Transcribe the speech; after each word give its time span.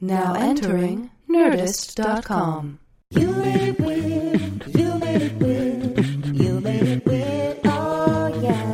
Now 0.00 0.34
entering 0.34 1.10
Nerdist.com. 1.28 2.78
You 3.10 3.30
made 3.32 3.68
it 3.68 3.80
weird. 3.80 4.76
You 4.76 4.98
made 4.98 5.22
it 5.22 5.32
weird. 5.36 6.26
You 6.36 6.60
made 6.60 6.82
it 6.82 7.06
weird. 7.06 7.60
Oh 7.64 8.26
yeah. 8.42 8.72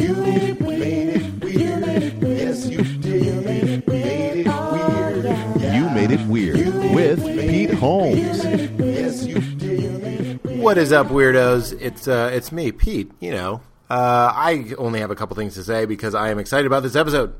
You 0.00 0.14
made 0.14 0.42
it 0.42 0.60
weird. 0.60 1.22
You 1.42 1.76
made 1.76 2.02
it 2.02 2.20
weird. 2.20 2.38
Yes, 2.38 2.66
you 2.66 2.82
did. 2.82 3.24
You 3.24 3.40
made 3.40 3.64
it 3.64 3.86
weird. 3.86 4.46
Oh 4.46 5.22
yeah. 5.24 5.74
You 5.74 5.90
made 5.90 6.10
it 6.10 6.26
weird 6.26 6.94
with 6.94 7.24
Pete 7.24 7.72
Holmes. 7.74 8.44
Yes, 8.44 9.24
you 9.24 9.40
did. 9.40 10.60
What 10.60 10.76
is 10.76 10.92
up, 10.92 11.06
weirdos? 11.08 11.80
It's 11.80 12.06
uh, 12.06 12.30
it's 12.32 12.52
me, 12.52 12.72
Pete. 12.72 13.10
You 13.20 13.30
know, 13.30 13.60
uh, 13.88 14.32
I 14.34 14.74
only 14.76 15.00
have 15.00 15.10
a 15.10 15.16
couple 15.16 15.34
things 15.36 15.54
to 15.54 15.64
say 15.64 15.86
because 15.86 16.14
I 16.14 16.28
am 16.30 16.38
excited 16.38 16.66
about 16.66 16.82
this 16.82 16.94
episode. 16.96 17.34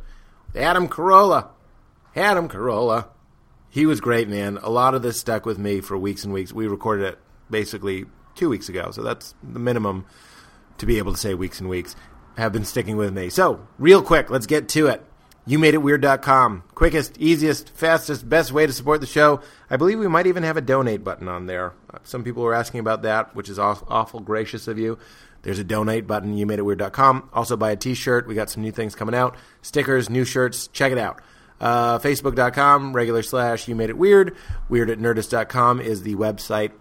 Adam 0.57 0.89
Carolla, 0.89 1.49
Adam 2.17 2.49
Carolla, 2.49 3.09
he 3.69 3.87
was 3.87 4.01
great, 4.01 4.29
man. 4.29 4.59
A 4.63 4.71
lot 4.71 4.95
of 4.95 5.03
this 5.03 5.19
stuck 5.19 5.47
with 5.47 5.59
me 5.59 5.81
for 5.81 5.97
weeks 5.97 6.25
and 6.25 6.33
weeks. 6.33 6.53
We 6.53 6.67
recorded 6.67 7.07
it 7.07 7.19
basically 7.51 8.07
two 8.35 8.49
weeks 8.49 8.69
ago, 8.69 8.91
so 8.91 9.03
that's 9.03 9.35
the 9.43 9.59
minimum 9.59 10.07
to 10.79 10.87
be 10.87 10.99
able 10.99 11.13
to 11.13 11.19
say 11.19 11.35
weeks 11.35 11.61
and 11.61 11.69
weeks 11.69 11.95
have 12.37 12.53
been 12.53 12.65
sticking 12.65 12.97
with 12.97 13.13
me. 13.13 13.29
So, 13.29 13.67
real 13.79 14.03
quick, 14.03 14.31
let's 14.31 14.47
get 14.47 14.69
to 14.71 14.87
it. 14.87 15.05
YouMadeItWeird.com. 15.47 16.65
Quickest, 16.75 17.19
easiest, 17.19 17.71
fastest, 17.71 18.29
best 18.29 18.53
way 18.53 18.67
to 18.67 18.73
support 18.73 19.01
the 19.01 19.07
show. 19.07 19.41
I 19.69 19.77
believe 19.77 19.99
we 19.99 20.07
might 20.09 20.27
even 20.27 20.43
have 20.43 20.57
a 20.57 20.61
donate 20.61 21.03
button 21.03 21.29
on 21.29 21.47
there. 21.47 21.73
Some 22.05 22.25
people 22.25 22.43
were 22.43 22.55
asking 22.55 22.81
about 22.81 23.03
that, 23.03 23.35
which 23.35 23.49
is 23.49 23.59
awful 23.59 24.21
gracious 24.21 24.69
of 24.69 24.79
you. 24.79 24.99
There's 25.43 25.59
a 25.59 25.65
donate 25.65 26.07
button, 26.07 26.37
YouMadeItWeird.com. 26.37 27.31
Also 27.33 27.57
buy 27.57 27.71
a 27.73 27.77
t-shirt. 27.77 28.29
We 28.29 28.35
got 28.35 28.51
some 28.51 28.63
new 28.63 28.73
things 28.73 28.95
coming 28.95 29.15
out. 29.15 29.37
Stickers, 29.63 30.11
new 30.11 30.25
shirts. 30.25 30.69
Check 30.69 30.93
it 30.93 30.99
out. 30.99 31.21
Uh, 31.61 31.99
Facebook.com, 31.99 32.95
regular 32.95 33.23
slash 33.23 33.69
You 33.69 33.75
Made 33.75 33.91
It 33.91 33.99
Weird. 33.99 34.37
Weird 34.69 34.91
at 34.91 34.99
Nerdist.com 34.99 35.81
is 35.81 36.03
the 36.03 36.15
website. 36.15 36.73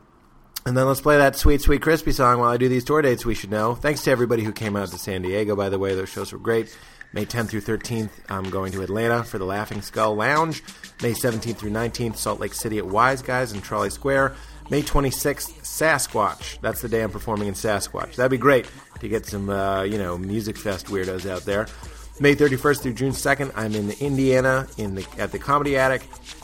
And 0.66 0.77
then 0.77 0.88
let's 0.88 1.02
play 1.02 1.17
that 1.17 1.36
sweet, 1.36 1.61
sweet, 1.61 1.81
crispy 1.81 2.11
song 2.11 2.39
while 2.39 2.49
I 2.49 2.58
do 2.58 2.69
these 2.69 2.83
tour 2.83 3.02
dates 3.02 3.25
we 3.25 3.36
should 3.36 3.52
know. 3.52 3.75
Thanks 3.75 4.03
to 4.03 4.11
everybody 4.11 4.44
who 4.44 4.52
came 4.52 4.75
out 4.75 4.89
to 4.89 4.97
San 4.97 5.21
Diego, 5.21 5.55
by 5.55 5.69
the 5.69 5.80
way. 5.80 5.95
Those 5.95 6.09
shows 6.09 6.31
were 6.31 6.39
great. 6.39 6.75
May 7.11 7.25
10th 7.25 7.49
through 7.49 7.61
13th, 7.61 8.11
I'm 8.30 8.49
going 8.52 8.71
to 8.73 8.83
Atlanta 8.83 9.23
for 9.23 9.39
the 9.39 9.45
Laughing 9.45 9.81
Skull 9.81 10.16
Lounge. 10.16 10.61
May 11.02 11.14
17th 11.14 11.58
through 11.58 11.71
19th, 11.71 12.17
Salt 12.17 12.39
Lake 12.39 12.53
City 12.53 12.77
at 12.77 12.86
Wise 12.86 13.23
Guys 13.23 13.52
in 13.52 13.61
Trolley 13.61 13.89
Square. 13.89 14.36
May 14.69 14.83
26th, 14.83 15.61
Sasquatch. 15.64 16.61
That's 16.61 16.81
the 16.81 16.89
day 16.89 17.02
I'm 17.02 17.09
performing 17.09 17.47
in 17.47 17.55
Sasquatch. 17.55 18.16
That'd 18.16 18.30
be 18.30 18.38
great 18.38 18.69
to 18.99 19.08
get 19.09 19.25
some, 19.25 19.49
uh, 19.49 19.81
you 19.81 19.97
know, 19.97 20.19
music 20.19 20.55
fest 20.55 20.86
weirdos 20.88 21.27
out 21.27 21.45
there. 21.45 21.66
May 22.22 22.36
31st 22.36 22.81
through 22.81 22.94
June 22.94 23.12
2nd, 23.12 23.53
I'm 23.56 23.73
in 23.75 23.92
Indiana 24.02 24.67
in 24.78 24.95
the, 24.95 25.08
at 25.17 25.31
the 25.31 25.39
Comedy 25.39 25.78
Attic. 25.78 26.02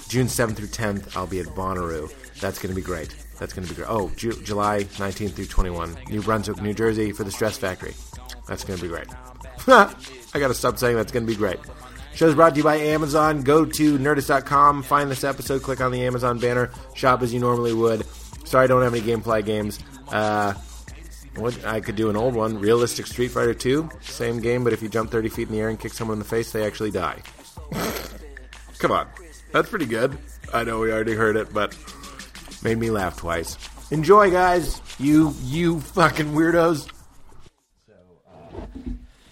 June 0.07 0.27
7th 0.27 0.55
through 0.55 0.67
10th, 0.67 1.17
I'll 1.17 1.27
be 1.27 1.39
at 1.39 1.47
Bonnaroo. 1.47 2.09
That's 2.39 2.59
going 2.59 2.69
to 2.69 2.75
be 2.75 2.81
great. 2.81 3.13
That's 3.39 3.51
going 3.53 3.67
to 3.67 3.73
be 3.73 3.75
great. 3.75 3.89
Oh, 3.89 4.09
Ju- 4.15 4.41
July 4.43 4.83
19th 4.83 5.31
through 5.31 5.47
21, 5.47 5.97
New 6.09 6.21
Brunswick, 6.21 6.61
New 6.61 6.73
Jersey 6.73 7.11
for 7.11 7.25
the 7.25 7.31
Stress 7.31 7.57
Factory. 7.57 7.93
That's 8.47 8.63
going 8.63 8.77
to 8.79 8.83
be 8.83 8.89
great. 8.89 9.07
I 9.67 10.39
got 10.39 10.47
to 10.47 10.53
stop 10.53 10.77
saying 10.77 10.95
that's 10.95 11.11
going 11.11 11.25
to 11.25 11.31
be 11.31 11.35
great. 11.35 11.59
Show's 12.13 12.35
brought 12.35 12.51
to 12.51 12.57
you 12.59 12.63
by 12.63 12.77
Amazon. 12.77 13.41
Go 13.41 13.65
to 13.65 13.99
nerdist.com, 13.99 14.83
find 14.83 15.11
this 15.11 15.25
episode, 15.25 15.63
click 15.63 15.81
on 15.81 15.91
the 15.91 16.05
Amazon 16.05 16.39
banner, 16.39 16.71
shop 16.93 17.21
as 17.21 17.33
you 17.33 17.41
normally 17.41 17.73
would. 17.73 18.05
Sorry, 18.45 18.63
I 18.63 18.67
don't 18.67 18.81
have 18.81 18.93
any 18.93 19.03
Gameplay 19.03 19.43
games. 19.43 19.79
Uh, 20.07 20.53
what 21.37 21.65
I 21.65 21.81
could 21.81 21.95
do 21.95 22.09
an 22.09 22.15
old 22.15 22.35
one, 22.35 22.59
Realistic 22.59 23.07
Street 23.07 23.29
Fighter 23.29 23.53
2, 23.53 23.89
same 24.01 24.39
game, 24.39 24.63
but 24.63 24.73
if 24.73 24.81
you 24.81 24.89
jump 24.89 25.11
30 25.11 25.29
feet 25.29 25.47
in 25.47 25.53
the 25.53 25.59
air 25.61 25.69
and 25.69 25.79
kick 25.79 25.93
someone 25.93 26.15
in 26.15 26.19
the 26.19 26.25
face, 26.25 26.51
they 26.51 26.65
actually 26.65 26.91
die. 26.91 27.21
Come 28.79 28.91
on, 28.91 29.07
that's 29.51 29.69
pretty 29.69 29.85
good. 29.85 30.17
I 30.53 30.63
know 30.63 30.79
we 30.79 30.91
already 30.91 31.13
heard 31.15 31.35
it, 31.35 31.53
but 31.53 31.77
made 32.63 32.77
me 32.77 32.91
laugh 32.91 33.17
twice. 33.17 33.57
Enjoy, 33.91 34.31
guys. 34.31 34.81
You 34.99 35.33
you 35.43 35.79
fucking 35.79 36.33
weirdos. 36.33 36.89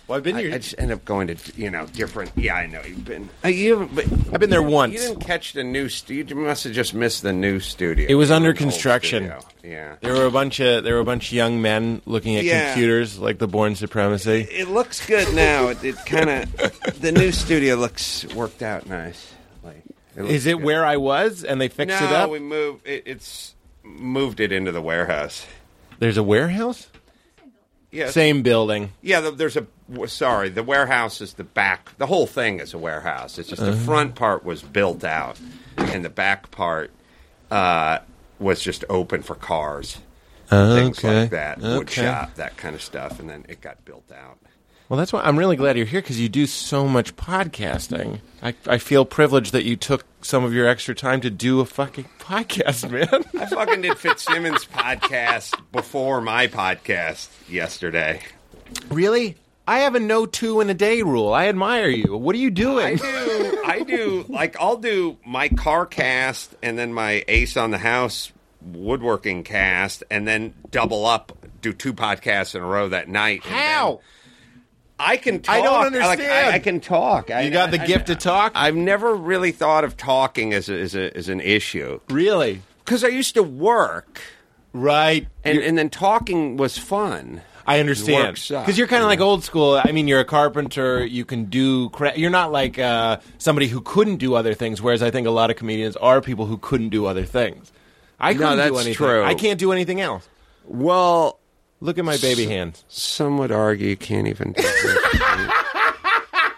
Well, 0.07 0.17
I've 0.17 0.23
been 0.23 0.35
I, 0.35 0.41
here. 0.41 0.53
I 0.53 0.57
just 0.57 0.75
end 0.77 0.91
up 0.91 1.05
going 1.05 1.27
to 1.27 1.37
you 1.55 1.69
know 1.69 1.85
different. 1.87 2.31
Yeah, 2.35 2.55
I 2.55 2.67
know 2.67 2.81
you've 2.85 3.05
been. 3.05 3.29
Uh, 3.43 3.47
you 3.47 3.89
but 3.93 4.03
I've 4.33 4.39
been 4.39 4.49
there 4.49 4.61
once. 4.61 4.93
you 4.93 4.99
didn't 4.99 5.21
catch 5.21 5.53
the 5.53 5.63
new. 5.63 5.87
Stu- 5.87 6.13
you 6.15 6.35
must 6.35 6.65
have 6.65 6.73
just 6.73 6.93
missed 6.93 7.21
the 7.21 7.31
new 7.31 7.59
studio. 7.61 8.05
It 8.09 8.15
was 8.15 8.29
under 8.29 8.49
old 8.49 8.57
construction. 8.57 9.31
Yeah, 9.63 9.95
There 10.01 10.13
were 10.13 10.25
a 10.25 10.31
bunch 10.31 10.59
of 10.59 10.83
there 10.83 10.95
were 10.95 10.99
a 10.99 11.05
bunch 11.05 11.27
of 11.29 11.33
young 11.33 11.61
men 11.61 12.01
looking 12.05 12.35
at 12.35 12.43
Yeah. 12.43 12.73
computers 12.73 13.17
like 13.17 13.37
the 13.37 13.47
Bourne 13.47 13.75
Supremacy. 13.75 14.41
it 14.51 14.67
looks 14.67 15.05
good 15.05 15.33
now. 15.33 15.69
It, 15.69 15.81
it 15.85 15.95
kind 16.05 16.29
of 16.29 16.99
the 17.01 17.13
new 17.13 17.31
studio 17.31 17.75
looks 17.75 18.25
worked 18.35 18.61
out 18.61 18.87
nice. 18.89 19.31
Like, 19.63 19.83
looks 20.17 20.29
Is 20.31 20.45
it 20.47 20.57
good. 20.57 20.63
where 20.65 20.85
I 20.85 20.97
was 20.97 21.45
and 21.45 21.61
they 21.61 21.69
fixed 21.69 21.97
No, 22.01 22.05
it 22.07 22.11
up? 22.13 22.29
we 22.29 22.39
moved. 22.39 22.85
It, 22.85 23.03
it's 23.05 23.55
moved 23.83 24.41
it 24.41 24.51
into 24.51 24.73
the 24.73 24.81
warehouse. 24.81 25.45
There's 25.99 26.17
a 26.17 26.23
warehouse? 26.23 26.87
Yeah, 27.93 28.09
Same 28.09 28.41
building. 28.41 28.91
Yeah, 29.03 29.21
the, 29.21 29.31
there's 29.31 29.55
a. 29.55 29.67
Sorry, 30.07 30.49
the 30.49 30.63
warehouse 30.63 31.21
is 31.21 31.33
the 31.35 31.43
back. 31.43 31.95
The 31.99 32.07
whole 32.07 32.25
thing 32.25 32.59
is 32.59 32.73
a 32.73 32.77
warehouse. 32.79 33.37
It's 33.37 33.49
just 33.49 33.61
the 33.61 33.71
Uh-huh. 33.73 33.85
front 33.85 34.15
part 34.15 34.43
was 34.43 34.63
built 34.63 35.03
out, 35.03 35.37
and 35.77 36.03
the 36.03 36.09
back 36.09 36.49
part 36.49 36.89
uh, 37.51 37.99
was 38.39 38.61
just 38.61 38.83
open 38.89 39.21
for 39.21 39.35
cars, 39.35 39.99
things 40.49 40.97
okay. 40.97 41.21
like 41.21 41.29
that, 41.29 41.59
wood 41.59 41.83
Okay. 41.83 42.01
shop, 42.03 42.33
that 42.35 42.57
kind 42.57 42.73
of 42.73 42.81
stuff, 42.81 43.19
and 43.19 43.29
then 43.29 43.45
it 43.47 43.61
got 43.61 43.85
built 43.85 44.11
out. 44.11 44.39
Well, 44.89 44.97
that's 44.97 45.13
why 45.13 45.21
I'm 45.21 45.39
really 45.39 45.55
glad 45.55 45.77
you're 45.77 45.85
here 45.85 46.01
because 46.01 46.19
you 46.19 46.29
do 46.29 46.45
so 46.45 46.87
much 46.87 47.15
podcasting. 47.15 48.19
I, 48.41 48.53
I 48.67 48.77
feel 48.77 49.05
privileged 49.05 49.51
that 49.53 49.63
you 49.63 49.75
took 49.75 50.05
some 50.21 50.43
of 50.43 50.53
your 50.53 50.67
extra 50.67 50.93
time 50.93 51.21
to 51.21 51.29
do 51.29 51.61
a 51.61 51.65
fucking 51.65 52.05
podcast, 52.19 52.89
man. 52.91 53.23
I 53.41 53.45
fucking 53.47 53.81
did 53.81 53.97
Fitzsimmons' 53.97 54.65
podcast 54.65 55.59
before 55.71 56.21
my 56.21 56.47
podcast 56.47 57.29
yesterday. 57.49 58.21
really? 58.89 59.37
I 59.65 59.79
have 59.79 59.95
a 59.95 59.99
no 60.01 60.25
two 60.25 60.59
in 60.59 60.69
a 60.69 60.73
day 60.73 61.01
rule. 61.03 61.33
I 61.33 61.47
admire 61.47 61.87
you. 61.87 62.17
What 62.17 62.35
are 62.35 62.39
you 62.39 62.51
doing? 62.51 62.99
I 63.01 63.05
do. 63.15 63.61
I 63.65 63.83
do. 63.83 64.25
Like 64.27 64.57
I'll 64.59 64.75
do 64.75 65.17
my 65.25 65.47
car 65.47 65.85
cast 65.85 66.53
and 66.61 66.77
then 66.77 66.93
my 66.93 67.23
Ace 67.29 67.55
on 67.55 67.71
the 67.71 67.77
House 67.77 68.33
woodworking 68.61 69.43
cast, 69.43 70.03
and 70.09 70.25
then 70.27 70.53
double 70.71 71.05
up, 71.05 71.37
do 71.61 71.73
two 71.73 71.93
podcasts 71.93 72.55
in 72.55 72.61
a 72.61 72.65
row 72.65 72.87
that 72.89 73.07
night. 73.09 73.41
and 73.45 73.53
How? 73.55 73.99
Then 75.03 75.11
I 75.13 75.17
can 75.17 75.39
talk. 75.41 75.55
I 75.55 75.61
don't 75.61 75.73
Like, 75.73 75.85
understand. 75.87 76.31
I, 76.47 76.51
I 76.55 76.59
can 76.59 76.79
talk. 76.79 77.31
I, 77.31 77.41
You 77.41 77.51
got 77.51 77.71
the 77.71 77.81
I- 77.81 77.85
gift 77.85 78.07
to 78.07 78.15
talk? 78.15 78.53
I've 78.55 78.75
never 78.75 79.15
really 79.15 79.51
thought 79.51 79.83
of 79.83 79.97
talking 79.97 80.53
as 80.53 80.69
a, 80.69 80.79
as, 80.79 80.95
a, 80.95 81.15
as 81.17 81.29
an 81.29 81.41
issue 81.41 81.99
really? 82.09 82.61
because 82.85 83.03
I 83.03 83.07
used 83.09 83.35
to 83.35 83.43
work, 83.43 84.21
Right. 84.73 85.27
and, 85.43 85.59
and 85.59 85.77
then 85.77 85.89
talking 85.89 86.57
was 86.57 86.77
fun. 86.77 87.41
I 87.65 87.79
understand 87.79 88.33
because 88.33 88.77
you're 88.77 88.87
kind 88.87 89.01
of 89.01 89.05
you 89.05 89.09
like 89.11 89.21
old 89.21 89.45
school. 89.45 89.79
I 89.81 89.93
mean, 89.93 90.09
you're 90.09 90.19
a 90.19 90.25
carpenter. 90.25 91.05
You 91.05 91.23
can 91.23 91.45
do. 91.45 91.89
Cra- 91.91 92.17
you're 92.17 92.29
not 92.29 92.51
like 92.51 92.77
uh, 92.77 93.19
somebody 93.37 93.67
who 93.69 93.79
couldn't 93.79 94.17
do 94.17 94.35
other 94.35 94.53
things. 94.53 94.81
Whereas 94.81 95.01
I 95.01 95.11
think 95.11 95.27
a 95.27 95.31
lot 95.31 95.49
of 95.49 95.55
comedians 95.55 95.95
are 95.95 96.19
people 96.19 96.45
who 96.45 96.57
couldn't 96.57 96.89
do 96.89 97.05
other 97.05 97.23
things. 97.23 97.71
I 98.19 98.33
No, 98.33 98.39
couldn't 98.39 98.51
do 98.51 98.57
that's 98.57 98.75
anything. 98.75 98.93
true. 98.95 99.23
I 99.23 99.33
can't 99.33 99.57
do 99.59 99.71
anything 99.71 100.01
else. 100.01 100.27
Well, 100.65 101.39
Look 101.83 101.97
at 101.97 102.05
my 102.05 102.15
baby 102.17 102.45
hands. 102.45 102.83
some 102.87 103.37
would 103.39 103.51
argue 103.51 103.89
you 103.89 103.97
can't 103.97 104.27
even. 104.27 104.53
do 104.53 104.63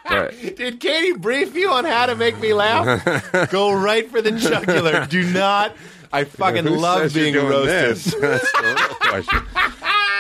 but, 0.08 0.32
Did 0.56 0.80
Katie 0.80 1.14
brief 1.14 1.56
you 1.56 1.72
on 1.72 1.84
how 1.86 2.06
to 2.06 2.16
make 2.16 2.40
me 2.40 2.54
laugh? 2.54 3.50
Go 3.50 3.74
right 3.74 4.10
for 4.10 4.22
the 4.22 4.32
jugular. 4.32 5.06
Do 5.08 5.24
not. 5.32 5.76
I 6.14 6.24
fucking 6.26 6.66
Who 6.66 6.76
love 6.78 7.00
says 7.02 7.16
you're 7.16 7.24
being 7.26 7.34
doing 7.34 7.48
roasted. 7.48 7.96
this? 7.96 8.16
That's 8.22 8.52
the 8.52 8.76
real 8.78 9.12
question. 9.12 9.40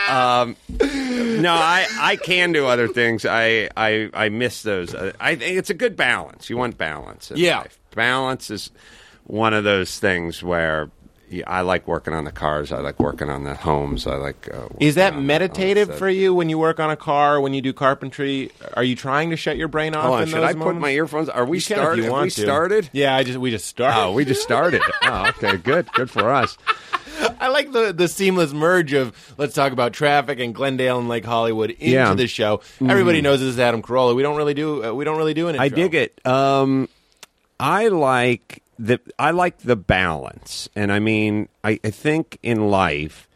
Um, 0.10 0.56
no, 1.42 1.54
I, 1.54 1.86
I 2.00 2.16
can 2.18 2.52
do 2.52 2.66
other 2.66 2.88
things. 2.88 3.26
I 3.26 3.70
I, 3.78 4.10
I 4.14 4.30
miss 4.30 4.64
those. 4.64 4.94
Uh, 4.94 5.14
I 5.20 5.36
think 5.36 5.58
it's 5.58 5.70
a 5.70 5.74
good 5.76 5.96
balance. 5.96 6.50
You 6.50 6.58
want 6.58 6.78
balance. 6.78 7.32
In 7.32 7.38
Yeah. 7.38 7.60
life. 7.60 7.80
balance 7.96 8.50
is 8.50 8.72
one 9.24 9.54
of 9.54 9.64
those 9.64 9.98
things 10.00 10.44
where 10.44 10.90
yeah, 10.90 11.05
I 11.48 11.62
like 11.62 11.88
working 11.88 12.14
on 12.14 12.24
the 12.26 12.32
cars. 12.32 12.72
I 12.72 12.80
like 12.80 13.00
working 13.00 13.30
on 13.30 13.44
the 13.44 13.56
homes. 13.56 14.06
I 14.08 14.16
like. 14.16 14.48
Uh, 14.54 14.68
Is 14.80 14.96
that 14.96 15.14
the- 15.16 15.22
meditative 15.22 15.88
the- 15.90 15.94
for 15.96 16.10
you 16.10 16.34
when 16.34 16.50
you 16.50 16.58
work 16.58 16.80
on 16.80 16.90
a 16.92 16.96
car, 16.96 17.42
when 17.42 17.54
you 17.54 17.62
do 17.62 17.74
carpentry? 17.74 18.52
Are 18.76 18.84
you 18.84 18.96
trying 18.96 19.30
to 19.32 19.36
shut 19.38 19.58
your 19.58 19.68
brain 19.68 19.96
off? 19.96 20.04
Hold 20.06 20.22
on, 20.22 20.28
should 20.28 20.44
I 20.44 20.54
put 20.54 20.76
my 20.76 20.92
earphones? 20.92 21.30
Are 21.30 21.44
we 21.46 21.58
You 21.58 21.64
can 21.64 21.78
if 21.78 21.80
started? 21.82 22.04
Have 22.06 22.22
we 22.24 22.30
to. 22.30 22.42
started? 22.42 22.90
Yeah, 22.94 23.16
I 23.16 23.24
just 23.24 23.38
we 23.40 23.52
just 23.52 23.66
started. 23.66 24.00
Oh, 24.00 24.12
we 24.14 24.26
just 24.26 24.42
started. 24.44 24.82
oh, 25.04 25.28
okay, 25.30 25.58
good, 25.58 25.92
good 25.94 26.10
for 26.10 26.32
us. 26.34 26.58
I 27.40 27.48
like 27.48 27.72
the 27.72 27.94
the 27.94 28.08
seamless 28.08 28.52
merge 28.54 28.94
of 28.94 29.14
let's 29.38 29.54
talk 29.54 29.72
about 29.72 29.94
traffic 29.94 30.40
and 30.40 30.54
Glendale 30.54 31.00
and 31.00 31.08
Lake 31.08 31.26
Hollywood 31.26 31.72
into 31.72 31.86
Yeah. 31.88 32.14
This 32.14 32.30
show. 32.32 32.62
Everybody 32.82 33.22
knows 33.22 33.40
this 33.40 33.50
is 33.50 33.60
Adam 33.60 33.82
Carolla. 33.82 34.16
We 34.16 34.22
don't 34.22 34.36
really 34.38 34.54
do 34.54 34.84
uh, 34.86 34.94
we 34.94 35.06
don't 35.06 35.18
really 35.18 35.34
do 35.34 35.48
an 35.48 35.56
intro. 35.56 35.66
I 35.66 35.70
dig 35.70 35.96
it. 35.96 36.26
Um, 36.28 36.90
I 37.60 37.88
like 37.88 38.62
the 38.78 39.00
I 39.20 39.32
like 39.32 39.60
the 39.60 39.76
balance, 39.76 40.70
and 40.76 40.92
I 40.92 41.00
mean, 41.00 41.50
I, 41.64 41.80
I 41.84 41.90
think 41.90 42.38
in 42.44 42.70
life, 42.70 43.28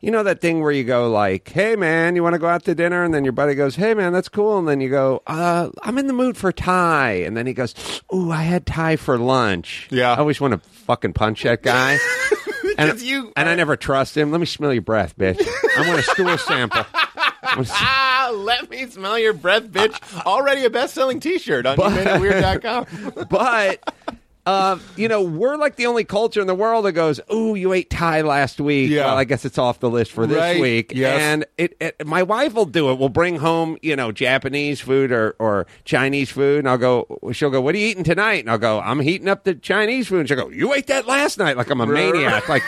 you 0.00 0.10
know 0.10 0.22
that 0.22 0.40
thing 0.40 0.60
where 0.60 0.72
you 0.72 0.84
go 0.84 1.08
like, 1.10 1.48
"Hey 1.48 1.76
man, 1.76 2.14
you 2.16 2.22
want 2.22 2.34
to 2.34 2.38
go 2.38 2.46
out 2.48 2.64
to 2.64 2.74
dinner?" 2.74 3.02
and 3.04 3.14
then 3.14 3.24
your 3.24 3.32
buddy 3.32 3.54
goes, 3.54 3.76
"Hey 3.76 3.94
man, 3.94 4.12
that's 4.12 4.28
cool." 4.28 4.58
And 4.58 4.68
then 4.68 4.80
you 4.80 4.90
go, 4.90 5.22
uh, 5.26 5.70
"I'm 5.82 5.96
in 5.98 6.06
the 6.06 6.12
mood 6.12 6.36
for 6.36 6.52
Thai." 6.52 7.12
And 7.26 7.36
then 7.36 7.46
he 7.46 7.54
goes, 7.54 7.74
"Ooh, 8.14 8.30
I 8.30 8.42
had 8.42 8.66
Thai 8.66 8.96
for 8.96 9.16
lunch." 9.18 9.88
Yeah. 9.90 10.12
I 10.12 10.16
always 10.18 10.40
want 10.40 10.52
to 10.62 10.68
fucking 10.70 11.14
punch 11.14 11.42
that 11.44 11.62
guy. 11.62 11.98
and, 12.78 13.00
you- 13.00 13.32
and 13.36 13.48
I 13.48 13.54
never 13.54 13.76
trust 13.76 14.16
him. 14.16 14.30
Let 14.30 14.40
me 14.40 14.46
smell 14.46 14.72
your 14.72 14.82
breath, 14.82 15.16
bitch. 15.16 15.40
I 15.78 15.88
want 15.88 16.00
a 16.00 16.02
stool 16.02 16.36
sample. 16.38 16.84
I 16.94 17.56
wanna 17.56 17.62
s- 17.62 17.70
Ah, 17.72 18.30
let 18.34 18.68
me 18.70 18.86
smell 18.86 19.18
your 19.18 19.32
breath, 19.32 19.64
bitch. 19.68 19.98
Already 20.26 20.64
a 20.64 20.70
best-selling 20.70 21.20
T-shirt 21.20 21.66
on 21.66 21.76
youmadeitweird.com. 21.78 23.26
but 23.30 23.94
uh, 24.46 24.78
you 24.96 25.08
know, 25.08 25.22
we're 25.22 25.56
like 25.56 25.76
the 25.76 25.86
only 25.86 26.04
culture 26.04 26.40
in 26.40 26.46
the 26.46 26.54
world 26.54 26.84
that 26.84 26.92
goes, 26.92 27.18
"Ooh, 27.32 27.54
you 27.54 27.72
ate 27.72 27.88
Thai 27.90 28.20
last 28.20 28.60
week." 28.60 28.90
Yeah. 28.90 29.06
Well, 29.06 29.16
I 29.16 29.24
guess 29.24 29.44
it's 29.44 29.56
off 29.58 29.80
the 29.80 29.88
list 29.88 30.12
for 30.12 30.26
this 30.26 30.36
Right. 30.36 30.60
week. 30.60 30.92
Yes. 30.94 31.20
And 31.20 31.46
it, 31.56 31.76
it, 31.80 32.06
my 32.06 32.22
wife 32.22 32.52
will 32.54 32.66
do 32.66 32.90
it. 32.90 32.98
We'll 32.98 33.08
bring 33.08 33.36
home, 33.36 33.78
you 33.80 33.96
know, 33.96 34.12
Japanese 34.12 34.80
food 34.80 35.12
or, 35.12 35.34
or 35.38 35.66
Chinese 35.84 36.30
food, 36.30 36.58
and 36.60 36.68
I'll 36.68 36.76
go. 36.78 37.18
She'll 37.32 37.50
go, 37.50 37.60
"What 37.62 37.74
are 37.74 37.78
you 37.78 37.86
eating 37.86 38.04
tonight?" 38.04 38.40
And 38.44 38.50
I'll 38.50 38.58
go, 38.58 38.80
"I'm 38.80 39.00
heating 39.00 39.28
up 39.28 39.44
the 39.44 39.54
Chinese 39.54 40.08
food." 40.08 40.20
And 40.20 40.28
she'll 40.28 40.36
go, 40.36 40.50
"You 40.50 40.74
ate 40.74 40.88
that 40.88 41.06
last 41.06 41.38
night?" 41.38 41.56
Like 41.56 41.70
I'm 41.70 41.80
a 41.80 41.86
maniac. 41.86 42.48
Like. 42.48 42.62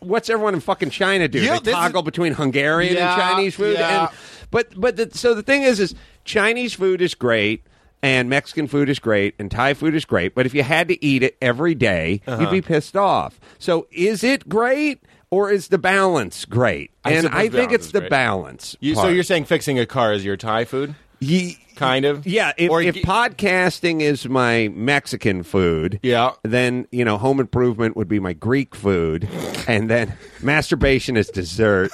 What's 0.00 0.30
everyone 0.30 0.54
in 0.54 0.60
fucking 0.60 0.90
China 0.90 1.26
do? 1.26 1.40
Yeah, 1.40 1.54
they 1.54 1.58
this 1.58 1.68
is- 1.68 1.74
toggle 1.74 2.02
between 2.02 2.32
Hungarian 2.32 2.94
Yeah, 2.94 3.12
and 3.14 3.20
Chinese 3.20 3.56
food. 3.56 3.76
yeah. 3.76 4.08
And 4.08 4.16
but 4.52 4.80
but 4.80 4.96
the, 4.96 5.10
so 5.12 5.34
the 5.34 5.42
thing 5.42 5.62
is, 5.62 5.80
is 5.80 5.92
Chinese 6.24 6.72
food 6.74 7.02
is 7.02 7.14
great, 7.16 7.64
and 8.02 8.28
Mexican 8.28 8.66
food 8.68 8.88
is 8.88 8.98
great, 8.98 9.34
and 9.38 9.50
Thai 9.50 9.74
food 9.74 9.94
is 9.94 10.04
great. 10.04 10.34
But 10.34 10.46
if 10.46 10.54
you 10.54 10.62
had 10.62 10.88
to 10.88 11.04
eat 11.04 11.22
it 11.22 11.36
every 11.42 11.74
day, 11.74 12.20
Uh-huh. 12.26 12.40
you'd 12.42 12.50
be 12.50 12.62
pissed 12.62 12.96
off. 12.96 13.38
So 13.58 13.86
is 13.90 14.22
it 14.24 14.48
great, 14.48 15.02
or 15.30 15.50
is 15.50 15.68
the 15.68 15.78
balance 15.78 16.44
great? 16.44 16.90
I 17.04 17.12
and 17.12 17.28
I 17.28 17.48
think 17.48 17.72
it's 17.72 17.90
the 17.92 18.00
great. 18.00 18.10
balance. 18.10 18.76
You, 18.80 18.94
so 18.94 19.08
you're 19.08 19.22
saying 19.24 19.44
fixing 19.46 19.78
a 19.78 19.86
car 19.86 20.12
is 20.12 20.24
your 20.24 20.36
Thai 20.36 20.64
food? 20.64 20.94
Ye- 21.20 21.58
Kind 21.74 22.04
of? 22.04 22.26
yeah, 22.26 22.52
if, 22.56 22.70
Or 22.70 22.80
if 22.82 22.96
podcasting 22.96 24.00
is 24.00 24.28
my 24.28 24.68
Mexican 24.74 25.42
food, 25.44 26.00
Yeah. 26.02 26.32
then 26.42 26.86
you 26.90 27.04
know 27.04 27.18
home 27.18 27.38
improvement 27.40 27.96
would 27.96 28.08
be 28.08 28.18
my 28.20 28.32
Greek 28.32 28.74
food, 28.74 29.28
and 29.68 29.88
then 29.90 30.12
masturbation 30.42 31.16
is 31.16 31.28
dessert. 31.28 31.90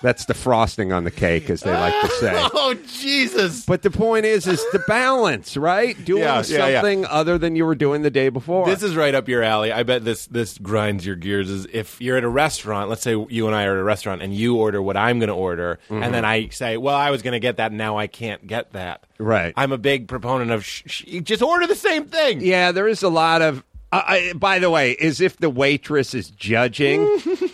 That's 0.00 0.26
the 0.26 0.34
frosting 0.34 0.92
on 0.92 1.04
the 1.04 1.10
cake, 1.10 1.50
as 1.50 1.62
they 1.62 1.72
like 1.72 2.00
to 2.02 2.08
say. 2.08 2.48
Oh, 2.60 2.74
Jesus. 2.86 3.64
But 3.64 3.82
the 3.82 3.90
point 3.90 4.24
is, 4.24 4.46
is 4.46 4.64
the 4.72 4.78
balance, 4.80 5.56
right? 5.56 6.02
Doing 6.04 6.22
Yeah, 6.22 6.42
yeah, 6.46 6.66
yeah. 6.66 6.80
something 6.80 7.06
other 7.06 7.38
than 7.38 7.56
you 7.56 7.64
were 7.64 7.74
doing 7.74 8.02
the 8.02 8.10
day 8.10 8.28
before. 8.28 8.66
This 8.66 8.82
is 8.82 8.94
right 8.96 9.14
up 9.14 9.28
your 9.28 9.42
alley. 9.42 9.72
I 9.72 9.82
bet 9.82 10.04
this 10.04 10.26
this 10.26 10.58
grinds 10.58 11.06
your 11.06 11.16
gears. 11.16 11.50
Is 11.50 11.66
if 11.72 12.00
you're 12.00 12.16
at 12.16 12.24
a 12.24 12.28
restaurant, 12.28 12.90
let's 12.90 13.02
say 13.02 13.12
you 13.28 13.46
and 13.46 13.56
I 13.56 13.64
are 13.64 13.74
at 13.74 13.80
a 13.80 13.84
restaurant, 13.84 14.22
and 14.22 14.34
you 14.34 14.56
order 14.56 14.82
what 14.82 14.96
I'm 14.96 15.18
going 15.18 15.28
to 15.28 15.34
order, 15.34 15.78
and 15.88 16.02
mm-hmm. 16.02 16.12
then 16.12 16.24
I 16.24 16.48
say, 16.48 16.76
"Well, 16.76 16.96
I 16.96 17.10
was 17.10 17.22
going 17.22 17.32
to 17.32 17.40
get 17.40 17.56
that, 17.56 17.72
now 17.72 17.96
I 17.96 18.06
can't 18.06 18.46
get 18.46 18.72
that." 18.72 19.04
Right. 19.18 19.52
I'm 19.56 19.72
a 19.72 19.78
big 19.78 20.06
proponent 20.06 20.50
of 20.50 20.64
sh- 20.64 20.82
sh- 20.86 21.20
just 21.22 21.42
order 21.42 21.66
the 21.66 21.74
same 21.74 22.04
thing. 22.06 22.40
yeah, 22.40 22.72
there 22.72 22.88
is 22.88 23.02
a 23.02 23.08
lot 23.08 23.42
of. 23.42 23.64
I, 23.90 24.32
by 24.34 24.58
the 24.58 24.68
way, 24.70 24.96
as 24.96 25.20
if 25.20 25.38
the 25.38 25.48
waitress 25.48 26.12
is 26.12 26.30
judging, 26.30 27.00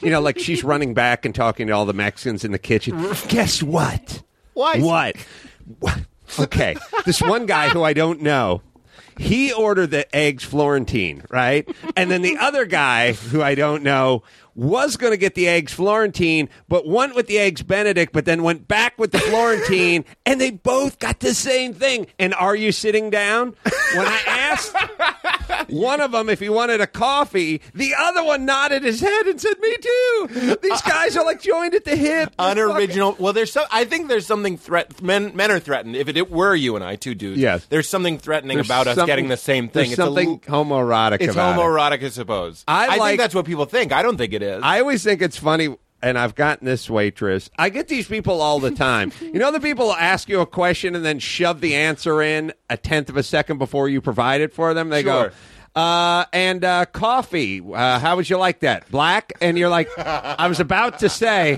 you 0.03 0.11
know, 0.11 0.21
like 0.21 0.39
she's 0.39 0.65
running 0.65 0.93
back 0.93 1.25
and 1.25 1.35
talking 1.35 1.69
to 1.69 1.73
all 1.73 1.87
the 1.87 1.93
Mexicans 1.93 2.45
in 2.45 2.51
the 2.51 2.59
kitchen. 2.59 3.01
Guess 3.29 3.63
what? 3.63 4.23
Why? 4.55 4.81
What? 4.81 5.17
What? 5.79 6.01
Okay, 6.39 6.75
this 7.05 7.23
one 7.23 7.47
guy 7.47 7.69
who 7.69 7.83
I 7.83 7.93
don't 7.93 8.21
know. 8.21 8.63
He 9.17 9.53
ordered 9.53 9.93
the 9.93 10.13
eggs 10.15 10.43
Florentine, 10.43 11.23
right? 11.31 11.69
And 11.95 12.11
then 12.11 12.23
the 12.23 12.39
other 12.39 12.67
guy 12.67 13.13
who 13.13 13.41
I 13.41 13.55
don't 13.55 13.85
know 13.85 14.25
was 14.55 14.97
going 14.97 15.13
to 15.13 15.17
get 15.17 15.35
the 15.35 15.49
eggs 15.49 15.73
Florentine, 15.73 16.49
but 16.69 16.87
went 16.87 17.15
with 17.15 17.27
the 17.27 17.39
eggs 17.39 17.63
Benedict, 17.63 18.13
but 18.13 18.25
then 18.25 18.43
went 18.43 18.69
back 18.69 18.99
with 18.99 19.13
the 19.13 19.19
Florentine, 19.19 20.05
and 20.27 20.41
they 20.41 20.51
both 20.51 20.99
got 20.99 21.21
the 21.21 21.35
same 21.35 21.75
thing. 21.75 22.07
And 22.19 22.35
are 22.35 22.55
you 22.57 22.73
sitting 22.73 23.11
down? 23.11 23.55
When 23.95 24.07
I 24.07 24.21
asked 24.27 24.75
one 25.69 26.01
of 26.01 26.13
them 26.13 26.29
if 26.29 26.41
he 26.41 26.49
wanted 26.49 26.81
a 26.81 26.87
coffee, 26.87 27.61
the 27.75 27.95
other 27.99 28.23
one 28.25 28.45
nodded 28.45 28.83
his 28.83 29.01
head 29.01 29.27
and 29.27 29.41
said, 29.41 29.55
"Me 29.61 29.77
too." 29.77 30.57
These 30.63 30.73
uh, 30.73 30.89
guys 30.89 31.17
are 31.17 31.25
like 31.25 31.41
joined 31.43 31.75
at 31.75 31.85
the 31.85 31.97
hip. 31.97 32.35
Fucking- 32.37 32.53
Unoriginal. 32.63 33.17
Well, 33.19 33.33
there's 33.33 33.53
so. 33.53 33.65
I 33.71 33.85
think 33.85 34.09
there's 34.09 34.27
something 34.27 34.57
threat. 34.57 35.03
Men 35.03 35.35
men 35.35 35.51
are 35.51 35.59
threatened. 35.61 35.97
If 35.97 36.09
it 36.09 36.31
were 36.31 36.55
you 36.55 36.77
and 36.77 36.85
I, 36.85 36.97
two 36.97 37.15
dudes, 37.15 37.39
Yes. 37.41 37.67
there's 37.67 37.89
something 37.89 38.19
threatening 38.19 38.57
There's 38.57 38.67
about 38.67 38.87
us 38.87 39.05
getting 39.07 39.29
the 39.29 39.37
same 39.37 39.69
thing. 39.69 39.89
There's 39.89 39.91
It's 39.93 39.99
a 39.99 40.03
something 40.05 40.41
l- 40.49 40.65
homoerotic 40.65 41.19
It's 41.21 41.33
about 41.35 41.57
it. 41.59 41.61
homoerotic, 41.63 42.05
I 42.05 42.09
suppose. 42.09 42.65
I 42.69 42.89
think 42.89 43.01
like- 43.01 43.19
that's 43.19 43.35
what 43.35 43.45
people 43.45 43.65
think. 43.67 43.93
I 43.93 44.03
don't 44.03 44.17
think 44.17 44.33
it 44.33 44.43
is. 44.45 44.63
I 44.63 44.81
always 44.81 45.03
think 45.03 45.21
it's 45.23 45.37
funny, 45.37 45.77
and 46.03 46.19
I've 46.19 46.35
gotten 46.35 46.65
this 46.67 46.89
waitress. 46.91 47.51
I 47.59 47.69
get 47.71 47.89
these 47.89 48.07
people 48.07 48.41
all 48.41 48.61
the 48.61 48.71
time. 48.71 49.13
you 49.21 49.35
know, 49.39 49.51
the 49.51 49.61
people 49.61 49.93
ask 49.93 50.29
you 50.29 50.41
a 50.41 50.47
question 50.47 50.95
and 50.95 51.05
then 51.05 51.19
shove 51.19 51.61
the 51.61 51.75
answer 51.75 52.23
in 52.23 52.53
a 52.71 52.77
tenth 52.77 53.09
of 53.09 53.17
a 53.17 53.23
second 53.23 53.59
before 53.59 53.89
you 53.89 54.01
provide 54.01 54.41
it 54.41 54.53
for 54.53 54.75
them. 54.75 54.89
They 54.91 55.03
Sure. 55.03 55.29
go. 55.29 55.35
Uh, 55.75 56.25
and 56.33 56.65
uh, 56.65 56.85
coffee. 56.87 57.61
Uh, 57.61 57.99
how 57.99 58.15
would 58.15 58.31
you 58.31 58.37
like 58.39 58.61
that? 58.61 58.89
Black? 58.93 59.33
And 59.41 59.59
you're 59.59 59.69
like, 59.69 59.89
I 59.99 60.47
was 60.47 60.61
about 60.61 61.01
to 61.01 61.09
say, 61.09 61.57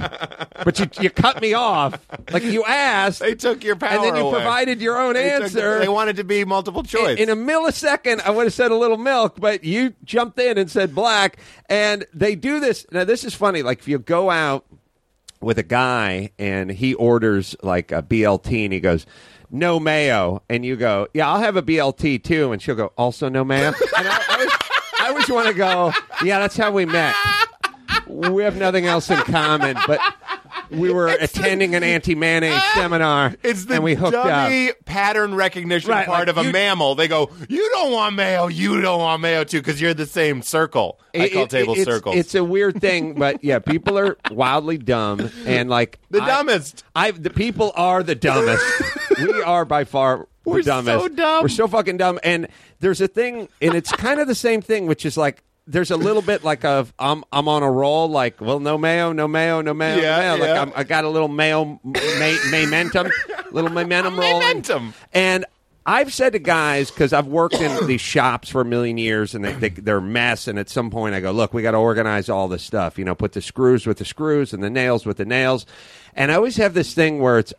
but 0.65 0.79
you, 0.79 0.87
you 1.03 1.11
cut 1.11 1.43
me 1.43 1.53
off. 1.53 2.01
Like 2.33 2.43
you 2.43 2.65
asked, 2.65 3.21
they 3.21 3.35
took 3.35 3.63
your 3.63 3.77
power 3.77 3.91
and 3.91 4.05
then 4.05 4.17
you 4.17 4.23
away. 4.23 4.33
provided 4.41 4.81
your 4.81 4.99
own 4.99 5.15
They 5.15 5.31
took- 5.31 5.43
answer. 5.43 5.79
they 5.81 5.89
wanted 5.89 6.17
to 6.17 6.25
be 6.25 6.47
multiple 6.47 6.83
choice. 6.83 7.19
In 7.19 7.29
a 7.29 7.37
millisecond, 7.37 8.21
I 8.23 8.31
would 8.31 8.45
have 8.47 8.55
said 8.55 8.71
a 8.71 8.77
little 8.77 8.97
milk, 8.97 9.39
but 9.39 9.65
you 9.65 9.93
jumped 10.03 10.39
in 10.39 10.57
and 10.57 10.71
said 10.71 10.95
black. 10.95 11.37
And 11.69 12.07
they 12.15 12.37
do 12.37 12.59
this. 12.59 12.87
Now, 12.91 13.05
this 13.05 13.23
is 13.23 13.35
funny. 13.35 13.63
Like, 13.63 13.81
if 13.81 13.89
you 13.89 13.99
go 13.99 14.31
out 14.31 14.65
with 15.43 15.59
a 15.59 15.63
guy 15.63 16.31
and 16.39 16.71
he 16.71 16.95
orders 16.95 17.55
like 17.63 17.93
a 17.93 18.03
BLT 18.03 18.65
and 18.65 18.73
he 18.73 18.81
goes, 18.81 19.05
no 19.51 19.79
mayo. 19.81 20.43
And 20.49 20.65
you 20.65 20.77
go, 20.77 21.09
yeah, 21.15 21.29
I'll 21.29 21.41
have 21.41 21.57
a 21.57 21.63
BLT 21.63 22.23
too. 22.23 22.53
And 22.53 22.61
she'll 22.61 22.75
go, 22.75 22.93
also 22.97 23.29
no 23.29 23.45
mayo. 23.45 23.69
And 23.69 24.09
I, 24.09 24.23
I 24.29 24.59
I 25.07 25.09
always 25.11 25.31
want 25.31 25.47
to 25.47 25.55
go, 25.55 25.93
yeah, 26.25 26.41
that's 26.41 26.57
how 26.57 26.73
we 26.73 26.85
met. 26.85 27.15
We 28.09 28.43
have 28.43 28.57
nothing 28.57 28.87
else 28.87 29.09
in 29.09 29.19
common, 29.19 29.77
but 29.87 30.01
we 30.71 30.93
were 30.93 31.09
attending 31.09 31.75
an 31.75 31.83
anti 31.83 32.15
mayonnaise 32.15 32.53
ah, 32.55 32.73
seminar 32.75 33.35
it's 33.43 33.65
the 33.67 33.75
and 33.75 33.85
we 33.85 33.95
hooked 33.95 34.15
up. 34.15 34.27
dummy 34.27 34.71
pattern 34.85 35.35
recognition 35.35 35.91
Right, 35.91 36.07
part 36.07 36.29
like 36.29 36.37
of 36.37 36.39
a 36.39 36.53
mammal. 36.53 36.95
They 36.95 37.09
go, 37.09 37.31
"You 37.49 37.69
don't 37.75 37.93
want 37.93 38.15
mayo. 38.17 38.47
You 38.49 38.81
don't 38.81 39.01
want 39.01 39.23
mayo 39.23 39.45
too, 39.45 39.61
because 39.61 39.81
you're 39.81 39.95
the 39.95 40.07
same 40.07 40.43
circle." 40.43 41.01
I 41.15 41.29
call 41.31 41.45
it- 41.45 41.51
tables 41.51 41.79
it's, 41.79 41.87
circles. 41.87 42.17
It's 42.17 42.35
a 42.35 42.45
weird 42.45 42.81
thing, 42.81 43.15
but 43.15 43.43
yeah, 43.43 43.59
people 43.59 43.99
are 43.99 44.17
wildly 44.31 44.79
dumb 44.79 45.31
and 45.47 45.71
like 45.71 45.99
the 46.11 46.23
I- 46.23 46.27
dumbest. 46.27 46.85
I 46.95 47.11
the 47.11 47.31
people 47.31 47.73
are 47.77 48.03
the 48.03 48.15
dumbest. 48.15 48.65
we 49.19 49.43
are 49.43 49.65
by 49.65 49.85
far 49.85 50.27
the 50.45 50.51
We're 50.51 50.63
so 50.63 50.83
dumbest. 50.83 51.17
dumb. 51.17 51.43
We're 51.43 51.49
so 51.49 51.67
fucking 51.67 51.97
dumb. 51.97 52.21
And 52.23 52.49
there's 52.81 53.01
a 53.01 53.09
thing, 53.09 53.49
and 53.61 53.75
it's 53.75 53.91
kind 53.91 54.21
of 54.21 54.29
the 54.29 54.35
same 54.35 54.61
thing, 54.63 54.87
which 54.87 55.05
is 55.05 55.17
like 55.17 55.43
there's 55.67 55.91
a 55.91 55.97
little 55.97 56.23
bit 56.23 56.45
like 56.45 56.65
of 56.65 56.93
I'm 56.99 57.25
I'm 57.33 57.49
on 57.49 57.63
a 57.63 57.71
roll. 57.71 58.09
Like, 58.09 58.41
well, 58.41 58.61
no 58.61 58.79
mayo, 58.79 59.13
no 59.13 59.27
mayo, 59.27 59.61
no 59.63 59.75
mayo, 59.75 60.01
Yeah, 60.01 60.17
no 60.17 60.19
mayo. 60.19 60.33
Like 60.41 60.49
yeah. 60.49 60.63
I'm, 60.63 60.73
I 60.77 60.85
got 60.85 61.05
a 61.05 61.09
little 61.09 61.29
mayo 61.29 61.81
ma- 61.85 62.37
momentum, 62.51 63.11
little 63.51 63.71
momentum 63.71 64.17
rolling. 64.19 64.39
Momentum. 64.39 64.95
And 65.13 65.45
I've 65.89 66.13
said 66.13 66.33
to 66.33 66.41
guys 66.41 66.91
because 66.91 67.13
I've 67.13 67.29
worked 67.29 67.55
in 67.55 67.87
these 67.87 68.01
shops 68.01 68.49
for 68.49 68.61
a 68.61 68.65
million 68.65 68.99
years, 68.99 69.35
and 69.35 69.45
they, 69.45 69.53
they 69.53 69.69
they're 69.69 69.99
a 69.99 70.03
mess. 70.03 70.49
And 70.49 70.59
at 70.59 70.69
some 70.69 70.91
point, 70.91 71.15
I 71.15 71.21
go, 71.21 71.31
look, 71.31 71.55
we 71.55 71.63
got 71.63 71.73
to 71.73 71.79
organize 71.79 72.29
all 72.29 72.49
this 72.49 72.65
stuff. 72.65 72.99
You 72.99 73.05
know, 73.05 73.15
put 73.15 73.33
the 73.33 73.43
screws 73.43 73.87
with 73.87 73.99
the 73.99 74.05
screws 74.05 74.53
and 74.53 74.63
the 74.65 74.71
nails 74.71 75.07
with 75.07 75.17
the 75.17 75.25
nails. 75.25 75.65
And 76.15 76.33
I 76.33 76.35
always 76.37 76.57
have 76.57 76.75
this 76.75 76.93
thing 76.95 77.21
where 77.21 77.39
it's 77.39 77.55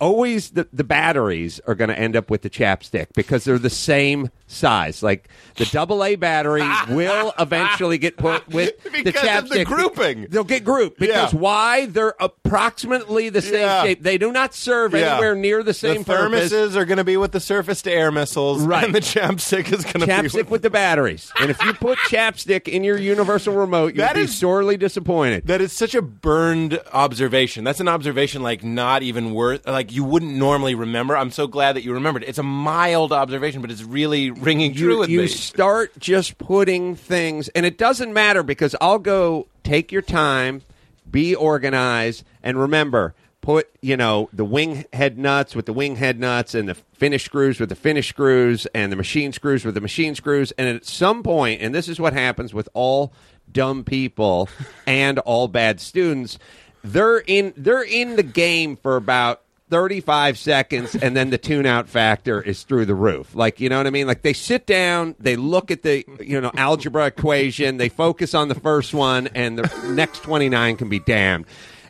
always 0.00 0.50
the, 0.50 0.66
the 0.72 0.84
batteries 0.84 1.60
are 1.66 1.74
going 1.74 1.88
to 1.90 1.98
end 1.98 2.16
up 2.16 2.30
with 2.30 2.42
the 2.42 2.50
chapstick 2.50 3.08
because 3.14 3.44
they're 3.44 3.58
the 3.58 3.70
same 3.70 4.30
size. 4.46 5.02
Like 5.02 5.28
the 5.56 5.66
double 5.66 6.02
A 6.04 6.16
battery 6.16 6.68
will 6.88 7.32
eventually 7.38 7.98
get 7.98 8.16
put 8.16 8.48
with 8.48 8.82
the 8.84 9.02
Because 9.04 9.22
chapstick. 9.22 9.42
of 9.42 9.48
the 9.50 9.64
grouping. 9.64 10.26
They'll 10.30 10.44
get 10.44 10.64
grouped 10.64 10.98
because 10.98 11.32
Yeah. 11.32 11.38
why? 11.38 11.86
They're 11.86 12.14
approximately 12.20 13.28
the 13.28 13.42
same 13.42 13.54
Yeah. 13.60 13.82
shape. 13.84 14.02
They 14.02 14.18
do 14.18 14.32
not 14.32 14.54
serve 14.54 14.92
Yeah. 14.94 15.12
anywhere 15.14 15.34
near 15.34 15.62
the 15.62 15.74
same 15.74 16.02
the 16.02 16.12
purpose. 16.12 16.52
thermoses 16.52 16.76
are 16.76 16.84
going 16.84 16.98
to 16.98 17.04
be 17.04 17.16
with 17.16 17.32
the 17.32 17.40
surface 17.40 17.82
to 17.82 17.92
air 17.92 18.10
missiles, 18.10 18.62
Right. 18.62 18.84
And 18.84 18.94
the 18.94 19.00
chapstick 19.00 19.72
is 19.72 19.84
going 19.84 20.00
to 20.00 20.06
be 20.06 20.12
chapstick 20.12 20.48
with 20.50 20.62
the 20.62 20.70
batteries. 20.70 21.30
And 21.40 21.50
if 21.50 21.62
you 21.64 21.72
put 21.74 21.98
chapstick 22.08 22.66
in 22.68 22.82
your 22.84 22.98
universal 22.98 23.54
remote, 23.54 23.94
you'd 23.94 23.98
That 24.02 24.14
be 24.16 24.22
is- 24.22 24.34
sorely 24.36 24.76
disappointed. 24.76 25.46
That 25.46 25.60
is 25.60 25.72
such 25.72 25.94
a 25.94 26.02
burned 26.02 26.80
observation. 26.92 27.64
That's 27.64 27.80
an 27.80 27.88
observation 27.88 28.42
like 28.42 28.64
not 28.64 29.02
even 29.02 29.32
worth 29.32 29.66
like 29.66 29.89
you 29.92 30.04
wouldn't 30.04 30.34
normally 30.34 30.74
remember. 30.74 31.16
I'm 31.16 31.30
so 31.30 31.46
glad 31.46 31.76
that 31.76 31.84
you 31.84 31.92
remembered. 31.92 32.24
It's 32.24 32.38
a 32.38 32.42
mild 32.42 33.12
observation, 33.12 33.60
but 33.60 33.70
it's 33.70 33.82
really 33.82 34.30
ringing 34.30 34.74
true 34.74 34.94
you, 34.94 34.98
with 34.98 35.10
you 35.10 35.20
me. 35.20 35.26
start 35.26 35.98
just 35.98 36.38
putting 36.38 36.94
things, 36.94 37.48
and 37.50 37.66
it 37.66 37.78
doesn't 37.78 38.12
matter 38.12 38.42
because 38.42 38.74
I'll 38.80 38.98
go 38.98 39.46
take 39.64 39.92
your 39.92 40.02
time, 40.02 40.62
be 41.10 41.34
organized, 41.34 42.24
and 42.42 42.58
remember. 42.58 43.14
Put 43.42 43.70
you 43.80 43.96
know 43.96 44.28
the 44.34 44.44
wing 44.44 44.84
head 44.92 45.16
nuts 45.16 45.56
with 45.56 45.64
the 45.64 45.72
wing 45.72 45.96
head 45.96 46.20
nuts, 46.20 46.54
and 46.54 46.68
the 46.68 46.74
finish 46.74 47.24
screws 47.24 47.58
with 47.58 47.70
the 47.70 47.74
finish 47.74 48.10
screws, 48.10 48.66
and 48.74 48.92
the 48.92 48.96
machine 48.96 49.32
screws 49.32 49.64
with 49.64 49.74
the 49.74 49.80
machine 49.80 50.14
screws. 50.14 50.52
And 50.52 50.68
at 50.68 50.84
some 50.84 51.22
point, 51.22 51.62
and 51.62 51.74
this 51.74 51.88
is 51.88 51.98
what 51.98 52.12
happens 52.12 52.52
with 52.52 52.68
all 52.74 53.14
dumb 53.50 53.82
people 53.82 54.48
and 54.86 55.18
all 55.20 55.48
bad 55.48 55.80
students. 55.80 56.38
They're 56.84 57.18
in 57.18 57.54
they're 57.56 57.82
in 57.82 58.16
the 58.16 58.22
game 58.22 58.76
for 58.76 58.96
about 58.96 59.40
35 59.70 60.36
seconds 60.36 60.94
and 60.96 61.16
then 61.16 61.30
the 61.30 61.38
tune 61.38 61.64
out 61.64 61.88
factor 61.88 62.42
is 62.42 62.64
through 62.64 62.86
the 62.86 62.94
roof. 62.94 63.34
Like, 63.34 63.60
you 63.60 63.68
know 63.68 63.78
what 63.78 63.86
I 63.86 63.90
mean? 63.90 64.06
Like 64.06 64.22
they 64.22 64.32
sit 64.32 64.66
down, 64.66 65.14
they 65.18 65.36
look 65.36 65.70
at 65.70 65.82
the, 65.82 66.04
you 66.20 66.40
know, 66.40 66.50
algebra 66.54 67.06
equation, 67.06 67.76
they 67.76 67.88
focus 67.88 68.34
on 68.34 68.48
the 68.48 68.54
first 68.54 68.92
one 68.92 69.28
and 69.28 69.58
the 69.58 69.92
next 69.92 70.22
29 70.24 70.76
can 70.76 70.88
be 70.88 70.98
damned. 70.98 71.46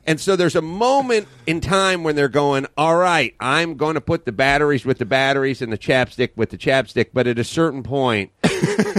And 0.06 0.18
so 0.18 0.34
there's 0.34 0.56
a 0.56 0.62
moment 0.62 1.28
in 1.46 1.60
time 1.60 2.02
when 2.04 2.16
they're 2.16 2.28
going, 2.28 2.66
all 2.76 2.96
right, 2.96 3.34
I'm 3.38 3.76
going 3.76 3.94
to 3.94 4.00
put 4.00 4.24
the 4.24 4.32
batteries 4.32 4.84
with 4.84 4.98
the 4.98 5.04
batteries 5.04 5.60
and 5.62 5.72
the 5.72 5.78
chapstick 5.78 6.30
with 6.36 6.50
the 6.50 6.58
chapstick. 6.58 7.10
But 7.12 7.26
at 7.26 7.38
a 7.38 7.44
certain 7.44 7.82
point, 7.82 8.32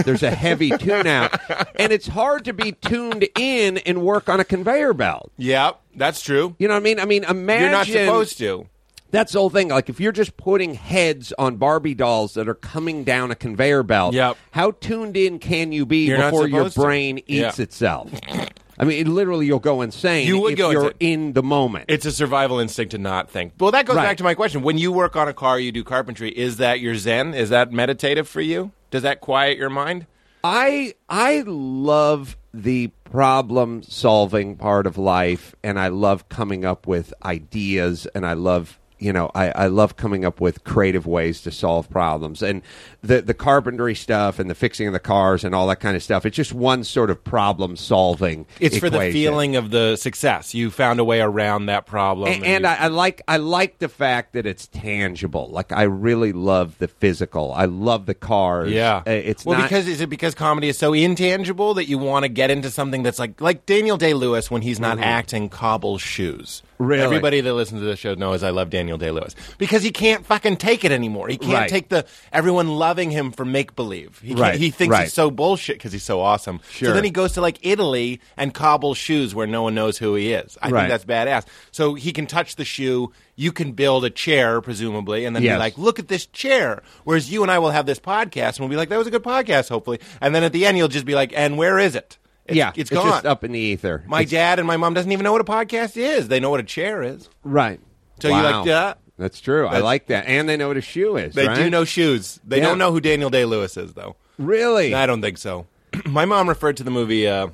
there's 0.04 0.22
a 0.22 0.30
heavy 0.30 0.70
tune 0.78 1.06
out. 1.06 1.38
And 1.76 1.92
it's 1.92 2.06
hard 2.06 2.44
to 2.46 2.52
be 2.52 2.72
tuned 2.72 3.26
in 3.38 3.78
and 3.78 4.02
work 4.02 4.28
on 4.28 4.40
a 4.40 4.44
conveyor 4.44 4.94
belt. 4.94 5.32
Yep, 5.38 5.80
that's 5.96 6.22
true. 6.22 6.54
You 6.58 6.68
know 6.68 6.74
what 6.74 6.80
I 6.80 6.84
mean? 6.84 7.00
I 7.00 7.04
mean, 7.04 7.24
imagine. 7.24 7.62
You're 7.62 7.70
not 7.72 7.86
supposed 7.88 8.38
to. 8.38 8.68
That's 9.10 9.32
the 9.32 9.40
whole 9.40 9.50
thing. 9.50 9.68
Like, 9.68 9.90
if 9.90 10.00
you're 10.00 10.10
just 10.12 10.38
putting 10.38 10.72
heads 10.72 11.34
on 11.36 11.56
Barbie 11.56 11.92
dolls 11.94 12.32
that 12.34 12.48
are 12.48 12.54
coming 12.54 13.04
down 13.04 13.30
a 13.30 13.34
conveyor 13.34 13.82
belt, 13.82 14.14
Yep. 14.14 14.38
how 14.52 14.70
tuned 14.70 15.18
in 15.18 15.38
can 15.38 15.70
you 15.70 15.84
be 15.84 16.06
You're 16.06 16.16
before 16.16 16.46
your 16.48 16.60
supposed 16.60 16.74
to. 16.76 16.80
brain 16.80 17.18
eats 17.26 17.58
Yeah. 17.58 17.62
itself? 17.62 18.10
I 18.78 18.84
mean, 18.84 19.06
it, 19.06 19.08
literally, 19.10 19.46
you'll 19.46 19.58
go 19.58 19.82
insane 19.82 20.26
You 20.26 20.38
would 20.40 20.52
if 20.54 20.58
go 20.58 20.70
you're 20.70 20.90
insane. 20.92 21.24
in 21.26 21.32
the 21.34 21.42
moment. 21.42 21.86
It's 21.88 22.06
a 22.06 22.12
survival 22.12 22.58
instinct 22.58 22.92
to 22.92 22.98
not 22.98 23.30
think. 23.30 23.52
Well, 23.60 23.70
that 23.72 23.86
goes 23.86 23.96
Right. 23.96 24.04
back 24.04 24.16
to 24.18 24.24
my 24.24 24.34
question. 24.34 24.62
When 24.62 24.78
you 24.78 24.92
work 24.92 25.14
on 25.16 25.28
a 25.28 25.34
car, 25.34 25.58
you 25.60 25.72
do 25.72 25.84
carpentry. 25.84 26.30
Is 26.30 26.56
that 26.56 26.80
your 26.80 26.94
zen? 26.96 27.34
Is 27.34 27.50
that 27.50 27.70
meditative 27.72 28.28
for 28.28 28.40
you? 28.40 28.72
Does 28.90 29.02
that 29.02 29.20
quiet 29.20 29.58
your 29.58 29.70
mind? 29.70 30.06
I 30.44 30.94
I 31.08 31.44
love 31.46 32.36
the 32.52 32.88
problem 33.04 33.82
solving 33.82 34.56
part 34.56 34.86
of 34.86 34.98
life, 34.98 35.54
and 35.62 35.78
I 35.78 35.88
love 35.88 36.28
coming 36.28 36.64
up 36.64 36.86
with 36.86 37.14
ideas, 37.24 38.06
and 38.14 38.26
I 38.26 38.32
love 38.32 38.78
you 39.02 39.12
know 39.12 39.30
I, 39.34 39.50
I 39.50 39.66
love 39.66 39.96
coming 39.96 40.24
up 40.24 40.40
with 40.40 40.64
creative 40.64 41.06
ways 41.06 41.40
to 41.42 41.50
solve 41.50 41.90
problems, 41.90 42.42
and 42.42 42.62
the 43.02 43.20
the 43.22 43.34
carpentry 43.34 43.94
stuff 43.94 44.38
and 44.38 44.48
the 44.48 44.54
fixing 44.54 44.86
of 44.86 44.92
the 44.92 45.00
cars 45.00 45.44
and 45.44 45.54
all 45.54 45.66
that 45.68 45.80
kind 45.80 45.96
of 45.96 46.02
stuff. 46.02 46.24
It's 46.24 46.36
just 46.36 46.52
one 46.52 46.84
sort 46.84 47.10
of 47.10 47.22
problem 47.24 47.76
solving. 47.76 48.46
It's 48.60 48.78
for 48.78 48.88
the 48.90 49.10
feeling 49.12 49.56
of 49.56 49.70
the 49.70 49.96
success. 49.96 50.54
You 50.54 50.70
found 50.70 51.00
a 51.00 51.04
way 51.04 51.20
around 51.20 51.66
that 51.66 51.86
problem. 51.86 52.32
And, 52.32 52.44
and 52.44 52.62
you- 52.64 52.70
I, 52.70 52.74
I 52.74 52.86
like 52.88 53.22
I 53.26 53.36
like 53.38 53.78
the 53.78 53.88
fact 53.88 54.34
that 54.34 54.46
it's 54.46 54.66
tangible. 54.68 55.48
Like 55.50 55.72
I 55.72 55.82
really 55.82 56.32
love 56.32 56.78
the 56.78 56.88
physical. 56.88 57.52
I 57.52 57.64
love 57.64 58.06
the 58.06 58.14
cars. 58.14 58.70
Yeah, 58.70 59.02
Uh, 59.06 59.10
it's 59.10 59.44
well 59.44 59.58
not, 59.58 59.64
because 59.68 59.88
is 59.88 60.00
it 60.00 60.08
because 60.10 60.34
comedy 60.34 60.68
is 60.68 60.78
so 60.78 60.92
intangible 60.92 61.74
that 61.74 61.86
you 61.88 61.98
want 61.98 62.24
to 62.24 62.28
get 62.28 62.50
into 62.50 62.70
something 62.70 63.02
that's 63.02 63.18
like 63.18 63.40
like 63.40 63.66
Daniel 63.66 63.96
Day 63.96 64.14
Lewis 64.14 64.50
when 64.50 64.62
he's 64.62 64.78
not 64.80 64.98
acting 64.98 65.48
cobbles 65.48 66.00
shoes. 66.02 66.62
Really? 66.78 67.02
everybody 67.02 67.40
that 67.40 67.54
listens 67.54 67.80
to 67.80 67.84
this 67.84 67.98
show 68.00 68.14
knows 68.14 68.42
I 68.42 68.50
love 68.50 68.70
Daniel 68.70 68.98
Day 68.98 69.10
Lewis 69.12 69.36
because 69.58 69.82
he 69.82 69.90
can't 69.92 70.26
fucking 70.26 70.56
take 70.56 70.84
it 70.84 70.90
anymore. 70.92 71.28
He 71.28 71.36
can't 71.36 71.52
Right. 71.52 71.70
take 71.70 71.88
the 71.90 72.04
everyone 72.32 72.68
loving 72.76 73.10
him 73.10 73.30
for 73.30 73.44
make 73.44 73.76
believe. 73.76 74.18
He 74.20 74.28
can't, 74.30 74.40
Right, 74.40 74.54
he 74.58 74.70
thinks 74.70 74.92
right. 74.92 75.04
it's 75.04 75.14
so 75.14 75.30
bullshit 75.30 75.76
because 75.76 75.92
he's 75.92 76.02
so 76.02 76.20
awesome. 76.20 76.60
Sure. 76.70 76.88
So 76.88 76.94
then 76.94 77.04
he 77.04 77.10
goes 77.10 77.32
to 77.32 77.40
like 77.40 77.58
Italy 77.62 78.20
and 78.36 78.52
cobbles 78.52 78.98
shoes 78.98 79.34
where 79.34 79.46
no 79.46 79.62
one 79.62 79.74
knows 79.74 79.98
who 79.98 80.14
he 80.14 80.32
is. 80.32 80.58
I 80.60 80.70
Right. 80.70 80.88
think 80.88 81.04
that's 81.04 81.04
badass. 81.04 81.44
So 81.70 81.94
he 81.94 82.12
can 82.12 82.26
touch 82.26 82.56
the 82.56 82.64
shoe. 82.64 83.12
You 83.36 83.52
can 83.52 83.72
build 83.72 84.04
a 84.04 84.10
chair, 84.10 84.60
presumably, 84.60 85.24
and 85.24 85.34
then 85.36 85.42
Yes. 85.42 85.54
be 85.56 85.58
like, 85.58 85.78
look 85.78 85.98
at 85.98 86.08
this 86.08 86.26
chair. 86.26 86.82
Whereas 87.04 87.30
you 87.30 87.42
and 87.42 87.50
I 87.50 87.58
will 87.60 87.70
have 87.70 87.86
this 87.86 88.00
podcast 88.00 88.56
and 88.56 88.60
we'll 88.60 88.68
be 88.68 88.76
like, 88.76 88.88
that 88.88 88.98
was 88.98 89.06
a 89.06 89.10
good 89.10 89.22
podcast, 89.22 89.68
hopefully. 89.68 90.00
And 90.20 90.34
then 90.34 90.42
at 90.42 90.52
the 90.52 90.66
end, 90.66 90.76
you'll 90.78 90.88
just 90.88 91.06
be 91.06 91.14
like, 91.14 91.32
and 91.34 91.56
where 91.56 91.78
is 91.78 91.94
it? 91.94 92.18
It's, 92.46 92.56
yeah, 92.56 92.72
it's 92.74 92.90
gone. 92.90 93.06
just 93.08 93.26
up 93.26 93.44
in 93.44 93.52
the 93.52 93.58
ether. 93.58 94.02
My 94.06 94.20
It's- 94.22 94.30
dad 94.32 94.58
and 94.58 94.66
my 94.66 94.76
mom 94.76 94.94
doesn't 94.94 95.10
even 95.12 95.24
know 95.24 95.32
what 95.32 95.40
a 95.40 95.44
podcast 95.44 95.96
is. 95.96 96.28
They 96.28 96.40
know 96.40 96.50
what 96.50 96.60
a 96.60 96.64
chair 96.64 97.02
is. 97.02 97.28
Right. 97.44 97.80
So 98.20 98.28
you 98.28 98.34
like 98.42 98.66
that? 98.66 98.98
That's 99.18 99.40
true. 99.40 99.66
I 99.66 99.78
like 99.78 100.06
that. 100.06 100.26
And 100.26 100.48
they 100.48 100.56
know 100.56 100.68
what 100.68 100.76
a 100.76 100.80
shoe 100.80 101.16
is. 101.16 101.34
They 101.34 101.46
right? 101.46 101.56
do 101.56 101.70
know 101.70 101.84
shoes. 101.84 102.40
They 102.44 102.58
Yeah. 102.58 102.64
don't 102.64 102.78
know 102.78 102.90
who 102.92 103.00
Daniel 103.00 103.30
Day 103.30 103.44
Lewis 103.44 103.76
is, 103.76 103.94
though. 103.94 104.16
Really? 104.38 104.94
I 104.94 105.06
don't 105.06 105.20
think 105.20 105.38
so. 105.38 105.66
my 106.06 106.24
mom 106.24 106.48
referred 106.48 106.76
to 106.78 106.82
the 106.84 106.90
movie, 106.90 107.28
uh, 107.28 107.48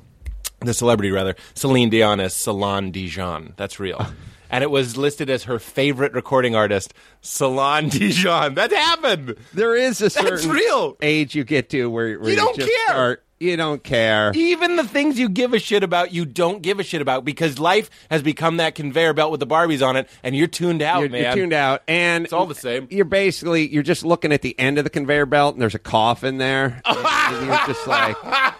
the 0.61 0.73
celebrity 0.73 1.11
rather, 1.11 1.35
Celine 1.53 1.89
Dion 1.89 2.19
as 2.19 2.35
Salon 2.35 2.91
Dijon. 2.91 3.53
That's 3.57 3.79
real. 3.79 4.07
and 4.49 4.63
it 4.63 4.71
was 4.71 4.97
listed 4.97 5.29
as 5.29 5.43
her 5.43 5.59
favorite 5.59 6.13
recording 6.13 6.55
artist, 6.55 6.93
Salon 7.21 7.89
Dijon. 7.89 8.55
That 8.55 8.71
happened. 8.71 9.35
there 9.53 9.75
is 9.75 10.01
a 10.01 10.09
certain 10.09 10.49
real. 10.49 10.97
age 11.01 11.35
you 11.35 11.43
get 11.43 11.69
to 11.71 11.89
where, 11.89 12.19
where 12.19 12.29
You 12.31 12.35
don't 12.35 12.55
just 12.55 12.67
care. 12.69 12.87
start- 12.87 13.23
you 13.39 13.55
don't 13.55 13.81
care. 13.83 14.31
Even 14.35 14.75
the 14.75 14.83
things 14.83 15.17
you 15.17 15.29
give 15.29 15.53
a 15.53 15.59
shit 15.59 15.83
about, 15.83 16.11
you 16.13 16.25
don't 16.25 16.61
give 16.61 16.79
a 16.79 16.83
shit 16.83 17.01
about 17.01 17.23
because 17.23 17.57
life 17.57 17.89
has 18.11 18.21
become 18.21 18.57
that 18.57 18.75
conveyor 18.75 19.13
belt 19.13 19.31
with 19.31 19.39
the 19.39 19.47
Barbies 19.47 19.85
on 19.85 19.95
it, 19.95 20.09
and 20.23 20.35
you're 20.35 20.47
tuned 20.47 20.81
out, 20.81 20.99
You're, 20.99 21.09
man. 21.09 21.23
you're 21.23 21.33
tuned 21.33 21.53
out, 21.53 21.81
and 21.87 22.25
It's 22.25 22.33
all 22.33 22.45
the 22.45 22.55
same. 22.55 22.87
You're 22.89 23.05
basically 23.05 23.67
you're 23.69 23.83
just 23.83 24.03
looking 24.03 24.33
at 24.33 24.41
the 24.41 24.57
end 24.59 24.77
of 24.77 24.83
the 24.83 24.89
conveyor 24.89 25.25
belt, 25.25 25.55
and 25.55 25.61
there's 25.61 25.75
a 25.75 25.79
coffin 25.79 26.37
there. 26.37 26.81
and 26.85 27.45
you're 27.45 27.59
just 27.65 27.87
like 27.87 28.17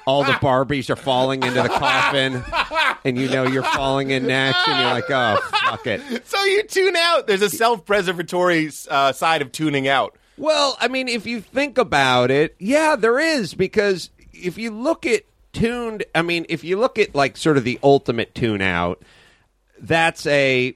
all 0.08 0.24
the 0.24 0.34
Barbies 0.34 0.90
are 0.90 0.96
falling 0.96 1.44
into 1.44 1.62
the 1.62 1.70
coffin, 1.70 2.42
and 3.04 3.18
you 3.18 3.28
know 3.30 3.44
you're 3.46 3.64
falling 3.64 4.12
in 4.12 4.28
next, 4.28 4.66
and 4.68 4.80
you're 4.80 4.94
like, 4.94 5.10
oh 5.10 5.40
fuck 5.52 5.88
it. 5.88 6.26
So 6.26 6.42
you 6.46 6.64
tune 6.64 6.96
out. 6.96 7.28
There's 7.28 7.42
a 7.42 7.50
self-preservatory 7.50 8.72
uh, 8.90 9.12
side 9.12 9.42
of 9.42 9.52
tuning 9.52 9.88
out. 9.88 10.18
Well, 10.38 10.78
I 10.80 10.88
mean, 10.88 11.10
if 11.10 11.28
you 11.28 11.42
think 11.42 11.78
about 11.78 12.32
it, 12.32 12.56
yeah, 12.60 12.96
there 12.96 13.20
is 13.20 13.54
because 13.54 14.10
if 14.44 14.58
you 14.58 14.72
look 14.72 15.06
at 15.06 15.24
tuned, 15.54 16.04
I 16.14 16.22
mean, 16.22 16.46
if 16.50 16.64
you 16.64 16.78
look 16.78 16.98
at 17.00 17.16
like 17.16 17.38
sort 17.38 17.58
of 17.58 17.64
the 17.64 17.80
ultimate 17.84 18.34
tune 18.36 18.62
out, 18.62 19.02
that's 19.80 20.26
a 20.28 20.76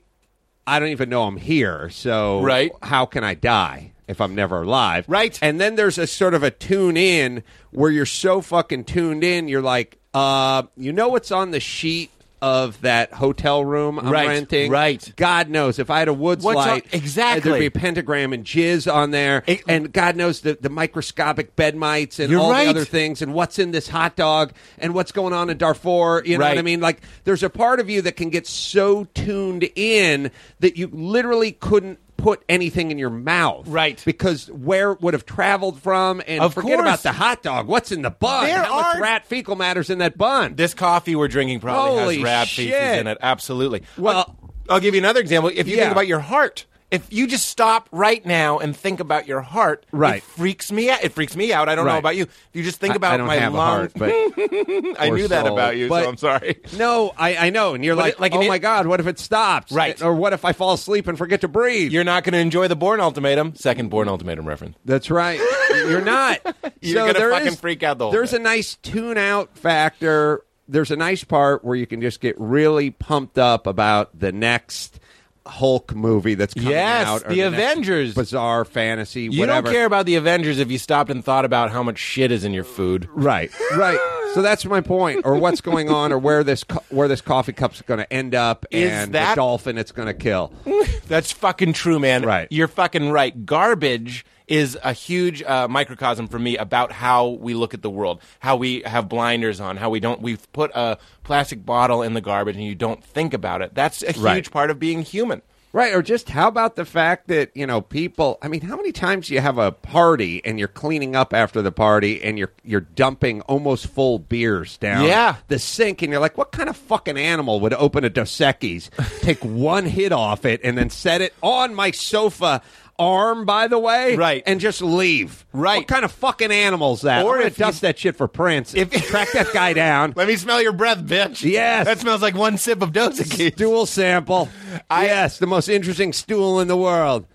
I 0.65 0.79
don't 0.79 0.89
even 0.89 1.09
know 1.09 1.23
I'm 1.23 1.37
here, 1.37 1.89
so 1.89 2.41
Right. 2.41 2.71
how 2.81 3.05
can 3.05 3.23
I 3.23 3.33
die 3.33 3.91
if 4.07 4.21
I'm 4.21 4.33
never 4.33 4.61
alive? 4.61 5.05
Right. 5.09 5.37
And 5.41 5.59
then 5.59 5.75
there's 5.75 5.97
a 5.97 6.07
sort 6.07 6.33
of 6.33 6.41
a 6.43 6.51
tune 6.51 6.95
in 6.95 7.43
where 7.71 7.91
you're 7.91 8.05
so 8.05 8.39
fucking 8.41 8.85
tuned 8.85 9.23
in, 9.25 9.47
you're 9.49 9.61
like, 9.61 9.97
uh, 10.13 10.63
you 10.77 10.93
know 10.93 11.09
what's 11.09 11.31
on 11.31 11.51
the 11.51 11.59
sheet 11.59 12.11
of 12.43 12.81
that 12.81 13.13
hotel 13.13 13.63
room 13.63 13.97
I'm 13.97 14.09
Right, 14.09 14.27
renting? 14.27 14.69
right. 14.69 15.13
God 15.15 15.47
knows 15.47 15.79
if 15.79 15.89
I 15.89 15.99
had 15.99 16.09
a 16.09 16.13
woods 16.13 16.43
What's 16.43 16.59
on- 16.59 16.67
light, 16.67 16.85
uh, 16.93 16.97
exactly. 16.97 17.49
there'd 17.51 17.59
be 17.61 17.65
a 17.67 17.71
pentagram 17.71 18.33
and 18.33 18.43
jizz 18.43 18.93
on 18.93 19.11
there, 19.11 19.43
It- 19.47 19.61
and 19.65 19.93
God 19.93 20.17
knows 20.17 20.41
the, 20.41 20.57
the 20.59 20.69
microscopic 20.69 21.55
bed 21.55 21.73
mites 21.77 22.19
and 22.19 22.35
all 22.35 22.51
right. 22.51 22.65
the 22.65 22.69
other 22.71 22.83
things, 22.85 23.21
and 23.21 23.33
what's 23.33 23.59
in 23.59 23.71
this 23.71 23.87
hot 23.87 24.17
dog, 24.17 24.51
and 24.77 24.93
what's 24.93 25.13
going 25.13 25.31
on 25.31 25.49
in 25.49 25.57
Darfur. 25.57 26.21
You 26.25 26.37
know 26.37 26.45
what 26.49 26.57
I 26.57 26.61
mean? 26.63 26.81
Like, 26.81 27.01
there's 27.23 27.43
a 27.43 27.49
part 27.49 27.79
of 27.79 27.89
you 27.89 28.01
that 28.01 28.17
can 28.17 28.29
get 28.29 28.45
so 28.45 29.05
tuned 29.13 29.69
in 29.77 30.29
that 30.59 30.75
you 30.75 30.89
literally 30.91 31.53
couldn't 31.53 31.99
put 32.23 32.43
anything 32.49 32.89
in 32.89 32.97
your 32.97 33.09
mouth, 33.09 33.67
Right. 33.67 34.01
Because 34.05 34.49
where 34.49 34.93
it 34.93 35.01
would 35.01 35.13
have 35.13 35.25
traveled 35.25 35.81
from, 35.81 36.21
and 36.25 36.41
Of 36.41 36.53
forget 36.53 36.77
course. 36.77 36.81
about 36.87 37.03
the 37.03 37.11
hot 37.11 37.43
dog. 37.43 37.67
What's 37.67 37.91
in 37.91 38.01
the 38.01 38.09
bun? 38.09 38.45
There 38.47 38.63
How 38.63 38.75
much 38.75 38.95
are- 38.95 39.01
rat 39.01 39.25
fecal 39.27 39.55
matter's 39.55 39.89
in 39.89 39.99
that 39.99 40.17
bun? 40.17 40.55
This 40.55 40.73
coffee 40.73 41.15
we're 41.15 41.27
drinking 41.27 41.59
probably 41.59 41.99
Holy 41.99 42.15
has 42.15 42.23
rat 42.23 42.47
feces 42.47 42.73
in 42.99 43.07
it. 43.07 43.17
Absolutely. 43.21 43.83
Well- 43.97 44.17
I'll, 44.17 44.53
I'll 44.69 44.79
give 44.79 44.95
you 44.95 45.01
another 45.01 45.19
example. 45.19 45.51
If 45.53 45.67
you 45.67 45.75
Yeah. 45.75 45.83
think 45.83 45.91
about 45.91 46.07
your 46.07 46.19
heart, 46.21 46.65
if 46.93 47.11
you 47.11 47.27
just 47.27 47.47
stop 47.47 47.89
right 47.91 48.25
now 48.25 48.59
and 48.59 48.75
think 48.75 48.99
about 49.01 49.27
your 49.27 49.41
heart, 49.41 49.85
Right. 49.91 50.17
it 50.17 50.23
freaks 50.23 50.71
me 50.71 50.89
out. 50.89 51.03
It 51.03 51.11
freaks 51.11 51.35
me 51.35 51.51
out. 51.51 51.67
I 51.67 51.75
don't 51.75 51.85
know 51.85 51.97
about 51.97 52.15
you. 52.15 52.23
If 52.23 52.49
you 52.53 52.63
just 52.63 52.79
think 52.79 52.93
I- 52.93 52.95
about 52.95 53.13
I 53.13 53.17
don't 53.17 53.27
my 53.27 53.35
have 53.35 53.53
lung, 53.53 53.67
a 53.67 53.71
heart, 53.71 53.91
but 53.95 54.09
I 54.99 55.09
knew 55.09 55.27
that 55.27 55.47
about 55.47 55.75
you, 55.75 55.89
But- 55.89 56.03
so 56.03 56.09
I'm 56.09 56.17
sorry. 56.17 56.61
No, 56.77 57.11
I, 57.17 57.35
I 57.35 57.49
know, 57.49 57.73
and 57.73 57.83
you're 57.83 57.95
But 57.95 58.01
like, 58.01 58.13
it- 58.13 58.19
like 58.21 58.33
oh, 58.33 58.37
oh 58.37 58.41
an- 58.41 58.47
my 58.47 58.59
god, 58.59 58.87
what 58.87 58.99
if 58.99 59.07
it 59.07 59.19
stops? 59.19 59.71
Right. 59.71 60.01
Or 60.01 60.13
what 60.13 60.33
if 60.33 60.45
I 60.45 60.53
fall 60.53 60.73
asleep 60.73 61.07
and 61.07 61.17
forget 61.17 61.41
to 61.41 61.47
breathe? 61.47 61.91
You're 61.91 62.03
not 62.03 62.23
going 62.23 62.33
to 62.33 62.39
enjoy 62.39 62.67
the 62.67 62.75
Bourne 62.75 62.99
Ultimatum. 63.01 63.55
Second 63.55 63.89
Bourne 63.89 64.07
Ultimatum 64.07 64.47
reference. 64.47 64.77
That's 64.85 65.09
right. 65.09 65.39
You're 65.73 66.01
not. 66.01 66.39
You're 66.81 67.07
So 67.07 67.13
gonna 67.13 67.29
fucking 67.31 67.47
is- 67.47 67.59
freak 67.59 67.83
out 67.83 67.97
the 67.97 68.05
whole 68.05 68.11
There's 68.11 68.31
thing. 68.31 68.41
a 68.41 68.43
nice 68.43 68.75
tune 68.75 69.17
out 69.17 69.57
factor. 69.57 70.43
There's 70.67 70.91
a 70.91 70.95
nice 70.95 71.23
part 71.23 71.65
where 71.65 71.75
you 71.75 71.85
can 71.87 72.01
just 72.01 72.21
get 72.21 72.39
really 72.39 72.91
pumped 72.91 73.37
up 73.37 73.67
about 73.67 74.17
the 74.17 74.31
next 74.31 74.99
Hulk 75.45 75.93
movie 75.93 76.35
that's 76.35 76.53
coming 76.53 76.69
Yes, 76.69 77.05
out. 77.07 77.27
the 77.27 77.35
next 77.35 77.47
Avengers. 77.53 78.13
bizarre 78.15 78.63
fantasy. 78.63 79.23
You 79.23 79.41
whatever. 79.41 79.65
don't 79.67 79.73
care 79.73 79.85
about 79.85 80.05
the 80.05 80.15
Avengers 80.15 80.57
if 80.59 80.71
you 80.71 80.77
stopped 80.77 81.09
and 81.11 81.23
thought 81.23 81.43
about 81.43 81.69
how 81.71 81.83
much 81.83 81.97
shit 81.99 82.31
is 82.31 82.43
in 82.45 82.53
your 82.53 82.63
food. 82.63 83.09
Right, 83.11 83.51
right. 83.75 83.99
So 84.33 84.41
that's 84.41 84.63
my 84.65 84.81
point, 84.81 85.21
or 85.25 85.35
what's 85.35 85.61
going 85.61 85.89
on, 85.89 86.11
or 86.11 86.17
where 86.17 86.43
this 86.43 86.63
co- 86.63 86.83
where 86.89 87.07
this 87.07 87.21
coffee 87.21 87.53
cup's 87.53 87.81
going 87.81 87.99
to 87.99 88.11
end 88.11 88.33
up, 88.33 88.65
Is 88.71 88.89
and 88.91 89.13
that- 89.13 89.31
the 89.35 89.35
dolphin 89.35 89.77
it's 89.77 89.91
going 89.91 90.07
to 90.07 90.13
kill. 90.13 90.51
That's 91.07 91.31
fucking 91.33 91.73
true, 91.73 91.99
man. 91.99 92.23
Right. 92.23 92.47
You're 92.49 92.69
fucking 92.69 93.11
right. 93.11 93.45
Garbage 93.45 94.25
is 94.53 94.77
a 94.83 94.93
huge 94.93 95.41
uh, 95.43 95.67
microcosm 95.67 96.27
for 96.27 96.37
me 96.39 96.57
about 96.57 96.91
how 96.91 97.27
we 97.29 97.53
look 97.53 97.73
at 97.73 97.81
the 97.81 97.89
world, 97.89 98.21
how 98.39 98.55
we 98.55 98.81
have 98.85 99.09
blinders 99.09 99.59
on, 99.59 99.77
how 99.77 99.89
we 99.89 99.99
don't. 99.99 100.21
We've 100.21 100.51
put 100.53 100.69
a 100.75 100.97
plastic 101.23 101.65
bottle 101.65 102.01
in 102.03 102.13
the 102.13 102.21
garbage 102.21 102.55
and 102.55 102.65
you 102.65 102.75
don't 102.75 103.03
think 103.03 103.33
about 103.33 103.61
it. 103.61 103.73
That's 103.73 104.03
a 104.03 104.11
huge 104.11 104.17
Right. 104.23 104.51
part 104.51 104.69
of 104.69 104.79
being 104.79 105.01
human. 105.01 105.41
Right, 105.75 105.91
or 105.95 106.03
just 106.03 106.29
how 106.29 106.47
about 106.49 106.75
the 106.75 106.85
fact 106.85 107.29
that, 107.29 107.49
you 107.55 107.65
know, 107.65 107.81
people 107.81 108.37
I 108.43 108.47
mean, 108.47 108.61
how 108.61 108.75
many 108.75 108.91
times 108.91 109.27
do 109.29 109.33
you 109.33 109.39
have 109.41 109.57
a 109.57 109.71
party 109.71 110.39
and 110.45 110.59
you're 110.59 110.67
cleaning 110.67 111.15
up 111.15 111.33
after 111.33 111.63
the 111.63 111.71
party 111.71 112.23
and 112.23 112.37
you're 112.37 112.51
you're 112.63 112.81
dumping 112.81 113.41
almost 113.41 113.87
full 113.87 114.19
beers 114.19 114.77
down 114.77 115.05
Yeah. 115.05 115.37
the 115.47 115.57
sink 115.57 116.03
and 116.03 116.11
you're 116.11 116.21
like, 116.21 116.37
what 116.37 116.51
kind 116.51 116.69
of 116.69 116.77
fucking 116.77 117.17
animal 117.17 117.59
would 117.61 117.73
open 117.73 118.03
a 118.03 118.11
Dos 118.11 118.29
Equis, 118.37 118.91
take 119.21 119.39
one 119.43 119.85
hit 119.87 120.11
off 120.11 120.45
it 120.45 120.61
and 120.63 120.77
then 120.77 120.91
set 120.91 121.21
it 121.21 121.33
on 121.41 121.73
my 121.73 121.89
sofa 121.89 122.61
arm, 122.99 123.45
by 123.45 123.67
the 123.67 123.79
way, 123.79 124.15
Right. 124.15 124.43
and 124.45 124.59
just 124.59 124.81
leave. 124.81 125.45
Right. 125.53 125.77
What 125.79 125.87
kind 125.87 126.05
of 126.05 126.11
fucking 126.11 126.51
animal's 126.51 127.01
that? 127.01 127.25
Or 127.25 127.39
if 127.39 127.57
you- 127.57 127.65
dust 127.65 127.81
that 127.81 127.97
shit 127.99 128.15
for 128.15 128.27
Prince. 128.27 128.73
If- 128.75 128.91
track 129.07 129.31
that 129.33 129.51
guy 129.53 129.73
down. 129.73 130.13
Let 130.15 130.27
me 130.27 130.35
smell 130.35 130.61
your 130.61 130.73
breath, 130.73 130.99
bitch. 130.99 131.43
Yes. 131.43 131.85
That 131.85 131.99
smells 131.99 132.21
like 132.21 132.35
one 132.35 132.57
sip 132.57 132.81
of 132.81 132.91
Equis. 132.91 133.53
Stool 133.53 133.85
sample. 133.85 134.49
I- 134.89 135.05
yes, 135.05 135.39
the 135.39 135.47
most 135.47 135.69
interesting 135.69 136.13
stool 136.13 136.59
in 136.59 136.67
the 136.67 136.77
world. 136.77 137.25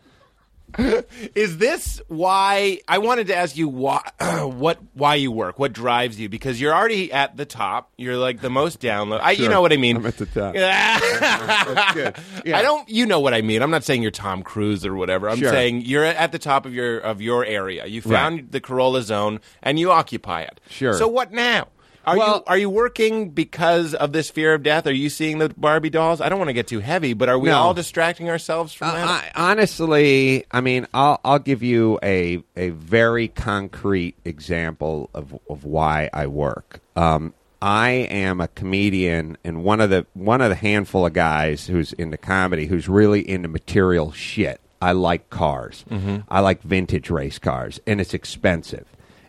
Is 1.34 1.58
this 1.58 2.00
why 2.08 2.80
I 2.86 2.98
wanted 2.98 3.28
to 3.28 3.36
ask 3.36 3.56
you 3.56 3.68
why 3.68 4.02
what 4.44 4.78
why 4.94 5.14
you 5.14 5.32
work? 5.32 5.58
What 5.58 5.72
drives 5.72 6.20
you? 6.20 6.28
Because 6.28 6.60
you're 6.60 6.74
already 6.74 7.10
at 7.12 7.36
the 7.36 7.44
top. 7.46 7.90
You're 7.96 8.16
like 8.16 8.40
the 8.40 8.50
most 8.50 8.80
download. 8.80 9.20
I, 9.20 9.30
You 9.32 9.48
know 9.48 9.60
what 9.62 9.72
I 9.72 9.76
mean. 9.78 9.96
I'm 9.96 10.06
at 10.06 10.18
the 10.18 10.26
top. 10.26 10.54
That's 11.02 11.94
good. 11.94 12.16
Yeah. 12.44 12.58
I 12.58 12.62
don't. 12.62 12.88
You 12.88 13.06
know 13.06 13.20
what 13.20 13.34
I 13.34 13.42
mean. 13.42 13.62
I'm 13.62 13.70
not 13.70 13.84
saying 13.84 14.02
you're 14.02 14.10
Tom 14.10 14.42
Cruise 14.42 14.84
or 14.84 14.94
whatever. 14.94 15.28
I'm 15.30 15.38
Sure. 15.38 15.50
saying 15.50 15.82
you're 15.82 16.04
at 16.04 16.32
the 16.32 16.38
top 16.38 16.66
of 16.66 16.74
your 16.74 16.98
of 16.98 17.20
your 17.22 17.44
area. 17.44 17.86
You 17.86 18.02
found 18.02 18.36
Right. 18.36 18.52
the 18.52 18.60
Carolla 18.60 19.02
zone 19.02 19.40
and 19.62 19.78
you 19.78 19.90
occupy 19.90 20.42
it. 20.42 20.60
Sure. 20.68 20.94
So 20.94 21.08
what 21.08 21.32
now? 21.32 21.68
Are 22.06 22.16
Well- 22.16 22.36
you 22.36 22.42
are 22.46 22.58
you 22.58 22.70
working 22.70 23.30
because 23.30 23.94
of 23.94 24.12
this 24.12 24.30
fear 24.30 24.54
of 24.54 24.62
death? 24.62 24.86
Are 24.86 24.92
you 24.92 25.10
seeing 25.10 25.38
the 25.38 25.50
Barbie 25.56 25.90
dolls? 25.90 26.20
I 26.20 26.28
don't 26.28 26.38
want 26.38 26.48
to 26.48 26.54
get 26.54 26.66
too 26.66 26.80
heavy, 26.80 27.12
but 27.12 27.28
are 27.28 27.38
we 27.38 27.48
No. 27.50 27.56
all 27.58 27.74
distracting 27.74 28.30
ourselves 28.30 28.72
from 28.72 28.88
Uh, 28.88 28.92
that? 28.94 29.06
I, 29.36 29.50
honestly, 29.50 30.44
I 30.50 30.60
mean, 30.60 30.86
I'll 30.94 31.20
I'll 31.24 31.38
give 31.38 31.62
you 31.62 31.98
a 32.02 32.42
a 32.56 32.70
very 32.70 33.28
concrete 33.28 34.14
example 34.24 35.10
of 35.14 35.38
of 35.50 35.64
why 35.64 36.08
I 36.12 36.26
work. 36.26 36.80
Um, 36.96 37.34
I 37.60 37.90
am 37.90 38.40
a 38.40 38.48
comedian 38.48 39.36
and 39.44 39.64
one 39.64 39.80
of 39.80 39.90
the 39.90 40.06
one 40.14 40.40
of 40.40 40.48
the 40.48 40.54
handful 40.54 41.04
of 41.04 41.12
guys 41.12 41.66
who's 41.66 41.92
into 41.94 42.16
comedy 42.16 42.66
who's 42.66 42.88
really 42.88 43.28
into 43.28 43.48
material 43.48 44.12
shit. 44.12 44.60
I 44.80 44.92
like 44.92 45.28
cars. 45.28 45.84
Mm-hmm. 45.90 46.18
I 46.28 46.38
like 46.40 46.62
vintage 46.62 47.10
race 47.10 47.38
cars, 47.40 47.80
and 47.86 48.00
it's 48.00 48.14
expensive. 48.14 48.84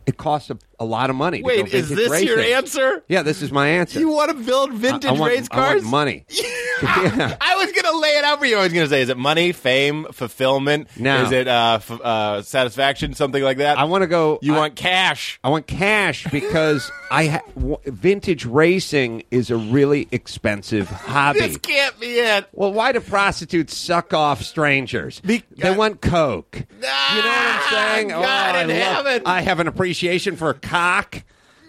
It 0.09 0.17
costs 0.17 0.49
a, 0.49 0.57
a 0.79 0.85
lot 0.85 1.11
of 1.11 1.15
money. 1.15 1.37
to 1.39 1.43
Wait, 1.43 1.67
is 1.71 1.87
this 1.89 2.23
your 2.23 2.39
answer? 2.39 3.03
Yeah, 3.07 3.21
this 3.21 3.43
is 3.43 3.51
my 3.51 3.67
answer. 3.67 3.99
You 3.99 4.09
want 4.09 4.31
to 4.31 4.43
build 4.43 4.73
vintage 4.73 5.05
I, 5.05 5.09
I 5.09 5.19
want, 5.19 5.31
race 5.33 5.47
I 5.51 5.57
want 5.57 5.71
cars? 5.81 5.83
money. 5.83 6.25
Yeah. 6.81 7.35
I 7.41 7.55
was 7.57 7.73
gonna 7.73 7.97
lay 7.97 8.11
it 8.11 8.23
out 8.23 8.39
for 8.39 8.45
you. 8.45 8.57
I 8.57 8.63
was 8.63 8.71
gonna 8.71 8.87
say, 8.87 9.01
is 9.01 9.09
it 9.09 9.17
money, 9.17 9.51
fame, 9.51 10.05
fulfillment? 10.13 10.87
No. 10.97 11.23
Is 11.25 11.31
it 11.33 11.45
uh, 11.45 11.73
f- 11.81 11.91
uh, 11.91 12.41
satisfaction, 12.41 13.13
something 13.15 13.43
like 13.43 13.57
that? 13.57 13.77
I 13.77 13.83
want 13.83 14.03
to 14.03 14.07
go. 14.07 14.39
You 14.41 14.55
I- 14.55 14.59
want 14.59 14.75
cash? 14.77 15.41
I 15.43 15.49
want 15.49 15.67
cash 15.67 16.25
because 16.31 16.89
I 17.11 17.25
ha- 17.27 17.41
w- 17.55 17.77
vintage 17.85 18.45
racing 18.45 19.23
is 19.29 19.51
a 19.51 19.57
really 19.57 20.07
expensive 20.13 20.87
hobby. 20.87 21.39
This 21.41 21.57
can't 21.57 21.99
be 21.99 22.07
it. 22.07 22.47
well, 22.53 22.71
why 22.71 22.93
do 22.93 23.01
prostitutes 23.01 23.75
suck 23.75 24.13
off 24.13 24.41
strangers? 24.41 25.19
Be- 25.19 25.43
they 25.57 25.75
want 25.75 25.99
coke. 25.99 26.55
you 26.55 26.61
know 26.61 26.87
what 26.87 27.25
I'm 27.25 27.59
Ah, 27.59 27.67
saying? 27.71 28.07
God 28.07 28.23
I, 28.55 28.61
in 28.61 28.67
love- 28.69 29.05
heaven. 29.05 29.21
I 29.25 29.41
have 29.41 29.59
an 29.59 29.67
appreciation 29.67 29.98
for 30.35 30.53
cock. 30.53 31.23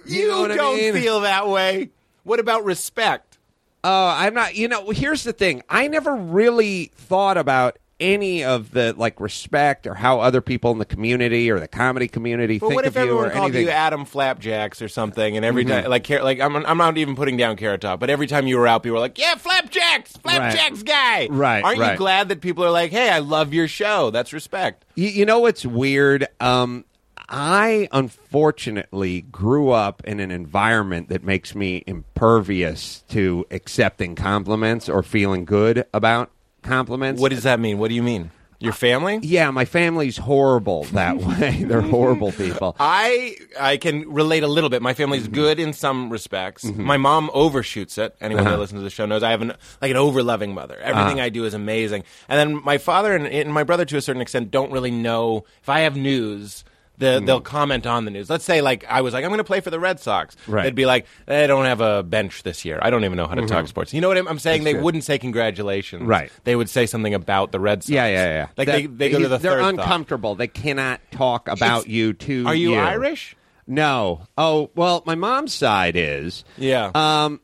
You, 0.07 0.29
know 0.29 0.49
don't 0.49 0.77
mean? 0.77 0.93
feel 0.95 1.21
that 1.21 1.49
way. 1.49 1.91
What 2.25 2.41
about 2.41 2.65
respect? 2.65 3.39
Oh, 3.85 4.07
I'm 4.09 4.35
not. 4.35 4.55
You 4.57 4.69
know, 4.69 4.91
here's 4.91 5.23
the 5.25 5.33
thing. 5.33 5.63
I 5.69 5.89
never 5.89 6.15
really 6.15 6.91
thought 6.95 7.37
about 7.39 7.79
any 7.99 8.43
of 8.43 8.71
the 8.71 8.95
like 8.97 9.21
respect 9.21 9.87
or 9.87 9.93
how 9.95 10.21
other 10.21 10.41
people 10.41 10.71
in 10.73 10.79
the 10.79 10.87
community 10.87 11.51
or 11.51 11.61
the 11.61 11.69
comedy 11.69 12.09
community 12.09 12.59
But 12.59 12.69
think 12.69 12.77
what 12.77 12.87
of 12.87 12.97
if 12.97 13.03
you 13.05 13.11
or 13.11 13.27
everyone 13.27 13.31
called 13.31 13.45
anything. 13.51 13.67
you 13.67 13.71
Adam 13.71 14.05
Flapjacks 14.07 14.81
or 14.81 14.89
something, 14.89 15.37
and 15.37 15.45
every 15.45 15.65
Mm-hmm. 15.65 15.83
time, 15.83 15.91
like, 15.91 16.09
like 16.09 16.41
I'm, 16.41 16.57
I'm 16.57 16.79
not 16.79 16.97
even 16.97 17.15
putting 17.15 17.37
down 17.37 17.57
Carrot 17.57 17.83
Top, 17.83 18.01
but 18.01 18.09
every 18.09 18.27
time 18.27 18.47
you 18.47 18.57
were 18.59 18.67
out, 18.67 18.83
people 18.83 18.95
were 18.95 19.01
like, 19.01 19.19
"Yeah, 19.19 19.35
Flapjacks, 19.35 20.17
Flapjacks 20.17 20.83
guy." 20.83 21.29
Right, 21.31 21.63
Aren't 21.63 21.79
you 21.79 21.97
glad 21.97 22.31
that 22.31 22.41
people 22.41 22.65
are 22.65 22.71
like, 22.71 22.91
"Hey, 22.91 23.11
I 23.11 23.19
love 23.19 23.53
your 23.53 23.69
show." 23.69 24.11
That's 24.11 24.33
respect. 24.33 24.87
You, 24.95 25.09
you 25.09 25.27
know 25.27 25.41
what's 25.41 25.65
weird? 25.67 26.27
Um, 26.41 26.85
I 27.31 27.89
unfortunately 27.93 29.23
grew 29.23 29.71
up 29.71 30.03
in 30.05 30.19
an 30.19 30.33
environment 30.33 31.11
that 31.11 31.23
makes 31.23 31.55
me 31.55 31.85
impervious 31.87 33.05
to 33.11 33.47
accepting 33.53 34.17
compliments 34.17 34.89
or 34.89 35.05
feeling 35.05 35.45
good 35.45 35.87
about 35.95 36.33
compliments. 36.63 37.21
What 37.23 37.31
does 37.31 37.45
that 37.45 37.61
mean? 37.61 37.79
What 37.79 37.89
do 37.89 37.95
you 37.95 38.03
mean? 38.03 38.33
Your 38.63 38.75
family? 38.75 39.17
Uh, 39.17 39.21
yeah, 39.23 39.51
my 39.51 39.65
family's 39.65 40.19
horrible 40.19 40.85
that 40.93 41.17
way. 41.41 41.65
They're 41.65 41.81
horrible 41.81 42.31
people. 42.33 42.77
I 42.79 43.37
I 43.59 43.79
can 43.79 44.11
relate 44.11 44.43
a 44.43 44.49
little 44.49 44.69
bit. 44.69 44.83
My 44.83 44.93
family's 44.93 45.23
mm-hmm. 45.23 45.35
good 45.35 45.59
in 45.59 45.73
some 45.73 46.11
respects. 46.11 46.65
Mm-hmm. 46.65 46.83
My 46.83 46.99
mom 46.99 47.31
overshoots 47.33 47.97
it. 47.97 48.15
Anyone 48.21 48.45
that 48.45 48.51
uh-huh. 48.51 48.61
listens 48.61 48.81
to 48.81 48.85
the 48.85 48.91
show 48.91 49.07
knows 49.07 49.23
I 49.23 49.31
have 49.31 49.41
an 49.41 49.55
like 49.81 49.93
an 49.93 49.97
overloving 49.97 50.53
mother. 50.53 50.77
Everything 50.79 51.21
uh-huh. 51.21 51.27
I 51.27 51.29
do 51.31 51.47
is 51.47 51.55
amazing. 51.55 52.05
And 52.29 52.39
then 52.39 52.63
my 52.63 52.77
father 52.77 53.17
and, 53.17 53.27
and 53.27 53.51
my 53.51 53.65
brother, 53.65 53.87
to 53.87 53.97
a 53.97 54.03
certain 54.03 54.21
extent, 54.21 54.51
don't 54.51 54.73
really 54.73 54.91
know 54.91 55.45
if 55.63 55.71
I 55.71 55.81
have 55.81 55.97
news. 55.97 56.65
The, 57.01 57.21
They'll 57.25 57.41
comment 57.41 57.87
on 57.87 58.05
the 58.05 58.11
news. 58.11 58.31
Let's 58.31 58.45
say, 58.45 58.61
like, 58.61 58.85
I 58.89 59.01
was 59.01 59.13
like, 59.15 59.25
I'm 59.25 59.31
going 59.31 59.39
to 59.39 59.45
play 59.45 59.61
for 59.61 59.71
the 59.71 59.81
Red 59.81 59.99
Sox. 60.01 60.37
Right. 60.47 60.63
They'd 60.65 60.75
be 60.75 60.87
like, 60.87 61.07
they 61.27 61.47
don't 61.47 61.65
have 61.65 61.81
a 61.81 62.03
bench 62.03 62.43
this 62.45 62.65
year. 62.65 62.79
I 62.81 62.91
don't 62.91 63.05
even 63.05 63.17
know 63.17 63.27
how 63.27 63.35
to 63.35 63.47
talk 63.47 63.67
sports. 63.69 63.93
You 63.93 64.01
know 64.01 64.09
what 64.09 64.19
I'm, 64.19 64.29
I'm 64.29 64.39
saying? 64.39 64.65
they 64.65 64.75
good. 64.75 64.83
wouldn't 64.83 65.05
say 65.05 65.19
congratulations. 65.19 66.03
Right. 66.07 66.31
They 66.45 66.55
would 66.55 66.69
say 66.71 66.87
something 66.87 67.15
about 67.15 67.53
the 67.53 67.59
Red 67.59 67.83
Sox. 67.83 67.91
Yeah, 67.91 68.07
yeah, 68.07 68.25
yeah. 68.27 68.49
Like, 68.57 68.67
That- 68.67 68.73
they, 68.77 68.87
they 68.87 69.11
go 69.11 69.19
to 69.19 69.29
the 69.29 69.39
They're 69.39 69.53
third 69.53 69.61
thought. 69.63 69.75
uncomfortable. 69.81 70.35
They 70.37 70.47
cannot 70.49 71.01
talk 71.11 71.49
about 71.49 71.81
It's- 71.81 71.89
you 71.89 72.13
to 72.13 72.47
Are 72.47 72.55
you 72.55 72.75
Irish? 72.77 73.35
No. 73.67 74.23
Oh, 74.37 74.71
well, 74.75 75.03
my 75.07 75.15
mom's 75.15 75.55
side 75.55 75.97
is. 75.97 76.45
Yeah. 76.59 76.91
Um, 76.95 77.41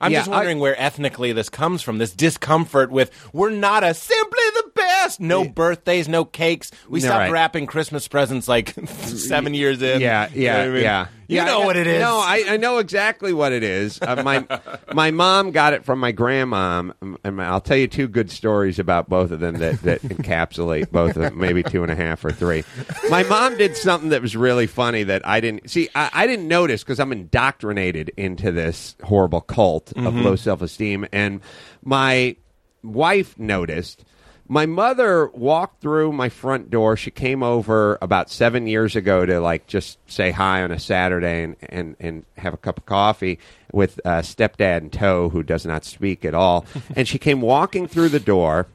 I'm 0.00 0.12
yeah, 0.12 0.18
just 0.18 0.30
wondering 0.30 0.58
where 0.58 0.78
ethnically 0.80 1.32
this 1.32 1.48
comes 1.48 1.80
from. 1.80 1.98
This 1.98 2.12
discomfort 2.12 2.90
with 2.90 3.10
we're 3.32 3.50
not 3.50 3.82
a 3.82 3.94
simply 3.94 4.42
the 4.54 4.65
best. 5.06 5.20
No 5.20 5.48
birthdays, 5.48 6.08
no 6.08 6.24
cakes. 6.24 6.70
We 6.88 7.00
stopped 7.00 7.18
right. 7.18 7.30
wrapping 7.32 7.66
Christmas 7.66 8.06
presents 8.08 8.48
like 8.48 8.70
seven 8.88 9.54
years 9.54 9.80
in. 9.82 10.00
Yeah, 10.00 10.28
You 10.30 10.36
know 10.36 10.42
yeah, 10.42 10.58
I 10.62 10.68
mean? 10.68 10.82
yeah. 10.82 11.06
You 11.28 11.36
Yeah, 11.38 11.44
know 11.46 11.60
what 11.62 11.76
it 11.76 11.88
is. 11.88 12.00
No, 12.00 12.18
I, 12.18 12.44
I 12.50 12.56
know 12.56 12.78
exactly 12.78 13.32
what 13.32 13.50
it 13.52 13.64
is. 13.64 14.00
Uh, 14.00 14.22
my 14.22 14.46
my 14.94 15.10
mom 15.10 15.50
got 15.50 15.72
it 15.72 15.84
from 15.84 15.98
my 15.98 16.12
grandmom, 16.12 16.92
and 17.24 17.42
I'll 17.42 17.60
tell 17.60 17.76
you 17.76 17.88
two 17.88 18.06
good 18.06 18.30
stories 18.30 18.78
about 18.78 19.08
both 19.08 19.32
of 19.32 19.40
them 19.40 19.56
that, 19.56 19.82
that 19.82 20.02
encapsulate 20.02 20.92
both 20.92 21.16
of 21.16 21.22
them, 21.22 21.38
maybe 21.38 21.64
two 21.64 21.82
and 21.82 21.90
a 21.90 21.96
half 21.96 22.24
or 22.24 22.30
three. 22.30 22.62
My 23.10 23.24
mom 23.24 23.56
did 23.58 23.76
something 23.76 24.10
that 24.10 24.22
was 24.22 24.36
really 24.36 24.68
funny 24.68 25.02
that 25.02 25.26
I 25.26 25.40
didn't 25.40 25.68
see. 25.68 25.88
I, 25.96 26.10
I 26.12 26.26
didn't 26.28 26.46
notice 26.46 26.84
because 26.84 27.00
I'm 27.00 27.10
indoctrinated 27.10 28.12
into 28.16 28.52
this 28.52 28.94
horrible 29.02 29.40
cult 29.40 29.90
of 29.96 30.04
Mm-hmm. 30.04 30.22
low 30.22 30.36
self 30.36 30.62
esteem, 30.62 31.06
and 31.12 31.40
my 31.84 32.36
wife 32.84 33.36
noticed. 33.36 34.04
My 34.48 34.66
mother 34.66 35.28
walked 35.28 35.80
through 35.80 36.12
my 36.12 36.28
front 36.28 36.70
door. 36.70 36.96
She 36.96 37.10
came 37.10 37.42
over 37.42 37.98
about 38.00 38.30
seven 38.30 38.66
years 38.66 38.94
ago 38.94 39.26
to 39.26 39.40
like 39.40 39.66
just 39.66 39.98
say 40.08 40.30
hi 40.30 40.62
on 40.62 40.70
a 40.70 40.78
Saturday 40.78 41.42
and, 41.42 41.56
and, 41.62 41.96
and 41.98 42.24
have 42.38 42.54
a 42.54 42.56
cup 42.56 42.78
of 42.78 42.86
coffee 42.86 43.38
with 43.72 43.98
uh, 44.04 44.22
stepdad 44.22 44.78
and 44.78 44.92
tow 44.92 45.30
who 45.30 45.42
does 45.42 45.66
not 45.66 45.84
speak 45.84 46.24
at 46.24 46.34
all. 46.34 46.64
and 46.96 47.08
she 47.08 47.18
came 47.18 47.40
walking 47.40 47.88
through 47.88 48.08
the 48.08 48.20
door 48.20 48.68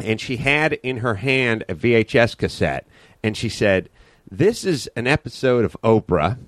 and 0.00 0.20
she 0.20 0.38
had 0.38 0.74
in 0.74 0.98
her 0.98 1.14
hand 1.14 1.64
a 1.68 1.74
VHS 1.74 2.36
cassette. 2.36 2.86
And 3.22 3.36
she 3.36 3.48
said, 3.48 3.88
This 4.28 4.64
is 4.64 4.88
an 4.96 5.06
episode 5.06 5.64
of 5.64 5.76
Oprah. 5.84 6.38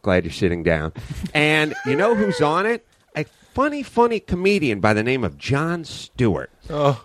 Glad 0.00 0.24
you're 0.24 0.32
sitting 0.32 0.62
down. 0.62 0.92
And 1.34 1.74
you 1.84 1.94
know 1.94 2.14
who's 2.14 2.40
on 2.40 2.64
it? 2.64 2.86
Funny, 3.54 3.82
funny 3.82 4.20
comedian 4.20 4.80
by 4.80 4.94
the 4.94 5.02
name 5.02 5.24
of 5.24 5.36
Jon 5.36 5.84
Stewart. 5.84 6.50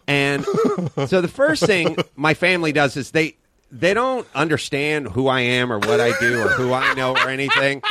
And 0.07 0.45
so 1.07 1.21
the 1.21 1.27
first 1.27 1.65
thing 1.65 1.97
my 2.15 2.33
family 2.33 2.71
does 2.71 2.95
is 2.95 3.11
they 3.11 3.35
they 3.71 3.95
don't 3.95 4.27
understand 4.35 5.07
who 5.07 5.27
I 5.27 5.39
am 5.41 5.71
or 5.73 5.79
what 5.79 5.99
I 5.99 6.17
do 6.19 6.41
or 6.41 6.49
who 6.49 6.71
I 6.73 6.93
know 6.93 7.13
or 7.13 7.29
anything. 7.29 7.81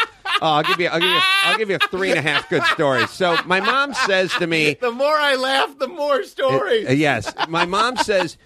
Oh, 0.40 0.46
I'll 0.46 0.62
give 0.62 0.78
you 0.78 0.86
I'll 0.88 1.00
give 1.00 1.08
you 1.08 1.20
I'll 1.44 1.58
give 1.58 1.70
you 1.70 1.78
three 1.90 2.10
and 2.10 2.18
a 2.18 2.22
half 2.22 2.48
good 2.48 2.62
stories. 2.66 3.10
So 3.10 3.36
my 3.46 3.58
mom 3.60 3.94
says 3.94 4.32
to 4.34 4.46
me, 4.46 4.74
the 4.80 4.92
more 4.92 5.16
I 5.16 5.34
laugh, 5.34 5.76
the 5.78 5.88
more 5.88 6.22
stories. 6.22 6.88
uh, 6.88 6.92
yes. 6.92 7.32
My 7.48 7.64
mom 7.64 7.96
says, 7.96 8.36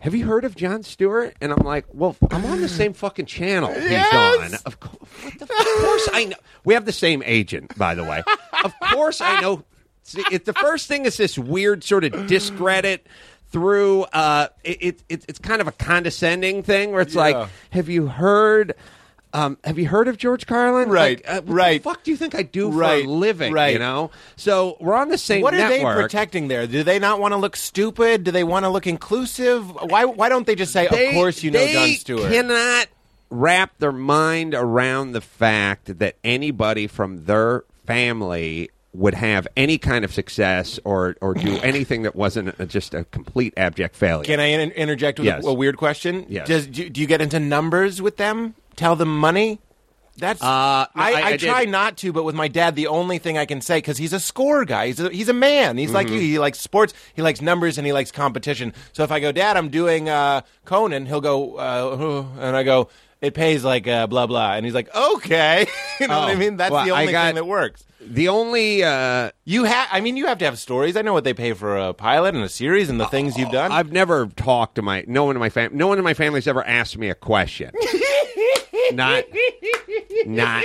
"Have 0.00 0.14
you 0.14 0.26
heard 0.26 0.44
of 0.44 0.54
Jon 0.56 0.82
Stewart?" 0.82 1.34
And 1.40 1.52
I'm 1.52 1.64
like, 1.64 1.86
"Well, 1.92 2.16
I'm 2.30 2.44
on 2.46 2.60
the 2.60 2.68
same 2.68 2.92
fucking 2.92 3.26
channel 3.26 3.72
he's 3.74 4.12
on. 4.12 4.54
Of, 4.66 4.80
co- 4.80 4.98
the, 5.38 5.44
of 5.44 5.48
course 5.84 6.08
I 6.12 6.24
know. 6.26 6.36
We 6.64 6.74
have 6.74 6.84
the 6.84 6.92
same 6.92 7.22
agent, 7.24 7.76
by 7.78 7.94
the 7.94 8.04
way. 8.04 8.22
Of 8.64 8.74
course 8.92 9.20
I 9.20 9.40
know. 9.40 9.64
See, 10.02 10.24
it, 10.32 10.44
the 10.44 10.52
first 10.54 10.88
thing 10.88 11.04
is 11.06 11.16
this 11.16 11.38
weird 11.38 11.84
sort 11.84 12.04
of 12.04 12.26
discredit." 12.26 13.06
Through 13.52 14.02
uh, 14.12 14.46
it, 14.62 14.78
it, 14.80 15.02
it, 15.08 15.24
it's 15.28 15.40
kind 15.40 15.60
of 15.60 15.66
a 15.66 15.72
condescending 15.72 16.62
thing 16.62 16.92
where 16.92 17.00
it's 17.00 17.16
Yeah. 17.16 17.20
like, 17.20 17.48
have 17.70 17.88
you 17.88 18.06
heard 18.06 18.76
Um, 19.32 19.58
have 19.64 19.78
you 19.78 19.86
heard 19.86 20.08
of 20.08 20.16
George 20.16 20.46
Carlin? 20.46 20.88
Right, 20.88 21.18
Like, 21.24 21.28
uh, 21.28 21.42
what 21.42 21.54
right. 21.54 21.82
The 21.82 21.88
fuck 21.88 22.02
do 22.02 22.10
you 22.10 22.16
think 22.16 22.34
I 22.34 22.42
do 22.42 22.68
Right, 22.70 23.04
for 23.04 23.08
a 23.10 23.12
living? 23.12 23.52
right. 23.52 23.72
You 23.72 23.78
know. 23.78 24.10
So 24.36 24.76
we're 24.80 24.94
on 24.96 25.08
the 25.08 25.18
same 25.18 25.42
What 25.42 25.54
are 25.54 25.68
they 25.68 25.82
protecting 25.82 26.48
there? 26.48 26.66
Do 26.66 26.82
they 26.82 26.98
not 26.98 27.20
want 27.20 27.32
to 27.32 27.36
look 27.36 27.54
stupid? 27.56 28.24
Do 28.24 28.30
they 28.32 28.42
want 28.44 28.64
to 28.64 28.68
look 28.70 28.86
inclusive? 28.88 29.70
Why 29.70 30.04
why 30.04 30.28
don't 30.28 30.46
they 30.46 30.54
just 30.56 30.72
say, 30.72 30.88
They- 30.88 31.08
"Of 31.08 31.14
course 31.14 31.42
you 31.44 31.50
know 31.52 31.66
Jon 31.66 31.88
Stewart"? 31.90 32.30
cannot 32.30 32.88
wrap 33.30 33.78
their 33.78 33.92
mind 33.92 34.54
around 34.54 35.12
the 35.12 35.20
fact 35.20 35.98
that 36.00 36.16
anybody 36.24 36.88
from 36.88 37.26
their 37.26 37.62
family 37.86 38.68
would 38.92 39.14
have 39.14 39.46
any 39.56 39.78
kind 39.78 40.04
of 40.04 40.12
success 40.12 40.80
or 40.84 41.14
or 41.20 41.34
do 41.34 41.56
anything 41.62 42.02
that 42.02 42.16
wasn't 42.16 42.52
a, 42.58 42.66
just 42.66 42.92
a 42.94 43.04
complete 43.04 43.54
abject 43.56 43.94
failure. 43.94 44.24
Can 44.24 44.40
I 44.40 44.46
in- 44.46 44.72
interject 44.72 45.20
with 45.20 45.26
Yes. 45.26 45.44
a, 45.44 45.48
a 45.50 45.54
weird 45.54 45.76
question? 45.76 46.26
Yes. 46.28 46.48
Does 46.48 46.66
do, 46.66 46.88
do 46.90 47.00
you 47.00 47.06
get 47.06 47.20
into 47.20 47.38
numbers 47.38 48.02
with 48.02 48.16
them? 48.16 48.54
Tell 48.80 48.96
them 48.96 49.14
money. 49.18 49.60
That's 50.16 50.42
Uh, 50.42 50.86
no, 50.96 51.02
I, 51.02 51.12
I- 51.12 51.20
I, 51.20 51.28
I 51.32 51.36
try 51.36 51.64
not 51.66 51.96
to, 51.98 52.12
but 52.12 52.24
with 52.24 52.34
my 52.34 52.48
dad, 52.48 52.76
the 52.76 52.86
only 52.86 53.18
thing 53.18 53.36
I 53.38 53.44
can 53.46 53.60
say 53.60 53.76
because 53.78 53.98
he's 53.98 54.12
a 54.14 54.20
score 54.20 54.64
guy. 54.64 54.86
He's 54.88 55.00
a, 55.00 55.10
he's 55.10 55.28
a 55.28 55.34
man. 55.34 55.76
He's 55.76 55.92
like 55.92 56.06
Mm-hmm. 56.06 56.14
you. 56.16 56.20
He 56.22 56.38
likes 56.38 56.58
sports. 56.58 56.94
He 57.14 57.22
likes 57.22 57.40
numbers 57.42 57.76
and 57.78 57.86
he 57.86 57.92
likes 57.92 58.10
competition. 58.10 58.72
So 58.92 59.02
if 59.04 59.12
I 59.12 59.20
go, 59.20 59.32
Dad, 59.32 59.56
I'm 59.58 59.68
doing 59.68 60.08
uh, 60.08 60.40
Conan, 60.64 61.04
he'll 61.06 61.20
go, 61.20 61.56
uh, 61.56 62.24
and 62.40 62.56
I 62.56 62.62
go, 62.62 62.88
it 63.20 63.34
pays 63.34 63.64
like 63.64 63.86
uh, 63.86 64.06
blah 64.06 64.26
blah, 64.26 64.54
and 64.54 64.64
he's 64.64 64.74
like, 64.74 64.88
okay, 64.94 65.66
you 66.00 66.08
know 66.08 66.20
what 66.20 66.28
I 66.30 66.34
Oh, 66.34 66.36
mean? 66.38 66.56
That's 66.56 66.72
well, 66.72 66.84
the 66.86 66.90
only 66.92 67.12
got- 67.12 67.26
thing 67.26 67.34
that 67.36 67.46
works. 67.46 67.84
the 68.00 68.28
only 68.28 68.82
uh, 68.82 69.30
You 69.44 69.64
have, 69.64 69.88
I 69.92 70.00
mean, 70.00 70.16
you 70.16 70.24
have 70.26 70.38
to 70.38 70.46
have 70.46 70.58
stories. 70.58 70.96
I 70.96 71.02
know 71.02 71.12
what 71.12 71.24
they 71.24 71.34
pay 71.34 71.52
for 71.52 71.76
a 71.76 71.92
pilot 71.92 72.34
and 72.34 72.42
a 72.42 72.48
series 72.48 72.88
and 72.88 72.98
the 72.98 73.06
things 73.06 73.36
you've 73.36 73.50
done. 73.52 73.72
I've 73.72 73.92
never 73.92 74.26
talked 74.26 74.76
to 74.76 74.82
my 74.82 75.04
no 75.06 75.24
one 75.24 75.36
in 75.36 75.40
my 75.40 75.50
family. 75.50 75.76
No 75.76 75.86
one 75.86 75.98
in 75.98 76.04
my 76.04 76.14
family's 76.14 76.46
ever 76.48 76.66
asked 76.66 76.96
me 76.98 77.10
a 77.10 77.14
question. 77.14 77.70
not, 78.94 79.24
not. 80.26 80.64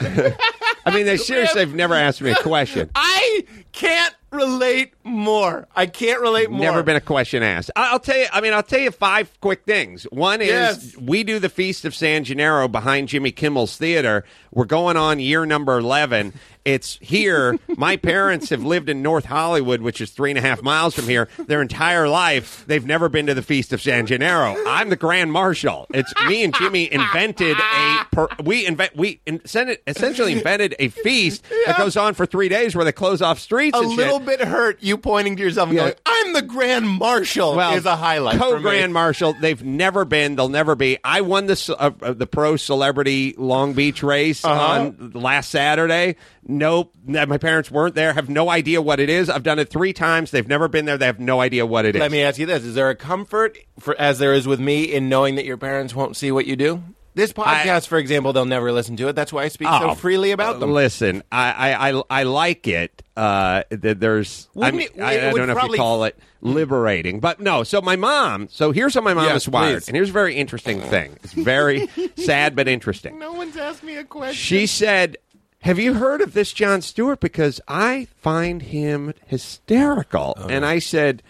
I 0.86 0.94
mean, 0.94 1.06
they 1.06 1.16
seriously 1.16 1.60
have 1.60 1.74
never 1.74 1.94
asked 1.94 2.20
me 2.20 2.30
a 2.30 2.36
question. 2.36 2.90
I 2.94 3.44
can't 3.72 4.14
relate 4.30 4.92
more. 5.04 5.66
I 5.76 5.86
can't 5.86 6.20
relate 6.20 6.50
more. 6.50 6.60
Never 6.60 6.82
been 6.82 6.96
a 6.96 7.00
question 7.00 7.42
asked. 7.42 7.70
I'll 7.76 8.00
tell 8.00 8.16
you. 8.16 8.26
I 8.32 8.40
mean, 8.40 8.52
I'll 8.52 8.62
tell 8.62 8.80
you 8.80 8.90
five 8.90 9.30
quick 9.40 9.64
things. 9.64 10.04
One 10.04 10.40
is 10.40 10.48
Yes. 10.48 10.96
we 10.96 11.22
do 11.24 11.38
the 11.38 11.48
Feast 11.48 11.84
of 11.84 11.94
San 11.94 12.24
Gennaro 12.24 12.68
behind 12.68 13.08
Jimmy 13.08 13.30
Kimmel's 13.30 13.76
theater. 13.76 14.24
We're 14.52 14.64
going 14.64 14.96
on 14.96 15.20
year 15.20 15.46
number 15.46 15.78
eleven. 15.78 16.32
It's 16.64 16.98
here. 17.02 17.58
My 17.76 17.96
parents 17.96 18.48
have 18.48 18.64
lived 18.64 18.88
in 18.88 19.02
North 19.02 19.26
Hollywood, 19.26 19.82
which 19.82 20.00
is 20.00 20.10
three 20.10 20.30
and 20.30 20.38
a 20.38 20.42
half 20.42 20.62
miles 20.62 20.94
from 20.94 21.04
here, 21.04 21.28
their 21.46 21.60
entire 21.60 22.08
life. 22.08 22.64
They've 22.66 22.86
never 22.86 23.08
been 23.10 23.26
to 23.26 23.34
the 23.34 23.42
Feast 23.42 23.72
of 23.74 23.82
San 23.82 24.06
Gennaro. 24.06 24.56
I'm 24.66 24.88
the 24.88 24.96
Grand 24.96 25.30
Marshal. 25.30 25.86
It's 25.92 26.12
me 26.26 26.42
and 26.42 26.54
Jimmy 26.54 26.90
invented 26.90 27.56
a. 27.58 28.06
Per, 28.10 28.28
we 28.42 28.64
invent. 28.66 28.96
We 28.96 29.20
in, 29.26 29.40
essentially 29.86 30.32
invented 30.32 30.73
a 30.78 30.88
feast 30.88 31.44
that 31.66 31.76
goes 31.78 31.96
on 31.96 32.14
for 32.14 32.26
three 32.26 32.48
days, 32.48 32.74
where 32.74 32.84
they 32.84 32.92
close 32.92 33.22
off 33.22 33.38
streets. 33.38 33.76
a 33.76 33.80
and 33.80 33.90
shit. 33.90 33.98
little 33.98 34.20
bit 34.20 34.40
hurt. 34.40 34.82
You 34.82 34.96
pointing 34.98 35.36
to 35.36 35.42
yourself 35.42 35.68
and 35.68 35.76
Yeah. 35.76 35.82
going, 35.84 35.94
"I'm 36.06 36.32
the 36.32 36.42
Grand 36.42 36.88
Marshal." 36.88 37.54
well, 37.56 37.74
is 37.74 37.86
a 37.86 37.96
highlight. 37.96 38.38
Co-Grand 38.38 38.92
Marshal. 38.92 39.34
They've 39.40 39.62
never 39.62 40.04
been. 40.04 40.36
They'll 40.36 40.48
never 40.48 40.74
be. 40.74 40.98
I 41.04 41.20
won 41.22 41.46
the 41.46 41.76
uh, 41.78 41.90
uh, 42.02 42.12
the 42.12 42.26
pro 42.26 42.56
celebrity 42.56 43.34
Long 43.36 43.72
Beach 43.74 44.02
race 44.02 44.44
Uh-huh. 44.44 44.60
on 44.60 45.10
last 45.14 45.50
Saturday. 45.50 46.16
Nope, 46.46 46.94
my 47.06 47.38
parents 47.38 47.70
weren't 47.70 47.94
there. 47.94 48.12
Have 48.12 48.28
no 48.28 48.50
idea 48.50 48.82
what 48.82 49.00
it 49.00 49.08
is. 49.08 49.30
I've 49.30 49.42
done 49.42 49.58
it 49.58 49.70
three 49.70 49.94
times. 49.94 50.30
They've 50.30 50.46
never 50.46 50.68
been 50.68 50.84
there. 50.84 50.98
They 50.98 51.06
have 51.06 51.18
no 51.18 51.40
idea 51.40 51.64
what 51.64 51.86
it 51.86 51.96
is. 51.96 52.00
Let 52.00 52.12
me 52.12 52.20
ask 52.22 52.38
you 52.38 52.44
this: 52.46 52.64
Is 52.64 52.74
there 52.74 52.90
a 52.90 52.94
comfort, 52.94 53.56
for, 53.80 53.94
as 53.98 54.18
there 54.18 54.34
is 54.34 54.46
with 54.46 54.60
me, 54.60 54.84
in 54.84 55.08
knowing 55.08 55.36
that 55.36 55.46
your 55.46 55.56
parents 55.56 55.94
won't 55.94 56.16
see 56.16 56.30
what 56.30 56.46
you 56.46 56.56
do? 56.56 56.82
This 57.14 57.32
podcast, 57.32 57.86
for 57.86 57.96
example, 57.98 58.32
they'll 58.32 58.44
never 58.44 58.72
listen 58.72 58.96
to 58.96 59.08
it. 59.08 59.12
That's 59.14 59.32
why 59.32 59.44
I 59.44 59.48
speak 59.48 59.68
so 59.68 59.90
Oh, 59.90 59.94
freely 59.94 60.32
about 60.32 60.58
them. 60.60 60.72
Listen, 60.72 61.22
I 61.30 61.52
I, 61.74 61.90
I, 61.90 62.02
I 62.10 62.22
like 62.24 62.66
it. 62.66 63.02
Uh, 63.16 63.62
that 63.70 64.00
there's, 64.00 64.48
I, 64.56 64.58
Wouldn't 64.58 64.76
mean, 64.76 64.88
it- 64.96 65.00
I, 65.00 65.28
I 65.28 65.32
don't 65.32 65.46
know 65.46 65.56
if 65.56 65.70
you 65.70 65.76
call 65.76 66.02
it 66.02 66.18
liberating, 66.40 67.20
but 67.20 67.38
no. 67.38 67.62
So 67.62 67.80
my 67.80 67.94
mom. 67.94 68.48
So 68.50 68.72
here's 68.72 68.94
how 68.94 69.00
my 69.02 69.14
mom 69.14 69.26
Yes, 69.26 69.42
is 69.42 69.48
wired, 69.48 69.82
please. 69.82 69.88
and 69.88 69.96
here's 69.96 70.08
a 70.10 70.12
very 70.12 70.34
interesting 70.34 70.80
thing. 70.80 71.16
It's 71.22 71.32
very 71.32 71.88
sad 72.16 72.56
but 72.56 72.66
interesting. 72.66 73.20
no 73.20 73.32
one's 73.32 73.56
asked 73.56 73.84
me 73.84 73.94
a 73.96 74.02
question. 74.04 74.34
She 74.34 74.66
said, 74.66 75.16
"Have 75.60 75.78
you 75.78 75.94
heard 75.94 76.20
of 76.20 76.32
this 76.34 76.52
Jon 76.52 76.82
Stewart? 76.82 77.20
Because 77.20 77.60
I 77.68 78.08
find 78.20 78.60
him 78.62 79.14
hysterical." 79.26 80.34
Oh. 80.36 80.48
And 80.48 80.66
I 80.66 80.80
said, 80.80 81.22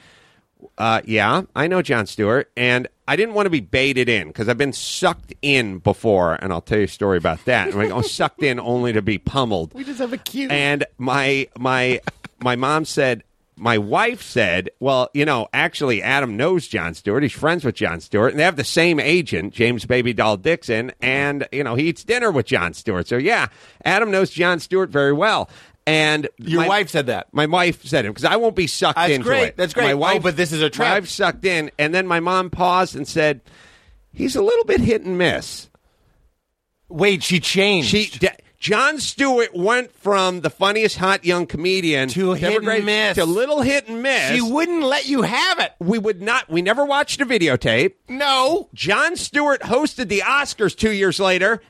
uh, 0.79 1.01
"Yeah, 1.05 1.43
I 1.55 1.67
know 1.67 1.83
Jon 1.83 2.07
Stewart, 2.07 2.51
and 2.57 2.89
I 3.07 3.17
didn't 3.17 3.35
want 3.35 3.47
to 3.47 3.51
be 3.51 3.61
baited 3.61 4.09
in 4.09 4.29
because 4.29 4.49
I've 4.49 4.59
been 4.59 4.73
sucked 4.73 5.33
in 5.43 5.79
before, 5.79 6.35
and 6.35 6.53
I'll 6.53 6.61
tell 6.61 6.79
you 6.79 6.85
a 6.85 6.89
story 6.89 7.19
about 7.19 7.45
that. 7.45 7.69
I'm 7.69 7.75
like, 7.77 7.91
oh, 7.91 8.01
sucked 8.03 8.43
in 8.43 8.59
only 8.59 8.93
to 8.93 9.03
be 9.03 9.19
pummeled. 9.19 9.75
we 9.75 9.85
just 9.85 9.99
have 9.99 10.13
a 10.13 10.17
cue. 10.19 10.49
And 10.51 10.85
my 10.99 11.49
my 11.59 12.01
my 12.41 12.57
mom 12.57 12.85
said." 12.85 13.23
My 13.57 13.79
wife 13.79 14.21
said, 14.21 14.71
"Well, 14.81 15.11
you 15.15 15.25
know, 15.25 15.47
actually, 15.53 16.03
Adam 16.03 16.37
knows 16.37 16.67
Jon 16.67 16.93
Stewart. 16.93 17.23
He's 17.23 17.31
friends 17.31 17.65
with 17.65 17.77
Jon 17.77 18.01
Stewart, 18.01 18.33
and 18.33 18.41
they 18.41 18.43
have 18.43 18.57
the 18.57 18.65
same 18.65 18.99
agent, 18.99 19.55
James 19.55 19.87
Baby 19.87 20.13
Doll 20.13 20.37
Dixon, 20.37 20.91
and 21.01 21.47
you 21.53 21.63
know, 21.63 21.77
he 21.77 21.85
eats 21.85 22.03
dinner 22.03 22.33
with 22.33 22.47
Jon 22.47 22.75
Stewart. 22.75 23.07
So 23.07 23.17
yeah, 23.17 23.47
Adam 23.85 24.11
knows 24.11 24.31
Jon 24.31 24.59
Stewart 24.59 24.91
very 24.91 25.13
well." 25.13 25.49
And 25.87 26.29
your 26.39 26.63
my- 26.63 26.69
wife 26.69 26.89
said 26.89 27.07
that. 27.07 27.27
my 27.33 27.45
wife 27.47 27.85
said 27.85 28.07
it 28.07 28.09
because 28.09 28.25
I 28.25 28.37
won't 28.37 28.57
be 28.57 28.67
sucked 28.67 28.97
That's 28.97 29.13
into 29.13 29.25
great. 29.25 29.49
it. 29.49 29.57
That's 29.59 29.75
great. 29.75 29.85
My 29.85 29.93
Oh, 29.93 29.97
wife, 29.99 30.23
but 30.23 30.37
this 30.37 30.51
is 30.53 30.63
a 30.63 30.71
trap. 30.71 30.97
I've 30.97 31.09
sucked 31.11 31.45
in, 31.45 31.71
and 31.79 31.95
then 31.95 32.07
my 32.07 32.21
mom 32.21 32.49
paused 32.51 32.97
and 32.97 33.07
said, 33.07 33.43
"He's 34.13 34.35
a 34.35 34.43
little 34.43 34.65
bit 34.65 34.81
hit 34.81 35.03
and 35.03 35.19
miss." 35.19 35.69
Wait, 36.89 37.23
she 37.23 37.41
changed. 37.41 37.89
She, 37.89 38.07
D- 38.07 38.29
Jon 38.59 38.99
Stewart 38.99 39.55
went 39.55 39.95
from 39.95 40.41
the 40.41 40.49
funniest 40.49 40.97
hot 40.97 41.25
young 41.25 41.47
comedian 41.47 42.09
To 42.11 42.33
hit 42.33 42.63
and 42.65 42.85
miss. 42.87 43.17
to 43.17 43.27
little 43.27 43.61
hit 43.61 43.89
and 43.89 44.03
miss. 44.03 44.31
she 44.35 44.41
wouldn't 44.41 44.83
let 44.85 45.07
you 45.07 45.21
have 45.23 45.59
it. 45.59 45.73
we 45.81 45.99
would 45.99 46.23
not. 46.23 46.49
We 46.49 46.63
never 46.63 46.85
watched 46.85 47.21
a 47.21 47.27
videotape. 47.27 47.93
No. 48.09 48.71
Jon 48.73 49.17
Stewart 49.17 49.61
hosted 49.63 50.09
the 50.09 50.21
Oscars 50.21 50.75
two 50.75 50.93
years 50.93 51.21
later. 51.21 51.61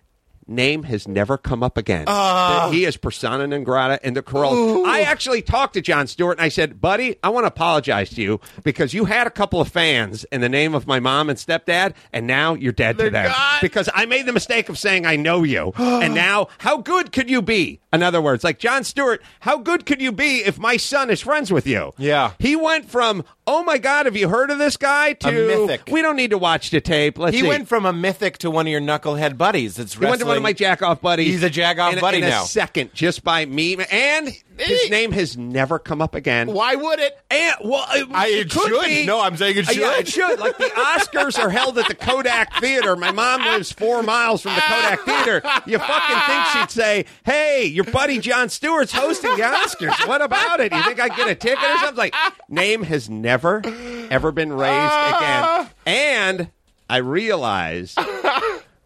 Name 0.47 0.83
has 0.85 1.09
never 1.09 1.39
come 1.39 1.63
up 1.63 1.79
again. 1.79 2.05
Ah. 2.07 2.69
he 2.71 2.85
is 2.85 2.97
persona 2.97 3.47
non 3.47 3.65
grata 3.65 3.99
in 4.07 4.15
the 4.15 4.23
Carolla. 4.23 4.85
I 4.87 5.01
actually 5.01 5.43
talked 5.43 5.75
to 5.75 5.81
Jon 5.81 6.07
Stewart 6.07 6.39
and 6.39 6.45
I 6.45 6.49
said, 6.49 6.81
"Buddy, 6.81 7.17
I 7.23 7.31
want 7.31 7.45
to 7.45 7.49
apologize 7.49 8.11
to 8.11 8.23
you 8.23 8.41
because 8.63 8.93
you 8.93 9.07
had 9.07 9.27
a 9.27 9.31
couple 9.31 9.61
of 9.61 9.69
fans 9.69 10.25
in 10.25 10.41
the 10.41 10.49
name 10.49 10.75
of 10.75 10.87
my 10.87 11.01
mom 11.01 11.31
and 11.31 11.39
stepdad, 11.39 11.95
and 12.13 12.27
now 12.27 12.55
you're 12.55 12.73
dead 12.73 12.99
to 12.99 13.11
them 13.11 13.31
gone. 13.33 13.59
because 13.63 13.89
I 13.95 14.07
made 14.07 14.27
the 14.27 14.33
mistake 14.33 14.69
of 14.69 14.79
saying 14.79 15.07
I 15.07 15.17
know 15.17 15.43
you, 15.45 15.73
and 15.79 16.15
now 16.15 16.49
how 16.59 16.79
good 16.79 17.13
could 17.13 17.31
you 17.31 17.41
be? 17.41 17.81
In 17.95 18.03
other 18.03 18.21
words, 18.21 18.45
like 18.45 18.59
Jon 18.59 18.85
Stewart, 18.85 19.23
how 19.41 19.59
good 19.59 19.87
could 19.87 20.01
you 20.01 20.13
be 20.13 20.39
if 20.45 20.59
my 20.59 20.77
son 20.77 21.11
is 21.11 21.21
friends 21.21 21.53
with 21.53 21.67
you? 21.67 21.93
Yeah. 21.99 22.33
he 22.39 22.57
went 22.57 22.91
from 22.91 23.25
oh 23.47 23.63
my 23.63 23.77
god, 23.79 24.07
have 24.07 24.17
you 24.17 24.29
heard 24.29 24.51
of 24.51 24.59
this 24.59 24.77
guy 24.77 25.13
to 25.13 25.31
mythic. 25.31 25.83
we 25.93 26.01
don't 26.01 26.17
need 26.17 26.31
to 26.31 26.39
watch 26.39 26.71
the 26.71 26.81
tape. 26.81 27.19
Let's 27.19 27.37
He 27.37 27.43
see. 27.43 27.49
went 27.49 27.69
from 27.69 27.85
a 27.85 27.93
mythic 27.93 28.39
to 28.39 28.51
one 28.51 28.67
of 28.67 28.71
your 28.71 28.81
knucklehead 28.81 29.37
buddies. 29.37 29.77
That's 29.77 29.95
He 29.95 30.05
went 30.05 30.21
to 30.21 30.27
one 30.27 30.37
of 30.39 30.43
my 30.43 30.53
jack 30.55 30.83
off 30.83 31.01
buddies. 31.03 31.27
He's 31.29 31.43
a 31.43 31.51
jack-off 31.51 31.93
in 31.95 32.01
buddy 32.01 32.19
in 32.19 32.25
now. 32.25 32.45
A 32.45 32.47
second, 32.47 32.95
just 32.95 33.23
by 33.23 33.45
me, 33.45 33.77
and 33.91 34.31
his 34.59 34.91
name 34.91 35.13
has 35.13 35.37
never 35.37 35.79
come 35.79 36.01
up 36.03 36.15
again. 36.15 36.49
Why 36.53 36.75
would 36.75 36.99
it? 36.99 37.19
And 37.31 37.55
well, 37.65 37.87
it, 37.93 38.09
I- 38.13 38.29
it 38.29 38.51
could 38.51 38.69
should. 38.69 38.85
be. 38.85 39.07
No, 39.07 39.21
I'm 39.21 39.37
saying 39.37 39.57
it 39.59 39.69
Uh, 39.69 39.73
yeah, 39.73 39.93
should. 39.95 40.01
it 40.01 40.09
should. 40.09 40.39
Like 40.41 40.59
the 40.59 40.65
Oscars 40.65 41.39
are 41.43 41.51
held 41.51 41.79
at 41.79 41.89
the 41.89 41.95
Kodak 41.95 42.55
Theater. 42.61 42.97
My 42.97 43.11
mom 43.11 43.43
lives 43.43 43.73
four 43.73 44.03
miles 44.03 44.43
from 44.43 44.55
the 44.55 44.61
Kodak 44.61 45.01
Theater. 45.01 45.43
You 45.67 45.79
fucking 45.79 46.17
think 46.27 46.47
she'd 46.53 46.71
say, 46.71 47.05
"Hey, 47.25 47.65
your 47.67 47.85
buddy 47.85 48.19
Jon 48.19 48.49
Stewart's 48.49 48.93
hosting 48.93 49.35
the 49.37 49.43
Oscars. 49.43 50.07
What 50.07 50.23
about 50.23 50.61
it? 50.61 50.73
You 50.73 50.83
think 50.83 51.01
I'd 51.01 51.17
get 51.17 51.29
a 51.29 51.35
ticket 51.35 51.63
or 51.65 51.77
something?" 51.79 51.97
Like, 51.97 52.15
name 52.49 52.83
has 52.85 53.09
never, 53.11 53.63
ever 54.11 54.33
been 54.33 54.53
raised 54.53 55.17
again. 55.17 55.69
And 55.87 56.51
I 56.89 56.99
realized 56.99 57.99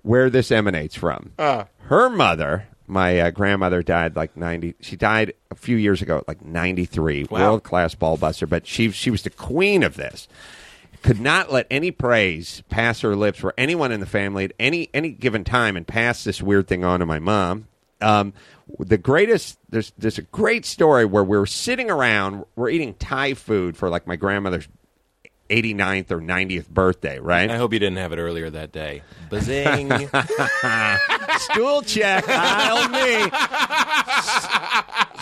where 0.02 0.31
this 0.31 0.50
emanates 0.50 0.94
from. 0.94 1.33
Her 1.38 2.09
mother, 2.11 2.66
my 2.88 3.20
uh, 3.20 3.31
grandmother, 3.31 3.83
died 3.83 4.16
like 4.16 4.37
ninety. 4.37 4.74
She 4.81 4.96
died 4.96 5.35
a 5.51 5.55
few 5.55 5.77
years 5.77 6.03
ago, 6.03 6.24
like 6.27 6.44
ninety 6.44 6.85
three. 6.85 7.24
Wow. 7.24 7.40
World 7.40 7.62
class 7.62 7.94
ball 7.94 8.16
buster, 8.16 8.46
but 8.46 8.66
she 8.66 8.90
she 8.90 9.11
was 9.11 9.22
the 9.22 9.31
queen 9.31 9.83
of 9.83 9.96
this. 9.96 10.29
Could 11.03 11.20
not 11.20 11.53
let 11.53 11.66
any 11.70 11.92
praise 11.92 12.62
pass 12.68 13.03
her 13.03 13.14
lips 13.14 13.38
for 13.38 13.55
anyone 13.57 13.92
in 13.92 14.01
the 14.01 14.07
family 14.07 14.44
at 14.44 14.53
any 14.59 14.90
any 14.92 15.11
given 15.11 15.44
time, 15.44 15.77
and 15.77 15.87
pass 15.87 16.24
this 16.24 16.42
weird 16.42 16.66
thing 16.66 16.85
on 16.85 17.01
to 17.01 17.07
my 17.07 17.18
mom. 17.18 17.68
Um, 18.01 18.33
the 18.79 18.98
greatest 18.98 19.59
there's 19.68 19.92
there's 19.98 20.18
a 20.18 20.22
great 20.22 20.64
story 20.66 21.05
where 21.05 21.24
we're 21.24 21.46
sitting 21.46 21.90
around, 21.90 22.44
we're 22.57 22.70
eating 22.70 22.94
Thai 22.94 23.35
food 23.35 23.77
for 23.77 23.88
like 23.88 24.07
my 24.07 24.16
grandmother's 24.16 24.68
89th 25.48 26.11
or 26.11 26.20
90th 26.20 26.68
birthday, 26.68 27.18
right? 27.18 27.51
I 27.51 27.57
hope 27.57 27.72
you 27.72 27.79
didn't 27.79 27.98
have 27.98 28.12
it 28.12 28.18
earlier 28.18 28.51
that 28.51 28.72
day. 28.72 29.03
Bazing. 29.31 29.88
Stool 31.38 31.83
check, 31.83 32.24
I'll 32.29 32.88
me. 32.88 33.31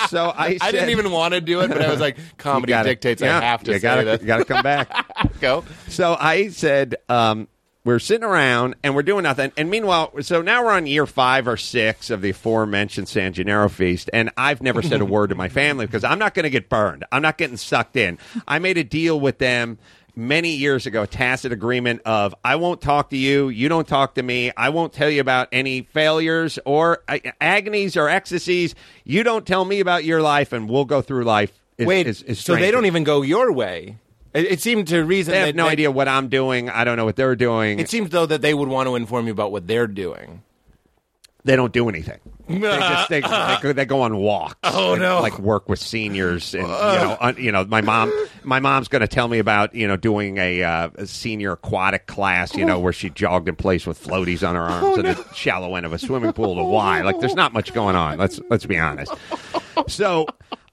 So 0.08 0.26
I, 0.26 0.56
I 0.60 0.70
didn't 0.70 0.90
even 0.90 1.10
want 1.10 1.34
to 1.34 1.40
do 1.40 1.60
it, 1.60 1.68
but 1.68 1.82
I 1.82 1.90
was 1.90 2.00
like, 2.00 2.16
comedy 2.38 2.70
gotta- 2.70 2.90
dictates. 2.90 3.22
yeah, 3.22 3.38
I 3.38 3.42
have 3.42 3.62
to 3.64 3.72
you 3.72 3.78
gotta. 3.80 4.18
You 4.20 4.26
got 4.26 4.38
to 4.38 4.44
come 4.44 4.62
back. 4.62 5.40
Go. 5.40 5.64
so 5.88 6.16
I 6.18 6.48
said, 6.48 6.96
um, 7.08 7.48
we're 7.84 7.98
sitting 8.00 8.24
around 8.24 8.74
and 8.82 8.96
we're 8.96 9.02
doing 9.04 9.22
nothing. 9.22 9.52
And 9.56 9.70
meanwhile, 9.70 10.12
so 10.22 10.42
now 10.42 10.64
we're 10.64 10.72
on 10.72 10.86
year 10.88 11.06
five 11.06 11.46
or 11.46 11.56
six 11.56 12.10
of 12.10 12.20
the 12.20 12.30
aforementioned 12.30 13.08
San 13.08 13.32
Gennaro 13.32 13.68
feast. 13.68 14.10
And 14.12 14.30
I've 14.36 14.60
never 14.60 14.82
said 14.82 15.00
a 15.00 15.04
word 15.04 15.28
to 15.30 15.36
my 15.36 15.48
family 15.48 15.86
because 15.86 16.02
I'm 16.02 16.18
not 16.18 16.34
going 16.34 16.44
to 16.44 16.50
get 16.50 16.68
burned. 16.68 17.04
I'm 17.12 17.22
not 17.22 17.38
getting 17.38 17.56
sucked 17.56 17.96
in. 17.96 18.18
I 18.48 18.58
made 18.58 18.76
a 18.76 18.82
deal 18.84 19.20
with 19.20 19.38
them 19.38 19.78
many 20.16 20.50
years 20.56 20.86
ago, 20.86 21.02
a 21.02 21.06
tacit 21.06 21.52
agreement 21.52 22.00
of 22.06 22.34
I 22.42 22.56
won't 22.56 22.80
talk 22.80 23.10
to 23.10 23.16
you, 23.16 23.48
you 23.50 23.68
don't 23.68 23.86
talk 23.86 24.14
to 24.14 24.22
me, 24.22 24.50
I 24.56 24.70
won't 24.70 24.92
tell 24.92 25.10
you 25.10 25.20
about 25.20 25.48
any 25.52 25.82
failures 25.82 26.58
or 26.64 27.02
uh, 27.06 27.18
agonies 27.40 27.96
or 27.96 28.08
ecstasies. 28.08 28.74
You 29.04 29.22
don't 29.22 29.46
tell 29.46 29.64
me 29.64 29.80
about 29.80 30.04
your 30.04 30.22
life, 30.22 30.52
and 30.52 30.68
we'll 30.68 30.86
go 30.86 31.02
through 31.02 31.24
life. 31.24 31.52
as- 31.78 31.86
Wait, 31.86 32.06
as- 32.06 32.22
as 32.22 32.40
so 32.40 32.56
they 32.56 32.70
don't 32.70 32.86
even 32.86 33.04
go 33.04 33.22
your 33.22 33.52
way. 33.52 33.98
It, 34.34 34.52
it 34.52 34.60
seemed 34.60 34.88
to 34.88 35.02
reason 35.04 35.32
They 35.32 35.38
have 35.40 35.48
that 35.48 35.54
no 35.56 35.66
idea 35.68 35.90
what 35.90 36.08
I'm 36.08 36.28
doing. 36.28 36.68
I 36.68 36.84
don't 36.84 36.96
know 36.96 37.04
what 37.04 37.16
they're 37.16 37.36
doing. 37.36 37.78
It 37.78 37.88
seems 37.88 38.10
though 38.10 38.26
that 38.26 38.42
they 38.42 38.52
would 38.54 38.68
want 38.68 38.86
to 38.88 38.94
inform 38.96 39.26
you 39.26 39.32
about 39.32 39.52
what 39.52 39.66
they're 39.66 39.86
doing. 39.86 40.42
they 41.44 41.56
don't 41.56 41.72
do 41.72 41.88
anything. 41.88 42.18
They 42.48 42.58
just 42.60 43.08
they, 43.08 43.20
they, 43.20 43.56
go, 43.62 43.72
they 43.72 43.84
go 43.84 44.02
on 44.02 44.16
walks. 44.16 44.56
Oh, 44.64 44.90
like, 44.92 45.00
no. 45.00 45.20
Like 45.20 45.38
work 45.38 45.68
with 45.68 45.78
seniors, 45.78 46.54
and 46.54 46.62
you 46.62 46.68
know, 46.68 47.16
un, 47.20 47.36
you 47.38 47.52
know, 47.52 47.64
my 47.64 47.80
mom, 47.80 48.12
my 48.44 48.60
mom's 48.60 48.88
going 48.88 49.00
to 49.00 49.08
tell 49.08 49.26
me 49.28 49.38
about 49.38 49.74
you 49.74 49.88
know 49.88 49.96
doing 49.96 50.38
a, 50.38 50.62
uh, 50.62 50.90
a 50.96 51.06
senior 51.06 51.52
aquatic 51.52 52.06
class, 52.06 52.54
you 52.54 52.64
know, 52.64 52.78
where 52.78 52.92
she 52.92 53.10
jogged 53.10 53.48
in 53.48 53.56
place 53.56 53.86
with 53.86 54.02
floaties 54.02 54.46
on 54.46 54.54
her 54.54 54.62
arms 54.62 54.98
in 54.98 55.06
a 55.06 55.34
shallow 55.34 55.74
end 55.74 55.86
of 55.86 55.92
a 55.92 55.98
swimming 55.98 56.32
pool 56.32 56.54
to 56.56 56.62
why. 56.64 57.02
Like, 57.02 57.18
there's 57.20 57.34
not 57.34 57.52
much 57.52 57.72
going 57.74 57.96
on. 57.96 58.18
Let's 58.18 58.40
let's 58.50 58.66
be 58.66 58.78
honest. 58.78 59.12
So. 59.88 60.26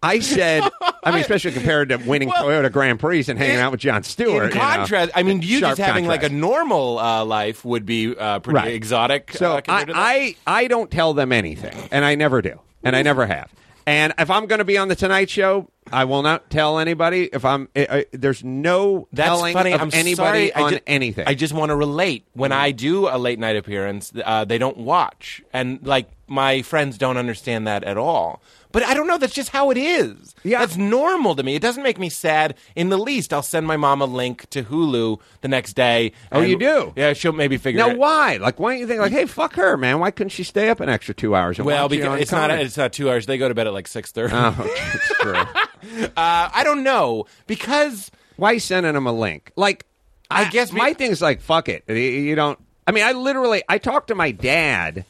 I 0.06 0.20
said, 0.20 0.70
I 1.02 1.12
mean, 1.12 1.22
especially 1.22 1.54
compared 1.54 1.88
to 1.88 1.96
winning 1.96 2.28
Toyota 2.30 2.70
Grand 2.70 3.00
Prix 3.00 3.24
and 3.30 3.40
hanging 3.40 3.56
in- 3.56 3.62
out 3.62 3.72
with 3.72 3.80
Jon 3.80 4.04
Stewart. 4.04 4.48
In 4.48 4.50
you 4.50 4.56
know. 4.56 4.60
contrast, 4.60 5.12
I 5.16 5.24
mean, 5.24 5.42
you 5.42 5.62
just 5.62 5.80
having 5.80 6.08
like 6.08 6.24
a 6.24 6.28
normal 6.30 7.00
uh, 7.00 7.24
life 7.24 7.64
would 7.64 7.86
be 7.86 8.14
uh, 8.14 8.40
pretty 8.40 8.56
Right. 8.58 8.74
exotic. 8.74 9.32
So 9.32 9.54
uh, 9.54 9.62
compared 9.62 9.88
to 9.88 9.94
that. 9.94 10.00
I, 10.02 10.36
I 10.46 10.64
I 10.64 10.68
don't 10.68 10.92
tell 10.92 11.14
them 11.14 11.32
anything, 11.32 11.63
and 11.92 12.04
I 12.06 12.16
never 12.16 12.42
do, 12.42 12.60
and 12.84 12.96
I 12.96 13.02
never 13.02 13.26
have. 13.26 13.52
And 13.86 14.14
if 14.18 14.30
I'm 14.32 14.46
going 14.46 14.60
to 14.60 14.66
be 14.66 14.78
on 14.78 14.88
the 14.88 14.96
Tonight 14.96 15.30
Show, 15.30 15.68
I 15.92 16.06
will 16.06 16.22
not 16.22 16.50
tell 16.50 16.80
anybody. 16.80 17.30
If 17.34 17.44
I'm, 17.44 17.68
I, 17.76 17.88
I, 17.90 18.06
there's 18.14 18.42
no 18.42 19.10
That's 19.12 19.28
telling 19.28 19.54
funny. 19.54 19.74
of 19.74 19.82
I'm 19.82 19.90
anybody 19.94 20.52
sorry. 20.52 20.54
on 20.54 20.64
I 20.64 20.70
ju- 20.78 20.80
anything. 20.88 21.28
I 21.28 21.34
just 21.34 21.54
want 21.54 21.70
to 21.70 21.76
relate. 21.76 22.24
When 22.34 22.54
I 22.54 22.72
do 22.72 23.10
a 23.10 23.18
late 23.18 23.40
night 23.40 23.58
appearance, 23.58 24.14
uh, 24.24 24.46
they 24.46 24.58
don't 24.58 24.78
watch, 24.78 25.42
and 25.52 25.86
like 25.86 26.08
my 26.28 26.62
friends 26.62 26.98
don't 26.98 27.18
understand 27.18 27.68
that 27.68 27.84
at 27.84 27.98
all. 27.98 28.42
But 28.72 28.82
I 28.84 28.96
don't 28.96 29.06
know. 29.06 29.20
That's 29.20 29.36
just 29.36 29.50
how 29.50 29.70
it 29.70 29.78
is. 29.78 30.34
Yeah. 30.44 30.58
that's 30.60 30.78
normal 30.78 31.36
to 31.36 31.44
me. 31.44 31.54
It 31.54 31.62
doesn't 31.62 31.84
make 31.84 32.00
me 32.00 32.10
sad 32.10 32.56
in 32.76 32.90
the 32.90 32.98
least. 32.98 33.32
I'll 33.32 33.44
send 33.44 33.68
my 33.68 33.78
mom 33.78 34.02
a 34.02 34.06
link 34.06 34.50
to 34.50 34.64
Hulu 34.64 35.20
the 35.42 35.48
next 35.48 35.74
day. 35.74 36.12
Oh, 36.32 36.40
and- 36.42 36.50
you 36.50 36.58
do? 36.58 36.92
Yeah, 36.96 37.14
she'll 37.14 37.34
maybe 37.34 37.58
figure. 37.58 37.84
Out. 37.84 37.90
Now 37.90 37.96
why? 37.98 38.38
Like, 38.38 38.60
why 38.60 38.72
don't 38.72 38.80
you 38.80 38.88
think 38.88 39.00
like, 39.00 39.12
hey, 39.12 39.26
fuck 39.28 39.54
her, 39.58 39.78
man? 39.78 40.00
Why 40.00 40.10
couldn't 40.10 40.30
she 40.32 40.44
stay 40.44 40.70
up 40.70 40.80
an 40.80 40.90
extra 40.90 41.14
two 41.14 41.36
hours? 41.36 41.60
And 41.60 41.68
Well, 41.68 41.88
because 41.88 42.20
it's 42.20 42.32
not. 42.32 42.50
It's 42.50 42.76
not 42.78 42.94
two 42.94 43.12
hours. 43.12 43.28
They 43.28 43.38
go 43.38 43.48
to 43.48 43.54
bed 43.54 43.68
at 43.68 43.74
like 43.74 43.88
six 43.88 44.12
thirty. 44.12 44.34
Oh, 44.36 44.56
it's 44.60 45.08
true. 45.22 45.36
Uh, 45.36 46.10
I 46.18 46.62
don't 46.64 46.84
know 46.84 47.26
because 47.46 48.10
Why 48.38 48.52
are 48.52 48.54
you 48.56 48.60
sending 48.60 48.94
them 48.94 49.06
a 49.06 49.14
link? 49.14 49.52
Like, 49.56 49.86
I 50.32 50.50
guess 50.50 50.72
be- 50.72 50.78
my 50.78 50.94
thing's 50.94 51.22
like, 51.22 51.42
fuck 51.42 51.70
it. 51.70 51.84
You 51.88 52.34
don't. 52.36 52.58
I 52.88 52.92
mean, 52.92 53.04
I 53.04 53.12
literally 53.12 53.62
I 53.70 53.78
talked 53.78 54.08
to 54.08 54.16
my 54.16 54.32
dad 54.32 55.06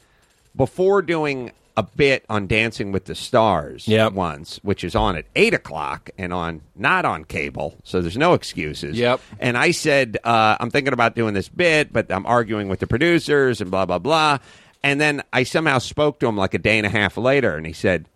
before 0.56 1.02
doing 1.02 1.52
a 1.76 1.82
bit 1.84 2.24
on 2.30 2.46
Dancing 2.46 2.92
with 2.92 3.06
the 3.06 3.16
Stars 3.16 3.88
Yep. 3.88 4.13
once, 4.13 4.60
which 4.62 4.84
is 4.84 4.94
on 4.96 5.16
at 5.16 5.26
eight 5.36 5.56
o'clock 5.56 6.12
and 6.20 6.32
on 6.32 6.62
not 6.76 7.04
on 7.06 7.26
cable, 7.26 7.76
so 7.84 8.00
there's 8.00 8.18
no 8.18 8.34
excuses. 8.34 8.98
Yep. 8.98 9.20
And 9.39 9.58
I 9.58 9.72
said 9.72 10.18
uh, 10.24 10.56
I'm 10.60 10.70
thinking 10.70 10.94
about 10.94 11.16
doing 11.16 11.34
this 11.34 11.50
bit, 11.50 11.92
but 11.92 12.12
I'm 12.12 12.26
arguing 12.28 12.68
with 12.68 12.80
the 12.80 12.86
producers 12.88 13.60
and 13.60 13.72
blah 13.72 13.86
blah 13.86 13.98
blah. 14.00 14.38
And 14.84 15.02
then 15.02 15.24
I 15.32 15.44
somehow 15.44 15.80
spoke 15.80 16.20
to 16.20 16.28
him 16.28 16.38
like 16.38 16.54
a 16.54 16.60
day 16.60 16.78
and 16.78 16.86
a 16.86 16.89
half 16.89 17.18
later, 17.18 17.56
and 17.56 17.66
he 17.66 17.74
said, 17.74 18.08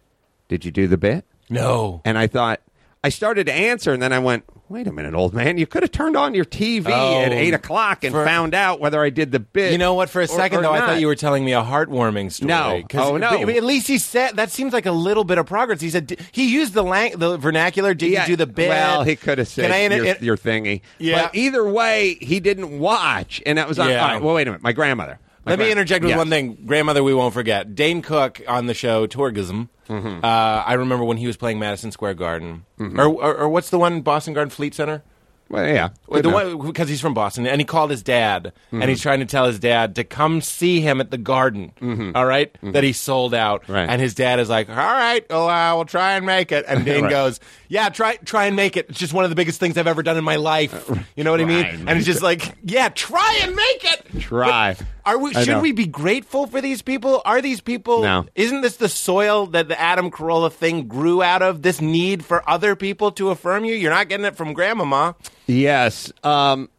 "Did 0.50 0.63
you 0.65 0.69
do 0.71 0.88
the 0.88 0.97
bit?" 0.97 1.26
no. 1.50 2.02
And 2.06 2.17
I 2.17 2.28
thought, 2.28 2.62
I 3.04 3.10
started 3.10 3.45
to 3.47 3.54
answer, 3.54 3.91
and 3.93 4.02
then 4.02 4.12
I 4.13 4.19
went, 4.19 4.43
wait 4.69 4.88
a 4.88 4.91
minute, 4.91 5.13
old 5.13 5.34
man. 5.34 5.58
You 5.58 5.65
could 5.67 5.84
have 5.84 5.91
turned 5.91 6.15
on 6.17 6.34
your 6.34 6.45
TV 6.45 6.88
Oh, 6.88 7.21
at 7.21 7.32
8 7.32 7.53
o'clock 7.53 8.03
and 8.03 8.13
for- 8.13 8.25
found 8.25 8.53
out 8.53 8.80
whether 8.80 9.01
I 9.01 9.10
did 9.10 9.32
the 9.32 9.39
bit. 9.39 9.71
You 9.71 9.77
know 9.77 9.93
what? 9.93 10.10
For 10.10 10.21
a 10.21 10.27
second, 10.27 10.60
or 10.60 10.62
though, 10.63 10.71
I 10.73 10.80
thought 10.80 10.99
you 10.99 11.08
were 11.08 11.15
telling 11.15 11.45
me 11.45 11.53
a 11.53 11.62
heartwarming 11.63 12.32
story. 12.32 12.47
No. 12.47 12.82
Oh, 12.95 13.17
no. 13.17 13.30
But, 13.38 13.45
but 13.45 13.56
at 13.56 13.63
least 13.63 13.88
he 13.88 13.97
said 13.97 14.36
that 14.38 14.51
seems 14.51 14.73
like 14.73 14.86
a 14.86 14.91
little 14.91 15.23
bit 15.23 15.38
of 15.38 15.45
progress. 15.45 15.82
He 15.82 15.89
said 15.89 16.17
he 16.32 16.51
used 16.51 16.73
the 16.73 16.84
lang- 16.84 17.17
the 17.17 17.38
vernacular. 17.38 17.93
Did 17.93 18.12
Yeah, 18.12 18.21
you 18.23 18.27
do 18.27 18.36
the 18.38 18.47
bit? 18.47 18.69
Well, 18.69 19.03
he 19.03 19.15
could 19.15 19.38
have 19.38 19.47
said 19.47 19.69
Can 19.69 19.71
I 19.71 19.95
your, 19.95 20.06
in- 20.06 20.23
your 20.23 20.38
thingy. 20.38 20.82
Yeah. 20.99 21.23
But 21.23 21.36
either 21.36 21.67
way, 21.67 22.17
he 22.21 22.39
didn't 22.39 22.80
watch. 22.80 23.41
And 23.45 23.58
that 23.58 23.67
was 23.67 23.80
on. 23.80 23.89
Yeah. 23.89 24.01
All 24.06 24.13
right, 24.13 24.21
well, 24.21 24.36
wait 24.36 24.47
a 24.47 24.51
minute. 24.51 24.63
My 24.63 24.73
grandmother. 24.73 25.19
Let 25.47 25.60
me 25.60 25.71
interject 25.71 26.03
with 26.03 26.10
Yes. 26.10 26.17
one 26.17 26.29
thing. 26.29 26.57
Grandmother, 26.65 27.03
we 27.03 27.13
won't 27.13 27.33
forget. 27.33 27.73
Dane 27.75 28.01
Cook 28.01 28.41
on 28.47 28.65
the 28.67 28.73
show 28.73 29.07
Tourgasm. 29.07 29.69
Mm-hmm. 29.89 30.23
Uh, 30.23 30.27
I 30.27 30.73
remember 30.73 31.05
when 31.05 31.17
he 31.17 31.27
was 31.27 31.38
playing 31.38 31.60
Madison 31.60 31.91
Square 31.91 32.15
Garden, 32.15 32.65
or, 32.79 33.05
or, 33.07 33.36
or 33.38 33.49
what's 33.49 33.69
the 33.69 33.79
one 33.79 34.01
Boston 34.01 34.33
Garden 34.33 34.49
Fleet 34.49 34.73
Center? 34.75 35.01
Well, 35.49 35.65
yeah. 35.65 35.91
The 36.12 36.29
one 36.29 36.60
because 36.60 36.89
he's 36.89 36.99
from 36.99 37.13
Boston, 37.13 37.47
and 37.47 37.62
he 37.62 37.63
called 37.63 37.89
his 37.89 38.03
dad, 38.03 38.47
and 38.71 38.81
Mm-hmm. 38.81 38.89
he's 38.89 38.99
trying 39.01 39.21
to 39.21 39.25
tell 39.25 39.45
his 39.45 39.60
dad 39.60 39.95
to 39.95 40.03
come 40.03 40.41
see 40.41 40.81
him 40.81 40.99
at 40.99 41.10
the 41.10 41.17
Garden. 41.17 42.12
all 42.15 42.25
right? 42.25 42.53
that 42.63 42.83
he 42.83 42.91
sold 42.91 43.33
out, 43.33 43.62
Mm-hmm. 43.63 43.71
Right. 43.71 43.89
and 43.89 44.01
his 44.01 44.13
dad 44.13 44.41
is 44.41 44.49
like, 44.49 44.67
"All 44.67 44.75
right, 44.75 45.25
oh, 45.29 45.47
uh, 45.47 45.73
we'll 45.73 45.86
try 45.86 46.15
and 46.17 46.25
make 46.25 46.51
it." 46.51 46.65
And 46.67 46.83
Dane 46.86 47.03
Right. 47.03 47.10
goes, 47.10 47.39
"Yeah, 47.69 47.88
try 47.88 48.17
try 48.17 48.47
and 48.47 48.57
make 48.57 48.75
it. 48.75 48.88
It's 48.89 48.99
just 48.99 49.13
one 49.13 49.23
of 49.23 49.29
the 49.29 49.38
biggest 49.38 49.57
things 49.62 49.77
I've 49.77 49.88
ever 49.88 50.03
done 50.03 50.17
in 50.17 50.25
my 50.25 50.36
life. 50.36 50.91
You 51.15 51.23
know 51.23 51.31
what 51.31 51.39
I 51.39 51.45
mean?" 51.45 51.65
And 51.65 51.89
And 51.89 51.97
it's 51.97 52.05
just 52.05 52.21
like, 52.21 52.57
"Yeah, 52.65 52.89
try 52.89 53.39
and 53.43 53.55
make 53.55 53.86
it. 53.86 54.19
Try. 54.19 54.73
But 54.73 54.86
Are 55.07 55.17
we? 55.17 55.33
I 55.33 55.43
Should 55.45 55.53
know. 55.53 55.61
we 55.61 55.71
be 55.71 55.87
grateful 55.87 56.47
for 56.47 56.59
these 56.59 56.81
people? 56.81 57.21
Are 57.23 57.41
these 57.41 57.61
people? 57.61 58.01
No. 58.01 58.25
Isn't 58.35 58.59
this 58.59 58.75
the 58.75 58.89
soil 58.89 59.45
that 59.47 59.69
the 59.69 59.79
Adam 59.79 60.11
Carolla 60.11 60.51
thing 60.51 60.89
grew 60.89 61.23
out 61.23 61.41
of? 61.41 61.61
This 61.61 61.79
need 61.79 62.25
for 62.25 62.47
other 62.47 62.75
people 62.75 63.13
to 63.13 63.29
affirm 63.29 63.63
you. 63.63 63.73
You're 63.73 63.93
not 63.93 64.09
getting 64.09 64.25
it 64.25 64.35
from 64.35 64.51
Grandmama. 64.51 65.15
Yes. 65.45 66.11
Um, 66.25 66.69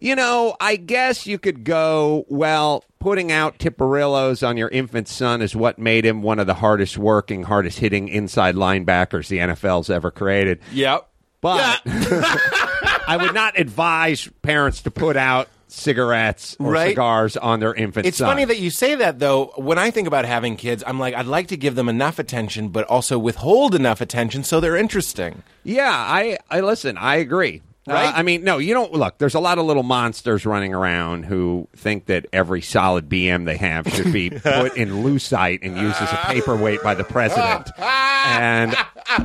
you 0.00 0.16
know, 0.16 0.56
I 0.58 0.76
guess 0.76 1.26
you 1.26 1.38
could 1.38 1.62
go, 1.62 2.24
well, 2.30 2.84
putting 3.00 3.30
out 3.30 3.58
Tiparillos 3.58 4.46
on 4.46 4.56
your 4.56 4.70
infant 4.70 5.06
son 5.06 5.42
is 5.42 5.54
what 5.54 5.78
made 5.78 6.06
him 6.06 6.22
one 6.22 6.38
of 6.38 6.46
the 6.46 6.54
hardest 6.54 6.96
working, 6.96 7.42
hardest 7.42 7.80
hitting 7.80 8.08
inside 8.08 8.54
linebackers 8.54 9.28
the 9.28 9.38
NFL's 9.38 9.90
ever 9.90 10.10
created. 10.10 10.60
Yep. 10.72 11.06
But 11.42 11.82
I 13.08 13.16
would 13.16 13.34
not 13.34 13.58
advise 13.58 14.28
parents 14.42 14.82
to 14.82 14.90
put 14.90 15.16
out 15.16 15.48
cigarettes 15.70 16.56
or 16.58 16.70
Right. 16.72 16.90
cigars 16.90 17.36
on 17.36 17.60
their 17.60 17.74
infant 17.74 18.06
It's 18.06 18.18
son. 18.18 18.28
funny 18.28 18.44
that 18.44 18.58
you 18.58 18.70
say 18.70 18.94
that, 18.96 19.18
though. 19.18 19.52
When 19.56 19.78
I 19.78 19.90
think 19.90 20.06
about 20.08 20.24
having 20.24 20.56
kids, 20.56 20.82
I'm 20.86 20.98
like, 20.98 21.14
I'd 21.14 21.26
like 21.26 21.48
to 21.48 21.56
give 21.56 21.74
them 21.74 21.88
enough 21.88 22.18
attention, 22.18 22.68
but 22.68 22.84
also 22.86 23.18
withhold 23.18 23.74
enough 23.74 24.00
attention 24.00 24.44
so 24.44 24.60
they're 24.60 24.76
interesting. 24.76 25.42
Yeah, 25.64 25.90
I, 25.92 26.38
I 26.50 26.60
listen. 26.60 26.96
I 26.96 27.16
agree. 27.16 27.62
Right? 27.86 28.06
Uh, 28.08 28.12
I 28.16 28.22
mean, 28.22 28.44
no, 28.44 28.58
you 28.58 28.74
don't 28.74 28.92
look. 28.92 29.16
There's 29.16 29.34
a 29.34 29.40
lot 29.40 29.56
of 29.58 29.64
little 29.64 29.82
monsters 29.82 30.44
running 30.44 30.74
around 30.74 31.24
who 31.24 31.68
think 31.74 32.04
that 32.06 32.26
every 32.34 32.60
solid 32.60 33.08
BM 33.08 33.46
they 33.46 33.56
have 33.56 33.88
should 33.88 34.12
be 34.12 34.28
put 34.44 34.76
in 34.76 35.02
lucite 35.02 35.60
and 35.62 35.74
used 35.76 35.96
as 36.00 36.12
a 36.12 36.16
paperweight 36.26 36.82
by 36.82 36.94
the 36.94 37.04
president, 37.04 37.70
and 37.78 38.72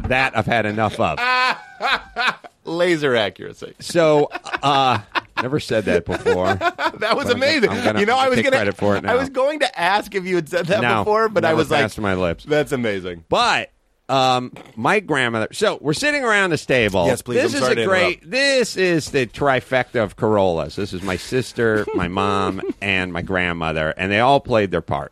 that 0.08 0.38
I've 0.38 0.46
had 0.46 0.65
enough 0.65 0.98
of. 1.00 1.19
Laser 2.65 3.15
accuracy. 3.15 3.73
So, 3.80 4.30
uh, 4.62 4.99
never 5.41 5.60
said 5.60 5.86
that 5.86 6.06
before. 6.06 6.56
That 6.99 7.17
was 7.17 7.26
But 7.26 7.36
I'm 7.36 7.38
amazing. 7.41 7.69
gonna- 7.69 7.80
I'm 7.80 7.86
gonna 7.86 7.99
you 7.99 8.06
know, 8.06 8.17
I 8.17 8.30
was 8.30 8.38
gonna. 8.38 8.52
credit 8.52 8.78
for 8.78 8.95
it 8.95 9.04
now. 9.04 9.12
I 9.12 9.15
was 9.15 9.30
going 9.30 9.60
to 9.60 9.80
ask 9.80 10.13
if 10.15 10.26
you 10.26 10.36
had 10.36 10.47
said 10.47 10.67
that 10.67 10.82
No, 10.82 10.99
before, 10.99 11.28
but 11.28 11.43
I 11.43 11.54
was 11.54 11.69
like, 11.71 11.97
my 11.97 12.13
lips. 12.13 12.43
That's 12.45 12.71
amazing. 12.71 13.26
But 13.30 13.71
um, 14.10 14.54
my 14.76 14.99
grandmother. 14.99 15.47
So 15.52 15.80
we're 15.82 15.93
sitting 15.93 16.23
around 16.23 16.52
the 16.52 16.58
stable. 16.58 17.08
Yes, 17.08 17.21
please. 17.21 17.41
This 17.52 17.56
I'm 17.62 17.71
is 17.78 17.78
a 17.84 17.86
great. 17.86 18.30
This 18.30 18.78
is 18.78 19.10
the 19.12 19.26
trifecta 19.26 20.04
of 20.04 20.15
Carollas. 20.15 20.76
This 20.76 20.93
is 20.93 21.02
my 21.02 21.15
sister, 21.17 21.86
my 21.95 22.08
mom, 22.08 22.62
and 22.82 23.12
my 23.12 23.21
grandmother, 23.23 23.93
and 23.97 24.12
they 24.12 24.19
all 24.19 24.39
played 24.39 24.71
their 24.71 24.82
part. 24.82 25.12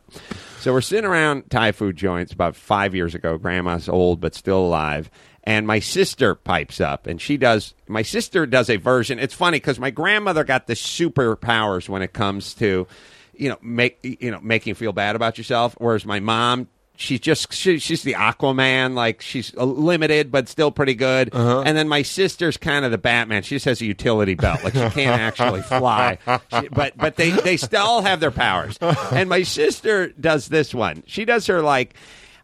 So 0.60 0.72
we're 0.74 0.82
sitting 0.82 1.06
around 1.06 1.50
Thai 1.50 1.72
food 1.72 1.98
joints 1.98 2.32
about 2.32 2.56
five 2.56 2.94
years 2.94 3.16
ago. 3.16 3.38
Grandma's 3.38 3.90
old 3.90 4.22
but 4.22 4.36
still 4.36 4.60
alive. 4.60 5.10
And 5.44 5.66
my 5.66 5.80
sister 5.80 6.36
pipes 6.36 6.80
up, 6.80 7.08
and 7.08 7.20
she 7.20 7.36
does. 7.36 7.74
My 7.88 8.04
sister 8.04 8.46
does 8.46 8.70
a 8.70 8.78
version. 8.78 9.18
It's 9.18 9.34
funny 9.34 9.58
because 9.58 9.80
my 9.80 9.90
grandmother 9.90 10.44
got 10.44 10.68
the 10.68 10.76
superpowers 10.76 11.90
when 11.90 12.02
it 12.04 12.14
comes 12.14 12.54
to, 12.56 12.88
you 13.34 13.50
know, 13.50 13.58
make 13.62 13.98
you 14.04 14.30
know 14.30 14.40
making 14.42 14.72
you 14.72 14.76
feel 14.76 14.94
bad 14.94 15.16
about 15.16 15.38
yourself. 15.40 15.76
Whereas 15.80 16.06
my 16.06 16.20
mom, 16.20 16.68
she's 16.96 17.20
just 17.22 17.52
she, 17.54 17.80
she's 17.80 18.04
the 18.04 18.14
Aquaman, 18.14 18.94
like 18.94 19.22
she's 19.22 19.52
limited 19.56 20.32
but 20.32 20.48
still 20.48 20.70
pretty 20.70 20.94
good. 20.94 21.34
Uh-huh. 21.34 21.64
And 21.66 21.76
then 21.76 21.88
my 21.88 22.04
sister's 22.04 22.58
kind 22.58 22.86
of 22.86 22.92
the 22.92 23.00
Batman. 23.00 23.42
She 23.42 23.56
just 23.56 23.66
has 23.66 23.82
a 23.82 23.86
utility 23.86 24.36
belt, 24.36 24.64
like 24.64 24.74
she 24.74 24.90
can't 24.92 24.98
actually 25.22 25.64
fly. 25.64 26.20
She- 26.60 26.68
but 26.70 26.96
but 26.98 27.16
they 27.16 27.32
they 27.32 27.58
still 27.58 28.02
have 28.04 28.20
their 28.20 28.30
powers. 28.30 28.78
And 28.80 29.28
my 29.28 29.42
sister 29.42 30.10
does 30.10 30.50
this 30.50 30.72
one. 30.72 31.02
She 31.08 31.26
does 31.26 31.48
her 31.48 31.64
like. 31.64 31.96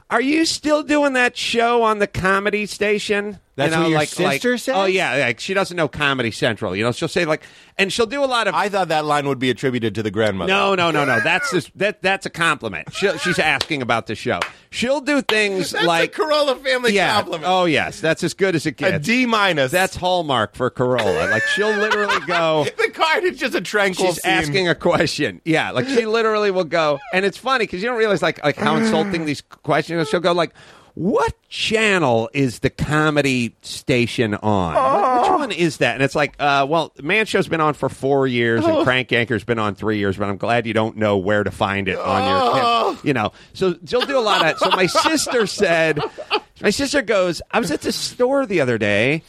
Are 0.10 0.22
you 0.22 0.46
still 0.46 0.84
doing 0.84 1.14
that 1.14 1.36
show 1.36 1.84
on 1.84 2.00
the 2.00 2.08
comedy 2.08 2.66
station? 2.66 3.40
That's 3.58 3.72
you 3.72 3.76
know, 3.76 3.84
what 3.86 3.90
your 3.90 3.98
like, 3.98 4.10
sister 4.10 4.52
like, 4.52 4.60
says? 4.60 4.76
Oh 4.78 4.86
yeah, 4.86 5.16
like 5.16 5.40
she 5.40 5.56
doesn't 5.56 5.76
know 5.76 5.88
Comedy 5.88 6.30
Central. 6.30 6.76
You 6.76 6.84
know, 6.84 6.92
she'll 6.92 7.08
say 7.08 7.26
like, 7.26 7.42
and 7.76 7.92
she'll 7.92 8.06
do 8.06 8.24
a 8.24 8.26
lot 8.26 8.48
of. 8.48 8.54
I 8.54 8.70
thought 8.70 8.90
that 8.90 9.04
line 9.04 9.28
would 9.28 9.40
be 9.40 9.50
attributed 9.50 9.96
to 9.96 10.04
the 10.04 10.12
grandmother. 10.12 10.54
no, 10.54 10.76
no, 10.76 10.92
no, 10.92 11.06
no. 11.06 11.20
That's 11.22 11.52
just, 11.52 11.76
that. 11.76 12.04
That's 12.04 12.28
a 12.28 12.30
compliment. 12.30 12.94
She'll, 12.94 13.18
she's 13.18 13.40
asking 13.40 13.82
about 13.82 14.06
the 14.06 14.14
show. 14.14 14.42
She'll 14.70 15.02
do 15.02 15.24
things 15.24 15.72
That's 15.72 15.88
like 15.88 16.16
a 16.16 16.22
Carolla 16.22 16.62
family 16.62 16.94
yeah. 16.94 17.16
compliment. 17.16 17.46
Oh 17.48 17.66
yes, 17.66 18.00
that's 18.00 18.24
as 18.24 18.36
good 18.36 18.56
as 18.56 18.68
it 18.68 18.70
a 18.70 18.72
gets. 18.74 19.08
D 19.08 19.26
minus. 19.26 19.72
that's 19.72 19.96
Hallmark 19.96 20.54
for 20.54 20.70
Carolla. 20.70 21.32
Like 21.32 21.42
she'll 21.56 21.76
literally 21.76 22.20
go. 22.28 22.64
the 22.78 22.92
card 22.92 23.24
is 23.24 23.40
just 23.40 23.56
a 23.56 23.62
tranquil 23.62 24.14
She's 24.14 24.22
scene. 24.22 24.32
asking 24.34 24.70
a 24.70 24.76
question. 24.76 25.42
Yeah, 25.46 25.72
like 25.72 25.88
she 25.88 26.06
literally 26.06 26.52
will 26.52 26.64
go, 26.64 27.00
and 27.12 27.26
it's 27.26 27.40
funny 27.40 27.64
because 27.64 27.82
you 27.82 27.90
don't 27.90 27.98
realize 27.98 28.22
like 28.22 28.44
like 28.44 28.56
how 28.56 28.76
insulting 28.76 29.26
these 29.26 29.42
questions. 29.42 30.00
are. 30.00 30.06
She'll 30.06 30.20
go 30.20 30.34
like, 30.34 30.54
"What 30.98 31.36
channel 31.48 32.28
is 32.34 32.60
the 32.60 32.72
comedy 32.72 33.56
station 33.62 34.34
on? 34.34 34.74
Like, 34.74 35.22
Which 35.22 35.30
one 35.30 35.52
is 35.52 35.78
that?" 35.78 35.94
And 35.94 36.02
it's 36.04 36.16
like, 36.16 36.36
uh, 36.40 36.66
"Well, 36.68 36.92
Man 37.02 37.28
Show's 37.28 37.48
been 37.48 37.62
on 37.62 37.76
for 37.76 37.88
four 37.88 38.26
years, 38.26 38.66
and 38.66 38.84
Crank 38.84 39.10
Yankers 39.10 39.46
been 39.46 39.60
on 39.60 39.76
three 39.76 40.00
years, 40.00 40.18
but 40.18 40.28
I'm 40.28 40.38
glad 40.38 40.66
you 40.66 40.74
don't 40.74 40.98
know 40.98 41.18
where 41.18 41.44
to 41.44 41.52
find 41.52 41.88
it 41.88 42.00
on 42.00 42.96
your, 42.96 42.98
you 43.04 43.14
know." 43.14 43.32
So 43.54 43.76
she'll 43.86 44.02
do 44.08 44.18
a 44.18 44.22
lot 44.22 44.44
of. 44.46 44.58
So 44.58 44.70
my 44.72 44.88
sister 44.88 45.46
said, 45.46 46.02
my 46.62 46.72
sister 46.72 47.02
goes, 47.04 47.42
"I 47.52 47.60
was 47.60 47.70
at 47.70 47.82
the 47.82 47.92
store 47.92 48.46
the 48.46 48.62
other 48.62 48.78
day." 48.78 49.24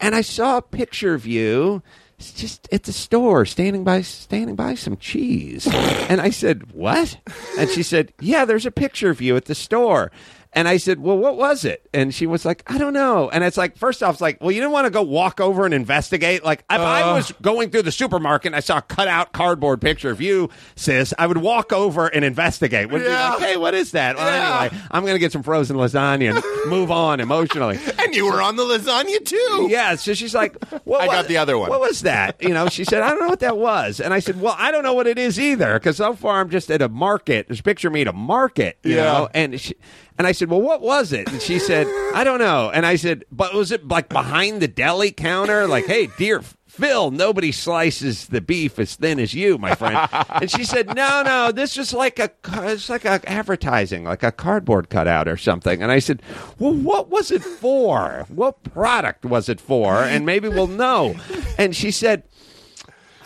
and 0.00 0.16
I 0.16 0.20
saw 0.22 0.56
a 0.56 0.62
picture 0.62 1.14
of 1.14 1.26
you. 1.26 1.80
It's 2.18 2.32
just 2.32 2.68
at 2.72 2.82
the 2.82 2.92
store, 2.92 3.46
standing 3.46 3.84
by, 3.84 4.02
standing 4.02 4.56
by 4.56 4.74
some 4.74 4.96
cheese. 4.96 5.68
And 5.72 6.20
I 6.20 6.30
said, 6.30 6.72
"What?" 6.72 7.18
And 7.56 7.70
she 7.70 7.84
said, 7.84 8.12
"Yeah, 8.20 8.44
there's 8.44 8.66
a 8.66 8.72
picture 8.72 9.10
of 9.10 9.20
you 9.20 9.36
at 9.36 9.44
the 9.44 9.54
store." 9.54 10.10
And 10.54 10.68
I 10.68 10.76
said, 10.76 11.00
"Well, 11.00 11.16
what 11.16 11.36
was 11.38 11.64
it?" 11.64 11.88
And 11.94 12.14
she 12.14 12.26
was 12.26 12.44
like, 12.44 12.62
"I 12.70 12.76
don't 12.76 12.92
know." 12.92 13.30
And 13.30 13.42
it's 13.42 13.56
like, 13.56 13.76
first 13.76 14.02
off, 14.02 14.16
it's 14.16 14.20
like, 14.20 14.38
"Well, 14.42 14.50
you 14.50 14.60
didn't 14.60 14.72
want 14.72 14.84
to 14.84 14.90
go 14.90 15.00
walk 15.02 15.40
over 15.40 15.64
and 15.64 15.72
investigate." 15.72 16.44
Like, 16.44 16.60
if 16.70 16.78
I 16.78 17.02
uh. 17.02 17.14
was 17.14 17.32
going 17.40 17.70
through 17.70 17.82
the 17.82 17.92
supermarket 17.92 18.48
and 18.48 18.56
I 18.56 18.60
saw 18.60 18.76
a 18.78 18.82
cutout 18.82 19.32
cardboard 19.32 19.80
picture 19.80 20.10
of 20.10 20.20
you, 20.20 20.50
sis, 20.76 21.14
I 21.18 21.26
would 21.26 21.38
walk 21.38 21.72
over 21.72 22.06
and 22.08 22.22
investigate. 22.22 22.90
Would 22.90 23.00
Yeah. 23.02 23.08
be 23.08 23.40
like, 23.40 23.50
"Hey, 23.52 23.56
what 23.56 23.72
is 23.72 23.92
that?" 23.92 24.16
Well, 24.16 24.26
Yeah. 24.30 24.60
anyway, 24.64 24.82
I'm 24.90 25.02
going 25.04 25.14
to 25.14 25.18
get 25.18 25.32
some 25.32 25.42
frozen 25.42 25.76
lasagna 25.78 26.34
and 26.36 26.70
move 26.70 26.90
on 26.90 27.20
emotionally. 27.20 27.78
and 27.98 28.14
you 28.14 28.26
were 28.26 28.42
on 28.42 28.56
the 28.56 28.64
lasagna 28.64 29.24
too. 29.24 29.68
Yeah, 29.70 29.94
so 29.94 30.12
she's 30.12 30.34
like, 30.34 30.62
what 30.84 31.00
I 31.00 31.06
got 31.06 31.28
the 31.28 31.38
other 31.38 31.56
one. 31.56 31.70
What 31.70 31.80
was 31.80 32.02
that? 32.02 32.36
You 32.42 32.50
know, 32.50 32.68
she 32.68 32.84
said, 32.84 33.00
I 33.02 33.08
don't 33.08 33.20
know 33.20 33.28
what 33.28 33.40
that 33.40 33.56
was. 33.56 34.00
And 34.00 34.12
I 34.12 34.18
said, 34.18 34.38
well, 34.38 34.54
I 34.58 34.70
don't 34.70 34.82
know 34.82 34.92
what 34.92 35.06
it 35.06 35.18
is 35.18 35.40
either 35.40 35.74
because 35.78 35.96
so 35.96 36.12
far 36.14 36.40
I'm 36.40 36.50
just 36.50 36.70
at 36.70 36.82
a 36.82 36.90
market. 36.90 37.48
There's 37.48 37.60
a 37.60 37.62
picture 37.62 37.88
of 37.88 37.94
me 37.94 38.02
at 38.02 38.08
a 38.08 38.12
market, 38.12 38.76
you 38.82 38.96
Yeah. 38.96 39.04
know? 39.04 39.28
And 39.32 39.58
she, 39.58 39.74
and 40.18 40.26
I 40.26 40.32
said, 40.32 40.50
well, 40.50 40.60
what 40.60 40.80
was 40.80 41.12
it? 41.12 41.30
And 41.30 41.40
she 41.40 41.58
said, 41.58 41.86
I 42.14 42.24
don't 42.24 42.38
know. 42.38 42.70
And 42.70 42.84
I 42.84 42.96
said, 42.96 43.24
but 43.30 43.54
was 43.54 43.72
it 43.72 43.86
like 43.88 44.08
behind 44.08 44.60
the 44.60 44.68
deli 44.68 45.10
counter? 45.10 45.66
Like, 45.66 45.86
hey, 45.86 46.08
dear 46.18 46.42
Phil, 46.66 47.10
nobody 47.10 47.52
slices 47.52 48.28
the 48.28 48.40
beef 48.40 48.78
as 48.78 48.96
thin 48.96 49.18
as 49.20 49.34
you, 49.34 49.58
my 49.58 49.74
friend. 49.74 50.08
and 50.30 50.50
she 50.50 50.64
said, 50.64 50.94
no, 50.94 51.22
no, 51.22 51.52
this 51.52 51.76
is 51.76 51.92
like 51.92 52.18
a, 52.18 52.30
it's 52.64 52.88
like 52.88 53.04
a 53.04 53.20
advertising, 53.30 54.04
like 54.04 54.22
a 54.22 54.32
cardboard 54.32 54.88
cutout 54.88 55.28
or 55.28 55.36
something. 55.36 55.82
And 55.82 55.92
I 55.92 55.98
said, 55.98 56.22
well, 56.58 56.72
what 56.72 57.10
was 57.10 57.30
it 57.30 57.44
for? 57.44 58.24
What 58.28 58.62
product 58.62 59.24
was 59.24 59.48
it 59.48 59.60
for? 59.60 59.96
And 59.96 60.24
maybe 60.24 60.48
we'll 60.48 60.66
know. 60.66 61.14
And 61.58 61.76
she 61.76 61.90
said, 61.90 62.22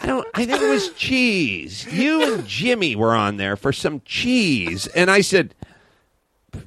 I 0.03 0.07
don't. 0.07 0.27
I 0.35 0.45
think 0.45 0.61
it 0.61 0.69
was 0.69 0.91
cheese. 0.91 1.87
You 1.91 2.35
and 2.35 2.47
Jimmy 2.47 2.97
were 2.97 3.15
on 3.15 3.37
there 3.37 3.57
for 3.57 3.73
some 3.73 4.03
cheese, 4.05 4.87
and 4.89 5.11
I 5.11 5.21
said, 5.21 5.55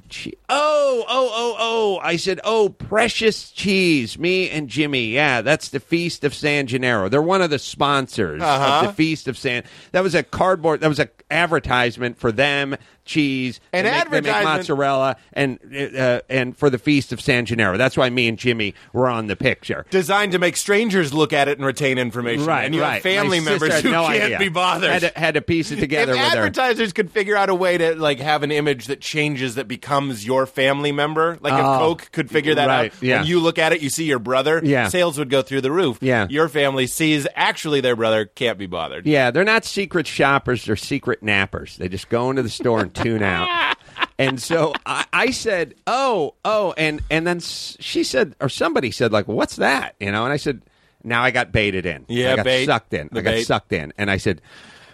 che- 0.08 0.34
"Oh, 0.48 1.04
oh, 1.08 1.30
oh, 1.32 1.56
oh!" 1.58 2.00
I 2.02 2.16
said, 2.16 2.40
"Oh, 2.44 2.68
precious 2.68 3.50
cheese." 3.50 4.18
Me 4.18 4.48
and 4.50 4.68
Jimmy. 4.68 5.06
Yeah, 5.06 5.42
that's 5.42 5.68
the 5.68 5.80
Feast 5.80 6.24
of 6.24 6.34
San 6.34 6.66
Gennaro. 6.66 7.08
They're 7.08 7.22
one 7.22 7.42
of 7.42 7.50
the 7.50 7.58
sponsors 7.58 8.42
Uh-huh. 8.42 8.80
of 8.80 8.86
the 8.88 8.92
Feast 8.94 9.28
of 9.28 9.36
San. 9.38 9.64
That 9.92 10.02
was 10.02 10.14
a 10.14 10.22
cardboard. 10.22 10.80
That 10.80 10.88
was 10.88 10.98
an 10.98 11.08
advertisement 11.30 12.18
for 12.18 12.32
them. 12.32 12.76
Cheese 13.10 13.60
An 13.72 13.84
They 13.84 13.90
make- 13.90 14.10
they 14.10 14.20
make 14.32 14.44
mozzarella 14.44 15.16
and 15.32 15.58
uh, 15.98 16.20
and 16.30 16.56
for 16.56 16.70
the 16.70 16.78
Feast 16.78 17.12
of 17.12 17.20
San 17.20 17.44
Gennaro. 17.44 17.76
That's 17.76 17.96
why 17.96 18.08
me 18.08 18.28
and 18.28 18.38
Jimmy 18.38 18.74
were 18.92 19.08
on 19.08 19.26
the 19.26 19.34
picture. 19.36 19.84
Designed 19.90 20.32
to 20.32 20.38
make 20.38 20.56
strangers 20.56 21.12
look 21.12 21.32
at 21.32 21.48
it 21.48 21.58
and 21.58 21.66
retain 21.66 21.98
information. 21.98 22.46
Right, 22.46 22.64
and 22.64 22.74
you 22.74 22.80
right. 22.82 22.94
have 22.94 23.02
family 23.02 23.40
My 23.40 23.50
members 23.50 23.80
who 23.80 23.90
no 23.90 24.06
can't 24.06 24.22
idea. 24.22 24.38
be 24.38 24.48
bothered. 24.48 24.90
Had 24.90 25.12
to, 25.12 25.18
had 25.18 25.34
to 25.34 25.40
piece 25.42 25.72
it 25.72 25.80
together 25.80 26.12
if 26.12 26.18
with 26.18 26.28
her. 26.32 26.36
advertisers 26.38 26.92
could 26.92 27.10
figure 27.10 27.36
out 27.36 27.48
a 27.48 27.54
way 27.54 27.76
to 27.78 27.94
like 27.96 28.20
have 28.20 28.42
an 28.44 28.52
image 28.52 28.86
that 28.86 29.00
changes 29.00 29.56
that 29.56 29.66
becomes 29.66 30.24
your 30.24 30.46
family 30.46 30.92
member, 30.92 31.36
like 31.40 31.52
if 31.54 31.58
Oh, 31.64 31.78
Coke 31.78 32.10
could 32.12 32.30
figure 32.30 32.54
that 32.54 32.68
right, 32.68 32.92
out, 32.92 33.02
yeah. 33.02 33.18
when 33.18 33.26
you 33.26 33.40
look 33.40 33.58
at 33.58 33.72
it, 33.72 33.80
you 33.82 33.90
see 33.90 34.04
your 34.04 34.18
brother, 34.20 34.60
Yeah. 34.62 34.88
sales 34.88 35.18
would 35.18 35.30
go 35.30 35.42
through 35.42 35.62
the 35.62 35.72
roof. 35.72 35.98
Yeah. 36.00 36.26
your 36.30 36.48
family 36.48 36.86
sees 36.86 37.26
actually 37.34 37.80
their 37.80 37.96
brother 37.96 38.26
can't 38.26 38.58
be 38.58 38.66
bothered. 38.66 39.06
Yeah, 39.06 39.30
they're 39.32 39.44
not 39.44 39.64
secret 39.64 40.06
shoppers; 40.06 40.64
they're 40.64 40.76
secret 40.76 41.22
nappers. 41.24 41.76
They 41.76 41.88
just 41.88 42.08
go 42.08 42.30
into 42.30 42.42
the 42.42 42.48
store 42.48 42.80
and 42.80 42.94
tune 43.02 43.22
out. 43.22 43.76
And 44.18 44.40
so 44.40 44.74
I, 44.84 45.06
I 45.12 45.30
said, 45.30 45.74
"Oh, 45.86 46.34
oh," 46.44 46.74
and 46.76 47.00
and 47.10 47.26
then 47.26 47.40
she 47.40 48.04
said, 48.04 48.36
or 48.40 48.48
somebody 48.50 48.90
said, 48.90 49.12
like, 49.12 49.26
"What's 49.26 49.56
that?" 49.56 49.94
You 49.98 50.12
know, 50.12 50.24
and 50.24 50.32
I 50.32 50.36
said, 50.36 50.60
"Now 51.02 51.22
I 51.22 51.30
got 51.30 51.52
baited 51.52 51.86
in. 51.86 52.04
Yeah, 52.08 52.34
I 52.34 52.36
got 52.36 52.44
bait. 52.44 52.66
sucked 52.66 52.92
in. 52.92 53.08
The 53.10 53.20
I 53.20 53.22
got 53.22 53.30
bait. 53.30 53.44
sucked 53.44 53.72
in." 53.72 53.92
And 53.96 54.10
I 54.10 54.18
said. 54.18 54.42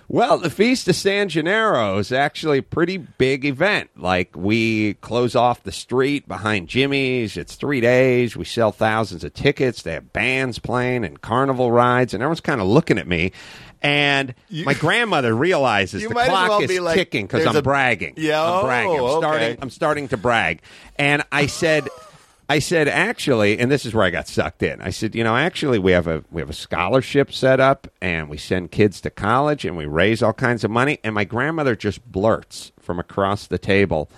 Well, 0.08 0.38
the 0.38 0.50
Feast 0.50 0.86
of 0.86 0.94
San 0.94 1.28
Gennaro 1.28 1.98
is 1.98 2.12
actually 2.12 2.58
a 2.58 2.62
pretty 2.62 2.96
big 2.96 3.44
event. 3.44 3.90
Like, 3.96 4.36
we 4.36 4.94
close 4.94 5.34
off 5.34 5.64
the 5.64 5.72
street 5.72 6.28
behind 6.28 6.68
Jimmy's. 6.68 7.36
It's 7.36 7.56
three 7.56 7.80
days. 7.80 8.36
We 8.36 8.44
sell 8.44 8.70
thousands 8.70 9.24
of 9.24 9.34
tickets. 9.34 9.82
They 9.82 9.94
have 9.94 10.12
bands 10.12 10.60
playing 10.60 11.04
and 11.04 11.20
carnival 11.20 11.72
rides, 11.72 12.14
and 12.14 12.22
everyone's 12.22 12.40
kind 12.40 12.60
of 12.60 12.68
looking 12.68 12.98
at 12.98 13.08
me. 13.08 13.32
And 13.82 14.34
my 14.50 14.74
grandmother 14.74 15.34
realizes 15.34 16.02
You 16.02 16.08
the 16.08 16.14
clock 16.14 16.48
well 16.48 16.62
is 16.62 16.80
like, 16.80 16.96
ticking 16.96 17.26
because 17.26 17.46
I'm 17.46 17.56
a- 17.56 17.62
bragging. 17.62 18.14
Yeah, 18.16 18.42
I'm 18.42 18.64
bragging. 18.64 18.92
I'm 18.92 19.00
oh, 19.00 19.18
starting. 19.18 19.52
okay. 19.52 19.58
I'm 19.60 19.70
starting 19.70 20.08
to 20.08 20.16
brag. 20.16 20.62
And 20.98 21.22
I 21.30 21.46
said, 21.46 21.88
I 22.48 22.60
said 22.60 22.86
actually, 22.88 23.58
and 23.58 23.70
this 23.70 23.84
is 23.84 23.92
where 23.92 24.04
I 24.04 24.10
got 24.10 24.28
sucked 24.28 24.62
in. 24.62 24.80
I 24.80 24.90
said, 24.90 25.14
you 25.14 25.24
know, 25.24 25.36
actually, 25.36 25.78
we 25.78 25.92
have 25.92 26.06
a 26.06 26.24
we 26.30 26.40
have 26.40 26.50
a 26.50 26.54
scholarship 26.54 27.32
set 27.32 27.58
up, 27.58 27.88
and 28.00 28.28
we 28.28 28.36
send 28.36 28.70
kids 28.70 29.00
to 29.02 29.10
college, 29.10 29.64
and 29.64 29.76
we 29.76 29.86
raise 29.86 30.22
all 30.22 30.32
kinds 30.32 30.62
of 30.62 30.70
money. 30.70 30.98
And 31.02 31.14
my 31.14 31.24
grandmother 31.24 31.74
just 31.74 32.04
blurts 32.10 32.72
from 32.78 33.00
across 33.00 33.46
the 33.46 33.58
table. 33.58 34.08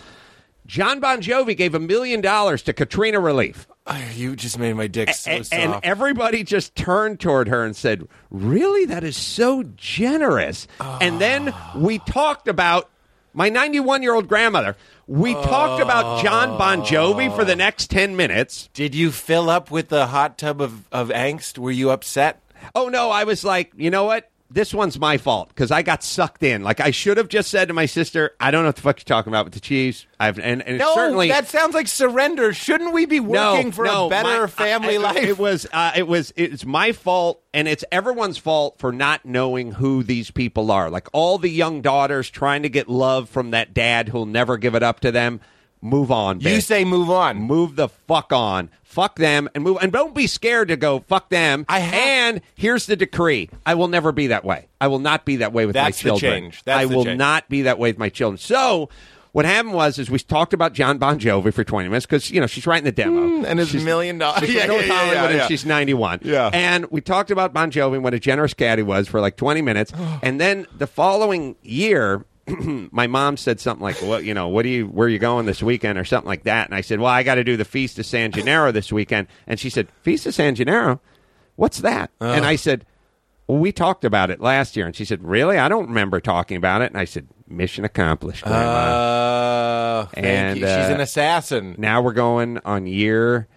John 0.68 1.00
Bon 1.00 1.22
Jovi 1.22 1.56
gave 1.56 1.74
a 1.74 1.80
million 1.80 2.20
dollars 2.20 2.62
to 2.64 2.74
Katrina 2.74 3.18
relief. 3.18 3.66
You 4.14 4.36
just 4.36 4.58
made 4.58 4.74
my 4.74 4.86
dick 4.86 5.14
so 5.14 5.30
and, 5.30 5.46
soft. 5.46 5.60
and 5.60 5.80
everybody 5.82 6.44
just 6.44 6.74
turned 6.76 7.20
toward 7.20 7.48
her 7.48 7.64
and 7.64 7.74
said, 7.74 8.06
"Really? 8.30 8.84
That 8.84 9.02
is 9.02 9.16
so 9.16 9.62
generous." 9.62 10.68
And 10.78 11.18
then 11.18 11.54
we 11.74 11.98
talked 12.00 12.48
about 12.48 12.90
my 13.32 13.50
91-year-old 13.50 14.28
grandmother. 14.28 14.76
We 15.06 15.32
talked 15.32 15.82
about 15.82 16.22
John 16.22 16.58
Bon 16.58 16.82
Jovi 16.82 17.34
for 17.34 17.46
the 17.46 17.56
next 17.56 17.88
10 17.90 18.14
minutes. 18.14 18.68
Did 18.74 18.94
you 18.94 19.10
fill 19.10 19.48
up 19.48 19.70
with 19.70 19.88
the 19.88 20.08
hot 20.08 20.36
tub 20.36 20.60
of, 20.60 20.86
of 20.92 21.08
angst? 21.08 21.56
Were 21.56 21.70
you 21.70 21.88
upset? 21.90 22.42
Oh 22.74 22.90
no, 22.90 23.10
I 23.10 23.24
was 23.24 23.42
like, 23.42 23.72
"You 23.74 23.90
know 23.90 24.04
what? 24.04 24.30
This 24.50 24.72
one's 24.72 24.98
my 24.98 25.18
fault 25.18 25.50
because 25.50 25.70
I 25.70 25.82
got 25.82 26.02
sucked 26.02 26.42
in. 26.42 26.62
Like 26.62 26.80
I 26.80 26.90
should 26.90 27.18
have 27.18 27.28
just 27.28 27.50
said 27.50 27.68
to 27.68 27.74
my 27.74 27.84
sister, 27.84 28.30
I 28.40 28.50
don't 28.50 28.62
know 28.62 28.68
what 28.70 28.76
the 28.76 28.82
fuck 28.82 28.98
you're 28.98 29.04
talking 29.04 29.30
about 29.30 29.44
with 29.44 29.52
the 29.52 29.60
cheese. 29.60 30.06
I've 30.18 30.38
and, 30.38 30.62
and 30.62 30.78
No, 30.78 30.94
certainly 30.94 31.28
that 31.28 31.48
sounds 31.48 31.74
like 31.74 31.86
surrender. 31.86 32.54
Shouldn't 32.54 32.94
we 32.94 33.04
be 33.04 33.20
working 33.20 33.72
for 33.72 33.84
a 33.84 34.08
better 34.08 34.42
my- 34.42 34.46
family 34.46 34.96
I- 34.96 35.00
life? 35.00 35.16
It 35.18 35.38
was 35.38 35.66
uh, 35.70 35.92
it 35.96 36.08
was 36.08 36.32
it's 36.34 36.64
my 36.64 36.92
fault 36.92 37.42
and 37.52 37.68
it's 37.68 37.84
everyone's 37.92 38.38
fault 38.38 38.78
for 38.78 38.90
not 38.90 39.26
knowing 39.26 39.72
who 39.72 40.02
these 40.02 40.30
people 40.30 40.70
are. 40.70 40.88
Like 40.88 41.08
all 41.12 41.36
the 41.36 41.50
young 41.50 41.82
daughters 41.82 42.30
trying 42.30 42.62
to 42.62 42.70
get 42.70 42.88
love 42.88 43.28
from 43.28 43.50
that 43.50 43.74
dad 43.74 44.08
who'll 44.08 44.24
never 44.24 44.56
give 44.56 44.74
it 44.74 44.82
up 44.82 45.00
to 45.00 45.12
them. 45.12 45.40
Move 45.80 46.10
on, 46.10 46.40
you 46.40 46.60
say 46.60 46.84
move 46.84 47.08
on. 47.10 47.38
move 47.38 47.76
the 47.76 47.88
fuck 47.88 48.32
on. 48.32 48.70
Fuck 48.82 49.16
them 49.16 49.48
and 49.54 49.62
move 49.62 49.78
and 49.80 49.92
don't 49.92 50.14
be 50.14 50.26
scared 50.26 50.68
to 50.68 50.76
go 50.76 51.00
fuck 51.06 51.28
them. 51.28 51.64
I 51.68 51.78
have- 51.78 51.94
and 51.94 52.40
here's 52.56 52.86
the 52.86 52.96
decree. 52.96 53.48
I 53.64 53.74
will 53.74 53.86
never 53.88 54.10
be 54.12 54.28
that 54.28 54.44
way. 54.44 54.66
I 54.80 54.88
will 54.88 54.98
not 54.98 55.24
be 55.24 55.36
that 55.36 55.52
way 55.52 55.66
with 55.66 55.74
That's 55.74 56.02
my 56.04 56.10
the 56.12 56.18
children. 56.18 56.52
I 56.66 56.86
will 56.86 57.04
change. 57.04 57.18
not 57.18 57.48
be 57.48 57.62
that 57.62 57.78
way 57.78 57.90
with 57.90 57.98
my 57.98 58.08
children. 58.08 58.38
So 58.38 58.88
what 59.32 59.44
happened 59.44 59.74
was 59.74 59.98
is 60.00 60.10
we 60.10 60.18
talked 60.18 60.52
about 60.52 60.72
John 60.72 60.98
Bon 60.98 61.20
Jovi 61.20 61.52
for 61.54 61.62
20 61.62 61.88
minutes 61.88 62.06
because 62.06 62.30
you 62.30 62.40
know 62.40 62.46
she's 62.48 62.66
writing 62.66 62.84
the 62.86 62.90
demo 62.92 63.20
Mm, 63.20 63.44
and 63.46 63.58
his 63.60 63.68
She's- 63.68 63.84
million 63.84 64.18
dollars. 64.18 64.40
She's 64.46 64.54
Yeah, 64.54 64.66
yeah, 64.72 65.12
yeah, 65.12 65.30
yeah. 65.30 65.46
she's 65.46 65.64
91. 65.66 66.20
Yeah. 66.24 66.50
And 66.52 66.86
we 66.90 67.00
talked 67.00 67.30
about 67.30 67.52
Bon 67.52 67.70
Jovi 67.70 67.94
and 67.96 68.02
what 68.04 68.14
a 68.14 68.18
generous 68.18 68.54
cat 68.54 68.78
he 68.78 68.82
was 68.82 69.06
for 69.06 69.20
like 69.20 69.36
20 69.36 69.62
minutes. 69.62 69.92
and 70.22 70.40
then 70.40 70.66
the 70.76 70.86
following 70.88 71.54
year, 71.62 72.24
my 72.92 73.06
mom 73.06 73.36
said 73.36 73.60
something 73.60 73.82
like, 73.82 74.00
"Well, 74.02 74.20
you 74.20 74.34
know, 74.34 74.48
what 74.48 74.62
do 74.62 74.68
you, 74.68 74.86
where 74.86 75.06
are 75.06 75.10
you 75.10 75.18
going 75.18 75.46
this 75.46 75.62
weekend, 75.62 75.98
or 75.98 76.04
something 76.04 76.28
like 76.28 76.44
that?" 76.44 76.66
And 76.68 76.74
I 76.74 76.80
said, 76.80 77.00
"Well, 77.00 77.10
I 77.10 77.22
got 77.22 77.36
to 77.36 77.44
do 77.44 77.56
the 77.56 77.64
Feast 77.64 77.98
of 77.98 78.06
San 78.06 78.32
Gennaro 78.32 78.72
this 78.72 78.92
weekend." 78.92 79.26
And 79.46 79.58
she 79.60 79.70
said, 79.70 79.88
"Feast 80.02 80.26
of 80.26 80.34
San 80.34 80.54
Gennaro, 80.54 81.00
what's 81.56 81.78
that?" 81.78 82.10
And 82.20 82.44
I 82.44 82.56
said, 82.56 82.84
"Well, 83.46 83.58
we 83.58 83.72
talked 83.72 84.04
about 84.04 84.30
it 84.30 84.40
last 84.40 84.76
year." 84.76 84.86
And 84.86 84.94
she 84.96 85.04
said, 85.04 85.22
"Really? 85.24 85.58
I 85.58 85.68
don't 85.68 85.88
remember 85.88 86.20
talking 86.20 86.56
about 86.56 86.82
it." 86.82 86.90
And 86.90 86.96
I 86.98 87.04
said, 87.04 87.28
"Mission 87.48 87.84
accomplished, 87.84 88.44
Grandma." 88.44 88.58
Uh, 88.66 90.06
And. 90.14 90.58
She's 90.58 90.64
uh, 90.66 90.90
an 90.94 91.00
assassin. 91.00 91.74
now 91.78 92.00
we're 92.02 92.12
going 92.12 92.58
on 92.64 92.86
year 92.86 93.48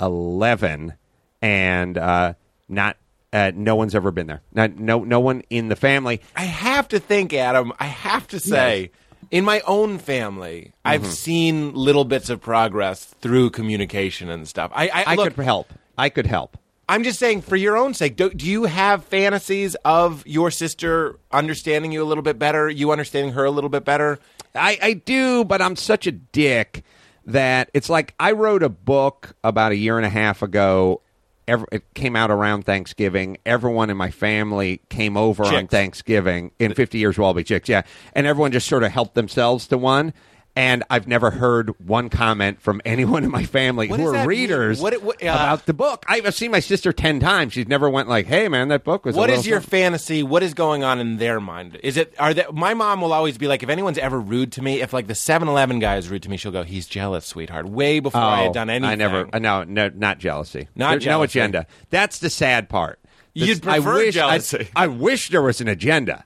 eleven, 0.00 0.94
and 1.42 1.98
uh, 1.98 2.34
not 2.68 2.96
uh, 3.32 3.52
no 3.54 3.76
one's 3.76 3.94
ever 3.94 4.10
been 4.10 4.26
there. 4.26 4.42
Not, 4.52 4.76
no 4.78 5.04
no 5.04 5.20
one 5.20 5.42
in 5.50 5.68
the 5.68 5.76
family. 5.76 6.20
I 6.34 6.44
have 6.44 6.88
to 6.88 6.98
think, 6.98 7.32
Adam. 7.32 7.72
I 7.78 7.86
have 7.86 8.26
to 8.28 8.40
say, 8.40 8.90
in 9.30 9.44
my 9.44 9.60
own 9.66 9.98
family, 9.98 10.72
I've 10.84 11.02
Mm-hmm. 11.02 11.10
seen 11.10 11.74
little 11.74 12.04
bits 12.04 12.28
of 12.30 12.40
progress 12.40 13.04
through 13.20 13.50
communication 13.50 14.28
and 14.30 14.48
stuff. 14.48 14.72
I, 14.74 14.88
I, 14.88 15.04
I 15.06 15.14
look, 15.14 15.34
could 15.34 15.44
help. 15.44 15.72
I 15.96 16.08
could 16.08 16.26
help. 16.26 16.56
I'm 16.88 17.04
just 17.04 17.20
saying, 17.20 17.42
for 17.42 17.54
your 17.54 17.76
own 17.76 17.94
sake, 17.94 18.16
do, 18.16 18.30
do 18.30 18.44
you 18.44 18.64
have 18.64 19.04
fantasies 19.04 19.76
of 19.84 20.26
your 20.26 20.50
sister 20.50 21.20
understanding 21.30 21.92
you 21.92 22.02
a 22.02 22.04
little 22.04 22.24
bit 22.24 22.36
better, 22.36 22.68
you 22.68 22.90
understanding 22.90 23.34
her 23.34 23.44
a 23.44 23.50
little 23.52 23.70
bit 23.70 23.84
better? 23.84 24.18
I, 24.56 24.76
I 24.82 24.92
do, 24.94 25.44
but 25.44 25.62
I'm 25.62 25.76
such 25.76 26.08
a 26.08 26.12
dick 26.12 26.82
that 27.26 27.70
it's 27.74 27.88
like 27.88 28.14
I 28.18 28.32
wrote 28.32 28.64
a 28.64 28.68
book 28.68 29.36
about 29.44 29.70
a 29.70 29.76
year 29.76 29.98
and 29.98 30.06
a 30.06 30.10
half 30.10 30.42
ago. 30.42 31.00
Ever, 31.50 31.66
it 31.72 31.94
came 31.94 32.14
out 32.14 32.30
around 32.30 32.64
Thanksgiving. 32.64 33.36
Everyone 33.44 33.90
in 33.90 33.96
my 33.96 34.12
family 34.12 34.80
came 34.88 35.16
over 35.16 35.42
on 35.44 35.66
Thanksgiving 35.66 36.52
in 36.60 36.74
50 36.74 36.98
Years 36.98 37.18
We'll 37.18 37.26
All 37.26 37.34
Be 37.34 37.42
Chicks. 37.42 37.68
Yeah. 37.68 37.82
And 38.12 38.24
everyone 38.24 38.52
just 38.52 38.68
sort 38.68 38.84
of 38.84 38.92
helped 38.92 39.16
themselves 39.16 39.66
to 39.66 39.76
one. 39.76 40.14
And 40.56 40.82
I've 40.90 41.06
never 41.06 41.30
heard 41.30 41.70
one 41.86 42.08
comment 42.10 42.60
from 42.60 42.82
anyone 42.84 43.22
in 43.22 43.30
my 43.30 43.44
family 43.44 43.88
What 43.88 44.00
who 44.00 44.06
are 44.14 44.26
readers 44.26 44.80
What 44.80 45.00
what- 45.02 45.22
uh, 45.22 45.26
about 45.28 45.66
the 45.66 45.72
book. 45.72 46.04
I've 46.08 46.34
seen 46.34 46.50
my 46.50 46.58
sister 46.60 46.92
10 46.92 47.20
times. 47.20 47.52
She's 47.52 47.68
never 47.68 47.88
went 47.88 48.08
like, 48.08 48.26
hey, 48.26 48.48
man, 48.48 48.68
that 48.68 48.82
book 48.82 49.04
was 49.04 49.14
What 49.14 49.30
is 49.30 49.46
your 49.46 49.60
something." 49.60 49.70
fantasy? 49.70 50.22
What 50.24 50.42
is 50.42 50.52
going 50.54 50.82
on 50.82 50.98
in 50.98 51.18
their 51.18 51.38
mind? 51.40 51.78
Is 51.84 51.96
it 51.96 52.14
are 52.18 52.34
that 52.34 52.52
my 52.52 52.74
mom 52.74 53.00
will 53.00 53.12
always 53.12 53.38
be 53.38 53.46
like, 53.46 53.62
if 53.62 53.68
anyone's 53.68 53.98
ever 53.98 54.18
rude 54.20 54.50
to 54.52 54.62
me, 54.62 54.80
if 54.80 54.92
like 54.92 55.06
the 55.06 55.14
7-Eleven 55.14 55.78
guy 55.78 55.96
is 55.96 56.08
rude 56.08 56.24
to 56.24 56.28
me, 56.28 56.36
she'll 56.36 56.50
go, 56.52 56.64
he's 56.64 56.86
jealous, 56.86 57.24
sweetheart. 57.26 57.68
Way 57.68 58.00
before 58.00 58.20
I 58.20 58.40
Oh, 58.40 58.44
had 58.44 58.52
done 58.54 58.70
anything. 58.70 58.90
I 58.90 58.94
never. 58.96 59.28
uh, 59.32 59.38
No, 59.38 59.62
no, 59.62 59.88
not 59.94 60.18
jealousy. 60.18 60.68
Not 60.74 60.90
There's 60.90 61.06
no 61.06 61.22
agenda. 61.22 61.66
That's 61.90 62.18
the 62.18 62.28
sad 62.30 62.68
part. 62.68 62.98
You'd 63.34 63.64
I 63.68 63.76
prefer 63.78 63.94
wish, 63.98 64.14
jealousy. 64.14 64.68
I, 64.74 64.84
I 64.84 64.86
wish 64.88 65.28
there 65.28 65.42
was 65.42 65.60
an 65.60 65.68
agenda. 65.68 66.24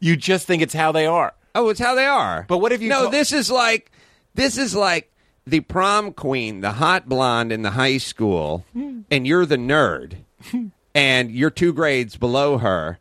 You 0.00 0.16
just 0.16 0.46
think 0.46 0.60
it's 0.62 0.74
how 0.74 0.92
they 0.92 1.06
are. 1.06 1.32
Oh, 1.54 1.68
it's 1.68 1.80
how 1.80 1.94
they 1.94 2.06
are. 2.06 2.44
But 2.48 2.58
what 2.58 2.72
if 2.72 2.82
you 2.82 2.88
No, 2.88 3.04
to- 3.06 3.10
this 3.10 3.32
is 3.32 3.50
like 3.50 3.90
this 4.34 4.58
is 4.58 4.74
like 4.74 5.10
the 5.46 5.60
prom 5.60 6.12
queen, 6.12 6.60
the 6.60 6.72
hot 6.72 7.08
blonde 7.08 7.52
in 7.52 7.62
the 7.62 7.70
high 7.70 7.98
school, 7.98 8.64
and 8.74 9.26
you're 9.26 9.46
the 9.46 9.56
nerd, 9.58 10.16
and 10.94 11.30
you're 11.30 11.50
two 11.50 11.72
grades 11.72 12.16
below 12.16 12.58
her. 12.58 12.98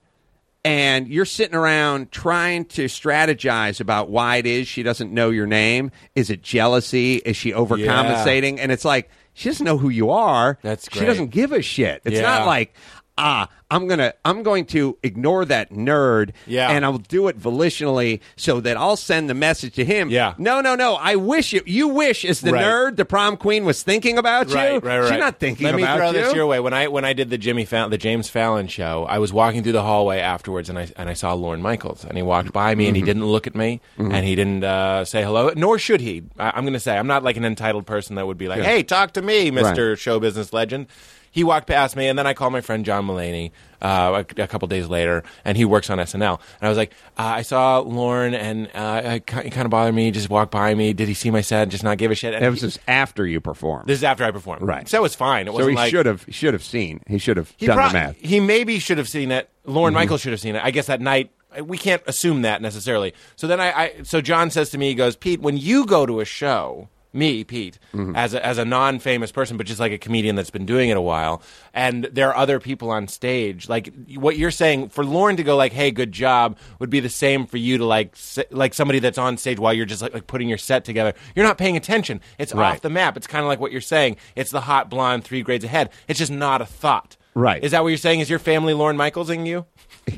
And 0.66 1.10
you're 1.10 1.26
sitting 1.26 1.56
around 1.56 2.12
trying 2.14 2.64
to 2.66 2.86
strategize 2.86 3.82
about 3.82 4.10
why 4.10 4.38
it 4.38 4.46
is 4.46 4.66
she 4.66 4.82
doesn't 4.82 5.12
know 5.12 5.30
your 5.30 5.46
name. 5.46 5.92
Is 6.16 6.30
it 6.30 6.42
jealousy? 6.42 7.16
Is 7.18 7.36
she 7.36 7.52
overcompensating? 7.52 8.60
And 8.60 8.72
it's 8.72 8.86
like 8.86 9.10
she 9.34 9.50
doesn't 9.50 9.66
know 9.66 9.78
who 9.78 9.90
you 9.90 10.10
are. 10.12 10.58
That's 10.62 10.86
She 10.90 11.00
great. 11.00 11.08
doesn't 11.08 11.32
give 11.32 11.52
a 11.52 11.62
shit. 11.62 12.02
It's 12.06 12.16
Yeah. 12.16 12.22
not 12.22 12.46
like 12.48 12.74
ah, 13.18 13.50
I'm 13.74 13.88
gonna 13.88 14.14
I'm 14.24 14.44
going 14.44 14.66
to 14.68 14.98
ignore 15.04 15.46
that 15.46 15.72
nerd 15.72 16.32
Yeah. 16.46 16.70
and 16.70 16.86
I'll 16.86 17.00
do 17.00 17.28
it 17.28 17.40
volitionally 17.40 18.20
so 18.36 18.60
that 18.62 18.78
I'll 18.78 18.96
send 18.96 19.30
the 19.30 19.34
message 19.34 19.74
to 19.76 19.86
him. 19.86 20.10
Yeah. 20.10 20.36
No, 20.38 20.62
no, 20.62 20.76
no. 20.76 20.96
I 20.96 21.16
wish 21.16 21.54
you 21.54 21.62
you 21.66 21.88
wish 21.88 22.24
as 22.26 22.42
the 22.42 22.52
Right. 22.54 22.64
nerd 22.64 22.96
the 22.98 23.06
prom 23.06 23.36
queen 23.38 23.66
was 23.66 23.82
thinking 23.84 24.18
about 24.18 24.50
you. 24.50 24.56
Right, 24.56 24.84
right, 24.84 25.00
right. 25.00 25.10
She's 25.10 25.20
not 25.20 25.40
thinking 25.40 25.66
Let 25.66 25.76
about 25.76 25.80
you. 25.80 25.86
Let 25.86 25.94
me 25.94 25.98
throw 26.00 26.20
you. 26.20 26.26
this 26.28 26.36
your 26.36 26.46
way. 26.48 26.60
When 26.60 26.74
I 26.74 26.88
when 26.88 27.04
I 27.06 27.14
did 27.14 27.30
the 27.32 27.38
Jimmy 27.38 27.66
Fallon, 27.66 27.90
the 27.92 27.98
James 27.98 28.30
Fallon 28.30 28.68
show, 28.68 29.06
I 29.10 29.18
was 29.18 29.34
walking 29.34 29.64
through 29.64 29.72
the 29.72 29.82
hallway 29.84 30.20
afterwards, 30.20 30.70
and 30.70 30.78
I 30.78 30.88
and 30.96 31.10
I 31.10 31.14
saw 31.14 31.34
Lorne 31.34 31.62
Michaels, 31.62 32.06
and 32.06 32.16
he 32.16 32.22
walked 32.24 32.54
by 32.54 32.76
me, 32.76 32.86
and 32.88 32.96
Mm-hmm. 32.96 33.06
he 33.06 33.06
didn't 33.06 33.26
look 33.26 33.48
at 33.48 33.56
me, 33.56 33.82
and 33.98 34.24
he 34.26 34.36
didn't 34.36 34.64
uh, 34.64 35.04
say 35.06 35.24
hello, 35.24 35.52
nor 35.56 35.80
should 35.80 36.00
he. 36.02 36.22
I, 36.38 36.52
I'm 36.56 36.64
going 36.64 36.74
to 36.74 36.80
say 36.80 36.96
I'm 36.96 37.08
not 37.08 37.24
like 37.24 37.38
an 37.38 37.46
entitled 37.46 37.88
person 37.88 38.16
that 38.18 38.28
would 38.28 38.38
be 38.38 38.48
like, 38.48 38.60
Yeah. 38.60 38.66
"Hey, 38.66 38.84
talk 38.84 39.14
to 39.14 39.22
me, 39.24 39.50
Mister 39.50 39.90
Right. 39.92 40.00
Show 40.00 40.20
Business 40.20 40.54
Legend." 40.54 40.86
He 41.32 41.44
walked 41.44 41.66
past 41.66 41.96
me, 41.96 42.08
and 42.08 42.20
then 42.20 42.28
I 42.28 42.36
called 42.36 42.54
my 42.54 42.62
friend 42.62 42.86
John 42.86 43.08
Mulaney 43.08 43.50
uh, 43.82 44.24
a, 44.38 44.42
a 44.44 44.48
couple 44.48 44.68
days 44.68 44.88
later, 44.88 45.24
and 45.44 45.58
he 45.58 45.66
works 45.66 45.90
on 45.90 45.98
SNL. 45.98 46.40
And 46.40 46.64
I 46.64 46.70
was 46.70 46.78
like, 46.78 46.94
uh, 47.18 47.24
I 47.24 47.42
saw 47.42 47.80
Lorne, 47.80 48.34
and 48.34 48.70
uh, 48.74 49.02
it 49.16 49.26
kind 49.28 49.58
of 49.66 49.70
bothered 49.70 49.94
me. 49.94 50.06
He 50.06 50.12
Just 50.12 50.30
walked 50.30 50.52
by 50.52 50.74
me. 50.74 50.94
Did 50.94 51.08
he 51.08 51.14
see 51.14 51.32
my 51.32 51.42
set? 51.42 51.64
and 51.64 51.72
Just 51.72 51.84
not 51.84 51.98
give 51.98 52.10
a 52.12 52.16
shit. 52.16 52.34
And 52.34 52.44
It 52.46 52.50
was 52.50 52.62
he- 52.62 52.68
just 52.68 52.80
after 52.88 53.26
you 53.28 53.42
performed. 53.42 53.88
this 53.88 53.98
is 54.00 54.04
after 54.04 54.24
I 54.24 54.32
performed, 54.32 54.62
Right. 54.64 54.88
So 54.88 54.98
it 54.98 55.02
was 55.02 55.16
fine. 55.16 55.48
It 55.48 55.52
so 55.52 55.54
wasn't 55.56 55.72
he 55.72 55.76
like 55.76 55.92
should 55.92 56.06
have 56.06 56.26
should 56.30 56.54
have 56.54 56.64
seen. 56.64 57.02
He 57.08 57.18
should 57.18 57.38
have 57.38 57.56
done 57.58 57.76
prob- 57.76 57.92
the 57.92 57.98
math. 57.98 58.18
Mm-hmm. 58.18 58.28
He 58.28 58.40
maybe 58.40 58.80
should 58.80 58.98
have 58.98 59.10
seen 59.10 59.32
it. 59.32 59.50
Lorne 59.66 59.94
Michaels 59.94 60.22
should 60.22 60.32
have 60.34 60.42
seen 60.42 60.56
it. 60.56 60.64
I 60.64 60.72
guess 60.72 60.88
that 60.88 61.02
night 61.02 61.32
we 61.64 61.78
can't 61.78 62.02
assume 62.08 62.42
that 62.42 62.62
necessarily. 62.62 63.14
So 63.36 63.46
then 63.48 63.60
I, 63.62 63.72
I 63.72 63.94
so 64.04 64.22
John 64.22 64.50
says 64.50 64.70
to 64.72 64.78
me, 64.78 64.88
he 64.90 64.96
goes, 64.96 65.16
Pete, 65.16 65.40
when 65.42 65.56
you 65.58 65.86
go 65.86 66.06
to 66.06 66.20
a 66.20 66.26
show, 66.26 66.90
me, 67.14 67.44
Pete, 67.44 67.78
Mm-hmm. 67.94 68.16
as 68.16 68.34
a, 68.34 68.44
as 68.46 68.58
a 68.58 68.66
non 68.66 69.00
famous 69.00 69.32
person, 69.32 69.56
but 69.56 69.68
just 69.68 69.80
like 69.80 69.92
a 69.92 69.98
comedian 69.98 70.36
that's 70.36 70.50
been 70.50 70.66
doing 70.66 70.90
it 70.90 70.98
a 70.98 71.02
while, 71.02 71.42
and 71.74 72.06
there 72.06 72.30
are 72.30 72.36
other 72.36 72.60
people 72.60 72.90
on 72.90 73.08
stage, 73.08 73.70
like 73.70 73.94
what 74.16 74.36
you're 74.38 74.50
saying 74.52 74.90
for 74.90 75.06
Lorne 75.06 75.38
to 75.38 75.44
go 75.44 75.56
like, 75.56 75.74
hey, 75.74 75.92
good 75.92 76.12
job, 76.12 76.58
would 76.80 76.90
be 76.90 77.00
the 77.00 77.10
same 77.10 77.46
for 77.46 77.58
you 77.58 77.78
to 77.78 77.86
like 77.86 78.14
s- 78.14 78.40
like 78.50 78.74
somebody 78.74 79.00
that's 79.00 79.18
on 79.18 79.38
stage 79.38 79.60
while 79.60 79.74
you're 79.74 79.86
just 79.86 80.02
like, 80.02 80.14
like 80.14 80.28
putting 80.28 80.50
your 80.50 80.58
set 80.58 80.84
together. 80.86 81.14
You're 81.36 81.46
not 81.46 81.58
paying 81.58 81.78
attention. 81.78 82.20
It's 82.40 82.54
Right. 82.54 82.74
off 82.74 82.82
the 82.82 82.90
map. 82.90 83.16
It's 83.18 83.28
kind 83.28 83.44
of 83.44 83.48
like 83.48 83.60
what 83.60 83.72
you're 83.72 83.82
saying. 83.82 84.18
It's 84.36 84.52
the 84.52 84.62
hot 84.62 84.90
blonde 84.90 85.24
three 85.24 85.42
grades 85.44 85.64
ahead. 85.64 85.90
It's 86.08 86.20
just 86.20 86.32
not 86.32 86.62
a 86.62 86.66
thought. 86.66 87.16
Right. 87.36 87.64
Is 87.64 87.72
that 87.72 87.82
what 87.84 87.90
you're 87.90 87.98
saying? 87.98 88.20
Is 88.20 88.30
your 88.30 88.40
family 88.40 88.74
Lorne 88.74 88.98
Michaelsing 88.98 89.46
you? 89.46 89.66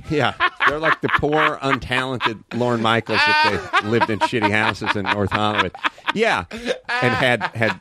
Yeah, 0.10 0.34
they're 0.68 0.80
like 0.80 1.00
the 1.02 1.10
poor, 1.10 1.60
untalented 1.62 2.42
Lorne 2.56 2.82
Michaels 2.82 3.20
if 3.24 3.72
they 3.82 3.88
lived 3.88 4.10
in 4.10 4.18
shitty 4.20 4.50
houses 4.50 4.96
in 4.96 5.04
North 5.04 5.30
Hollywood. 5.32 5.74
Yeah, 6.16 6.46
and 6.52 7.14
had 7.14 7.44
had 7.56 7.80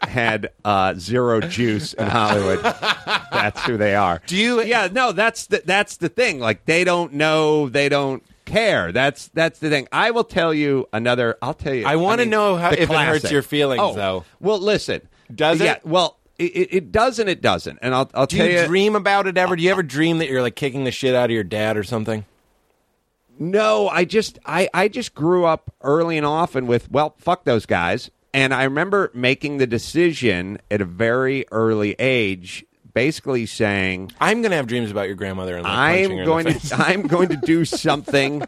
had 0.00 0.50
uh, 0.64 0.94
zero 0.94 1.40
juice 1.40 1.92
in 1.94 2.06
Hollywood. 2.08 2.62
That's 2.64 3.62
who 3.64 3.76
they 3.76 3.94
are. 3.94 4.20
Do 4.26 4.36
you- 4.36 4.60
Yeah, 4.62 4.88
no, 4.90 5.12
that's 5.12 5.46
the, 5.46 5.62
that's 5.64 5.98
the 5.98 6.08
thing. 6.08 6.40
Like 6.40 6.64
they 6.64 6.82
don't 6.82 7.12
know, 7.14 7.68
they 7.68 7.88
don't 7.88 8.24
care. 8.44 8.90
That's 8.90 9.28
that's 9.28 9.60
the 9.60 9.70
thing. 9.70 9.86
I 9.92 10.10
will 10.10 10.24
tell 10.24 10.52
you 10.52 10.88
another. 10.92 11.36
I'll 11.42 11.54
tell 11.54 11.74
you. 11.74 11.86
I 11.86 11.94
wanna 11.94 12.22
mean, 12.22 12.30
know 12.30 12.56
how- 12.56 12.70
if 12.70 12.80
it 12.80 12.88
hurts 12.90 13.30
your 13.30 13.42
feelings, 13.42 13.82
Oh, 13.84 13.94
though. 13.94 14.24
Well, 14.40 14.58
listen. 14.58 15.06
Does 15.32 15.60
yeah, 15.60 15.74
it? 15.74 15.86
Well, 15.86 16.18
it, 16.38 16.44
it, 16.44 16.68
it 16.76 16.92
does 16.92 17.18
and 17.18 17.28
it 17.28 17.40
doesn't. 17.40 17.78
And 17.82 17.94
I'll 17.94 18.10
I'll 18.14 18.26
Do 18.26 18.36
tell 18.36 18.46
you 18.46 18.52
Do 18.56 18.60
you. 18.62 18.66
dream 18.66 18.96
about 18.96 19.26
it 19.26 19.36
ever? 19.38 19.56
Do 19.56 19.62
you 19.62 19.70
ever 19.70 19.82
dream 19.82 20.18
that 20.18 20.28
you're 20.28 20.42
like 20.42 20.56
kicking 20.56 20.84
the 20.84 20.90
shit 20.92 21.14
out 21.14 21.26
of 21.26 21.30
your 21.30 21.44
dad 21.44 21.76
or 21.76 21.82
something? 21.84 22.24
No, 23.38 23.88
I 23.88 24.04
just 24.04 24.38
I, 24.46 24.68
I 24.72 24.88
just 24.88 25.14
grew 25.14 25.44
up 25.44 25.70
early 25.82 26.16
and 26.16 26.24
often 26.26 26.66
with 26.66 26.90
well, 26.90 27.14
fuck 27.18 27.44
those 27.44 27.66
guys. 27.66 28.10
And 28.32 28.52
I 28.54 28.64
remember 28.64 29.10
making 29.14 29.58
the 29.58 29.66
decision 29.66 30.58
at 30.70 30.80
a 30.80 30.84
very 30.84 31.46
early 31.50 31.94
age, 31.98 32.64
basically 32.94 33.46
saying, 33.46 34.12
I'm 34.20 34.42
gonna 34.42 34.56
have 34.56 34.66
dreams 34.66 34.90
about 34.90 35.06
your 35.06 35.16
grandmother 35.16 35.54
and 35.56 35.64
like, 35.64 35.72
I'm 35.72 36.10
in 36.12 36.24
going 36.24 36.46
to 36.46 36.74
I'm 36.78 37.02
going 37.02 37.28
to 37.30 37.36
do 37.36 37.64
something 37.66 38.42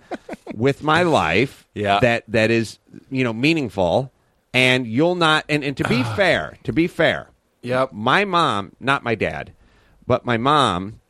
with 0.55 0.83
my 0.83 1.03
life 1.03 1.67
Yeah. 1.75 2.01
that 2.01 2.25
that 2.29 2.51
is, 2.51 2.79
you 3.11 3.25
know, 3.25 3.33
meaningful 3.35 4.11
and 4.55 4.87
you'll 4.87 5.15
not 5.17 5.45
and, 5.51 5.63
and 5.63 5.77
to 5.77 5.85
be 5.89 6.03
fair, 6.03 6.57
to 6.65 6.73
be 6.73 6.87
fair. 6.87 7.29
Yep. 7.63 7.93
My 7.93 8.25
mom, 8.25 8.73
not 8.81 9.03
my 9.03 9.15
dad, 9.15 9.53
but 10.07 10.25
my 10.25 10.37
mom 10.37 11.01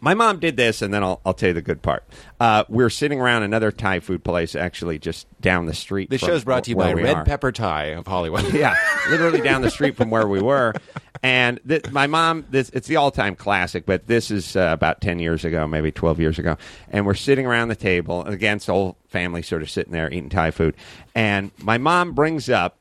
my 0.00 0.14
mom 0.14 0.38
did 0.38 0.56
this, 0.56 0.82
and 0.82 0.94
then 0.94 1.02
I'll, 1.02 1.20
I'll 1.26 1.34
tell 1.34 1.48
you 1.48 1.54
the 1.54 1.62
good 1.62 1.82
part. 1.82 2.04
Uh, 2.38 2.64
we 2.68 2.82
were 2.82 2.90
sitting 2.90 3.20
around 3.20 3.42
another 3.42 3.72
Thai 3.72 4.00
food 4.00 4.22
place, 4.22 4.54
actually 4.54 4.98
just 4.98 5.26
down 5.40 5.66
the 5.66 5.74
street. 5.74 6.10
This 6.10 6.20
from 6.20 6.28
show's 6.30 6.44
brought 6.44 6.64
to 6.64 6.70
you 6.70 6.76
where 6.76 6.88
by 6.88 6.94
we 6.94 7.02
Red 7.02 7.16
are. 7.16 7.24
Pepper 7.24 7.50
Thai 7.52 7.86
of 7.86 8.06
Hollywood. 8.06 8.52
Yeah, 8.60 8.76
literally 9.08 9.40
down 9.40 9.62
the 9.62 9.70
street 9.70 9.96
from 9.96 10.10
where 10.10 10.26
we 10.26 10.40
were. 10.40 10.74
And 11.22 11.60
th- 11.66 11.90
my 11.92 12.06
mom, 12.06 12.46
this 12.50 12.68
it's 12.70 12.88
the 12.88 12.96
all-time 12.96 13.36
classic, 13.36 13.86
but 13.86 14.06
this 14.06 14.30
is 14.30 14.56
uh, 14.56 14.70
about 14.72 15.00
ten 15.00 15.18
years 15.18 15.44
ago, 15.44 15.66
maybe 15.66 15.90
twelve 15.90 16.20
years 16.20 16.38
ago. 16.38 16.56
And 16.90 17.06
we're 17.06 17.14
sitting 17.14 17.46
around 17.46 17.68
the 17.68 17.76
table, 17.76 18.22
and 18.24 18.34
again, 18.34 18.56
it's 18.56 18.66
the 18.66 18.72
whole 18.72 18.96
family 19.08 19.42
sort 19.42 19.62
of 19.62 19.70
sitting 19.70 19.92
there 19.92 20.08
eating 20.10 20.28
Thai 20.30 20.50
food. 20.50 20.74
And 21.14 21.50
my 21.58 21.78
mom 21.78 22.12
brings 22.12 22.50
up, 22.50 22.76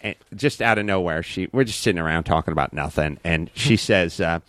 and 0.00 0.14
just 0.34 0.62
out 0.62 0.78
of 0.78 0.84
nowhere, 0.84 1.22
she 1.22 1.48
we're 1.52 1.64
just 1.64 1.80
sitting 1.80 2.00
around 2.00 2.24
talking 2.24 2.52
about 2.52 2.72
nothing, 2.72 3.18
and 3.24 3.50
she 3.54 3.76
says. 3.76 4.20
Uh, 4.20 4.40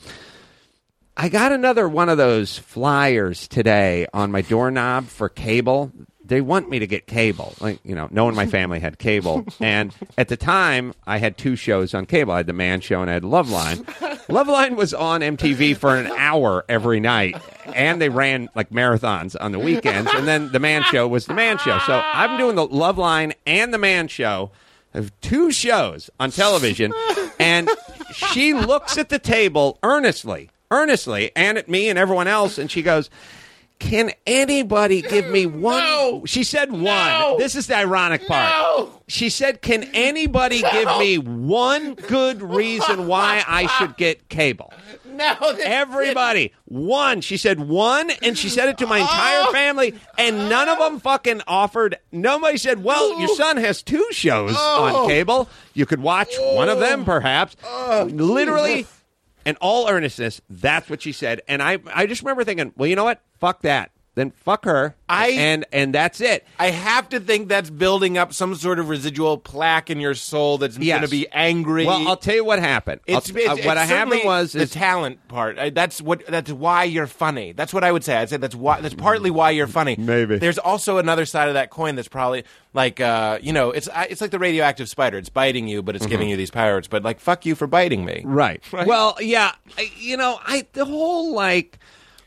I 1.17 1.27
got 1.29 1.51
another 1.51 1.89
one 1.89 2.07
of 2.09 2.17
those 2.17 2.57
flyers 2.57 3.47
today 3.47 4.07
on 4.13 4.31
my 4.31 4.41
doorknob 4.41 5.07
for 5.07 5.27
cable. 5.27 5.91
They 6.23 6.39
want 6.39 6.69
me 6.69 6.79
to 6.79 6.87
get 6.87 7.05
cable. 7.05 7.53
Like, 7.59 7.79
you 7.83 7.93
know, 7.93 8.07
no 8.11 8.23
one 8.23 8.31
in 8.33 8.37
my 8.37 8.45
family 8.45 8.79
had 8.79 8.97
cable. 8.97 9.45
And 9.59 9.93
at 10.17 10.29
the 10.29 10.37
time, 10.37 10.93
I 11.05 11.17
had 11.17 11.37
two 11.37 11.57
shows 11.57 11.93
on 11.93 12.05
cable. 12.05 12.31
I 12.33 12.37
had 12.37 12.47
The 12.47 12.53
Man 12.53 12.79
Show 12.79 13.01
and 13.01 13.09
I 13.09 13.13
had 13.13 13.23
Loveline. 13.23 13.83
Loveline 14.27 14.75
was 14.77 14.93
on 14.93 15.19
MTV 15.19 15.75
for 15.75 15.97
an 15.97 16.07
hour 16.07 16.63
every 16.69 17.01
night. 17.01 17.39
And 17.75 18.01
they 18.01 18.09
ran 18.09 18.49
like 18.55 18.69
marathons 18.69 19.35
on 19.39 19.51
the 19.51 19.59
weekends. 19.59 20.09
And 20.13 20.25
then 20.25 20.53
The 20.53 20.59
Man 20.59 20.83
Show 20.83 21.09
was 21.09 21.25
The 21.25 21.33
Man 21.33 21.57
Show. 21.57 21.77
So 21.85 22.01
I'm 22.03 22.37
doing 22.39 22.55
the 22.55 22.67
Loveline 22.67 23.33
and 23.45 23.73
The 23.73 23.77
Man 23.77 24.07
Show. 24.07 24.51
Have 24.93 25.11
two 25.21 25.51
shows 25.51 26.09
on 26.19 26.31
television. 26.31 26.93
And 27.39 27.71
she 28.13 28.53
looks 28.53 28.99
at 28.99 29.09
the 29.09 29.17
table 29.17 29.79
earnestly, 29.81 30.51
earnestly, 30.69 31.31
and 31.35 31.57
at 31.57 31.67
me 31.67 31.89
and 31.89 31.97
everyone 31.97 32.27
else, 32.27 32.59
and 32.59 32.69
she 32.69 32.83
goes, 32.83 33.09
Can 33.79 34.11
anybody 34.27 35.01
give 35.01 35.27
me 35.31 35.47
one? 35.47 35.79
No. 35.79 36.21
She 36.27 36.43
said 36.43 36.71
one. 36.71 36.83
No. 36.83 37.35
This 37.39 37.55
is 37.55 37.65
the 37.65 37.77
ironic 37.77 38.27
part. 38.27 38.47
No. 38.51 39.01
She 39.07 39.29
said, 39.29 39.61
"Can 39.61 39.83
anybody 39.93 40.61
give 40.61 40.87
me 40.99 41.17
one 41.17 41.95
good 41.95 42.41
reason 42.41 43.07
why 43.07 43.43
I 43.47 43.65
should 43.67 43.97
get 43.97 44.29
cable?" 44.29 44.71
No, 45.41 45.53
this- 45.53 45.63
Everybody, 45.65 46.53
one. 46.65 47.21
She 47.21 47.37
said 47.37 47.59
one, 47.59 48.09
and 48.23 48.37
she 48.37 48.49
said 48.49 48.69
it 48.69 48.77
to 48.79 48.87
my 48.87 48.99
entire 48.99 49.43
Oh. 49.47 49.51
family, 49.51 49.93
and 50.17 50.49
none 50.49 50.67
of 50.69 50.79
them 50.79 50.99
fucking 50.99 51.41
offered. 51.47 51.97
Nobody 52.11 52.57
said, 52.57 52.83
"Well, 52.83 53.19
your 53.19 53.35
son 53.35 53.57
has 53.57 53.83
two 53.83 54.05
shows 54.11 54.55
Oh. 54.57 54.83
on 55.03 55.07
cable. 55.07 55.49
You 55.73 55.85
could 55.85 56.01
watch 56.01 56.33
one 56.39 56.69
of 56.69 56.79
them, 56.79 57.01
oh. 57.01 57.05
perhaps." 57.05 57.55
Oh. 57.63 58.09
Literally, 58.11 58.85
in 59.45 59.55
all 59.61 59.87
earnestness, 59.89 60.41
that's 60.49 60.89
what 60.89 61.01
she 61.01 61.11
said, 61.11 61.41
and 61.47 61.61
I, 61.63 61.79
I 61.93 62.05
just 62.05 62.21
remember 62.21 62.43
thinking, 62.43 62.73
"Well, 62.75 62.87
you 62.87 62.95
know 62.95 63.03
what? 63.03 63.21
Fuck 63.39 63.61
that. 63.61 63.91
Then 64.15 64.31
fuck 64.31 64.65
her." 64.65 64.95
I- 65.07 65.29
and 65.29 65.65
and 65.71 65.93
that's 65.93 66.21
it. 66.21 66.45
I 66.59 66.71
have 66.71 67.09
to 67.09 67.19
think 67.19 67.47
that's 67.49 67.69
building 67.69 68.17
up 68.17 68.33
some 68.33 68.55
sort 68.55 68.79
of 68.79 68.89
residual 68.89 69.37
plaque 69.37 69.89
in 69.89 69.99
your 69.99 70.15
soul 70.15 70.57
that's 70.57 70.77
Yes. 70.77 70.97
going 70.99 71.03
to 71.03 71.11
be 71.11 71.27
angry. 71.31 71.85
Well, 71.85 72.07
I'll 72.07 72.17
tell 72.17 72.35
you 72.35 72.45
what 72.45 72.59
happened. 72.59 73.01
It's, 73.07 73.29
it's, 73.29 73.37
uh, 73.47 73.55
what 73.65 73.77
it's 73.77 73.89
happened 73.89 74.21
was 74.25 74.51
the 74.53 74.61
is 74.61 74.71
talent 74.71 75.25
part. 75.27 75.57
I, 75.59 75.69
that's 75.69 76.01
what. 76.01 76.25
That's 76.27 76.51
why 76.51 76.83
you're 76.85 77.07
funny. 77.07 77.51
That's 77.53 77.73
what 77.73 77.83
I 77.83 77.91
would 77.91 78.03
say. 78.03 78.15
I'd 78.17 78.29
say 78.29 78.37
that's 78.37 78.55
why. 78.55 78.81
That's 78.81 78.95
partly 78.95 79.31
why 79.31 79.51
you're 79.51 79.67
funny. 79.67 79.95
Maybe. 79.97 80.37
there's 80.37 80.57
also 80.57 80.97
another 80.97 81.25
side 81.25 81.47
of 81.47 81.53
that 81.55 81.69
coin 81.69 81.95
that's 81.95 82.07
probably 82.07 82.43
like, 82.73 82.99
uh, 83.01 83.39
you 83.41 83.53
know, 83.53 83.71
it's 83.71 83.89
it's 84.09 84.21
like 84.21 84.31
the 84.31 84.39
radioactive 84.39 84.87
spider. 84.89 85.17
It's 85.17 85.29
biting 85.29 85.67
you, 85.67 85.81
but 85.81 85.95
it's 85.95 86.05
giving 86.05 86.29
you 86.29 86.37
these 86.37 86.51
powers. 86.51 86.87
But 86.87 87.03
like, 87.03 87.19
fuck 87.19 87.45
you 87.45 87.55
for 87.55 87.67
biting 87.67 88.05
me. 88.05 88.15
Mm-hmm. 88.15 88.31
Right. 88.33 88.61
Right? 88.71 88.87
Well, 88.87 89.17
yeah. 89.19 89.51
I, 89.77 89.91
you 89.97 90.15
know, 90.17 90.39
I 90.45 90.65
the 90.73 90.85
whole 90.85 91.33
like 91.33 91.77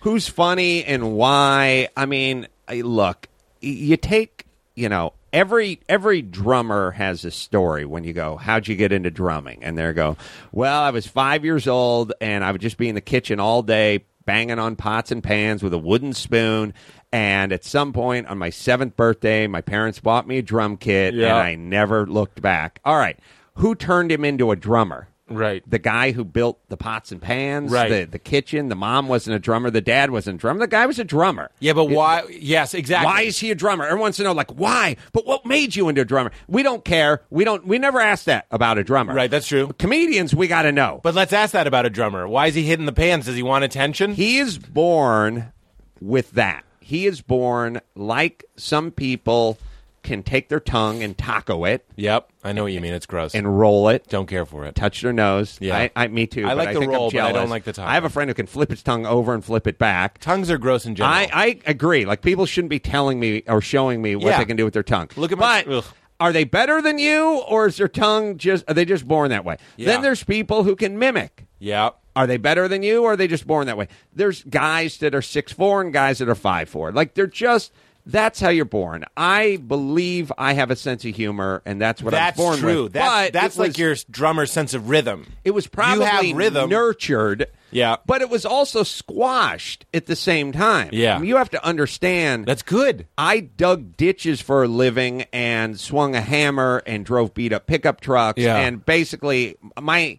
who's 0.04 0.28
funny 0.28 0.84
and 0.84 1.14
why. 1.16 1.88
I 1.96 2.06
mean, 2.06 2.46
look, 2.70 3.26
you 3.60 3.96
take 3.96 4.44
you 4.74 4.88
know 4.88 5.12
every 5.32 5.80
every 5.88 6.20
drummer 6.22 6.90
has 6.92 7.24
a 7.24 7.30
story 7.30 7.84
when 7.84 8.04
you 8.04 8.12
go 8.12 8.36
how'd 8.36 8.68
you 8.68 8.76
get 8.76 8.92
into 8.92 9.10
drumming? 9.10 9.64
And 9.64 9.76
they 9.78 9.92
go 9.92 10.16
well 10.52 10.82
i 10.82 10.90
was 10.90 11.06
five 11.06 11.44
years 11.44 11.66
old 11.68 12.12
and 12.20 12.44
i 12.44 12.50
would 12.52 12.60
just 12.60 12.76
be 12.76 12.88
in 12.88 12.94
the 12.96 13.00
kitchen 13.00 13.38
all 13.40 13.62
day 13.62 14.04
banging 14.26 14.58
on 14.58 14.74
pots 14.76 15.10
and 15.12 15.22
pans 15.22 15.62
with 15.62 15.72
a 15.74 15.78
wooden 15.78 16.12
spoon. 16.12 16.74
And 17.12 17.52
at 17.52 17.64
some 17.64 17.92
point 17.92 18.26
on 18.26 18.36
my 18.38 18.50
seventh 18.50 18.96
birthday 18.96 19.46
my 19.46 19.60
parents 19.60 20.00
bought 20.00 20.26
me 20.28 20.38
a 20.38 20.42
drum 20.42 20.76
kit 20.76 21.14
Yeah. 21.14 21.28
and 21.28 21.38
i 21.38 21.54
never 21.54 22.06
looked 22.06 22.42
back. 22.42 22.80
All 22.84 22.96
right. 22.96 23.18
Who 23.58 23.74
turned 23.76 24.10
him 24.10 24.24
into 24.24 24.50
a 24.50 24.56
drummer 24.56 25.08
Right. 25.28 25.62
the 25.66 25.78
guy 25.78 26.12
who 26.12 26.22
built 26.24 26.60
the 26.68 26.76
pots 26.76 27.10
and 27.10 27.20
pans, 27.20 27.72
Right. 27.72 27.88
the, 27.88 28.04
the 28.04 28.18
kitchen. 28.18 28.68
The 28.68 28.74
mom 28.74 29.08
wasn't 29.08 29.36
a 29.36 29.38
drummer. 29.38 29.70
The 29.70 29.80
dad 29.80 30.10
wasn't 30.10 30.36
a 30.36 30.38
drummer. 30.38 30.60
The 30.60 30.66
guy 30.66 30.84
was 30.86 30.98
a 30.98 31.04
drummer. 31.04 31.50
Yeah, 31.60 31.72
but 31.72 31.86
why? 31.86 32.24
Yes, 32.30 32.74
exactly. 32.74 33.06
Why 33.06 33.22
is 33.22 33.38
he 33.38 33.50
a 33.50 33.54
drummer? 33.54 33.84
Everyone 33.84 34.02
wants 34.02 34.18
to 34.18 34.22
know, 34.24 34.32
like, 34.32 34.50
why? 34.50 34.96
But 35.12 35.26
what 35.26 35.46
made 35.46 35.74
you 35.76 35.88
into 35.88 36.02
a 36.02 36.04
drummer? 36.04 36.30
We 36.46 36.62
don't 36.62 36.84
care. 36.84 37.22
We 37.30 37.44
don't. 37.44 37.66
We 37.66 37.78
never 37.78 38.00
asked 38.00 38.26
that 38.26 38.46
about 38.50 38.76
a 38.78 38.84
drummer. 38.84 39.14
Right, 39.14 39.30
that's 39.30 39.48
true. 39.48 39.72
Comedians, 39.78 40.34
we 40.34 40.46
got 40.46 40.62
to 40.62 40.72
know. 40.72 41.00
But 41.02 41.14
let's 41.14 41.32
ask 41.32 41.52
that 41.52 41.66
about 41.66 41.86
a 41.86 41.90
drummer. 41.90 42.28
Why 42.28 42.48
is 42.48 42.54
he 42.54 42.64
hitting 42.64 42.86
the 42.86 42.92
pans? 42.92 43.24
Does 43.26 43.36
he 43.36 43.42
want 43.42 43.64
attention? 43.64 44.14
he 44.14 44.38
is 44.38 44.58
born 44.58 45.52
with 46.00 46.32
that. 46.32 46.64
He 46.80 47.06
is 47.06 47.22
born 47.22 47.80
like 47.94 48.44
some 48.56 48.90
people 48.90 49.58
can 50.04 50.22
take 50.22 50.48
their 50.48 50.60
tongue 50.60 51.02
and 51.02 51.18
taco 51.18 51.64
it 51.64 51.84
yep, 51.96 52.30
I 52.44 52.52
know 52.52 52.62
what 52.62 52.72
you 52.72 52.80
mean. 52.80 52.94
It's 52.94 53.06
gross. 53.06 53.34
and 53.34 53.58
roll 53.58 53.88
it. 53.88 54.06
Don't 54.08 54.26
care 54.26 54.46
for 54.46 54.64
it. 54.66 54.74
touch 54.76 55.00
their 55.02 55.12
nose. 55.12 55.56
Yeah. 55.60 55.76
I, 55.76 55.90
I 55.96 56.06
me 56.08 56.26
too. 56.26 56.44
I 56.46 56.50
but 56.50 56.56
like 56.58 56.74
the 56.74 56.80
think 56.80 56.92
roll, 56.92 57.10
but 57.10 57.18
I 57.20 57.26
don't 57.28 57.34
jealous. 57.34 57.50
like 57.50 57.64
the 57.64 57.72
tongue. 57.72 57.86
I 57.88 57.94
have 57.94 58.04
a 58.04 58.10
friend 58.10 58.30
who 58.30 58.34
can 58.34 58.46
flip 58.46 58.70
his 58.70 58.82
tongue 58.82 59.06
over 59.06 59.34
and 59.34 59.44
flip 59.44 59.66
it 59.66 59.78
back. 59.78 60.18
Tongues 60.18 60.50
are 60.50 60.58
gross 60.58 60.86
in 60.86 60.94
general. 60.94 61.14
I, 61.16 61.28
I 61.32 61.58
agree. 61.66 62.04
Like 62.04 62.22
people 62.22 62.46
shouldn't 62.46 62.70
be 62.70 62.78
telling 62.78 63.18
me 63.18 63.42
or 63.48 63.60
showing 63.60 64.00
me 64.02 64.14
what 64.14 64.26
Yeah. 64.26 64.38
they 64.38 64.44
can 64.44 64.56
do 64.56 64.64
with 64.64 64.74
their 64.74 64.82
tongue. 64.84 65.08
Look 65.16 65.32
at 65.32 65.38
my- 65.38 65.64
but 65.64 65.72
ugh. 65.72 65.84
are 66.20 66.32
they 66.32 66.44
better 66.44 66.80
than 66.82 66.98
you, 66.98 67.42
or 67.48 67.66
is 67.66 67.78
their 67.78 67.88
tongue 67.88 68.36
just 68.38 68.64
are 68.68 68.74
they 68.74 68.84
just 68.84 69.08
born 69.08 69.30
that 69.30 69.44
way? 69.44 69.56
Yeah. 69.76 69.86
Then 69.86 70.02
there's 70.02 70.22
people 70.22 70.62
who 70.64 70.76
can 70.76 70.98
mimic. 70.98 71.46
yeah. 71.58 71.90
Are 72.16 72.28
they 72.28 72.36
better 72.36 72.68
than 72.68 72.84
you, 72.84 73.02
or 73.02 73.14
are 73.14 73.16
they 73.16 73.26
just 73.26 73.44
born 73.44 73.66
that 73.66 73.76
way? 73.76 73.88
There's 74.14 74.44
guys 74.44 74.98
that 74.98 75.16
are 75.16 75.22
six 75.22 75.50
four 75.50 75.80
and 75.80 75.92
guys 75.92 76.18
that 76.18 76.28
are 76.28 76.36
five 76.36 76.68
four. 76.68 76.92
Like 76.92 77.14
they're 77.14 77.26
just. 77.26 77.72
That's 78.06 78.38
how 78.38 78.50
you're 78.50 78.66
born. 78.66 79.04
I 79.16 79.56
believe 79.56 80.30
I 80.36 80.52
have 80.52 80.70
a 80.70 80.76
sense 80.76 81.04
of 81.06 81.14
humor, 81.16 81.62
and 81.64 81.80
that's 81.80 82.02
what 82.02 82.10
That's 82.10 82.38
I 82.38 82.42
was 82.42 82.46
born 82.50 82.58
true. 82.60 82.82
with. 82.84 82.92
That's, 82.92 83.26
But 83.28 83.32
that's 83.32 83.56
like 83.56 83.68
was- 83.68 83.78
your 83.78 83.94
drummer's 84.10 84.52
sense 84.52 84.74
of 84.74 84.90
rhythm. 84.90 85.32
it 85.42 85.52
was 85.52 85.66
probably 85.66 86.34
rhythm. 86.34 86.68
nurtured. 86.68 87.46
Yeah. 87.70 87.96
But 88.06 88.20
it 88.20 88.28
was 88.30 88.44
also 88.46 88.82
squashed 88.82 89.84
at 89.94 90.06
the 90.06 90.14
same 90.16 90.52
time. 90.52 90.90
Yeah. 90.92 91.20
You 91.22 91.36
have 91.36 91.50
to 91.50 91.64
understand 91.64 92.46
That's 92.46 92.62
good. 92.62 93.06
I 93.18 93.40
dug 93.40 93.96
ditches 93.96 94.40
for 94.40 94.62
a 94.64 94.68
living 94.68 95.24
and 95.32 95.80
swung 95.80 96.14
a 96.14 96.20
hammer 96.20 96.82
and 96.86 97.04
drove 97.04 97.34
beat 97.34 97.52
up 97.52 97.66
pickup 97.66 98.00
trucks. 98.00 98.40
Yeah. 98.40 98.56
And 98.58 98.84
basically, 98.84 99.56
my 99.80 100.18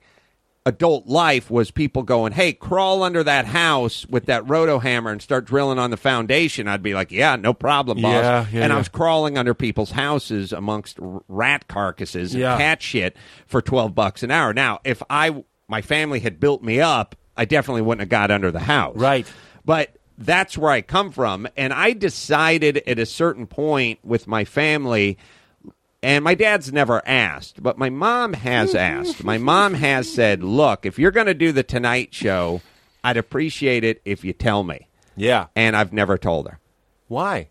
adult 0.66 1.06
life 1.06 1.52
was 1.52 1.70
people 1.70 2.02
going, 2.04 2.32
hey, 2.34 2.52
crawl 2.52 3.04
under 3.04 3.24
that 3.24 3.46
house 3.46 4.06
with 4.08 4.26
that 4.26 4.48
roto 4.50 4.80
hammer 4.80 5.12
and 5.12 5.22
start 5.22 5.46
drilling 5.46 5.78
on 5.78 5.92
the 5.92 5.98
foundation. 5.98 6.68
I'd 6.68 6.82
be 6.82 6.94
like, 6.96 7.12
yeah, 7.12 7.36
no 7.36 7.54
problem, 7.54 8.02
boss. 8.02 8.12
Yeah, 8.14 8.46
yeah, 8.52 8.64
and 8.64 8.74
I 8.74 8.78
was 8.78 8.88
crawling 8.90 9.38
under 9.38 9.54
people's 9.54 9.92
houses 9.92 10.52
amongst 10.52 10.98
rat 11.28 11.68
carcasses 11.68 12.34
and 12.34 12.42
Yeah. 12.42 12.58
cat 12.58 12.82
shit 12.82 13.16
for 13.46 13.62
12 13.62 13.94
bucks 13.94 14.24
an 14.24 14.32
hour. 14.32 14.54
Now, 14.54 14.80
if 14.84 15.04
I 15.10 15.44
my 15.68 15.82
family 15.82 16.20
had 16.20 16.40
built 16.40 16.64
me 16.64 16.80
up, 16.80 17.16
I 17.38 17.46
definitely 17.46 17.82
wouldn't 17.82 18.02
have 18.02 18.10
got 18.10 18.32
under 18.32 18.52
the 18.52 18.60
house. 18.60 18.96
Right. 18.96 19.28
But 19.66 19.96
that's 20.18 20.58
where 20.58 20.72
I 20.72 20.82
come 20.82 21.12
from. 21.12 21.48
And 21.58 21.74
I 21.74 21.94
decided 21.94 22.78
at 22.88 23.00
a 23.00 23.06
certain 23.06 23.48
point 23.48 24.00
with 24.04 24.28
my 24.28 24.46
family, 24.46 25.18
and 26.06 26.24
my 26.24 26.36
dad's 26.36 26.72
never 26.72 27.02
asked, 27.08 27.64
but 27.64 27.80
my 27.80 27.90
mom 27.90 28.34
has 28.34 28.76
asked. 28.76 29.24
My 29.24 29.40
mom 29.40 29.74
has 29.74 30.14
said, 30.14 30.44
look, 30.44 30.86
if 30.86 31.00
you're 31.00 31.10
going 31.10 31.26
to 31.26 31.34
do 31.34 31.52
the 31.52 31.64
Tonight 31.64 32.14
Show, 32.14 32.62
I'd 33.04 33.18
appreciate 33.18 33.84
it 33.84 34.04
if 34.06 34.24
you 34.24 34.32
tell 34.32 34.64
me. 34.64 34.88
Yeah. 35.16 35.48
And 35.56 35.76
I've 35.76 35.92
never 35.94 36.20
told 36.20 36.48
her 36.48 36.60
Why? 37.08 37.48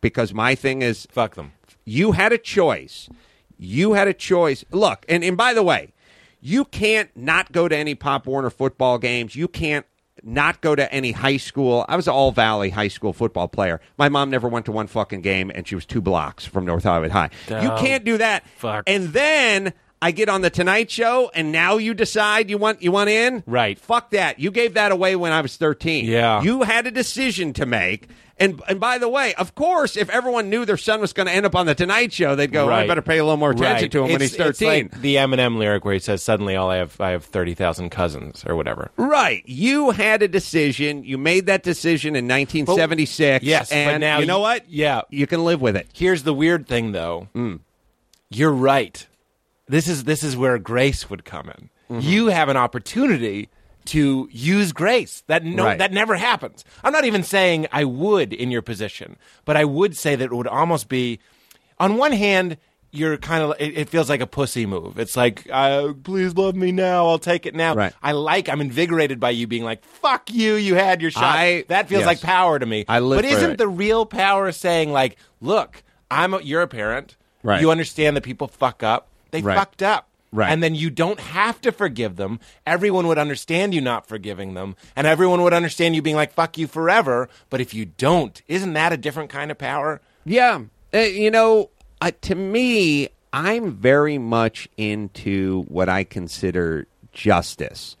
because 0.00 0.32
my 0.32 0.54
thing 0.54 0.80
is 0.80 1.06
Fuck 1.10 1.34
them. 1.34 1.52
you 1.84 2.12
had 2.12 2.32
a 2.32 2.38
choice. 2.38 3.10
You 3.58 3.92
had 3.92 4.08
a 4.08 4.14
choice. 4.14 4.64
Look, 4.70 5.04
and, 5.06 5.22
and 5.22 5.36
by 5.36 5.52
the 5.52 5.62
way, 5.62 5.92
you 6.40 6.64
can't 6.64 7.14
not 7.14 7.52
go 7.52 7.68
to 7.68 7.76
any 7.76 7.94
Pop 7.94 8.26
Warner 8.26 8.48
football 8.48 8.96
games. 8.96 9.36
You 9.36 9.48
can't 9.48 9.84
not 10.22 10.60
go 10.60 10.74
to 10.74 10.92
any 10.92 11.12
high 11.12 11.36
school. 11.36 11.84
I 11.88 11.96
was 11.96 12.06
an 12.08 12.14
all 12.14 12.32
valley 12.32 12.70
high 12.70 12.88
school 12.88 13.12
football 13.12 13.48
player. 13.48 13.80
My 13.96 14.08
mom 14.08 14.30
never 14.30 14.48
went 14.48 14.66
to 14.66 14.72
one 14.72 14.86
fucking 14.86 15.20
game, 15.22 15.50
and 15.54 15.66
she 15.66 15.74
was 15.74 15.84
two 15.86 16.00
blocks 16.00 16.44
from 16.44 16.64
North 16.64 16.84
Hollywood 16.84 17.10
High. 17.10 17.30
You 17.48 17.56
Oh, 17.72 17.76
can't 17.78 18.04
do 18.04 18.18
that. 18.18 18.44
fuck. 18.56 18.84
And 18.86 19.08
then 19.08 19.72
I 20.00 20.12
get 20.12 20.28
on 20.28 20.42
the 20.42 20.50
Tonight 20.50 20.90
Show, 20.90 21.30
and 21.34 21.50
now 21.50 21.76
you 21.76 21.92
decide 21.92 22.50
you 22.50 22.58
want 22.58 22.82
you 22.82 22.92
want 22.92 23.10
in. 23.10 23.42
Right. 23.46 23.78
Fuck 23.78 24.10
that. 24.10 24.38
You 24.38 24.50
gave 24.50 24.74
that 24.74 24.92
away 24.92 25.16
when 25.16 25.32
I 25.32 25.40
was 25.40 25.56
thirteen. 25.56 26.04
Yeah. 26.04 26.42
You 26.42 26.62
had 26.62 26.86
a 26.86 26.90
decision 26.90 27.52
to 27.54 27.66
make. 27.66 28.08
And 28.40 28.62
and 28.68 28.78
by 28.78 28.98
the 28.98 29.08
way, 29.08 29.34
of 29.34 29.56
course, 29.56 29.96
if 29.96 30.08
everyone 30.10 30.48
knew 30.48 30.64
their 30.64 30.76
son 30.76 31.00
was 31.00 31.12
going 31.12 31.26
to 31.26 31.32
end 31.32 31.44
up 31.44 31.56
on 31.56 31.66
the 31.66 31.74
Tonight 31.74 32.12
Show, 32.12 32.36
they'd 32.36 32.52
go, 32.52 32.70
"Oh, 32.70 32.72
"I 32.72 32.86
better 32.86 33.02
pay 33.02 33.18
a 33.18 33.24
little 33.24 33.36
more 33.36 33.50
attention 33.50 33.82
Right. 33.86 33.90
to 33.90 34.04
him 34.04 34.12
when 34.12 34.20
he's 34.20 34.36
13. 34.36 34.48
It's 34.86 34.92
like 34.94 35.02
the 35.02 35.16
Eminem 35.16 35.56
lyric 35.58 35.84
where 35.84 35.94
he 35.94 35.98
says, 35.98 36.22
"Suddenly, 36.22 36.54
all 36.54 36.70
I 36.70 36.76
have, 36.76 37.00
I 37.00 37.10
have 37.10 37.24
thirty 37.24 37.54
thousand 37.54 37.90
cousins 37.90 38.44
or 38.46 38.54
whatever." 38.54 38.92
Right. 38.96 39.42
You 39.46 39.90
had 39.90 40.22
a 40.22 40.28
decision. 40.28 41.02
You 41.02 41.18
made 41.18 41.46
that 41.46 41.64
decision 41.64 42.14
in 42.14 42.28
1976. 42.28 43.44
Yes, 43.44 43.72
and 43.72 44.00
now 44.00 44.20
you 44.20 44.26
know 44.26 44.38
what? 44.38 44.70
yeah. 44.70 45.00
you 45.10 45.26
can 45.26 45.44
live 45.44 45.60
with 45.60 45.74
it. 45.74 45.88
Here's 45.92 46.22
the 46.22 46.32
weird 46.32 46.68
thing, 46.68 46.92
though. 46.92 47.26
Mm. 47.34 47.58
You're 48.30 48.52
right. 48.52 49.04
This 49.68 49.88
is 49.88 50.04
this 50.04 50.22
is 50.24 50.36
where 50.36 50.58
grace 50.58 51.10
would 51.10 51.24
come 51.24 51.48
in. 51.48 51.70
Mm-hmm. 51.90 52.00
You 52.00 52.26
have 52.26 52.48
an 52.48 52.56
opportunity 52.56 53.48
to 53.86 54.28
use 54.30 54.72
grace. 54.72 55.22
That 55.26 55.44
no, 55.44 55.64
Right. 55.64 55.78
that 55.78 55.92
never 55.92 56.16
happens. 56.16 56.64
I'm 56.84 56.92
not 56.92 57.04
even 57.04 57.22
saying 57.22 57.66
I 57.72 57.84
would 57.84 58.32
in 58.32 58.50
your 58.50 58.62
position, 58.62 59.16
but 59.44 59.56
I 59.56 59.64
would 59.64 59.96
say 59.96 60.14
that 60.16 60.24
it 60.26 60.32
would 60.32 60.46
almost 60.46 60.88
be. 60.88 61.20
On 61.80 61.96
one 61.96 62.12
hand, 62.12 62.56
you're 62.90 63.16
kind 63.16 63.42
of. 63.42 63.54
It, 63.58 63.78
it 63.78 63.88
feels 63.88 64.08
like 64.08 64.20
a 64.20 64.26
pussy 64.26 64.66
move. 64.66 64.98
It's 64.98 65.16
like, 65.16 65.46
uh, 65.50 65.92
please 66.02 66.34
love 66.34 66.56
me 66.56 66.72
now. 66.72 67.06
I'll 67.06 67.18
take 67.18 67.46
it 67.46 67.54
now. 67.54 67.74
Right. 67.74 67.92
I 68.02 68.12
like. 68.12 68.48
I'm 68.48 68.60
invigorated 68.60 69.20
by 69.20 69.30
you 69.30 69.46
being 69.46 69.64
like, 69.64 69.84
"Fuck 69.84 70.30
you. 70.30 70.54
You 70.54 70.74
had 70.74 71.00
your 71.00 71.10
shot." 71.10 71.24
I- 71.24 71.64
that 71.68 71.88
feels 71.88 72.00
yes. 72.00 72.06
like 72.06 72.20
power 72.20 72.58
to 72.58 72.66
me. 72.66 72.84
I 72.88 72.98
live 73.00 73.18
but 73.18 73.24
isn't 73.24 73.52
it. 73.52 73.58
the 73.58 73.68
real 73.68 74.06
power 74.06 74.50
saying 74.52 74.92
like, 74.92 75.16
look, 75.40 75.82
I'm 76.10 76.34
a, 76.34 76.40
you're 76.40 76.62
a 76.62 76.68
parent. 76.68 77.16
Right. 77.42 77.60
You 77.60 77.70
understand 77.70 78.16
that 78.16 78.22
people 78.22 78.48
fuck 78.48 78.82
up. 78.82 79.08
They 79.30 79.42
Right. 79.42 79.56
fucked 79.56 79.82
up. 79.82 80.08
Right. 80.30 80.50
And 80.52 80.62
then 80.62 80.74
you 80.74 80.90
don't 80.90 81.18
have 81.20 81.58
to 81.62 81.72
forgive 81.72 82.16
them. 82.16 82.38
Everyone 82.66 83.06
would 83.06 83.16
understand 83.16 83.72
you 83.74 83.80
not 83.80 84.06
forgiving 84.06 84.52
them, 84.52 84.76
and 84.94 85.06
everyone 85.06 85.40
would 85.42 85.54
understand 85.54 85.94
you 85.96 86.02
being 86.02 86.16
like 86.16 86.32
"fuck 86.34 86.58
you" 86.58 86.66
forever. 86.66 87.30
But 87.48 87.62
if 87.62 87.72
you 87.72 87.86
don't, 87.86 88.40
isn't 88.46 88.74
that 88.74 88.92
a 88.92 88.98
different 88.98 89.30
kind 89.30 89.50
of 89.50 89.56
power? 89.56 90.02
Yeah. 90.26 90.60
Uh, 90.92 90.98
you 90.98 91.30
know, 91.30 91.70
uh, 92.02 92.10
to 92.22 92.34
me, 92.34 93.08
I'm 93.32 93.72
very 93.72 94.18
much 94.18 94.68
into 94.76 95.62
what 95.68 95.88
I 95.88 96.04
consider 96.04 96.86
justice. 97.12 97.96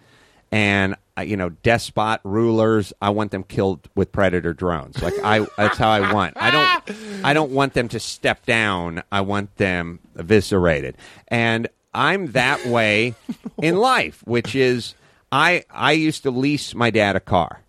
And 0.52 0.94
uh, 1.16 1.22
you 1.22 1.36
know 1.36 1.50
despot 1.50 2.20
rulers. 2.24 2.92
I 3.02 3.10
want 3.10 3.30
them 3.30 3.42
killed 3.44 3.88
with 3.94 4.12
predator 4.12 4.52
drones. 4.54 5.02
Like 5.02 5.14
I, 5.22 5.46
that's 5.56 5.76
how 5.78 5.90
I 5.90 6.12
want. 6.12 6.34
I 6.36 6.50
don't, 6.50 7.24
I 7.24 7.32
don't 7.32 7.50
want 7.52 7.74
them 7.74 7.88
to 7.88 8.00
step 8.00 8.46
down. 8.46 9.02
I 9.12 9.20
want 9.22 9.56
them 9.56 9.98
eviscerated, 10.16 10.96
and 11.28 11.68
I'm 11.94 12.32
that 12.32 12.64
way 12.66 13.14
in 13.62 13.76
life, 13.76 14.22
which 14.26 14.54
is 14.54 14.94
I 15.32 15.64
I 15.70 15.92
used 15.92 16.22
to 16.24 16.30
lease 16.30 16.74
my 16.74 16.90
dad 16.90 17.16
a 17.16 17.20
car. 17.20 17.62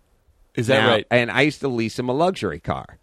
Is 0.55 0.67
that 0.67 0.81
Now- 0.83 0.89
right? 0.89 1.07
And 1.09 1.31
I 1.31 1.41
used 1.41 1.61
to 1.61 1.67
lease 1.67 1.97
him 1.97 2.09
a 2.09 2.13
luxury 2.13 2.59
car. 2.59 2.97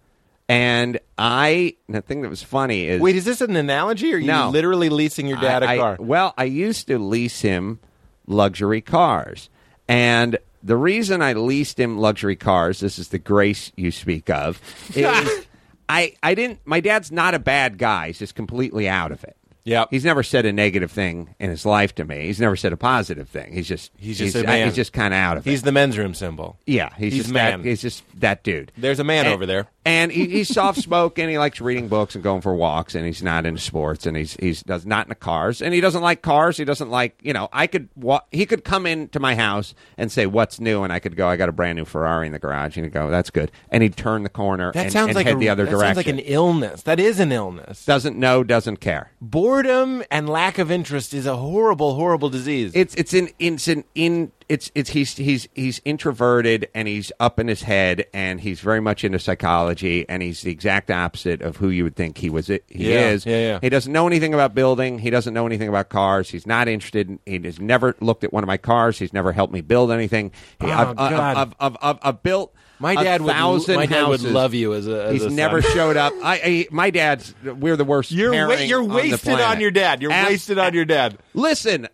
And 0.49 1.01
I, 1.19 1.75
the 1.89 2.03
thing 2.03 2.23
that 2.23 2.29
was 2.29 2.41
funny 2.43 2.85
is 2.87 3.01
Wait, 3.01 3.17
is 3.17 3.25
this 3.25 3.41
an 3.41 3.57
analogy, 3.57 4.13
or 4.13 4.17
are 4.17 4.19
you 4.21 4.27
No. 4.29 4.51
literally 4.51 4.89
leasing 4.91 5.27
your 5.27 5.39
dad 5.41 5.65
a 5.65 5.67
I- 5.67 5.73
I- 5.75 5.79
car? 5.79 5.97
well, 5.99 6.35
I 6.39 6.45
used 6.45 6.87
to 6.87 6.99
lease 7.01 7.41
him 7.41 7.81
luxury 8.29 8.81
cars. 8.81 9.49
And 9.89 10.39
the 10.63 10.77
reason 10.77 11.23
I 11.23 11.35
leased 11.35 11.79
him 11.79 11.99
luxury 11.99 12.37
cars, 12.37 12.81
this 12.81 12.99
is 12.99 13.09
the 13.09 13.19
grace 13.19 13.73
you 13.77 13.91
speak 13.91 14.29
of, 14.31 14.61
is 14.95 15.47
I, 15.89 16.15
I 16.23 16.35
didn't, 16.35 16.61
my 16.65 16.81
dad's 16.81 17.13
not 17.13 17.35
a 17.35 17.39
bad 17.39 17.79
guy. 17.79 18.09
He's 18.09 18.19
just 18.19 18.35
completely 18.35 18.89
out 18.89 19.13
of 19.13 19.23
it. 19.25 19.37
Yeah, 19.65 19.87
He's 19.91 20.05
never 20.05 20.23
said 20.23 20.47
a 20.47 20.53
negative 20.53 20.93
thing 20.93 21.35
in 21.41 21.51
his 21.51 21.67
life 21.67 21.93
to 21.97 22.05
me. 22.05 22.27
He's 22.27 22.41
never 22.41 22.55
said 22.55 22.73
a 22.73 22.77
positive 22.77 23.29
thing. 23.29 23.53
He's 23.53 23.67
just, 23.67 23.91
He's 23.97 24.17
just 24.17 24.37
a 24.37 24.45
man. 24.45 24.67
He's 24.69 24.77
just 24.77 24.93
kind 24.93 25.13
of 25.13 25.19
out 25.19 25.39
of 25.39 25.47
it. 25.47 25.51
He's 25.51 25.63
the 25.63 25.73
men's 25.73 25.99
room 25.99 26.15
symbol. 26.15 26.57
Yeah, 26.67 26.91
he's, 26.97 27.13
He's 27.13 27.23
just 27.25 27.35
man. 27.35 27.63
That, 27.63 27.69
he's 27.69 27.83
just 27.83 28.05
that 28.21 28.45
dude. 28.45 28.71
There's 28.77 29.01
a 29.01 29.05
man 29.05 29.27
And- 29.27 29.35
over 29.35 29.45
there. 29.45 29.67
And 29.87 30.11
he, 30.11 30.27
he's 30.29 30.53
soft 30.53 30.81
spoken. 30.81 31.29
He 31.29 31.39
likes 31.39 31.61
reading 31.61 31.87
books 31.89 32.15
and 32.17 32.25
going 32.25 32.41
for 32.43 32.55
walks, 32.55 32.95
and 32.95 33.07
he's 33.07 33.23
not 33.23 33.47
into 33.47 33.61
sports, 33.61 34.05
and 34.05 34.17
he's 34.17 34.37
he's 34.41 34.63
does 34.63 34.85
not 34.85 35.07
into 35.07 35.15
cars, 35.15 35.63
and 35.63 35.73
he 35.73 35.81
doesn't 35.81 36.03
like 36.03 36.23
cars. 36.23 36.57
He 36.57 36.65
doesn't 36.65 36.91
like 36.91 37.19
you 37.23 37.33
know. 37.33 37.49
I 37.53 37.67
could 37.69 37.89
wa- 37.95 38.23
he 38.33 38.45
could 38.47 38.65
come 38.65 38.85
into 38.85 39.21
my 39.21 39.37
house 39.37 39.75
and 39.97 40.11
say 40.11 40.27
what's 40.27 40.59
new, 40.61 40.83
and 40.83 40.93
I 40.93 40.99
could 40.99 41.17
go. 41.17 41.29
I 41.29 41.37
got 41.37 41.49
a 41.49 41.53
brand 41.53 41.77
new 41.77 41.85
Ferrari 41.85 42.27
in 42.27 42.33
the 42.33 42.39
garage, 42.41 42.77
and 42.77 42.85
he'd 42.85 42.93
go, 42.93 43.09
"That's 43.11 43.31
good," 43.31 43.53
and 43.71 43.83
he'd 43.83 43.97
turn 43.97 44.25
the 44.25 44.29
corner 44.29 44.73
That 44.73 44.85
and, 44.85 44.93
sounds 44.93 45.09
and 45.11 45.17
like 45.17 45.27
head 45.27 45.37
a, 45.37 45.39
the 45.39 45.49
other 45.49 45.65
that 45.65 45.71
direction. 45.71 45.95
Sounds 45.95 46.07
like 46.07 46.15
an 46.15 46.19
illness. 46.19 46.83
That 46.83 46.99
is 46.99 47.21
an 47.21 47.31
illness. 47.31 47.85
doesn't 47.85 48.19
know, 48.19 48.43
doesn't 48.43 48.79
care. 48.79 49.13
Boredom 49.21 50.03
and 50.11 50.29
lack 50.29 50.59
of 50.59 50.71
interest 50.71 51.15
is 51.15 51.27
a 51.27 51.37
horrible, 51.37 51.95
horrible 51.95 52.29
disease. 52.29 52.73
It's 52.75 52.95
it's 52.97 53.15
in 53.15 53.31
it's 53.39 53.69
an 53.69 53.85
in 53.95 54.33
it's 54.49 54.71
it's 54.75 54.91
he's 54.91 55.17
he's 55.17 55.49
he's 55.55 55.81
introverted 55.85 56.69
and 56.75 56.87
he's 56.87 57.11
up 57.19 57.41
in 57.41 57.49
his 57.49 57.63
head 57.63 58.07
and 58.15 58.41
he's 58.41 58.61
very 58.61 58.81
much 58.81 59.03
into 59.05 59.19
psychology 59.19 60.09
and 60.09 60.23
he's 60.23 60.43
the 60.43 60.51
exact 60.51 60.91
opposite 60.91 61.43
of 61.43 61.57
who 61.57 61.69
you 61.71 61.85
would 61.85 61.97
think 61.97 62.19
he 62.19 62.31
was. 62.31 62.47
He 62.47 62.61
Yeah, 62.69 63.09
is. 63.11 63.27
yeah, 63.27 63.37
yeah. 63.39 63.59
He 63.61 63.69
doesn't 63.69 63.93
know 63.93 64.07
anything 64.07 64.35
about 64.35 64.55
building. 64.55 64.99
He 64.99 65.11
doesn't 65.11 65.35
know 65.35 65.47
anything 65.47 65.69
about 65.69 65.89
cars. 65.89 66.31
He's 66.31 66.47
not 66.47 66.69
interested. 66.69 67.09
In, 67.09 67.19
he 67.27 67.39
has 67.47 67.59
never 67.61 67.97
looked 68.01 68.25
at 68.25 68.33
one 68.33 68.43
of 68.45 68.47
my 68.49 68.57
cars. 68.57 68.99
He's 68.99 69.13
never 69.13 69.33
helped 69.33 69.53
me 69.53 69.61
build 69.61 69.91
anything. 69.91 70.31
He, 70.61 70.67
Oh, 70.67 70.71
I've, 70.71 70.97
God. 70.97 71.13
I've, 71.37 71.55
I've, 71.61 71.77
I've, 71.83 71.99
I've, 72.03 72.23
built. 72.23 72.55
my 72.79 72.95
dad 72.95 73.23
would. 73.23 73.29
My 73.69 73.87
dad 73.87 74.09
would 74.09 74.23
love 74.23 74.53
you 74.55 74.75
as 74.75 74.87
a. 74.87 75.07
As 75.07 75.13
He's 75.13 75.25
a 75.25 75.31
never 75.31 75.63
showed 75.75 75.97
up. 75.97 76.13
I, 76.23 76.41
I 76.45 76.67
my 76.71 76.91
dad's. 76.91 77.35
We're 77.43 77.77
the 77.77 77.85
worst. 77.85 78.11
You're 78.13 78.31
wa- 78.47 78.55
you're 78.55 78.83
on 78.83 78.89
wasted 78.93 79.29
on, 79.33 79.37
planet. 79.39 79.61
your 79.61 79.71
dad. 79.71 80.03
You're 80.03 80.13
Ab- 80.13 80.29
wasted 80.29 80.59
on 80.59 80.75
your 80.75 80.85
dad. 80.85 81.19
Listen, 81.35 81.87
uh, 81.87 81.89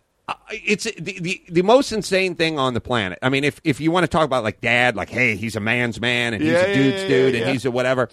it's 0.51 0.85
the, 0.85 1.19
the 1.19 1.43
the 1.49 1.61
most 1.61 1.91
insane 1.91 2.35
thing 2.35 2.57
on 2.57 2.73
the 2.73 2.81
planet. 2.81 3.19
I 3.21 3.29
mean, 3.29 3.43
if 3.43 3.59
if 3.63 3.81
you 3.81 3.91
want 3.91 4.03
to 4.03 4.07
talk 4.07 4.25
about 4.25 4.43
like 4.43 4.61
dad, 4.61 4.95
like 4.95 5.09
hey, 5.09 5.35
he's 5.35 5.55
a 5.55 5.59
man's 5.59 5.99
man 5.99 6.33
and 6.33 6.41
he's 6.41 6.51
Yeah, 6.51 6.59
a 6.59 6.73
dude's 6.73 7.01
yeah, 7.03 7.07
dude 7.07 7.33
yeah, 7.35 7.41
and 7.41 7.51
he's 7.51 7.65
a 7.65 7.71
whatever. 7.71 8.09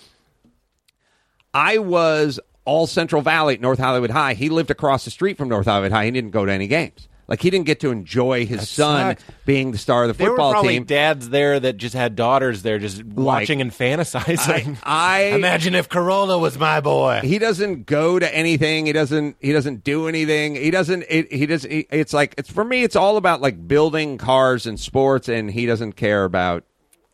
I 1.54 1.78
was 1.78 2.40
all 2.64 2.86
Central 2.86 3.22
Valley 3.22 3.54
at 3.54 3.60
North 3.60 3.78
Hollywood 3.78 4.10
High. 4.10 4.34
He 4.34 4.48
lived 4.48 4.70
across 4.70 5.04
the 5.04 5.10
street 5.10 5.36
from 5.36 5.48
North 5.48 5.66
Hollywood 5.66 5.92
High. 5.92 6.04
He 6.06 6.10
didn't 6.10 6.30
go 6.30 6.44
to 6.44 6.52
any 6.52 6.66
games. 6.66 7.08
Like 7.30 7.40
he 7.40 7.48
didn't 7.48 7.66
get 7.66 7.78
to 7.80 7.92
enjoy 7.92 8.44
his 8.44 8.68
son 8.68 9.16
sucks. 9.16 9.22
being 9.46 9.70
the 9.70 9.78
star 9.78 10.02
of 10.02 10.08
the 10.08 10.14
There 10.14 10.30
were 10.30 10.36
football 10.36 10.50
probably 10.50 10.74
team. 10.74 10.84
dads 10.84 11.28
there 11.28 11.60
that 11.60 11.76
just 11.76 11.94
had 11.94 12.16
daughters 12.16 12.62
there, 12.62 12.80
just 12.80 13.04
watching 13.04 13.60
and 13.60 13.70
fantasizing. 13.70 14.76
I- 14.82 15.30
imagine 15.34 15.76
if 15.76 15.88
Carolla 15.88 16.40
was 16.40 16.58
my 16.58 16.80
boy. 16.80 17.20
he 17.22 17.38
doesn't 17.38 17.86
go 17.86 18.18
to 18.18 18.34
anything. 18.34 18.86
He 18.86 18.92
doesn't. 18.92 19.36
He 19.40 19.52
doesn't 19.52 19.84
do 19.84 20.08
anything. 20.08 20.56
He 20.56 20.72
doesn't. 20.72 21.04
It, 21.08 21.32
he 21.32 21.46
does. 21.46 21.62
He, 21.62 21.86
it's 21.90 22.12
like 22.12 22.34
it's 22.36 22.50
for 22.50 22.64
me. 22.64 22.82
It's 22.82 22.96
all 22.96 23.16
about 23.16 23.40
like 23.40 23.68
building 23.68 24.18
cars 24.18 24.66
and 24.66 24.78
sports, 24.80 25.28
and 25.28 25.50
he 25.52 25.66
doesn't 25.66 25.92
care 25.92 26.24
about 26.24 26.64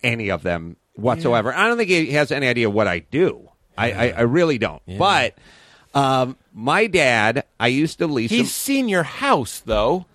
any 0.02 0.30
of 0.30 0.42
them 0.42 0.78
whatsoever. 0.94 1.52
I 1.54 1.66
don't 1.68 1.76
think 1.76 1.90
he 1.90 2.12
has 2.12 2.32
any 2.32 2.48
idea 2.48 2.70
what 2.70 2.88
I 2.88 3.00
do. 3.00 3.50
I, 3.76 3.92
I, 3.92 4.08
I 4.16 4.20
really 4.22 4.56
don't. 4.56 4.80
But 4.98 5.36
um, 5.96 6.36
my 6.52 6.86
dad, 6.86 7.44
I 7.58 7.68
used 7.68 7.98
to 7.98 8.06
lease. 8.06 8.30
him. 8.30 8.38
He's 8.38 8.54
seen 8.54 8.88
your 8.88 9.02
house, 9.02 9.60
though. 9.60 10.06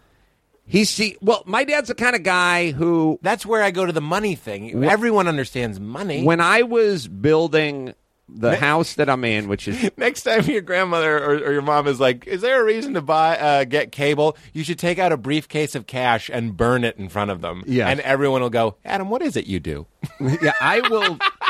He's 0.66 0.90
see. 0.90 1.18
Well, 1.22 1.44
my 1.46 1.64
dad's 1.64 1.90
the 1.90 1.96
kind 1.96 2.16
of 2.16 2.24
guy 2.24 2.72
who 2.72 3.20
That's 3.22 3.46
where 3.46 3.62
I 3.62 3.72
go 3.72 3.86
to 3.86 3.92
the 3.92 4.00
money 4.00 4.36
thing. 4.36 4.84
Everyone 4.86 5.28
understands 5.28 5.80
money. 5.80 6.24
when 6.24 6.40
I 6.40 6.62
was 6.62 7.08
building 7.08 7.94
the 8.34 8.56
house 8.56 8.94
that 8.96 9.10
I'm 9.10 9.24
in, 9.26 9.48
which 9.48 9.68
is 9.68 9.92
Next 9.98 10.24
time 10.24 10.44
your 10.46 10.62
grandmother 10.62 11.18
or, 11.18 11.34
or 11.36 11.52
your 11.52 11.62
mom 11.62 11.88
is 11.88 12.00
like, 12.00 12.26
"Is 12.28 12.42
there 12.42 12.62
a 12.62 12.64
reason 12.64 12.94
to 12.94 13.02
buy 13.02 13.38
uh, 13.38 13.64
get 13.66 13.92
cable?" 13.92 14.38
You 14.54 14.64
should 14.64 14.80
take 14.80 15.00
out 15.00 15.12
a 15.12 15.18
briefcase 15.18 15.76
of 15.76 15.88
cash 15.88 16.30
and 16.32 16.56
burn 16.56 16.84
it 16.84 16.98
in 16.98 17.10
front 17.10 17.32
of 17.32 17.42
them. 17.42 17.64
Yeah, 17.66 17.90
and 17.90 18.00
everyone 18.02 18.42
will 18.42 18.50
go, 18.50 18.78
"Adam, 18.86 19.10
what 19.10 19.22
is 19.22 19.36
it 19.36 19.48
you 19.48 19.60
do?" 19.60 19.88
yeah, 20.20 20.54
I 20.62 20.88
will. 20.90 21.18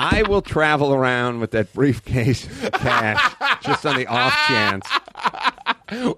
I 0.00 0.22
will 0.28 0.42
travel 0.42 0.94
around 0.94 1.40
with 1.40 1.50
that 1.52 1.72
briefcase 1.72 2.44
of 2.64 2.72
cash 2.72 3.34
just 3.62 3.84
on 3.84 3.96
the 3.96 4.06
off 4.06 4.32
chance. 4.46 4.86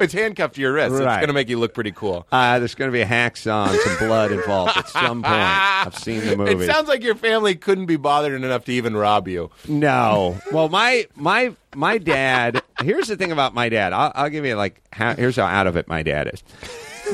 it's 0.01 0.13
handcuffed 0.13 0.57
to 0.57 0.61
your 0.61 0.73
wrist. 0.73 0.95
It's 0.97 1.01
going 1.05 1.27
to 1.29 1.33
make 1.33 1.49
you 1.49 1.59
look 1.59 1.73
pretty 1.75 1.93
cool. 1.93 2.27
Uh, 2.31 2.59
there's 2.59 2.75
going 2.75 2.91
to 2.91 2.93
be 2.93 3.01
a 3.01 3.07
hacksaw 3.07 3.71
and 3.71 3.81
some 3.81 4.07
blood 4.09 4.33
involved 4.33 4.77
at 4.77 4.89
some 4.89 5.23
point. 5.23 5.35
I've 5.35 5.97
seen 5.97 6.25
the 6.27 6.37
movie. 6.37 6.65
It 6.65 6.67
sounds 6.71 6.89
like 6.89 7.03
your 7.03 7.15
family 7.15 7.55
couldn't 7.55 7.87
be 7.87 7.97
bothered 7.97 8.33
enough 8.43 8.65
to 8.67 8.73
even 8.73 8.97
rob 8.97 9.29
you. 9.29 9.51
no. 9.69 10.39
Well, 10.53 10.69
my 10.69 11.07
my 11.15 11.55
my 11.75 11.99
dad. 11.99 12.63
Here's 12.83 13.09
the 13.09 13.17
thing 13.17 13.31
about 13.33 13.55
my 13.55 13.69
dad. 13.69 13.93
I'll, 13.93 14.13
I'll 14.15 14.31
give 14.31 14.45
you 14.45 14.57
like 14.57 14.83
how, 14.93 15.15
here's 15.15 15.37
how 15.37 15.45
out 15.47 15.67
of 15.67 15.77
it 15.77 15.87
my 15.89 16.03
dad 16.03 16.31
is. 16.33 16.43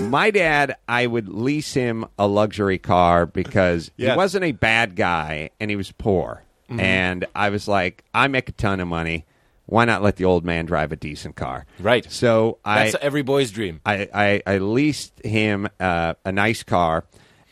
My 0.08 0.30
dad, 0.30 0.76
I 0.88 1.06
would 1.06 1.28
lease 1.28 1.72
him 1.74 2.04
a 2.18 2.26
luxury 2.26 2.78
car 2.78 3.24
because 3.26 3.90
Yes. 3.96 4.12
he 4.12 4.16
wasn't 4.16 4.44
a 4.44 4.52
bad 4.52 4.94
guy 4.96 5.50
and 5.60 5.70
he 5.70 5.76
was 5.76 5.90
poor. 5.92 6.42
Mm-hmm. 6.70 6.80
And 6.80 7.26
I 7.34 7.50
was 7.50 7.68
like, 7.68 8.04
I 8.14 8.28
make 8.28 8.48
a 8.48 8.52
ton 8.52 8.80
of 8.80 8.88
money. 8.88 9.24
Why 9.66 9.84
not 9.84 10.02
let 10.02 10.16
the 10.16 10.24
old 10.24 10.44
man 10.44 10.64
drive 10.66 10.92
a 10.92 10.96
decent 10.96 11.34
car? 11.36 11.66
Right. 11.80 12.10
So 12.10 12.58
I 12.64 12.84
That's 12.84 12.96
every 13.02 13.22
boy's 13.22 13.50
dream. 13.50 13.80
I, 13.84 14.08
I, 14.14 14.42
I 14.46 14.58
leased 14.58 15.24
him 15.24 15.68
uh, 15.80 16.14
a 16.24 16.30
nice 16.32 16.62
car, 16.62 17.04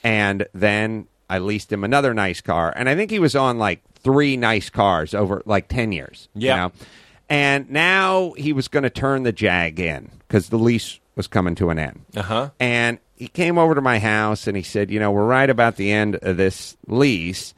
and 0.04 0.46
then 0.54 1.08
I 1.28 1.38
leased 1.38 1.72
him 1.72 1.82
another 1.84 2.14
nice 2.14 2.40
car, 2.40 2.72
and 2.76 2.88
I 2.88 2.94
think 2.94 3.10
he 3.10 3.18
was 3.18 3.34
on 3.34 3.58
like 3.58 3.82
three 3.96 4.36
nice 4.36 4.70
cars 4.70 5.12
over 5.14 5.42
like 5.46 5.66
ten 5.68 5.90
years. 5.92 6.28
you 6.34 6.48
Yeah. 6.48 6.56
know? 6.56 6.72
and 7.28 7.70
now 7.70 8.32
he 8.36 8.52
was 8.52 8.68
going 8.68 8.82
to 8.82 8.90
turn 8.90 9.22
the 9.22 9.32
Jag 9.32 9.80
in 9.80 10.10
because 10.28 10.50
the 10.50 10.58
lease 10.58 11.00
was 11.16 11.26
coming 11.26 11.54
to 11.56 11.70
an 11.70 11.78
end. 11.78 12.04
Uh-huh. 12.14 12.50
And 12.60 12.98
he 13.16 13.28
came 13.28 13.56
over 13.58 13.74
to 13.74 13.80
my 13.80 13.98
house 13.98 14.46
and 14.46 14.56
he 14.56 14.62
said, 14.62 14.90
"You 14.90 15.00
know, 15.00 15.10
we're 15.10 15.26
right 15.26 15.48
about 15.48 15.76
the 15.76 15.90
end 15.90 16.16
of 16.16 16.36
this 16.36 16.76
lease. 16.86 17.54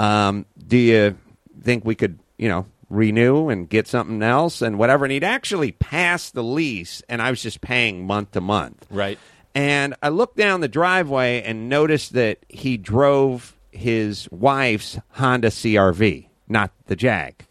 Um, 0.00 0.46
do 0.66 0.76
you 0.76 1.16
think 1.62 1.84
we 1.84 1.94
could, 1.94 2.18
you 2.38 2.48
know?" 2.48 2.66
Renew 2.88 3.50
and 3.50 3.68
get 3.68 3.86
something 3.86 4.20
else 4.20 4.60
and 4.62 4.76
whatever. 4.76 5.04
And 5.04 5.12
he'd 5.12 5.22
actually 5.22 5.70
passed 5.70 6.34
the 6.34 6.42
lease, 6.42 7.04
and 7.08 7.22
I 7.22 7.30
was 7.30 7.40
just 7.40 7.60
paying 7.60 8.04
month 8.04 8.32
to 8.32 8.40
month. 8.40 8.84
Right. 8.90 9.16
And 9.54 9.94
I 10.02 10.08
looked 10.08 10.36
down 10.36 10.60
the 10.60 10.66
driveway 10.66 11.40
and 11.42 11.68
noticed 11.68 12.14
that 12.14 12.38
he 12.48 12.76
drove 12.76 13.54
his 13.70 14.28
wife's 14.32 14.98
Honda 15.10 15.50
CRV, 15.50 16.26
not 16.48 16.72
the 16.86 16.96
Jag. 16.96 17.46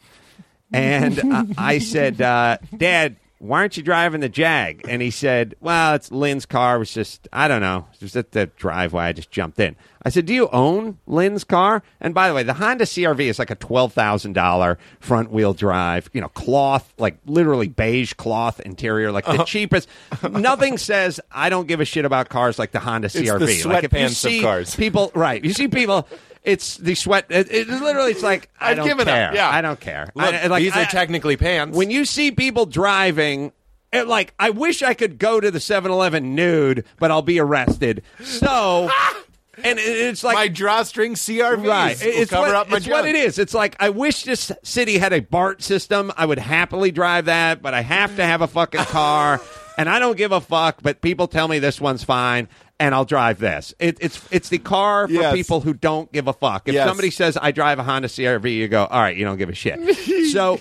And 0.74 1.18
uh, 1.20 1.45
I 1.58 1.80
said, 1.80 2.22
uh, 2.22 2.58
Dad, 2.76 3.16
why 3.40 3.60
aren't 3.60 3.78
you 3.78 3.84
driving 3.84 4.20
the 4.20 4.30
Jag? 4.30 4.82
And 4.88 5.02
he 5.02 5.12
said, 5.12 5.56
Well, 5.62 5.96
it's 5.96 6.12
Lynn's 6.12 6.46
car. 6.46 6.76
It 6.76 6.80
was 6.80 6.94
just, 6.94 7.28
I 7.32 7.48
don't 7.48 7.62
know, 7.62 7.88
it 7.94 8.02
was 8.02 8.16
at 8.16 8.34
the 8.34 8.48
driveway. 8.48 9.06
I 9.06 9.14
just 9.14 9.32
jumped 9.32 9.60
in. 9.60 9.78
I 10.04 10.10
said, 10.10 10.26
Do 10.26 10.34
you 10.34 10.50
own 10.50 10.98
Lynn's 11.08 11.46
car? 11.46 11.82
And 12.02 12.14
by 12.14 12.28
the 12.28 12.34
way, 12.34 12.44
the 12.44 12.54
Honda 12.54 12.84
CRV 12.84 13.22
is 13.22 13.40
like 13.40 13.50
a 13.50 13.56
$12,000 13.56 14.78
front 15.00 15.32
wheel 15.32 15.54
drive, 15.54 16.10
you 16.14 16.20
know, 16.20 16.28
cloth, 16.30 16.94
like 16.98 17.18
literally 17.26 17.70
beige 17.70 18.14
cloth 18.14 18.60
interior, 18.60 19.12
like 19.12 19.26
the 19.26 19.32
uh-huh. 19.32 19.46
cheapest. 19.46 19.88
Nothing 20.30 20.78
says 20.78 21.22
I 21.32 21.50
don't 21.50 21.68
give 21.68 21.80
a 21.80 21.86
shit 21.86 22.04
about 22.04 22.28
cars 22.28 22.60
like 22.60 22.72
the 22.72 22.80
Honda 22.80 23.08
the 23.08 23.20
CRV. 23.20 23.40
like 23.66 23.86
if 23.86 23.94
you 23.94 24.00
sweatpants 24.00 24.06
of 24.06 24.12
see 24.18 24.42
cars. 24.42 24.76
people, 24.76 25.12
right? 25.16 25.44
You 25.44 25.54
see 25.54 25.70
people. 25.70 26.08
It's 26.44 26.78
the 26.78 26.96
sweat. 26.96 27.26
It, 27.30 27.52
it 27.52 27.68
literally, 27.68 28.12
it's 28.12 28.24
like 28.24 28.50
I 28.60 28.72
I've 28.72 28.78
don't 28.78 28.88
given 28.88 29.08
up, 29.08 29.14
care. 29.14 29.32
yeah. 29.36 29.50
I 29.50 29.62
don't 29.62 29.80
care. 29.80 30.08
Look, 30.16 30.34
I- 30.34 30.48
like, 30.48 30.64
these 30.64 30.76
are 30.76 30.80
I- 30.82 30.86
technically 30.86 31.36
pants. 31.38 31.78
when 31.78 31.92
you 31.92 32.06
see 32.06 32.32
people 32.32 32.66
driving 32.66 33.52
it, 33.92 34.08
like 34.08 34.36
i 34.38 34.52
wish 34.52 34.84
i 34.84 34.94
could 34.94 35.18
go 35.18 35.40
to 35.40 35.50
the 35.50 35.58
7-eleven 35.58 36.36
nude 36.36 36.86
but 37.00 37.10
i'll 37.10 37.24
be 37.24 37.40
arrested 37.40 38.04
so 38.24 38.88
and 39.64 39.80
it- 39.80 39.82
it's 39.82 40.24
like 40.24 40.36
my 40.36 40.48
drawstring 40.48 41.16
CRVs 41.16 41.68
right 41.68 42.00
will 42.00 42.08
it's, 42.08 42.30
cover 42.30 42.48
what, 42.50 42.56
up 42.56 42.70
my 42.70 42.78
it's 42.78 42.88
what 42.88 43.04
junk. 43.06 43.08
it 43.08 43.16
is 43.16 43.40
it's 43.40 43.56
like 43.56 43.76
i 43.80 43.90
wish 43.90 44.26
this 44.26 44.52
city 44.62 45.00
had 45.00 45.12
a 45.12 45.22
bart 45.22 45.64
system 45.64 46.12
i 46.16 46.24
would 46.24 46.38
happily 46.38 46.92
drive 46.92 47.26
that 47.26 47.64
but 47.64 47.74
i 47.74 47.82
have 47.82 48.16
to 48.16 48.24
have 48.24 48.42
a 48.44 48.48
fucking 48.48 48.82
car 48.82 49.42
and 49.80 49.90
i 49.90 49.98
don't 49.98 50.18
give 50.18 50.32
a 50.32 50.40
fuck 50.40 50.84
but 50.84 51.02
people 51.02 51.28
tell 51.28 51.48
me 51.48 51.58
this 51.58 51.82
one's 51.82 52.04
fine 52.04 52.48
and 52.80 52.95
I'll 52.95 53.05
drive 53.05 53.39
this. 53.39 53.73
It, 53.80 53.97
it's 54.01 54.21
it's 54.32 54.49
the 54.49 54.57
car 54.57 55.07
for 55.07 55.13
Yes. 55.13 55.34
people 55.34 55.61
who 55.61 55.73
don't 55.73 56.11
give 56.11 56.27
a 56.27 56.34
fuck. 56.34 56.67
If 56.67 56.73
Yes. 56.75 56.88
somebody 56.88 57.11
says 57.11 57.38
I 57.41 57.51
drive 57.51 57.80
a 57.80 57.84
Honda 57.84 58.07
CRV, 58.07 58.55
you 58.55 58.67
go, 58.67 58.86
all 58.86 59.01
right, 59.01 59.15
you 59.17 59.25
don't 59.25 59.38
give 59.38 59.49
a 59.49 59.53
shit. 59.55 59.80
so 60.32 60.57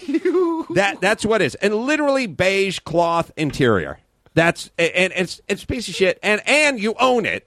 that 0.75 0.99
that's 1.01 1.25
what 1.25 1.41
it 1.43 1.47
is, 1.47 1.55
and 1.57 1.75
literally 1.75 2.27
beige 2.27 2.81
cloth 2.81 3.31
interior. 3.37 3.99
That's 4.35 4.71
and 4.79 5.13
it's 5.17 5.41
it's 5.49 5.63
a 5.63 5.67
piece 5.67 5.89
of 5.89 5.95
shit, 5.95 6.19
and 6.23 6.41
and 6.47 6.79
you 6.81 6.95
own 7.01 7.25
it. 7.27 7.45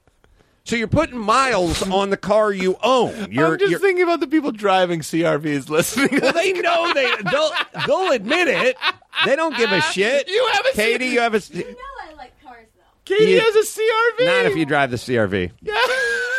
So 0.63 0.75
you're 0.75 0.87
putting 0.87 1.17
miles 1.17 1.81
on 1.89 2.11
the 2.11 2.17
car 2.17 2.51
you 2.53 2.77
own. 2.83 3.31
You're, 3.31 3.53
I'm 3.53 3.57
just 3.59 3.71
you're- 3.71 3.81
thinking 3.81 4.03
about 4.03 4.19
the 4.19 4.27
people 4.27 4.51
driving 4.51 4.99
CRVs 5.01 5.69
listening. 5.69 6.19
well, 6.21 6.33
they 6.33 6.53
know 6.53 6.93
they 6.93 7.09
they'll 7.31 7.51
they'll 7.87 8.11
admit 8.11 8.47
it. 8.47 8.77
They 9.25 9.35
don't 9.35 9.55
give 9.57 9.71
a 9.71 9.81
shit. 9.93 10.29
You 10.29 10.47
have 10.53 10.65
a 10.71 10.75
Katie. 10.75 11.07
You 11.07 11.21
have 11.21 11.33
a 11.33 11.41
You 11.51 11.63
know 11.63 11.73
I 12.09 12.13
like 12.15 12.31
cars 12.43 12.67
though. 12.75 12.81
Katie 13.05 13.31
You- 13.31 13.39
has 13.39 13.55
a 13.55 13.63
CRV. 13.65 14.25
not 14.25 14.45
if 14.45 14.55
you 14.57 14.65
drive 14.65 14.91
the 14.91 14.97
CRV. 14.97 15.51
Yeah. 15.61 15.75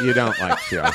You 0.00 0.12
don't 0.12 0.38
like 0.40 0.58
CRV. 0.58 0.94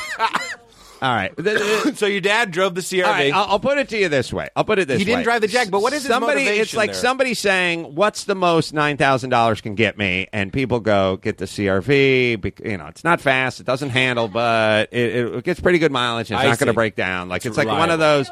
All 1.01 1.13
right. 1.13 1.35
The- 1.35 1.43
the- 1.85 1.95
so 1.95 2.05
your 2.07 2.21
dad 2.21 2.51
drove 2.51 2.73
the 2.73 2.81
CRV. 2.81 3.05
All 3.05 3.11
right, 3.11 3.33
I'll, 3.33 3.45
I'll 3.51 3.59
put 3.59 3.77
it 3.77 3.89
to 3.89 3.97
you 3.97 4.09
this 4.09 4.33
way. 4.33 4.49
I'll 4.55 4.63
put 4.63 4.79
it 4.79 4.87
this 4.87 4.95
way. 4.95 4.99
He 4.99 5.05
didn't 5.05 5.23
drive 5.23 5.41
the 5.41 5.47
Jag, 5.47 5.69
but 5.69 5.81
what 5.81 5.93
is 5.93 6.03
his 6.03 6.11
somebody? 6.11 6.41
It's 6.43 6.73
like 6.73 6.91
there? 6.91 6.99
somebody 6.99 7.33
saying, 7.35 7.95
"What's 7.95 8.23
the 8.23 8.33
most 8.33 8.73
nine 8.73 8.97
thousand 8.97 9.29
dollars 9.29 9.61
can 9.61 9.75
get 9.75 9.97
me?" 9.97 10.27
And 10.33 10.51
people 10.51 10.79
go, 10.79 11.17
"Get 11.17 11.37
the 11.37 11.45
CRV." 11.45 12.41
bec- 12.41 12.59
You 12.61 12.77
know, 12.77 12.87
it's 12.87 13.03
not 13.03 13.21
fast, 13.21 13.59
it 13.59 13.65
doesn't 13.65 13.89
handle, 13.91 14.27
but 14.27 14.91
it, 14.91 15.15
it 15.35 15.43
gets 15.43 15.59
pretty 15.59 15.77
good 15.79 15.91
mileage. 15.91 16.31
And 16.31 16.39
it's 16.39 16.45
I 16.45 16.49
not 16.49 16.59
going 16.59 16.67
to 16.67 16.73
break 16.73 16.95
down. 16.95 17.29
Like 17.29 17.39
It's 17.45 17.47
it's, 17.47 17.57
like 17.57 17.67
one 17.67 17.91
of 17.91 17.99
those 17.99 18.31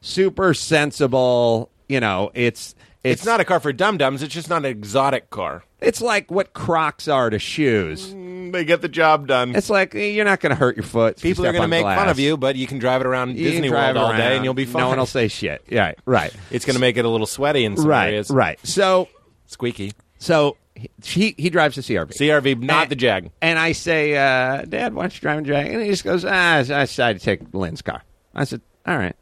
super 0.00 0.54
sensible. 0.54 1.70
You 1.88 2.00
know, 2.00 2.30
it's 2.32 2.74
it's 3.04 3.24
not 3.26 3.40
a 3.40 3.44
car 3.44 3.60
for 3.60 3.72
dum 3.72 3.98
dums. 3.98 4.22
It's 4.22 4.32
just 4.34 4.48
not 4.48 4.58
an 4.58 4.70
exotic 4.70 5.28
car. 5.30 5.62
It's 5.80 6.00
like 6.00 6.30
what 6.30 6.52
Crocs 6.54 7.06
are 7.08 7.30
to 7.30 7.38
shoes. 7.38 8.12
Mm, 8.12 8.52
They 8.52 8.64
get 8.64 8.80
the 8.82 8.88
job 8.88 9.28
done. 9.28 9.54
It's 9.54 9.70
like 9.70 9.94
eh, 9.94 10.06
you're 10.08 10.24
not 10.24 10.40
going 10.40 10.50
to 10.50 10.56
hurt 10.56 10.76
your 10.76 10.84
foot. 10.84 11.18
if 11.18 11.24
you 11.24 11.30
People 11.30 11.44
are 11.46 11.50
step 11.50 11.60
going 11.60 11.60
to 11.60 11.64
on 11.64 11.70
make 11.70 11.82
fun 11.84 12.04
glass. 12.04 12.10
of 12.10 12.18
you, 12.18 12.36
but 12.36 12.56
you 12.56 12.66
can 12.66 12.78
drive 12.78 13.00
it 13.00 13.06
around 13.06 13.30
You 13.36 13.44
can 13.44 13.44
Disney 13.52 13.68
drive 13.68 13.94
World 13.94 14.06
all 14.06 14.12
day 14.16 14.18
around. 14.24 14.32
and 14.32 14.44
you'll 14.44 14.54
be 14.54 14.64
fine. 14.64 14.82
No 14.82 14.88
one 14.88 14.98
will 14.98 15.06
say 15.06 15.28
shit. 15.28 15.62
Yeah, 15.68 15.92
right, 16.04 16.32
It's 16.50 16.64
going 16.64 16.74
to 16.74 16.80
make 16.80 16.96
it 16.96 17.04
a 17.04 17.08
little 17.08 17.26
sweaty 17.28 17.64
in 17.64 17.76
some 17.76 17.86
right, 17.86 18.08
areas. 18.08 18.30
right. 18.30 18.58
So, 18.66 19.08
Squeaky. 19.46 19.92
so 20.18 20.56
he 20.74 20.90
he, 21.04 21.34
he 21.38 21.50
drives 21.50 21.76
the 21.76 21.82
CRV. 21.82 22.12
CRV, 22.16 22.60
not 22.62 22.82
And- 22.82 22.90
the 22.90 22.96
Jag. 22.96 23.30
And 23.40 23.58
I 23.58 23.72
say, 23.72 24.16
uh, 24.16 24.64
Dad, 24.64 24.94
why 24.94 25.04
don't 25.04 25.14
you 25.14 25.20
drive 25.20 25.38
a 25.38 25.42
Jag? 25.42 25.66
And 25.66 25.82
he 25.82 25.90
just 25.90 26.04
goes, 26.04 26.24
ah, 26.24 26.56
I 26.56 26.62
decided 26.62 27.20
to 27.20 27.24
take 27.24 27.40
Lynn's 27.54 27.82
car. 27.82 28.02
I 28.34 28.44
said, 28.44 28.60
all 28.86 28.96
right. 28.96 29.16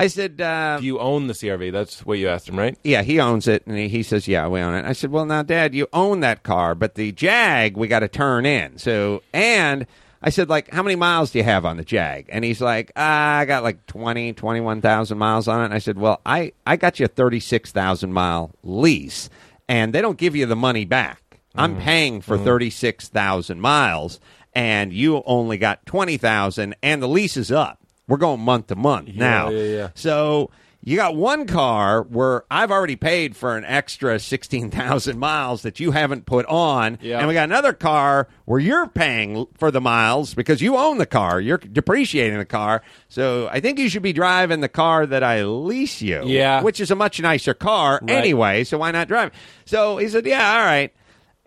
I 0.00 0.06
said, 0.06 0.40
uh, 0.40 0.78
Do 0.80 0.86
you 0.86 0.98
own 0.98 1.26
the 1.26 1.34
CRV? 1.34 1.72
That's 1.72 2.06
what 2.06 2.18
you 2.18 2.28
asked 2.28 2.48
him, 2.48 2.58
right? 2.58 2.76
yeah, 2.82 3.02
he 3.02 3.20
owns 3.20 3.46
it. 3.46 3.66
And 3.66 3.76
he, 3.76 3.88
he 3.88 4.02
says, 4.02 4.26
yeah, 4.26 4.48
we 4.48 4.60
own 4.60 4.74
it. 4.74 4.86
I 4.86 4.92
said, 4.94 5.10
well, 5.10 5.26
now, 5.26 5.42
Dad, 5.42 5.74
you 5.74 5.88
own 5.92 6.20
that 6.20 6.42
car, 6.42 6.74
but 6.74 6.94
the 6.94 7.12
Jag, 7.12 7.76
we 7.76 7.86
got 7.86 8.00
to 8.00 8.08
turn 8.08 8.46
in. 8.46 8.78
So, 8.78 9.22
and 9.34 9.86
I 10.22 10.30
said, 10.30 10.48
like, 10.48 10.70
how 10.70 10.82
many 10.82 10.96
miles 10.96 11.32
do 11.32 11.38
you 11.38 11.44
have 11.44 11.66
on 11.66 11.76
the 11.76 11.84
Jag? 11.84 12.26
And 12.30 12.44
he's 12.44 12.62
like, 12.62 12.92
ah, 12.96 13.36
I 13.36 13.44
got 13.44 13.62
like 13.62 13.84
20, 13.86 14.32
21,000 14.32 15.18
miles 15.18 15.48
on 15.48 15.60
it. 15.60 15.64
And 15.66 15.74
I 15.74 15.78
said, 15.78 15.98
well, 15.98 16.22
I, 16.24 16.52
I 16.66 16.76
got 16.76 16.98
you 16.98 17.04
a 17.04 17.08
36,000 17.08 18.12
mile 18.12 18.52
lease, 18.62 19.28
and 19.68 19.92
they 19.92 20.00
don't 20.00 20.16
give 20.18 20.34
you 20.34 20.46
the 20.46 20.56
money 20.56 20.86
back. 20.86 21.22
I'm 21.56 21.78
paying 21.80 22.20
for 22.22 22.38
36,000 22.38 23.60
miles, 23.60 24.20
and 24.54 24.92
you 24.92 25.22
only 25.26 25.58
got 25.58 25.84
20,000, 25.84 26.74
and 26.82 27.02
the 27.02 27.08
lease 27.08 27.36
is 27.36 27.50
up. 27.52 27.79
We're 28.10 28.18
going 28.18 28.40
month 28.40 28.66
to 28.66 28.76
month 28.76 29.14
now. 29.14 29.48
yeah, 29.50 29.62
yeah. 29.62 29.88
So 29.94 30.50
you 30.82 30.96
got 30.96 31.14
one 31.14 31.46
car 31.46 32.02
where 32.02 32.44
I've 32.50 32.70
already 32.70 32.96
paid 32.96 33.36
for 33.36 33.54
an 33.56 33.64
extra 33.66 34.18
16,000 34.18 35.18
miles 35.18 35.60
that 35.62 35.78
you 35.78 35.90
haven't 35.90 36.24
put 36.26 36.46
on. 36.46 36.98
Yeah. 37.02 37.18
And 37.18 37.28
we 37.28 37.34
got 37.34 37.44
another 37.44 37.72
car 37.74 38.28
where 38.46 38.58
you're 38.58 38.86
paying 38.88 39.46
for 39.58 39.70
the 39.70 39.80
miles 39.80 40.32
because 40.34 40.62
you 40.62 40.76
own 40.78 40.96
the 40.98 41.04
car. 41.06 41.38
You're 41.38 41.58
depreciating 41.58 42.38
the 42.38 42.46
car. 42.46 42.82
So 43.08 43.46
I 43.52 43.60
think 43.60 43.78
you 43.78 43.88
should 43.90 44.02
be 44.02 44.14
driving 44.14 44.60
the 44.60 44.68
car 44.70 45.04
that 45.06 45.22
I 45.22 45.44
lease 45.44 46.00
you. 46.00 46.22
Yeah. 46.24 46.62
Which 46.62 46.80
is 46.80 46.90
a 46.90 46.96
much 46.96 47.20
nicer 47.20 47.52
car 47.54 48.00
Right. 48.02 48.10
anyway. 48.10 48.64
So 48.64 48.78
why 48.78 48.90
not 48.90 49.06
drive? 49.06 49.32
So 49.66 49.98
he 49.98 50.08
said, 50.08 50.24
yeah, 50.26 50.54
all 50.58 50.64
right. 50.64 50.92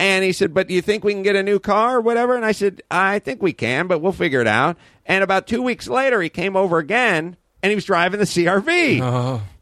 And 0.04 0.26
he 0.26 0.34
said, 0.34 0.54
but 0.54 0.68
do 0.68 0.74
you 0.74 0.82
think 0.82 1.06
we 1.06 1.14
can 1.14 1.24
get 1.24 1.38
a 1.38 1.44
new 1.44 1.60
car 1.60 1.96
or 1.96 2.02
whatever? 2.02 2.36
And 2.36 2.44
I 2.44 2.52
said, 2.52 2.82
I 2.92 3.20
think 3.20 3.42
we 3.42 3.54
can, 3.54 3.88
but 3.88 4.00
we'll 4.00 4.12
figure 4.12 4.42
it 4.42 4.48
out. 4.48 4.76
And 5.06 5.24
about 5.24 5.48
two 5.48 5.62
weeks 5.62 5.88
later, 5.88 6.22
he 6.22 6.28
came 6.28 6.58
over 6.58 6.78
again 6.78 7.38
and 7.62 7.70
he 7.70 7.76
was 7.76 7.86
driving 7.86 8.20
the 8.20 8.26
CRV. 8.26 9.00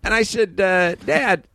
And 0.04 0.14
I 0.16 0.24
said, 0.24 0.60
uh, 0.60 0.96
Dad, 0.96 1.48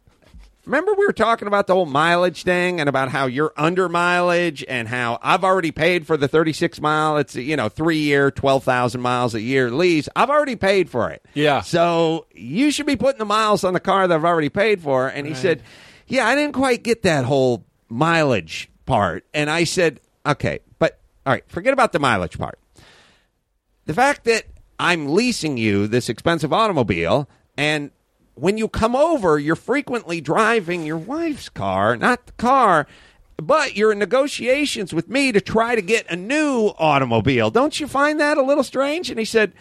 remember 0.67 0.95
we 0.95 1.05
were 1.05 1.13
talking 1.13 1.49
about 1.49 1.67
the 1.67 1.75
whole 1.75 1.87
mileage 1.87 2.45
thing 2.45 2.79
and 2.79 2.89
about 2.89 3.09
how 3.09 3.27
you're 3.27 3.53
under 3.57 3.89
mileage 3.89 4.65
and 4.69 4.87
how 4.87 5.19
I've 5.21 5.43
already 5.43 5.73
paid 5.73 6.07
for 6.07 6.17
the 6.17 6.29
36 6.29 6.81
mile. 6.81 7.17
It's, 7.17 7.35
you 7.35 7.57
know, 7.57 7.69
three 7.69 7.99
year, 7.99 8.31
12,000 8.31 9.01
miles 9.01 9.35
a 9.35 9.41
year 9.41 9.69
lease. 9.69 10.09
I've 10.15 10.31
already 10.31 10.55
paid 10.55 10.89
for 10.89 11.11
it. 11.11 11.25
Yeah. 11.35 11.63
So 11.63 12.27
you 12.33 12.71
should 12.71 12.87
be 12.87 12.95
putting 12.95 13.19
the 13.19 13.25
miles 13.25 13.65
on 13.65 13.75
the 13.75 13.81
car 13.81 14.07
that 14.07 14.15
I've 14.15 14.25
already 14.25 14.49
paid 14.49 14.81
for. 14.81 15.09
And 15.09 15.27
he 15.27 15.35
said, 15.35 15.65
Yeah, 16.07 16.29
I 16.29 16.37
didn't 16.37 16.55
quite 16.55 16.85
get 16.85 17.03
that 17.03 17.25
whole 17.25 17.65
mileage 17.89 18.71
part. 18.87 19.25
And 19.35 19.51
I 19.51 19.65
said, 19.65 20.01
Okay, 20.25 20.61
but 20.79 20.99
all 21.25 21.33
right, 21.33 21.45
forget 21.49 21.73
about 21.73 21.93
the 21.93 21.99
mileage 21.99 22.39
part. 22.39 22.59
The 23.85 23.95
fact 23.95 24.25
that 24.25 24.45
I'm 24.79 25.09
leasing 25.09 25.57
you 25.57 25.87
this 25.87 26.09
expensive 26.09 26.53
automobile 26.53 27.29
and 27.57 27.91
when 28.37 28.59
you 28.59 28.69
come 28.69 28.95
over, 28.95 29.39
you're 29.39 29.57
frequently 29.57 30.21
driving 30.21 30.85
your 30.85 30.99
wife's 30.99 31.49
car, 31.49 31.97
not 31.97 32.27
the 32.27 32.33
car, 32.33 32.87
but 33.39 33.77
you're 33.77 33.93
in 33.93 33.99
negotiations 33.99 34.95
with 34.95 35.09
me 35.09 35.33
to 35.33 35.41
try 35.41 35.75
to 35.75 35.83
get 35.83 36.11
a 36.11 36.17
new 36.17 36.73
automobile. 36.79 37.51
Don't 37.51 37.81
you 37.81 37.87
find 37.87 38.21
that 38.21 38.39
a 38.39 38.43
little 38.43 38.63
strange? 38.63 39.11
And 39.11 39.19
he 39.19 39.25
said, 39.25 39.53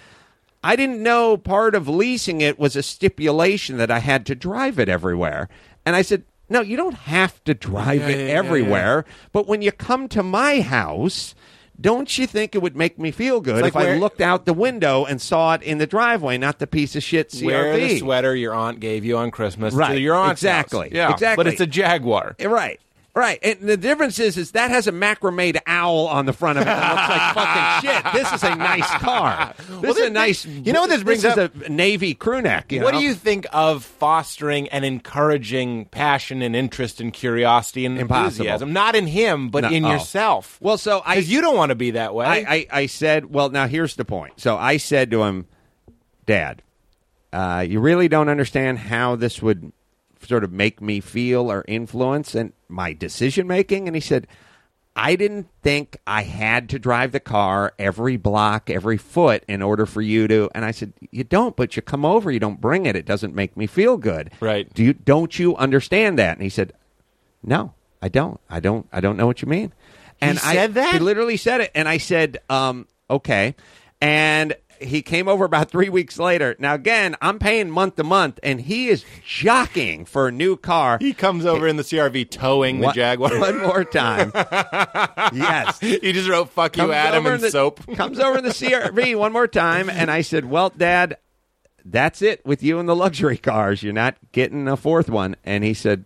I 0.64 0.76
didn't 0.76 1.02
know 1.02 1.38
part 1.38 1.74
of 1.76 1.88
leasing 1.88 2.42
it 2.42 2.60
was 2.60 2.76
a 2.76 2.84
stipulation 2.84 3.78
that 3.78 3.92
I 3.92 4.00
had 4.00 4.26
to 4.28 4.36
drive 4.36 4.78
it 4.78 4.90
everywhere. 4.90 5.48
And 5.86 5.96
I 5.96 6.02
said, 6.02 6.24
No, 6.50 6.62
you 6.62 6.78
don't 6.78 6.94
have 6.96 7.44
to 7.46 7.54
drive 7.54 8.02
Yeah, 8.02 8.10
it 8.10 8.20
yeah, 8.20 8.26
yeah, 8.28 8.34
everywhere. 8.34 9.06
But 9.32 9.48
when 9.48 9.62
you 9.62 9.72
come 9.72 10.08
to 10.10 10.22
my 10.22 10.62
house, 10.62 11.34
don't 11.80 12.18
you 12.18 12.28
think 12.28 12.56
it 12.56 12.62
would 12.62 12.76
make 12.76 12.98
me 13.00 13.12
feel 13.12 13.42
good 13.42 13.62
like 13.62 13.70
if 13.70 13.76
I 13.76 13.98
looked 13.98 14.22
out 14.22 14.46
the 14.46 14.54
window 14.54 15.06
and 15.06 15.22
saw 15.22 15.54
it 15.56 15.64
in 15.64 15.78
the 15.78 15.88
driveway, 15.88 16.38
not 16.38 16.60
the 16.60 16.68
piece 16.68 16.96
of 16.96 17.04
shit 17.04 17.30
CRV? 17.30 17.46
Wear 17.46 17.78
the 17.78 18.00
sweater 18.00 18.36
your 18.36 18.54
aunt 18.54 18.80
gave 18.80 19.04
you 19.04 19.18
on 19.18 19.32
Christmas 19.32 19.74
to 19.74 19.80
Right, 19.80 20.00
your 20.00 20.16
aunt's 20.16 20.42
exactly, 20.42 20.90
house. 20.90 20.96
Yeah, 20.96 21.12
exactly. 21.12 21.44
But 21.44 21.52
it's 21.52 21.62
a 21.62 21.68
Jaguar. 21.68 22.36
Eh, 22.40 22.48
right. 22.48 22.80
Right. 23.16 23.40
And 23.42 23.62
the 23.62 23.78
difference 23.78 24.20
is 24.20 24.38
is 24.38 24.52
that 24.52 24.72
has 24.72 24.88
a 24.88 24.92
macrame 24.92 25.58
owl 25.66 26.08
on 26.08 26.26
the 26.26 26.34
front 26.34 26.58
of 26.58 26.64
it 26.64 26.66
that 26.66 26.92
looks 26.92 27.10
like 27.10 27.82
fucking 27.82 27.90
shit. 28.14 28.14
This 28.14 28.34
is 28.34 28.44
a 28.44 28.56
nice 28.56 28.90
car. 28.98 29.54
This 29.82 29.98
is 29.98 30.08
a 30.08 30.10
nice 30.10 30.46
you 30.46 30.74
know 30.74 30.82
what 30.82 30.90
this 30.90 31.04
brings 31.04 31.24
is 31.24 31.38
up? 31.38 31.56
a 31.56 31.70
Navy 31.70 32.14
crew 32.14 32.42
neck. 32.42 32.72
What 32.72 32.94
know? 32.94 33.00
do 33.00 33.06
you 33.06 33.14
think 33.14 33.46
of 33.54 33.86
fostering 33.86 34.68
and 34.68 34.84
encouraging 34.84 35.86
passion 35.86 36.42
and 36.42 36.56
interest 36.58 37.00
and 37.00 37.14
curiosity 37.14 37.86
and 37.86 37.98
Impossible. 37.98 38.26
enthusiasm? 38.26 38.74
Not 38.74 38.96
in 38.96 39.08
him, 39.08 39.50
but 39.50 39.62
No, 39.64 39.70
in 39.70 39.86
oh. 39.86 39.94
yourself. 39.94 40.58
Well, 40.62 40.78
so 40.78 41.02
I 41.06 41.16
Because 41.16 41.32
you 41.32 41.40
don't 41.40 41.56
want 41.56 41.70
to 41.70 41.76
be 41.76 41.92
that 41.92 42.14
way. 42.14 42.26
I, 42.26 42.36
I, 42.36 42.68
I 42.82 42.86
said, 42.88 43.34
well, 43.34 43.50
now 43.50 43.68
here's 43.68 43.96
the 43.96 44.04
point. 44.06 44.42
So 44.42 44.58
I 44.58 44.76
said 44.76 45.10
to 45.12 45.24
him, 45.24 45.48
Dad, 46.26 46.62
uh, 47.32 47.66
you 47.68 47.80
really 47.80 48.08
don't 48.10 48.28
understand 48.30 48.80
how 48.80 49.16
this 49.16 49.42
would 49.42 49.72
sort 50.26 50.44
of 50.44 50.52
make 50.52 50.82
me 50.82 51.00
feel 51.00 51.52
or 51.52 51.64
influence 51.68 52.36
and 52.36 52.54
my 52.68 52.94
decision 52.94 53.48
making. 53.48 53.88
And 53.88 53.96
he 53.96 54.02
said, 54.02 54.28
I 54.96 55.16
didn't 55.16 55.50
think 55.62 55.98
I 56.08 56.24
had 56.24 56.70
to 56.70 56.80
drive 56.80 57.12
the 57.12 57.20
car 57.20 57.74
every 57.78 58.16
block, 58.18 58.70
every 58.70 58.98
foot 58.98 59.44
in 59.48 59.62
order 59.62 59.86
for 59.86 60.02
you 60.02 60.28
to. 60.28 60.50
And 60.56 60.64
I 60.64 60.72
said, 60.72 60.94
you 61.12 61.24
don't, 61.24 61.56
but 61.56 61.76
you 61.76 61.82
come 61.82 62.06
over, 62.06 62.32
you 62.32 62.40
don't 62.40 62.62
bring 62.62 62.86
it. 62.86 62.96
It 62.96 63.06
doesn't 63.06 63.36
make 63.36 63.58
me 63.58 63.68
feel 63.68 63.98
good. 63.98 64.32
Right. 64.40 64.74
Do 64.74 64.84
you, 64.84 64.94
don't 64.94 65.38
you 65.38 65.56
understand 65.58 66.18
that? 66.20 66.38
And 66.38 66.44
he 66.44 66.50
said, 66.50 66.74
no, 67.44 67.74
I 68.02 68.10
don't. 68.10 68.40
I 68.50 68.60
don't. 68.60 68.88
I 68.92 69.02
don't 69.02 69.18
know 69.18 69.28
what 69.28 69.42
you 69.42 69.48
mean. 69.48 69.74
And 70.22 70.40
I, 70.40 70.54
said 70.54 70.74
that? 70.76 70.94
He 70.94 71.00
literally 71.00 71.38
said 71.38 71.62
it, 71.62 71.72
and 71.76 71.88
I 71.88 71.98
said, 71.98 72.40
um, 72.50 72.88
"Okay." 73.10 73.56
And 74.02 74.56
he 74.86 75.02
came 75.02 75.28
over 75.28 75.46
about 75.46 75.70
three 75.70 75.90
weeks 75.90 76.18
later. 76.18 76.56
Now 76.60 76.74
again, 76.74 77.16
I'm 77.22 77.40
paying 77.40 77.70
month 77.70 77.96
to 77.96 78.04
month, 78.04 78.40
and 78.44 78.62
he 78.62 78.90
is 78.90 79.06
jockeying 79.26 80.06
for 80.06 80.28
a 80.28 80.32
new 80.32 80.56
car. 80.58 80.98
he 81.00 81.14
comes 81.14 81.46
over 81.46 81.68
in 81.68 81.78
the 81.78 81.84
CRV 81.84 82.30
towing 82.30 82.80
the 82.80 82.92
Jaguar. 82.92 83.40
One 83.40 83.62
more 83.62 83.84
time. 83.84 84.32
yes. 84.36 85.80
he 85.80 86.12
just 86.12 86.30
wrote 86.30 86.50
"fuck 86.50 86.76
you, 86.78 86.84
Comes 86.84 86.94
Adam" 86.94 87.26
and 87.26 87.36
in 87.36 87.42
the, 87.42 87.52
soap. 87.52 87.86
comes 87.96 88.20
over 88.20 88.38
in 88.38 88.44
the 88.44 88.52
CRV 88.52 89.18
one 89.18 89.34
more 89.34 89.48
time, 89.48 89.90
and 89.90 90.10
I 90.10 90.22
said, 90.22 90.46
"Well, 90.46 90.70
Dad, 90.70 91.18
that's 91.84 92.22
it 92.22 92.46
with 92.46 92.64
you 92.64 92.80
and 92.80 92.88
the 92.88 92.96
luxury 92.96 93.38
cars. 93.38 93.84
You're 93.84 93.94
not 93.94 94.16
getting 94.32 94.68
a 94.68 94.78
fourth 94.78 95.10
one." 95.10 95.36
And 95.44 95.64
he 95.64 95.74
said, 95.74 96.06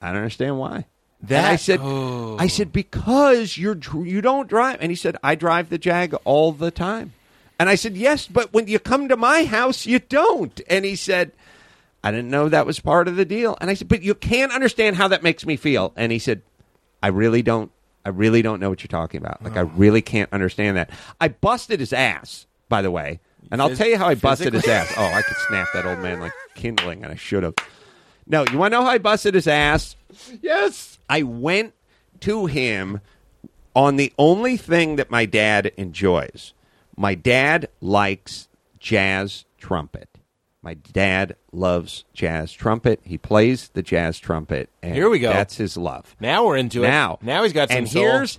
"I 0.00 0.08
don't 0.08 0.18
understand 0.18 0.58
why." 0.58 0.86
and 1.28 1.46
I 1.46 1.56
said, 1.56 1.80
oh. 1.82 2.36
"I 2.38 2.46
said 2.46 2.72
because 2.72 3.58
you're 3.58 3.78
you 4.04 4.20
don't 4.20 4.48
drive." 4.48 4.78
And 4.80 4.90
he 4.90 4.96
said, 4.96 5.16
"I 5.22 5.34
drive 5.34 5.68
the 5.68 5.78
Jag 5.78 6.14
all 6.24 6.52
the 6.52 6.70
time." 6.70 7.12
And 7.60 7.68
I 7.68 7.76
said, 7.76 7.96
"Yes, 7.96 8.26
but 8.26 8.52
when 8.52 8.66
you 8.66 8.80
come 8.80 9.08
to 9.08 9.16
my 9.16 9.44
house, 9.44 9.86
you 9.86 10.00
don't." 10.00 10.60
And 10.68 10.84
he 10.84 10.96
said. 10.96 11.32
I 12.02 12.10
didn't 12.10 12.30
know 12.30 12.48
that 12.48 12.64
was 12.64 12.80
part 12.80 13.08
of 13.08 13.16
the 13.16 13.26
deal. 13.26 13.58
And 13.60 13.68
I 13.68 13.74
said, 13.74 13.86
but 13.86 14.02
you 14.02 14.14
can't 14.14 14.52
understand 14.52 14.96
how 14.96 15.08
that 15.08 15.22
makes 15.22 15.44
me 15.44 15.56
feel. 15.56 15.92
And 15.96 16.10
he 16.10 16.18
said, 16.18 16.40
I 17.02 17.08
really 17.08 17.42
don't 17.42 17.70
I 18.04 18.08
really 18.08 18.42
don't 18.42 18.60
know 18.60 18.70
what 18.70 18.82
you're 18.82 18.88
talking 18.88 19.20
about. 19.20 19.42
Like, 19.42 19.56
I 19.56 19.62
oh. 19.62 19.72
really 19.76 20.02
can't 20.02 20.32
understand 20.32 20.76
that. 20.76 20.90
I 21.20 21.28
busted 21.28 21.80
his 21.80 21.92
ass, 21.92 22.46
by 22.68 22.82
the 22.82 22.90
way. 22.90 23.20
And 23.50 23.60
I'll 23.60 23.70
Phys- 23.70 23.76
tell 23.76 23.88
you 23.88 23.98
how 23.98 24.08
I 24.08 24.14
busted 24.14 24.54
his 24.54 24.66
ass. 24.66 24.92
Oh, 24.96 25.04
I 25.04 25.22
could 25.22 25.36
snap 25.48 25.68
that 25.74 25.86
old 25.86 25.98
man 25.98 26.20
like 26.20 26.32
kindling, 26.54 27.02
and 27.02 27.12
I 27.12 27.16
should 27.16 27.42
have. 27.42 27.54
No, 28.26 28.44
you 28.50 28.58
want 28.58 28.72
to 28.72 28.78
know 28.78 28.84
how 28.84 28.90
I 28.90 28.98
busted 28.98 29.34
his 29.34 29.46
ass? 29.46 29.96
Yes. 30.40 30.98
I 31.08 31.22
went 31.22 31.74
to 32.20 32.46
him 32.46 33.00
on 33.74 33.96
the 33.96 34.12
only 34.18 34.56
thing 34.56 34.96
that 34.96 35.10
my 35.10 35.26
dad 35.26 35.72
enjoys. 35.76 36.52
My 37.00 37.14
dad 37.14 37.70
likes 37.80 38.48
jazz 38.78 39.46
trumpet. 39.56 40.18
My 40.60 40.74
dad 40.74 41.34
loves 41.50 42.04
jazz 42.12 42.52
trumpet. 42.52 43.00
He 43.02 43.16
plays 43.16 43.68
the 43.68 43.80
jazz 43.80 44.18
trumpet. 44.18 44.68
And 44.82 44.94
Here 44.94 45.08
we 45.08 45.18
go. 45.18 45.32
That's 45.32 45.56
his 45.56 45.78
love. 45.78 46.14
Now 46.20 46.44
we're 46.44 46.58
into 46.58 46.82
Now, 46.82 47.14
it. 47.14 47.22
Now 47.24 47.42
he's 47.42 47.54
got 47.54 47.70
some 47.70 47.78
and 47.78 47.88
soul. 47.88 48.02
here's 48.02 48.38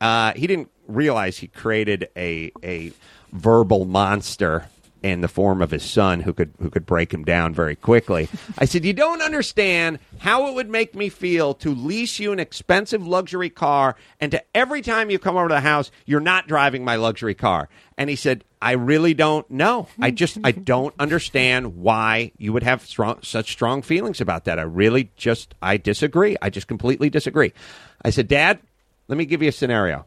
uh, 0.00 0.32
he 0.34 0.48
didn't 0.48 0.68
realize 0.88 1.38
he 1.38 1.46
created 1.46 2.08
a 2.16 2.50
a 2.64 2.90
verbal 3.30 3.84
monster 3.84 4.66
in 5.02 5.20
the 5.20 5.28
form 5.28 5.60
of 5.60 5.70
his 5.70 5.82
son 5.82 6.20
who 6.20 6.32
could 6.32 6.52
who 6.60 6.70
could 6.70 6.86
break 6.86 7.12
him 7.12 7.24
down 7.24 7.54
very 7.54 7.76
quickly. 7.76 8.28
I 8.58 8.64
said, 8.64 8.84
"You 8.84 8.92
don't 8.92 9.22
understand 9.22 9.98
how 10.18 10.48
it 10.48 10.54
would 10.54 10.70
make 10.70 10.94
me 10.94 11.08
feel 11.08 11.54
to 11.54 11.74
lease 11.74 12.18
you 12.18 12.32
an 12.32 12.38
expensive 12.38 13.06
luxury 13.06 13.50
car 13.50 13.96
and 14.20 14.30
to 14.32 14.42
every 14.54 14.82
time 14.82 15.10
you 15.10 15.18
come 15.18 15.36
over 15.36 15.48
to 15.48 15.54
the 15.54 15.60
house, 15.60 15.90
you're 16.06 16.20
not 16.20 16.46
driving 16.46 16.84
my 16.84 16.96
luxury 16.96 17.34
car." 17.34 17.68
And 17.98 18.08
he 18.08 18.16
said, 18.16 18.44
"I 18.60 18.72
really 18.72 19.14
don't 19.14 19.50
know. 19.50 19.88
I 20.00 20.10
just 20.10 20.38
I 20.44 20.52
don't 20.52 20.94
understand 20.98 21.76
why 21.76 22.32
you 22.38 22.52
would 22.52 22.62
have 22.62 22.82
strong, 22.86 23.18
such 23.22 23.50
strong 23.50 23.82
feelings 23.82 24.20
about 24.20 24.44
that. 24.44 24.58
I 24.58 24.62
really 24.62 25.10
just 25.16 25.54
I 25.60 25.76
disagree. 25.76 26.36
I 26.40 26.50
just 26.50 26.68
completely 26.68 27.10
disagree." 27.10 27.52
I 28.04 28.10
said, 28.10 28.28
"Dad, 28.28 28.60
let 29.08 29.18
me 29.18 29.24
give 29.24 29.42
you 29.42 29.48
a 29.48 29.52
scenario." 29.52 30.06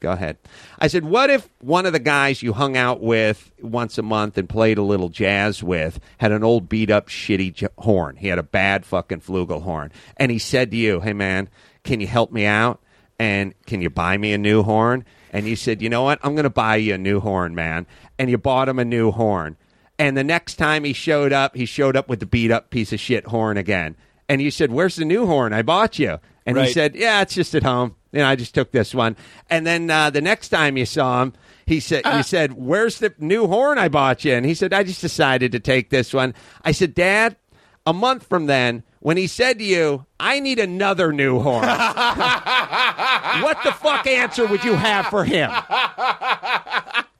Go 0.00 0.12
ahead. 0.12 0.36
I 0.78 0.88
said, 0.88 1.04
what 1.06 1.30
if 1.30 1.48
one 1.60 1.86
of 1.86 1.92
the 1.94 1.98
guys 1.98 2.42
you 2.42 2.52
hung 2.52 2.76
out 2.76 3.00
with 3.00 3.50
once 3.62 3.96
a 3.96 4.02
month 4.02 4.36
and 4.36 4.46
played 4.48 4.76
a 4.76 4.82
little 4.82 5.08
jazz 5.08 5.62
with 5.62 5.98
had 6.18 6.32
an 6.32 6.44
old 6.44 6.68
beat 6.68 6.90
up 6.90 7.08
shitty 7.08 7.54
j- 7.54 7.68
horn? 7.78 8.16
He 8.16 8.28
had 8.28 8.38
a 8.38 8.42
bad 8.42 8.84
fucking 8.84 9.20
flugelhorn. 9.22 9.90
And 10.18 10.30
he 10.30 10.38
said 10.38 10.70
to 10.72 10.76
you, 10.76 11.00
hey 11.00 11.14
man, 11.14 11.48
can 11.82 12.00
you 12.00 12.06
help 12.06 12.30
me 12.30 12.44
out? 12.44 12.80
And 13.18 13.54
can 13.64 13.80
you 13.80 13.88
buy 13.88 14.18
me 14.18 14.32
a 14.34 14.38
new 14.38 14.62
horn? 14.62 15.04
And 15.32 15.46
you 15.46 15.56
said, 15.56 15.80
you 15.80 15.88
know 15.88 16.02
what? 16.02 16.18
I'm 16.22 16.34
going 16.34 16.44
to 16.44 16.50
buy 16.50 16.76
you 16.76 16.94
a 16.94 16.98
new 16.98 17.18
horn, 17.20 17.54
man. 17.54 17.86
And 18.18 18.28
you 18.28 18.36
bought 18.36 18.68
him 18.68 18.78
a 18.78 18.84
new 18.84 19.10
horn. 19.10 19.56
And 19.98 20.14
the 20.14 20.24
next 20.24 20.56
time 20.56 20.84
he 20.84 20.92
showed 20.92 21.32
up, 21.32 21.56
he 21.56 21.64
showed 21.64 21.96
up 21.96 22.08
with 22.10 22.20
the 22.20 22.26
beat 22.26 22.50
up 22.50 22.68
piece 22.68 22.92
of 22.92 23.00
shit 23.00 23.26
horn 23.28 23.56
again. 23.56 23.96
And 24.28 24.42
you 24.42 24.50
said, 24.50 24.70
where's 24.70 24.96
the 24.96 25.06
new 25.06 25.24
horn 25.26 25.54
I 25.54 25.62
bought 25.62 25.98
you? 25.98 26.18
And 26.44 26.56
he 26.58 26.64
Right. 26.64 26.72
said, 26.72 26.94
yeah, 26.94 27.22
it's 27.22 27.34
just 27.34 27.54
at 27.54 27.62
home. 27.62 27.96
You 28.16 28.22
know, 28.22 28.28
I 28.28 28.34
just 28.34 28.54
took 28.54 28.72
this 28.72 28.94
one. 28.94 29.14
And 29.50 29.66
then 29.66 29.90
uh, 29.90 30.08
the 30.08 30.22
next 30.22 30.48
time 30.48 30.78
you 30.78 30.86
saw 30.86 31.20
him, 31.20 31.34
he 31.66 31.80
said, 31.80 32.06
Uh. 32.06 32.14
"You 32.16 32.22
said, 32.22 32.54
where's 32.54 32.98
the 32.98 33.12
new 33.18 33.46
horn 33.46 33.76
I 33.76 33.88
bought 33.88 34.24
you?" 34.24 34.32
And 34.32 34.46
he 34.46 34.54
said, 34.54 34.72
"I 34.72 34.84
just 34.84 35.02
decided 35.02 35.52
to 35.52 35.60
take 35.60 35.90
this 35.90 36.14
one." 36.14 36.32
I 36.64 36.72
said, 36.72 36.94
"Dad, 36.94 37.36
a 37.84 37.92
month 37.92 38.26
from 38.26 38.46
then, 38.46 38.84
when 39.00 39.18
he 39.18 39.26
said 39.26 39.58
to 39.58 39.64
you, 39.64 40.06
I 40.18 40.40
need 40.40 40.58
another 40.58 41.12
new 41.12 41.40
horn, 41.40 41.60
what 43.42 43.58
the 43.64 43.72
fuck 43.72 44.06
answer 44.06 44.46
would 44.46 44.64
you 44.64 44.76
have 44.76 45.08
for 45.08 45.24
him?" 45.24 45.50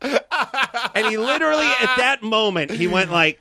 and 0.00 1.06
he 1.08 1.18
literally, 1.18 1.66
at 1.66 1.96
that 1.98 2.20
moment, 2.22 2.70
he 2.70 2.86
went 2.86 3.10
like. 3.12 3.38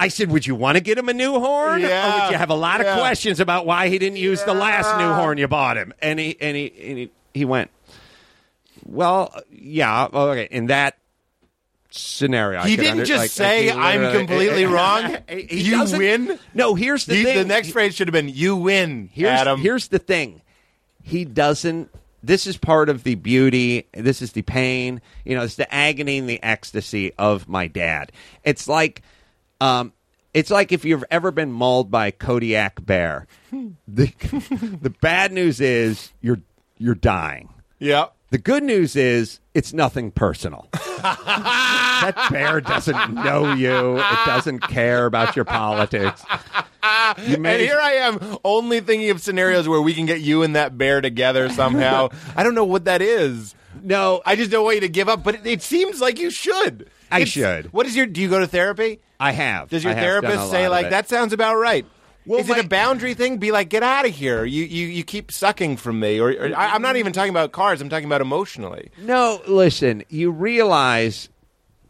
I 0.00 0.08
said, 0.08 0.30
"Would 0.30 0.46
you 0.46 0.54
want 0.54 0.76
to 0.76 0.80
get 0.82 0.98
him 0.98 1.08
a 1.08 1.14
new 1.14 1.32
horn, 1.38 1.84
or 1.84 1.88
would 1.88 2.30
you 2.30 2.36
have 2.38 2.50
a 2.50 2.54
lot 2.54 2.80
of 2.80 2.86
Yeah. 2.86 2.98
questions 2.98 3.38
about 3.38 3.66
why 3.66 3.88
he 3.88 3.98
didn't 3.98 4.16
use 4.18 4.42
the 4.42 4.54
last 4.54 4.98
new 4.98 5.12
horn 5.12 5.38
you 5.38 5.46
bought 5.46 5.76
him?" 5.76 5.92
And 6.02 6.18
he 6.18 6.36
and 6.40 6.56
he 6.56 6.72
and 6.88 6.98
he, 6.98 7.10
he 7.34 7.44
went, 7.44 7.70
"Well, 8.84 9.32
yeah, 9.50 10.08
okay." 10.12 10.48
In 10.50 10.66
that 10.66 10.96
scenario, 11.90 12.62
He 12.62 12.76
didn't 12.76 12.92
under- 12.92 13.04
just 13.04 13.18
like, 13.22 13.30
say, 13.30 13.64
he 13.64 13.70
"I'm 13.72 14.12
completely 14.12 14.64
wrong." 14.66 15.16
You 15.28 15.84
win? 15.96 16.38
No, 16.54 16.74
here's 16.74 17.04
the 17.06 17.14
He- 17.16 17.24
thing. 17.24 17.36
the 17.36 17.44
next 17.44 17.70
phrase 17.72 17.94
should 17.94 18.08
have 18.08 18.12
been, 18.12 18.28
"You 18.28 18.56
win, 18.56 19.10
Here's, 19.12 19.30
Adam." 19.30 19.60
here's 19.60 19.88
the 19.88 19.98
thing. 19.98 20.42
He 21.02 21.24
doesn't. 21.24 21.90
This 22.22 22.46
is 22.46 22.58
part 22.58 22.88
of 22.90 23.02
the 23.04 23.14
beauty. 23.14 23.86
This 23.94 24.20
is 24.20 24.32
the 24.32 24.42
pain. 24.42 25.00
You 25.24 25.36
know, 25.36 25.42
it's 25.42 25.54
the 25.56 25.72
agony 25.74 26.18
and 26.18 26.28
the 26.28 26.42
ecstasy 26.42 27.12
of 27.18 27.48
my 27.48 27.66
dad. 27.66 28.12
It's 28.44 28.68
like, 28.68 29.00
um, 29.60 29.92
it's 30.32 30.50
like 30.50 30.72
if 30.72 30.84
you've 30.84 31.04
ever 31.10 31.30
been 31.30 31.50
mauled 31.52 31.90
by 31.90 32.06
a 32.08 32.12
Kodiak 32.12 32.84
bear. 32.84 33.26
the 33.88 34.06
The 34.80 34.94
bad 35.00 35.32
news 35.32 35.60
is 35.60 36.12
you're 36.20 36.40
you're 36.78 36.94
dying. 36.94 37.52
yeah. 37.78 38.06
The 38.30 38.38
good 38.38 38.62
news 38.62 38.94
is 38.94 39.40
it's 39.54 39.72
nothing 39.72 40.12
personal. 40.12 40.68
that 40.72 42.28
bear 42.30 42.60
doesn't 42.60 43.14
know 43.14 43.54
you. 43.54 43.96
It 43.98 44.18
doesn't 44.24 44.60
care 44.60 45.06
about 45.06 45.34
your 45.34 45.44
politics. 45.44 46.22
You 47.26 47.34
And 47.34 47.46
here 47.60 47.80
I 47.80 47.94
am, 47.94 48.38
only 48.44 48.78
thinking 48.78 49.10
of 49.10 49.20
scenarios 49.20 49.68
where 49.68 49.82
we 49.82 49.94
can 49.94 50.06
get 50.06 50.20
you 50.20 50.44
and 50.44 50.54
that 50.54 50.78
bear 50.78 51.00
together 51.00 51.48
somehow. 51.48 52.10
I 52.36 52.44
don't 52.44 52.54
know 52.54 52.64
what 52.64 52.84
that 52.84 53.02
is. 53.02 53.56
no, 53.82 54.22
I 54.24 54.36
just 54.36 54.52
don't 54.52 54.62
want 54.64 54.76
you 54.76 54.80
to 54.82 54.88
give 54.88 55.08
up, 55.08 55.24
but 55.24 55.34
it, 55.34 55.44
it 55.46 55.62
seems 55.62 56.00
like 56.00 56.20
you 56.20 56.30
should. 56.30 56.88
I 57.10 57.20
It's- 57.20 57.28
should. 57.28 57.72
What 57.72 57.86
is 57.86 57.96
your? 57.96 58.06
Do 58.06 58.20
you 58.20 58.28
go 58.28 58.38
to 58.38 58.46
therapy? 58.46 59.00
I 59.18 59.32
have. 59.32 59.68
Does 59.68 59.84
your 59.84 59.92
I 59.92 59.96
have 59.96 60.02
done 60.04 60.24
a 60.24 60.28
therapist 60.28 60.50
say 60.50 60.64
of 60.64 60.70
like 60.70 60.86
it. 60.86 60.90
that 60.90 61.08
sounds 61.08 61.32
about 61.32 61.56
right? 61.56 61.84
Well, 62.26 62.38
is 62.38 62.48
it 62.50 62.58
a 62.64 62.68
boundary 62.68 63.14
thing? 63.14 63.38
Be 63.38 63.50
like, 63.50 63.70
get 63.70 63.82
out 63.82 64.06
of 64.06 64.12
here. 64.14 64.44
You 64.44 64.64
you 64.64 64.86
you 64.86 65.02
keep 65.04 65.32
sucking 65.32 65.78
from 65.78 65.98
me, 66.00 66.20
or, 66.20 66.30
or 66.30 66.54
I, 66.56 66.74
I'm 66.74 66.82
not 66.82 66.96
even 66.96 67.12
talking 67.12 67.30
about 67.30 67.52
cars. 67.52 67.80
I'm 67.80 67.88
talking 67.88 68.04
about 68.06 68.20
emotionally. 68.20 68.90
No, 68.98 69.40
listen, 69.48 70.04
you 70.08 70.30
realize 70.30 71.28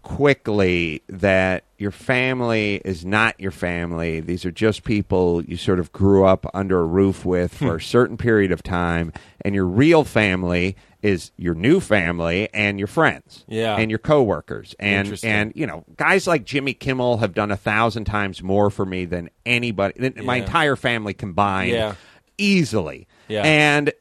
quickly 0.02 1.02
that 1.08 1.64
your 1.78 1.90
family 1.90 2.80
is 2.84 3.04
not 3.04 3.38
your 3.38 3.50
family. 3.50 4.20
These 4.20 4.44
are 4.44 4.50
just 4.50 4.82
people 4.84 5.42
you 5.44 5.56
sort 5.56 5.78
of 5.78 5.92
grew 5.92 6.24
up 6.24 6.46
under 6.54 6.80
a 6.80 6.86
roof 6.86 7.24
with 7.24 7.54
for 7.58 7.76
a 7.76 7.80
certain 7.82 8.16
period 8.16 8.52
of 8.52 8.62
time, 8.62 9.12
and 9.44 9.54
your 9.54 9.66
real 9.66 10.04
family 10.04 10.76
is 11.02 11.32
your 11.36 11.54
new 11.54 11.80
family 11.80 12.48
and 12.52 12.78
your 12.78 12.86
friends, 12.86 13.44
Yeah. 13.48 13.76
and 13.76 13.90
your 13.90 13.98
coworkers, 13.98 14.74
and 14.78 15.18
and 15.24 15.52
you 15.54 15.66
know 15.66 15.84
guys 15.96 16.26
like 16.26 16.44
Jimmy 16.44 16.74
Kimmel 16.74 17.18
have 17.18 17.34
done 17.34 17.50
a 17.50 17.56
thousand 17.56 18.04
times 18.04 18.42
more 18.42 18.70
for 18.70 18.84
me 18.86 19.04
than 19.04 19.30
anybody, 19.46 20.08
than 20.08 20.24
my 20.24 20.36
entire 20.36 20.76
family 20.76 21.14
combined, 21.14 21.70
Yeah. 21.72 21.94
easily, 22.38 23.06
Yeah. 23.28 23.42
and 23.42 23.92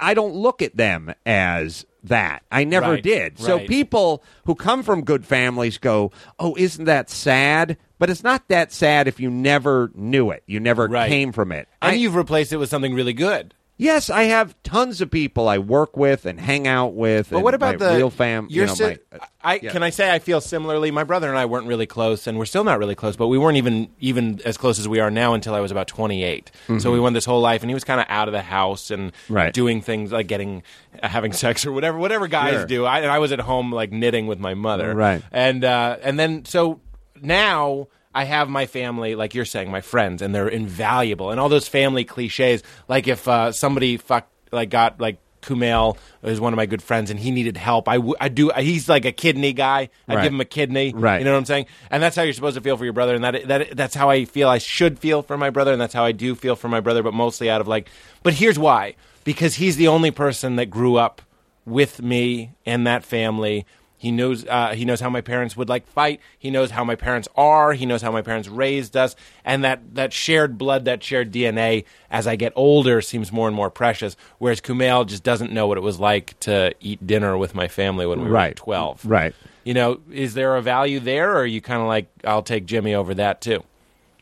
I 0.00 0.14
don't 0.14 0.34
look 0.34 0.60
at 0.62 0.76
them 0.76 1.14
as 1.24 1.86
that. 2.04 2.42
I 2.52 2.64
never 2.64 2.92
Right, 2.92 3.02
did. 3.02 3.38
So 3.38 3.56
right. 3.56 3.68
people 3.68 4.22
who 4.44 4.54
come 4.54 4.82
from 4.82 5.02
good 5.04 5.24
families 5.26 5.78
go, 5.78 6.12
"Oh, 6.38 6.54
isn't 6.58 6.84
that 6.84 7.08
sad?" 7.10 7.76
But 7.98 8.08
it's 8.08 8.22
not 8.22 8.48
that 8.48 8.72
sad 8.72 9.08
if 9.08 9.20
you 9.20 9.28
never 9.30 9.90
knew 9.94 10.30
it. 10.30 10.42
You 10.46 10.58
never 10.60 10.86
Right. 10.86 11.08
came 11.10 11.32
from 11.32 11.52
it. 11.52 11.68
And 11.82 11.92
I- 11.92 11.94
you've 11.96 12.14
replaced 12.14 12.50
it 12.52 12.56
with 12.56 12.70
something 12.70 12.94
really 12.94 13.12
good. 13.12 13.52
Yes, 13.80 14.10
I 14.10 14.24
have 14.24 14.54
tons 14.62 15.00
of 15.00 15.10
people 15.10 15.48
I 15.48 15.58
work 15.58 15.96
with 15.96 16.26
and 16.26 16.38
hang 16.38 16.68
out 16.68 16.94
with. 16.94 17.30
But 17.30 17.36
and 17.36 17.44
what 17.44 17.54
about 17.54 17.80
my 17.80 17.86
the 17.90 17.96
real 17.96 18.10
fam? 18.10 18.46
You 18.50 18.66
know, 18.66 18.74
si- 18.74 18.84
my- 18.84 18.98
I 19.42 19.58
yeah. 19.62 19.72
can 19.72 19.82
I 19.82 19.88
say 19.90 20.10
I 20.12 20.18
feel 20.18 20.40
similarly. 20.40 20.90
My 20.90 21.02
brother 21.04 21.28
and 21.28 21.38
I 21.38 21.46
weren't 21.46 21.66
really 21.66 21.86
close, 21.86 22.26
and 22.26 22.38
we're 22.38 22.44
still 22.44 22.62
not 22.64 22.78
really 22.78 22.94
close. 22.94 23.16
But 23.16 23.28
we 23.28 23.38
weren't 23.38 23.56
even 23.56 23.88
even 24.00 24.40
as 24.44 24.56
close 24.58 24.78
as 24.78 24.86
we 24.86 25.00
are 25.00 25.10
now 25.10 25.34
until 25.34 25.54
I 25.54 25.60
was 25.60 25.70
about 25.70 25.88
28. 25.88 26.50
So 26.78 26.92
we 26.92 27.00
went 27.00 27.14
this 27.14 27.24
whole 27.24 27.40
life, 27.40 27.62
and 27.62 27.70
he 27.70 27.74
was 27.74 27.84
kind 27.84 28.00
of 28.00 28.06
out 28.10 28.28
of 28.28 28.32
the 28.32 28.42
house 28.42 28.90
and 28.90 29.12
Mm-hmm. 29.12 29.34
Right. 29.34 29.52
doing 29.54 29.80
things 29.80 30.12
like 30.12 30.26
getting 30.26 30.62
uh, 31.02 31.08
having 31.08 31.32
sex 31.32 31.64
or 31.64 31.72
whatever 31.72 31.96
whatever 31.98 32.28
guys 32.28 32.52
Sure. 32.54 32.66
do. 32.66 32.84
I, 32.84 33.00
and 33.00 33.10
I 33.10 33.18
was 33.18 33.32
at 33.32 33.40
home 33.40 33.72
like 33.72 33.90
knitting 33.92 34.26
with 34.26 34.38
my 34.38 34.54
mother. 34.54 34.94
Right. 34.94 35.22
And 35.32 35.64
uh, 35.64 35.96
and 36.02 36.18
then 36.18 36.44
so 36.44 36.80
now. 37.20 37.88
I 38.14 38.24
have 38.24 38.48
my 38.48 38.66
family, 38.66 39.14
like 39.14 39.34
you're 39.34 39.44
saying, 39.44 39.70
my 39.70 39.80
friends, 39.80 40.20
and 40.22 40.34
they're 40.34 40.48
invaluable. 40.48 41.30
And 41.30 41.38
all 41.38 41.48
those 41.48 41.68
family 41.68 42.04
cliches, 42.04 42.62
like 42.88 43.06
if 43.06 43.28
uh, 43.28 43.52
somebody 43.52 43.96
fucked, 43.98 44.32
like 44.52 44.70
got 44.70 45.00
like 45.00 45.18
Kumail 45.42 45.96
is 46.22 46.38
one 46.40 46.52
of 46.52 46.56
my 46.56 46.66
good 46.66 46.82
friends, 46.82 47.10
and 47.10 47.18
he 47.20 47.30
needed 47.30 47.56
help. 47.56 47.88
I, 47.88 47.96
w- 47.96 48.16
I 48.20 48.28
do. 48.28 48.50
He's 48.58 48.88
like 48.88 49.04
a 49.04 49.12
kidney 49.12 49.52
guy. 49.52 49.88
I 50.08 50.14
Right. 50.16 50.22
give 50.24 50.32
him 50.32 50.40
a 50.40 50.44
kidney. 50.44 50.92
Right. 50.94 51.18
You 51.18 51.24
know 51.24 51.32
what 51.32 51.38
I'm 51.38 51.44
saying? 51.46 51.66
And 51.90 52.02
that's 52.02 52.14
how 52.16 52.22
you're 52.22 52.32
supposed 52.34 52.56
to 52.56 52.60
feel 52.60 52.76
for 52.76 52.84
your 52.84 52.92
brother, 52.92 53.14
and 53.14 53.24
that 53.24 53.46
that 53.48 53.76
that's 53.76 53.94
how 53.94 54.10
I 54.10 54.24
feel. 54.24 54.48
I 54.48 54.58
should 54.58 54.98
feel 54.98 55.22
for 55.22 55.38
my 55.38 55.50
brother, 55.50 55.72
and 55.72 55.80
that's 55.80 55.94
how 55.94 56.04
I 56.04 56.12
do 56.12 56.34
feel 56.34 56.56
for 56.56 56.68
my 56.68 56.80
brother. 56.80 57.02
But 57.02 57.14
mostly 57.14 57.48
out 57.48 57.60
of 57.60 57.68
like. 57.68 57.88
But 58.22 58.34
here's 58.34 58.58
why: 58.58 58.96
because 59.24 59.54
he's 59.54 59.76
the 59.76 59.88
only 59.88 60.10
person 60.10 60.56
that 60.56 60.66
grew 60.66 60.96
up 60.96 61.22
with 61.64 62.02
me 62.02 62.50
and 62.66 62.86
that 62.86 63.04
family. 63.04 63.64
He 64.00 64.10
knows 64.10 64.46
uh, 64.46 64.70
he 64.74 64.86
knows 64.86 64.98
how 65.00 65.10
my 65.10 65.20
parents 65.20 65.58
would 65.58 65.68
like 65.68 65.86
fight. 65.86 66.20
He 66.38 66.50
knows 66.50 66.70
how 66.70 66.84
my 66.84 66.94
parents 66.94 67.28
are. 67.36 67.74
He 67.74 67.84
knows 67.84 68.00
how 68.00 68.10
my 68.10 68.22
parents 68.22 68.48
raised 68.48 68.96
us, 68.96 69.14
and 69.44 69.62
that 69.62 69.94
that 69.94 70.14
shared 70.14 70.56
blood, 70.56 70.86
that 70.86 71.04
shared 71.04 71.30
DNA, 71.30 71.84
as 72.10 72.26
I 72.26 72.34
get 72.36 72.54
older, 72.56 73.02
seems 73.02 73.30
more 73.30 73.46
and 73.46 73.54
more 73.54 73.68
precious. 73.68 74.16
Whereas 74.38 74.62
Kumail 74.62 75.06
just 75.06 75.22
doesn't 75.22 75.52
know 75.52 75.66
what 75.66 75.76
it 75.76 75.82
was 75.82 76.00
like 76.00 76.40
to 76.40 76.72
eat 76.80 77.06
dinner 77.06 77.36
with 77.36 77.54
my 77.54 77.68
family 77.68 78.06
when 78.06 78.20
we 78.20 78.24
were 78.24 78.30
Right. 78.32 78.56
twelve. 78.56 79.04
Right. 79.04 79.34
You 79.64 79.74
know, 79.74 80.00
is 80.10 80.32
there 80.32 80.56
a 80.56 80.62
value 80.62 80.98
there, 80.98 81.32
or 81.32 81.40
are 81.42 81.46
you 81.46 81.60
kind 81.60 81.82
of 81.82 81.86
like, 81.86 82.06
I'll 82.24 82.42
take 82.42 82.64
Jimmy 82.64 82.94
over 82.94 83.12
that 83.12 83.42
too? 83.42 83.62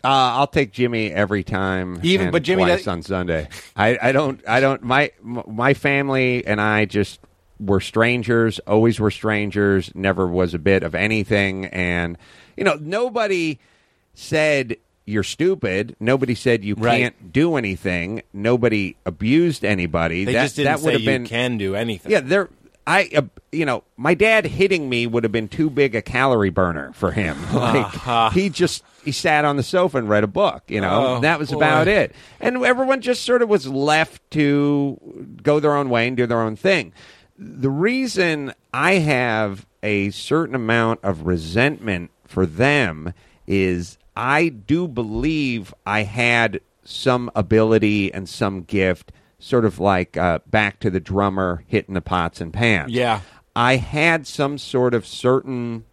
Uh, 0.03 0.09
I'll 0.39 0.49
take 0.49 0.73
Jimmy 0.73 1.13
every 1.13 1.45
time. 1.45 2.01
Even- 2.03 2.33
but 2.33 2.43
Jimmy 2.43 2.65
twice 2.65 2.79
does- 2.81 2.89
on 2.89 3.03
Sunday. 3.03 3.49
I, 3.77 3.97
I 4.03 4.11
don't. 4.11 4.41
I 4.49 4.59
don't. 4.59 4.83
My 4.83 5.13
my 5.23 5.75
family 5.75 6.45
and 6.45 6.61
I 6.61 6.85
just 6.85 7.21
were 7.61 7.81
strangers. 7.81 8.59
Always 8.67 9.01
were 9.01 9.11
strangers. 9.11 9.91
Never 9.95 10.27
was 10.27 10.55
a 10.55 10.59
bit 10.59 10.83
of 10.83 10.95
anything. 10.95 11.67
And 11.67 12.17
you 12.57 12.65
know, 12.65 12.75
nobody 12.81 13.59
said 14.15 14.77
you're 15.07 15.23
stupid. 15.23 15.97
Nobody 16.01 16.35
said 16.35 16.65
you 16.65 16.75
Right. 16.75 17.01
can't 17.01 17.33
do 17.33 17.57
anything. 17.57 18.23
Nobody 18.33 18.97
abused 19.07 19.65
anybody. 19.65 20.25
They 20.25 20.33
that 20.35 20.43
just 20.45 20.57
didn't 20.57 20.77
that 20.77 20.85
would 20.85 20.93
have 20.93 21.01
you 21.03 21.07
been 21.07 21.27
can 21.27 21.57
do 21.59 21.75
anything. 21.75 22.13
yeah, 22.13 22.21
there. 22.21 22.49
I, 22.87 23.11
uh, 23.15 23.23
you 23.53 23.67
know, 23.67 23.85
my 23.99 24.15
dad 24.15 24.47
hitting 24.47 24.89
me 24.89 25.07
would 25.07 25.23
have 25.23 25.33
been 25.33 25.49
too 25.49 25.69
big 25.69 25.95
a 25.95 26.01
calorie 26.01 26.49
burner 26.51 26.93
for 26.95 27.13
him. 27.13 27.37
Like 27.53 28.33
he 28.33 28.49
just 28.49 28.83
he 29.05 29.13
sat 29.13 29.45
on 29.45 29.57
the 29.57 29.63
sofa 29.63 29.99
and 29.99 30.09
read 30.09 30.25
a 30.25 30.29
book. 30.29 30.63
You 30.69 30.81
know, 30.81 30.91
Oh, 30.91 31.15
and 31.17 31.25
that 31.25 31.39
was 31.39 31.51
boy. 31.51 31.57
about 31.59 31.87
it. 31.89 32.15
And 32.41 32.65
everyone 32.65 33.01
just 33.03 33.25
sort 33.25 33.43
of 33.43 33.49
was 33.51 33.67
left 33.69 34.23
to 34.33 34.99
go 35.43 35.61
their 35.61 35.75
own 35.77 35.91
way 35.91 36.09
and 36.09 36.17
do 36.17 36.27
their 36.27 36.41
own 36.41 36.57
thing. 36.57 36.93
The 37.39 37.71
reason 37.71 38.53
I 38.73 38.95
have 38.95 39.67
a 39.83 40.11
certain 40.11 40.55
amount 40.55 41.01
of 41.03 41.27
resentment 41.27 42.11
for 42.25 42.47
them 42.47 43.15
is 43.47 43.97
I 44.17 44.49
do 44.49 44.89
believe 44.89 45.73
I 45.87 46.03
had 46.03 46.61
some 46.85 47.31
ability 47.37 48.13
and 48.13 48.29
some 48.29 48.63
gift, 48.63 49.13
sort 49.39 49.65
of 49.65 49.79
like 49.79 50.17
uh, 50.17 50.41
back 50.47 50.81
to 50.81 50.91
the 50.91 51.01
drummer 51.01 51.63
hitting 51.67 51.95
the 51.95 52.01
pots 52.01 52.41
and 52.41 52.53
pans. 52.53 52.91
Yeah. 52.91 53.21
I 53.55 53.77
had 53.77 54.27
some 54.27 54.59
sort 54.59 54.95
of 54.95 55.07
certain 55.07 55.85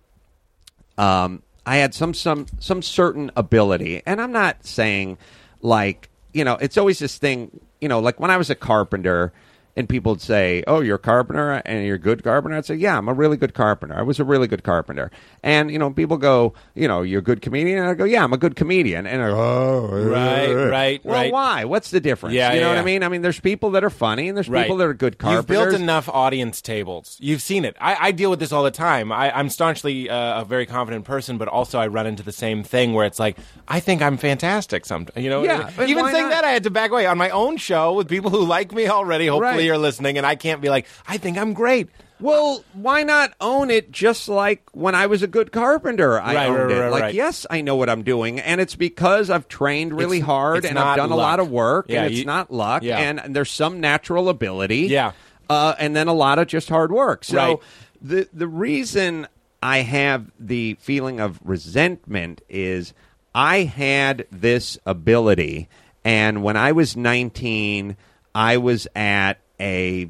um, 0.98 1.44
I 1.66 1.78
had 1.78 1.94
some 1.94 2.14
some 2.14 2.46
some 2.60 2.82
certain 2.82 3.32
ability, 3.36 4.02
and 4.06 4.22
I'm 4.22 4.32
not 4.32 4.66
saying 4.66 5.18
like 5.62 6.10
you 6.34 6.44
know 6.44 6.56
it's 6.56 6.78
always 6.78 7.00
this 7.00 7.18
thing 7.18 7.60
you 7.82 7.90
know 7.90 8.00
like 8.00 8.20
when 8.20 8.32
I 8.32 8.38
was 8.38 8.50
a 8.50 8.56
carpenter. 8.56 9.34
And 9.78 9.90
people 9.90 10.14
would 10.14 10.22
say, 10.22 10.64
"Oh, 10.68 10.80
you're 10.80 10.96
a 10.96 11.00
carpenter, 11.00 11.52
and 11.66 11.86
you're 11.86 11.96
a 11.98 12.00
good 12.00 12.24
carpenter." 12.24 12.56
I'd 12.58 12.66
say, 12.66 12.76
"Yeah, 12.76 12.98
I'm 12.98 13.10
a 13.10 13.14
really 13.14 13.36
good 13.36 13.54
carpenter. 13.54 13.94
I 13.98 14.04
was 14.04 14.22
a 14.22 14.24
really 14.24 14.48
good 14.48 14.64
carpenter." 14.64 15.12
And 15.44 15.70
you 15.70 15.78
know, 15.78 15.90
people 15.92 16.16
go, 16.18 16.54
"You 16.76 16.88
know, 16.88 17.02
you're 17.02 17.20
a 17.20 17.24
good 17.24 17.42
comedian." 17.42 17.80
And 17.80 17.88
I 17.90 17.94
go, 17.94 18.06
"Yeah, 18.06 18.24
I'm 18.24 18.32
a 18.32 18.38
good 18.38 18.56
comedian." 18.56 19.06
And 19.06 19.22
I 19.22 19.30
go, 19.30 19.36
"Oh, 19.38 19.88
Right, 20.10 20.54
right, 20.54 21.06
well, 21.06 21.16
right. 21.16 21.32
why? 21.34 21.66
What's 21.66 21.92
the 21.92 22.00
difference? 22.00 22.36
Yeah, 22.36 22.54
you 22.54 22.62
know 22.62 22.68
yeah, 22.68 22.76
what 22.76 22.82
I 22.82 22.86
mean? 22.86 23.04
I 23.04 23.10
mean, 23.10 23.22
there's 23.22 23.40
people 23.42 23.72
that 23.72 23.84
are 23.84 23.90
funny, 23.90 24.30
and 24.30 24.38
there's 24.38 24.48
Right. 24.48 24.64
people 24.64 24.78
that 24.78 24.88
are 24.88 24.94
good 24.94 25.18
carpenters. 25.18 25.58
You've 25.58 25.70
built 25.72 25.82
enough 25.82 26.08
audience 26.08 26.62
tables. 26.62 27.18
You've 27.20 27.42
seen 27.42 27.66
it. 27.66 27.76
I, 27.82 27.98
I 28.00 28.12
deal 28.12 28.30
with 28.30 28.40
this 28.40 28.54
all 28.54 28.64
the 28.64 28.72
time. 28.72 29.12
I, 29.12 29.38
I'm 29.38 29.50
staunchly 29.50 30.10
uh, 30.10 30.42
a 30.42 30.46
very 30.46 30.66
confident 30.66 31.04
person, 31.04 31.38
but 31.38 31.50
also 31.50 31.80
I 31.80 31.88
run 31.88 32.08
into 32.08 32.24
the 32.24 32.32
same 32.32 32.64
thing 32.64 32.94
where 32.94 33.06
it's 33.06 33.20
like 33.20 33.36
I 33.68 33.82
think 33.82 34.02
I'm 34.02 34.16
fantastic. 34.16 34.86
Sometimes, 34.86 35.22
you 35.22 35.30
know. 35.30 35.44
Yeah, 35.44 35.70
Even 35.86 36.06
saying 36.06 36.24
not? 36.24 36.30
that, 36.30 36.44
I 36.46 36.52
had 36.52 36.64
to 36.64 36.70
back 36.70 36.92
away 36.92 37.06
on 37.08 37.18
my 37.18 37.30
own 37.32 37.58
show 37.58 37.92
with 37.94 38.08
people 38.08 38.30
who 38.32 38.46
like 38.46 38.72
me 38.72 38.88
already. 38.88 39.28
Hopefully, 39.28 39.65
Right. 39.65 39.65
You're 39.66 39.78
listening, 39.78 40.18
and 40.18 40.26
I 40.26 40.36
can't 40.36 40.62
be 40.62 40.70
like, 40.70 40.88
I 41.08 41.18
think 41.18 41.38
I'm 41.38 41.54
great. 41.54 41.90
Well, 42.22 42.64
why 42.74 43.04
not 43.04 43.34
own 43.42 43.70
it 43.70 43.92
just 43.92 44.30
like 44.30 44.64
when 44.72 44.96
I 44.96 45.08
was 45.08 45.22
a 45.22 45.28
good 45.28 45.52
carpenter? 45.52 46.18
I 46.20 46.34
Right, 46.36 46.48
owned 46.48 46.58
right, 46.60 46.72
it. 46.72 46.80
right, 46.80 46.90
like, 46.92 47.02
right. 47.02 47.14
yes, 47.14 47.46
I 47.50 47.60
know 47.60 47.76
what 47.76 47.90
I'm 47.90 48.04
doing, 48.04 48.40
and 48.40 48.62
it's 48.62 48.76
because 48.76 49.30
I've 49.30 49.50
trained 49.50 49.92
really 49.94 50.18
It's- 50.18 50.26
hard 50.26 50.58
it's 50.60 50.68
and 50.68 50.80
I've 50.80 50.96
done 50.96 51.12
a 51.12 51.16
lot 51.16 51.42
of 51.42 51.52
work, 51.52 51.88
Yeah, 51.90 52.04
and 52.04 52.12
it's 52.12 52.20
you- 52.20 52.26
not 52.26 52.52
luck, 52.54 52.84
yeah. 52.84 53.00
and 53.00 53.36
there's 53.36 53.52
some 53.52 53.82
natural 53.82 54.30
ability, 54.30 54.88
Yeah. 54.88 55.12
uh, 55.50 55.74
and 55.78 55.94
then 55.94 56.08
a 56.08 56.14
lot 56.14 56.40
of 56.40 56.48
just 56.48 56.70
hard 56.70 56.90
work. 56.92 57.26
So 57.26 57.60
the 58.02 58.30
the 58.32 58.48
reason 58.48 59.28
I 59.62 59.80
have 59.80 60.32
the 60.40 60.78
feeling 60.80 61.20
of 61.20 61.40
resentment 61.44 62.42
is 62.50 62.94
I 63.34 63.64
had 63.64 64.26
this 64.32 64.78
ability, 64.86 65.68
and 66.06 66.44
when 66.44 66.56
I 66.56 66.72
was 66.72 66.96
19, 66.96 67.98
I 68.34 68.56
was 68.56 68.88
at 68.96 69.40
a 69.60 70.10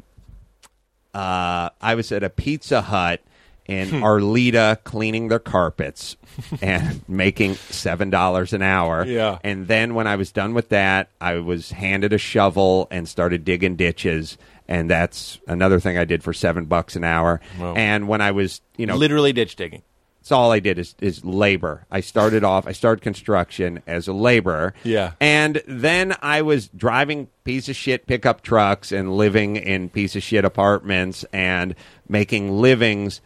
uh, 1.14 1.70
I 1.82 1.96
was 1.96 2.12
at 2.12 2.24
a 2.24 2.30
Pizza 2.30 2.82
Hut 2.82 3.22
in 3.66 3.90
Hmm. 3.90 4.04
Arleta 4.04 4.84
cleaning 4.84 5.30
their 5.30 5.40
carpets 5.40 6.18
and 6.62 7.02
making 7.08 7.56
seven 7.56 8.10
dollars 8.10 8.54
an 8.54 8.62
hour. 8.62 9.06
Yeah. 9.06 9.40
And 9.44 9.68
then 9.68 9.96
when 9.96 10.08
I 10.08 10.18
was 10.18 10.32
done 10.32 10.54
with 10.54 10.70
that, 10.70 11.10
I 11.22 11.36
was 11.36 11.72
handed 11.72 12.14
a 12.14 12.18
shovel 12.18 12.88
and 12.92 13.08
started 13.08 13.44
digging 13.46 13.76
ditches. 13.76 14.38
And 14.68 14.90
that's 14.90 15.40
another 15.48 15.80
thing 15.80 15.98
I 15.98 16.06
did 16.06 16.24
for 16.24 16.34
seven 16.34 16.66
bucks 16.66 16.96
an 16.96 17.04
hour. 17.04 17.40
Wow. 17.60 17.76
And 17.76 18.08
when 18.08 18.20
I 18.22 18.32
was, 18.32 18.62
you 18.78 18.86
know, 18.86 18.96
Literally 18.98 19.32
ditch 19.34 19.56
digging. 19.56 19.84
That's 20.26 20.32
all 20.32 20.52
I 20.52 20.60
did 20.60 20.80
is, 20.80 20.96
is 21.02 21.24
labor. 21.24 21.86
I 21.92 22.00
started 22.00 22.44
off, 22.44 22.66
I 22.66 22.72
started 22.72 23.04
construction 23.04 23.84
as 23.86 24.08
a 24.08 24.14
laborer. 24.14 24.74
Yeah. 24.84 25.12
And 25.20 25.62
then 25.68 26.16
I 26.20 26.42
was 26.42 26.68
driving 26.70 27.28
piece 27.44 27.70
of 27.70 27.76
shit 27.76 28.08
pickup 28.08 28.42
trucks 28.42 28.92
and 28.92 29.16
living 29.16 29.56
in 29.56 29.88
piece 29.88 30.16
of 30.16 30.24
shit 30.24 30.44
apartments 30.44 31.26
and 31.32 31.76
making 32.10 32.60
livings 32.60 33.22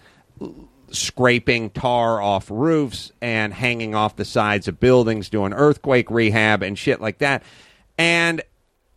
scraping 0.91 1.69
tar 1.69 2.21
off 2.21 2.51
roofs 2.51 3.13
and 3.21 3.53
hanging 3.53 3.95
off 3.95 4.17
the 4.17 4.25
sides 4.25 4.67
of 4.67 4.81
buildings, 4.81 5.29
doing 5.29 5.53
earthquake 5.53 6.11
rehab 6.11 6.61
and 6.61 6.77
shit 6.77 6.99
like 6.99 7.19
that. 7.19 7.43
And 7.97 8.41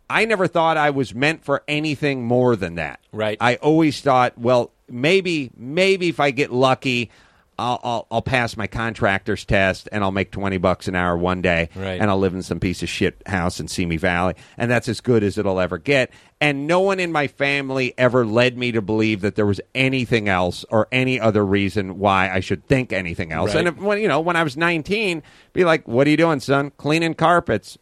I 0.09 0.25
never 0.25 0.47
thought 0.47 0.75
I 0.75 0.89
was 0.89 1.15
meant 1.15 1.45
for 1.45 1.63
anything 1.69 2.25
more 2.25 2.57
than 2.57 2.75
that. 2.75 2.99
Right. 3.13 3.37
I 3.39 3.55
always 3.55 4.01
thought, 4.01 4.37
well, 4.37 4.73
maybe, 4.89 5.51
maybe 5.55 6.09
if 6.09 6.19
I 6.19 6.31
get 6.31 6.51
lucky, 6.51 7.09
I'll, 7.57 7.79
I'll, 7.83 8.07
I'll 8.11 8.21
pass 8.21 8.57
my 8.57 8.67
contractor's 8.67 9.45
test 9.45 9.87
and 9.91 10.03
I'll 10.03 10.11
make 10.11 10.31
20 10.31 10.57
bucks 10.57 10.87
an 10.87 10.95
hour 10.95 11.15
one 11.15 11.41
day 11.41 11.69
Right. 11.75 11.99
and 12.01 12.09
I'll 12.09 12.17
live 12.19 12.33
in 12.33 12.41
some 12.41 12.59
piece 12.59 12.81
of 12.83 12.89
shit 12.89 13.21
house 13.27 13.59
in 13.59 13.67
Simi 13.67 13.97
Valley. 13.97 14.33
And 14.57 14.69
that's 14.71 14.89
as 14.89 15.01
good 15.01 15.23
as 15.23 15.37
it'll 15.37 15.59
ever 15.59 15.77
get. 15.77 16.11
And 16.41 16.67
no 16.67 16.81
one 16.81 16.99
in 16.99 17.11
my 17.11 17.27
family 17.27 17.93
ever 17.97 18.25
led 18.25 18.57
me 18.57 18.71
to 18.73 18.81
believe 18.81 19.21
that 19.21 19.35
there 19.35 19.45
was 19.45 19.61
anything 19.73 20.27
else 20.27 20.65
or 20.69 20.87
any 20.91 21.19
other 21.19 21.45
reason 21.45 21.99
why 21.99 22.29
I 22.29 22.39
should 22.41 22.67
think 22.67 22.91
anything 22.91 23.31
else. 23.31 23.49
Right. 23.55 23.65
And 23.65 23.67
if, 23.69 23.77
when, 23.77 24.01
you 24.01 24.07
know, 24.07 24.19
when 24.19 24.35
I 24.35 24.43
was 24.43 24.57
19, 24.57 25.23
be 25.53 25.63
like, 25.63 25.87
what 25.87 26.05
are 26.07 26.09
you 26.09 26.17
doing, 26.17 26.39
son? 26.39 26.71
Cleaning 26.77 27.13
carpets. 27.13 27.77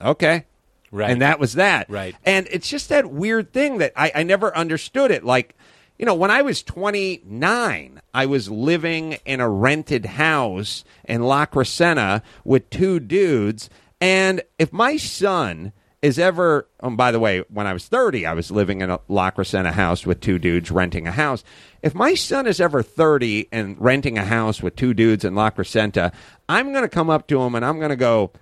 Okay. 0.00 0.44
Right. 0.92 1.10
And 1.10 1.20
that 1.22 1.40
was 1.40 1.54
that. 1.54 1.90
Right. 1.90 2.14
And 2.24 2.46
it's 2.50 2.68
just 2.68 2.90
that 2.90 3.10
weird 3.10 3.52
thing 3.52 3.78
that 3.78 3.92
I, 3.96 4.12
I 4.14 4.22
never 4.22 4.56
understood 4.56 5.10
it. 5.10 5.24
Like, 5.24 5.54
you 5.98 6.06
know, 6.06 6.14
when 6.14 6.30
I 6.30 6.42
was 6.42 6.62
29, 6.62 8.00
I 8.12 8.26
was 8.26 8.50
living 8.50 9.18
in 9.24 9.40
a 9.40 9.48
rented 9.48 10.06
house 10.06 10.84
in 11.04 11.22
La 11.22 11.46
Crescenta 11.46 12.22
with 12.44 12.68
two 12.70 13.00
dudes. 13.00 13.70
And 14.00 14.42
if 14.58 14.72
my 14.72 14.96
son 14.96 15.72
is 16.02 16.18
ever, 16.18 16.68
oh, 16.80 16.90
by 16.90 17.10
the 17.10 17.18
way, 17.18 17.42
when 17.48 17.66
I 17.66 17.72
was 17.72 17.88
30, 17.88 18.26
I 18.26 18.34
was 18.34 18.50
living 18.50 18.80
in 18.80 18.90
a 18.90 19.00
La 19.08 19.30
Crescenta 19.30 19.72
house 19.72 20.04
with 20.04 20.20
two 20.20 20.38
dudes 20.38 20.70
renting 20.70 21.06
a 21.06 21.12
house. 21.12 21.42
If 21.82 21.94
my 21.94 22.14
son 22.14 22.46
is 22.46 22.60
ever 22.60 22.82
30 22.82 23.48
and 23.50 23.76
renting 23.80 24.18
a 24.18 24.24
house 24.24 24.62
with 24.62 24.76
two 24.76 24.92
dudes 24.92 25.24
in 25.24 25.34
La 25.34 25.50
Crescenta, 25.50 26.12
I'm 26.48 26.72
going 26.72 26.84
to 26.84 26.88
come 26.88 27.10
up 27.10 27.26
to 27.28 27.40
him 27.40 27.54
and 27.54 27.64
I'm 27.64 27.78
going 27.78 27.90
to 27.90 27.96
go, 27.96 28.32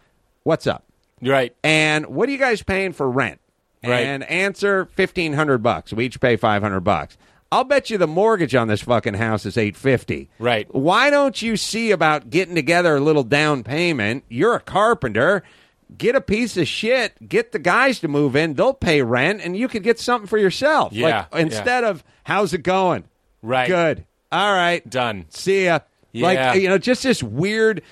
What's 0.44 0.66
up? 0.66 0.84
Right. 1.22 1.56
And 1.64 2.06
what 2.06 2.28
are 2.28 2.32
you 2.32 2.38
guys 2.38 2.62
paying 2.62 2.92
for 2.92 3.10
rent? 3.10 3.40
Right. 3.82 4.06
And 4.06 4.22
answer 4.24 4.86
fifteen 4.86 5.34
hundred 5.34 5.58
bucks. 5.58 5.92
We 5.92 6.06
each 6.06 6.20
pay 6.20 6.36
five 6.36 6.62
hundred 6.62 6.80
bucks. 6.80 7.18
I'll 7.54 7.62
bet 7.62 7.88
you 7.88 7.98
the 7.98 8.08
mortgage 8.08 8.56
on 8.56 8.66
this 8.66 8.82
fucking 8.82 9.14
house 9.14 9.46
is 9.46 9.56
eight 9.56 9.76
fifty. 9.76 10.28
Right. 10.40 10.66
Why 10.74 11.08
don't 11.08 11.40
you 11.40 11.56
see 11.56 11.92
about 11.92 12.28
getting 12.28 12.56
together 12.56 12.96
a 12.96 13.00
little 13.00 13.22
down 13.22 13.62
payment? 13.62 14.24
You're 14.28 14.56
a 14.56 14.60
carpenter. 14.60 15.44
Get 15.96 16.16
a 16.16 16.20
piece 16.20 16.56
of 16.56 16.66
shit. 16.66 17.28
Get 17.28 17.52
the 17.52 17.60
guys 17.60 18.00
to 18.00 18.08
move 18.08 18.34
in. 18.34 18.54
They'll 18.54 18.74
pay 18.74 19.02
rent, 19.02 19.40
and 19.40 19.56
you 19.56 19.68
could 19.68 19.84
get 19.84 20.00
something 20.00 20.26
for 20.26 20.36
yourself. 20.36 20.92
Yeah, 20.92 21.26
Like, 21.30 21.42
instead 21.42 21.84
of 21.84 22.02
how's 22.24 22.52
it 22.54 22.64
going? 22.64 23.04
Right. 23.40 23.68
Good. 23.68 24.04
All 24.32 24.52
right. 24.52 24.88
Done. 24.90 25.26
See 25.28 25.66
ya. 25.66 25.78
Yeah. 26.10 26.26
Like 26.26 26.60
you 26.60 26.68
know, 26.68 26.78
just 26.78 27.04
this 27.04 27.22
weird. 27.22 27.82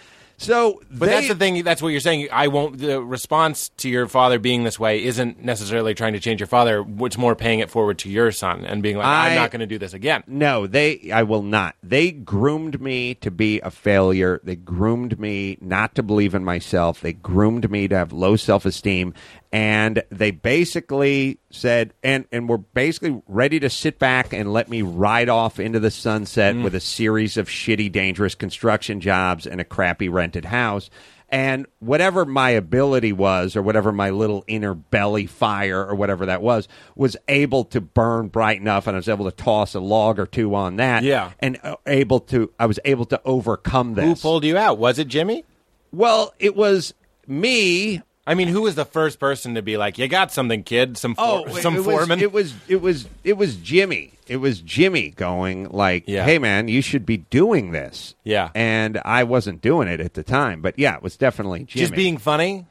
So, 0.43 0.81
But 0.91 1.07
that's 1.07 1.29
the 1.29 1.35
thing. 1.35 1.63
That's 1.63 1.81
what 1.81 1.89
you're 1.89 2.01
saying. 2.01 2.29
I 2.33 2.49
won't. 2.49 2.79
The 2.79 3.01
response 3.01 3.71
to 3.79 3.89
your 3.89 4.09
father 4.09 4.39
being 4.39 4.65
this 4.65 4.79
way 4.79 5.05
isn't 5.05 5.43
necessarily 5.43 5.95
trying 5.95 6.13
to 6.15 6.21
change 6.21 6.41
your 6.41 6.47
father. 6.47 6.85
It's 7.01 7.17
more 7.17 7.35
paying 7.35 7.61
it 7.61 7.71
forward 7.71 7.99
to 8.01 8.11
your 8.11 8.33
son 8.33 8.65
and 8.65 8.83
being 8.83 8.97
like, 8.97 9.07
I'm 9.07 9.37
not 9.37 9.51
going 9.51 9.61
to 9.61 9.67
do 9.67 9.79
this 9.79 9.95
again. 9.95 10.25
No, 10.27 10.67
they. 10.67 11.11
I 11.13 11.23
will 11.23 11.43
not. 11.43 11.77
They 11.83 12.11
groomed 12.11 12.81
me 12.81 13.15
to 13.17 13.31
be 13.31 13.61
a 13.61 13.71
failure. 13.71 14.41
They 14.43 14.57
groomed 14.57 15.19
me 15.19 15.59
not 15.61 15.95
to 15.95 16.03
believe 16.03 16.35
in 16.35 16.45
myself. 16.45 17.01
They 17.01 17.13
groomed 17.13 17.71
me 17.71 17.89
to 17.89 17.97
have 17.97 18.13
low 18.13 18.37
self 18.37 18.67
esteem, 18.67 19.15
and 19.53 20.03
they 20.11 20.31
basically 20.31 21.39
said, 21.51 21.93
and 22.03 22.25
and 22.33 22.49
were 22.49 22.59
basically 22.59 23.21
ready 23.29 23.61
to 23.61 23.69
sit 23.69 23.99
back 23.99 24.33
and 24.33 24.53
let 24.53 24.69
me 24.71 24.81
ride 24.83 25.29
off 25.29 25.61
into 25.61 25.79
the 25.79 25.91
sunset 25.91 26.57
with 26.57 26.75
a 26.75 26.81
series 26.81 27.37
of 27.37 27.49
shitty, 27.49 27.93
dangerous 27.93 28.35
construction 28.35 29.01
jobs 29.01 29.47
and 29.47 29.61
a 29.61 29.65
crappy 29.65 30.09
rented 30.09 30.47
house. 30.47 30.89
And 31.29 31.67
whatever 31.79 32.27
my 32.27 32.51
ability 32.51 33.15
was, 33.15 33.57
or 33.57 33.63
whatever 33.63 33.91
my 33.91 34.11
little 34.11 34.45
inner 34.47 34.75
belly 34.75 35.25
fire, 35.25 35.83
or 35.83 35.95
whatever 35.95 36.27
that 36.27 36.43
was, 36.43 36.69
was 36.95 37.17
able 37.27 37.65
to 37.65 37.81
burn 37.81 38.29
bright 38.29 38.61
enough, 38.61 38.87
and 38.87 38.95
I 38.95 38.99
was 38.99 39.09
able 39.09 39.31
to 39.31 39.35
toss 39.35 39.75
a 39.75 39.81
log 39.81 40.19
or 40.19 40.27
two 40.27 40.55
on 40.55 40.77
that. 40.77 41.05
Yeah. 41.05 41.33
and 41.41 41.59
uh, 41.63 41.77
able 41.87 42.21
to, 42.21 42.53
I 42.59 42.67
was 42.67 42.79
able 42.85 43.07
to 43.07 43.21
overcome 43.25 43.95
this. 43.95 44.05
Who 44.05 44.15
pulled 44.29 44.45
you 44.45 44.59
out? 44.59 44.77
Was 44.77 44.99
it 44.99 45.09
Jimmy? 45.09 45.47
Well, 45.91 46.35
it 46.39 46.55
was 46.55 46.93
me. 47.27 48.03
I 48.27 48.35
mean, 48.35 48.47
who 48.49 48.63
was 48.63 48.77
the 48.77 48.85
first 48.85 49.19
person 49.19 49.55
to 49.57 49.63
be 49.63 49.77
like, 49.77 49.99
"You 49.99 50.07
got 50.07 50.33
something, 50.33 50.63
kid"? 50.63 50.97
Some 50.97 51.15
oh, 51.19 51.45
for- 51.45 51.51
Oh, 51.51 51.61
some 51.61 51.75
it 51.75 51.79
was, 51.79 51.87
foreman. 51.87 52.21
It 52.21 52.33
was 52.33 52.55
it 52.69 52.81
was 52.81 53.09
it 53.25 53.37
was 53.37 53.57
Jimmy. 53.57 54.13
It 54.29 54.37
was 54.37 54.61
Jimmy 54.61 55.11
going 55.11 55.69
like, 55.71 56.05
Yeah. 56.07 56.25
"Hey 56.25 56.39
man, 56.39 56.69
you 56.69 56.83
should 56.83 57.05
be 57.05 57.17
doing 57.19 57.73
this." 57.73 58.15
Yeah. 58.23 58.51
and 58.55 59.01
I 59.05 59.25
wasn't 59.25 59.61
doing 59.61 59.89
it 59.89 60.01
at 60.01 60.15
the 60.15 60.23
time, 60.23 60.63
but 60.63 60.79
yeah, 60.79 60.95
it 60.97 61.03
was 61.03 61.17
definitely 61.17 61.65
Jimmy. 61.65 61.83
just 61.83 61.95
being 61.95 62.17
funny. 62.19 62.67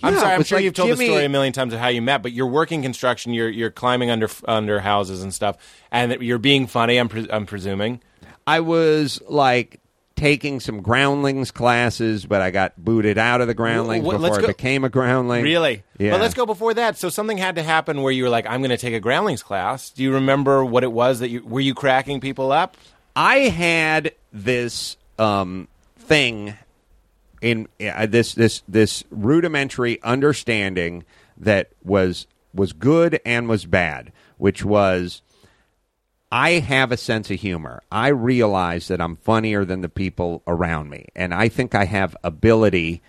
I'm 0.00 0.14
sorry. 0.14 0.32
I'm 0.34 0.38
was 0.38 0.46
sure 0.46 0.58
like 0.58 0.64
you've 0.64 0.74
told 0.74 0.90
Jimmy- 0.90 1.06
the 1.06 1.12
story 1.12 1.24
a 1.24 1.28
million 1.28 1.52
times 1.52 1.74
of 1.74 1.80
how 1.80 1.88
you 1.88 2.00
met, 2.00 2.22
but 2.22 2.30
you're 2.30 2.46
working 2.46 2.80
construction. 2.82 3.34
You're 3.34 3.48
you're 3.50 3.72
climbing 3.72 4.10
under 4.10 4.28
under 4.46 4.78
houses 4.78 5.24
and 5.24 5.34
stuff, 5.34 5.56
and 5.90 6.22
you're 6.22 6.38
being 6.38 6.68
funny. 6.68 6.98
I'm 6.98 7.08
pre- 7.08 7.28
I'm 7.30 7.46
presuming. 7.46 8.00
I 8.46 8.60
was 8.60 9.20
like 9.28 9.80
taking 10.18 10.58
some 10.58 10.82
groundlings 10.82 11.50
classes, 11.52 12.26
but 12.26 12.40
I 12.42 12.50
got 12.50 12.74
booted 12.76 13.18
out 13.18 13.40
of 13.40 13.46
the 13.46 13.54
groundlings 13.54 14.04
Wh- 14.04 14.08
wh- 14.08 14.12
before 14.12 14.20
let's 14.20 14.38
I 14.38 14.40
go- 14.40 14.46
became 14.48 14.82
a 14.82 14.88
groundling. 14.88 15.44
Really? 15.44 15.84
Yeah. 15.98 16.10
But 16.10 16.20
let's 16.20 16.34
go 16.34 16.44
before 16.44 16.74
that. 16.74 16.98
So 16.98 17.08
something 17.08 17.38
had 17.38 17.54
to 17.54 17.62
happen 17.62 18.02
where 18.02 18.12
you 18.12 18.24
were 18.24 18.28
like, 18.28 18.44
"I'm 18.46 18.60
going 18.60 18.70
to 18.70 18.76
take 18.76 18.94
a 18.94 19.00
groundlings 19.00 19.42
class." 19.42 19.90
Do 19.90 20.02
you 20.02 20.12
remember 20.14 20.64
what 20.64 20.82
it 20.82 20.92
was 20.92 21.20
that 21.20 21.30
you 21.30 21.44
were 21.46 21.60
you 21.60 21.72
cracking 21.74 22.20
people 22.20 22.50
up? 22.50 22.76
I 23.14 23.36
had 23.48 24.12
this 24.32 24.96
um, 25.18 25.68
thing 25.98 26.54
in 27.40 27.68
uh, 27.80 28.06
this 28.06 28.34
this 28.34 28.62
this 28.68 29.04
rudimentary 29.10 30.02
understanding 30.02 31.04
that 31.36 31.70
was 31.84 32.26
was 32.52 32.72
good 32.72 33.20
and 33.24 33.48
was 33.48 33.66
bad, 33.66 34.12
which 34.36 34.64
was 34.64 35.22
I 36.30 36.50
have 36.60 36.92
a 36.92 36.96
sense 36.96 37.30
of 37.30 37.40
humor. 37.40 37.82
I 37.90 38.08
realize 38.08 38.88
that 38.88 39.00
I'm 39.00 39.16
funnier 39.16 39.64
than 39.64 39.80
the 39.80 39.88
people 39.88 40.42
around 40.46 40.90
me, 40.90 41.06
and 41.16 41.32
I 41.32 41.48
think 41.48 41.74
I 41.74 41.84
have 41.86 42.16
ability 42.22 43.00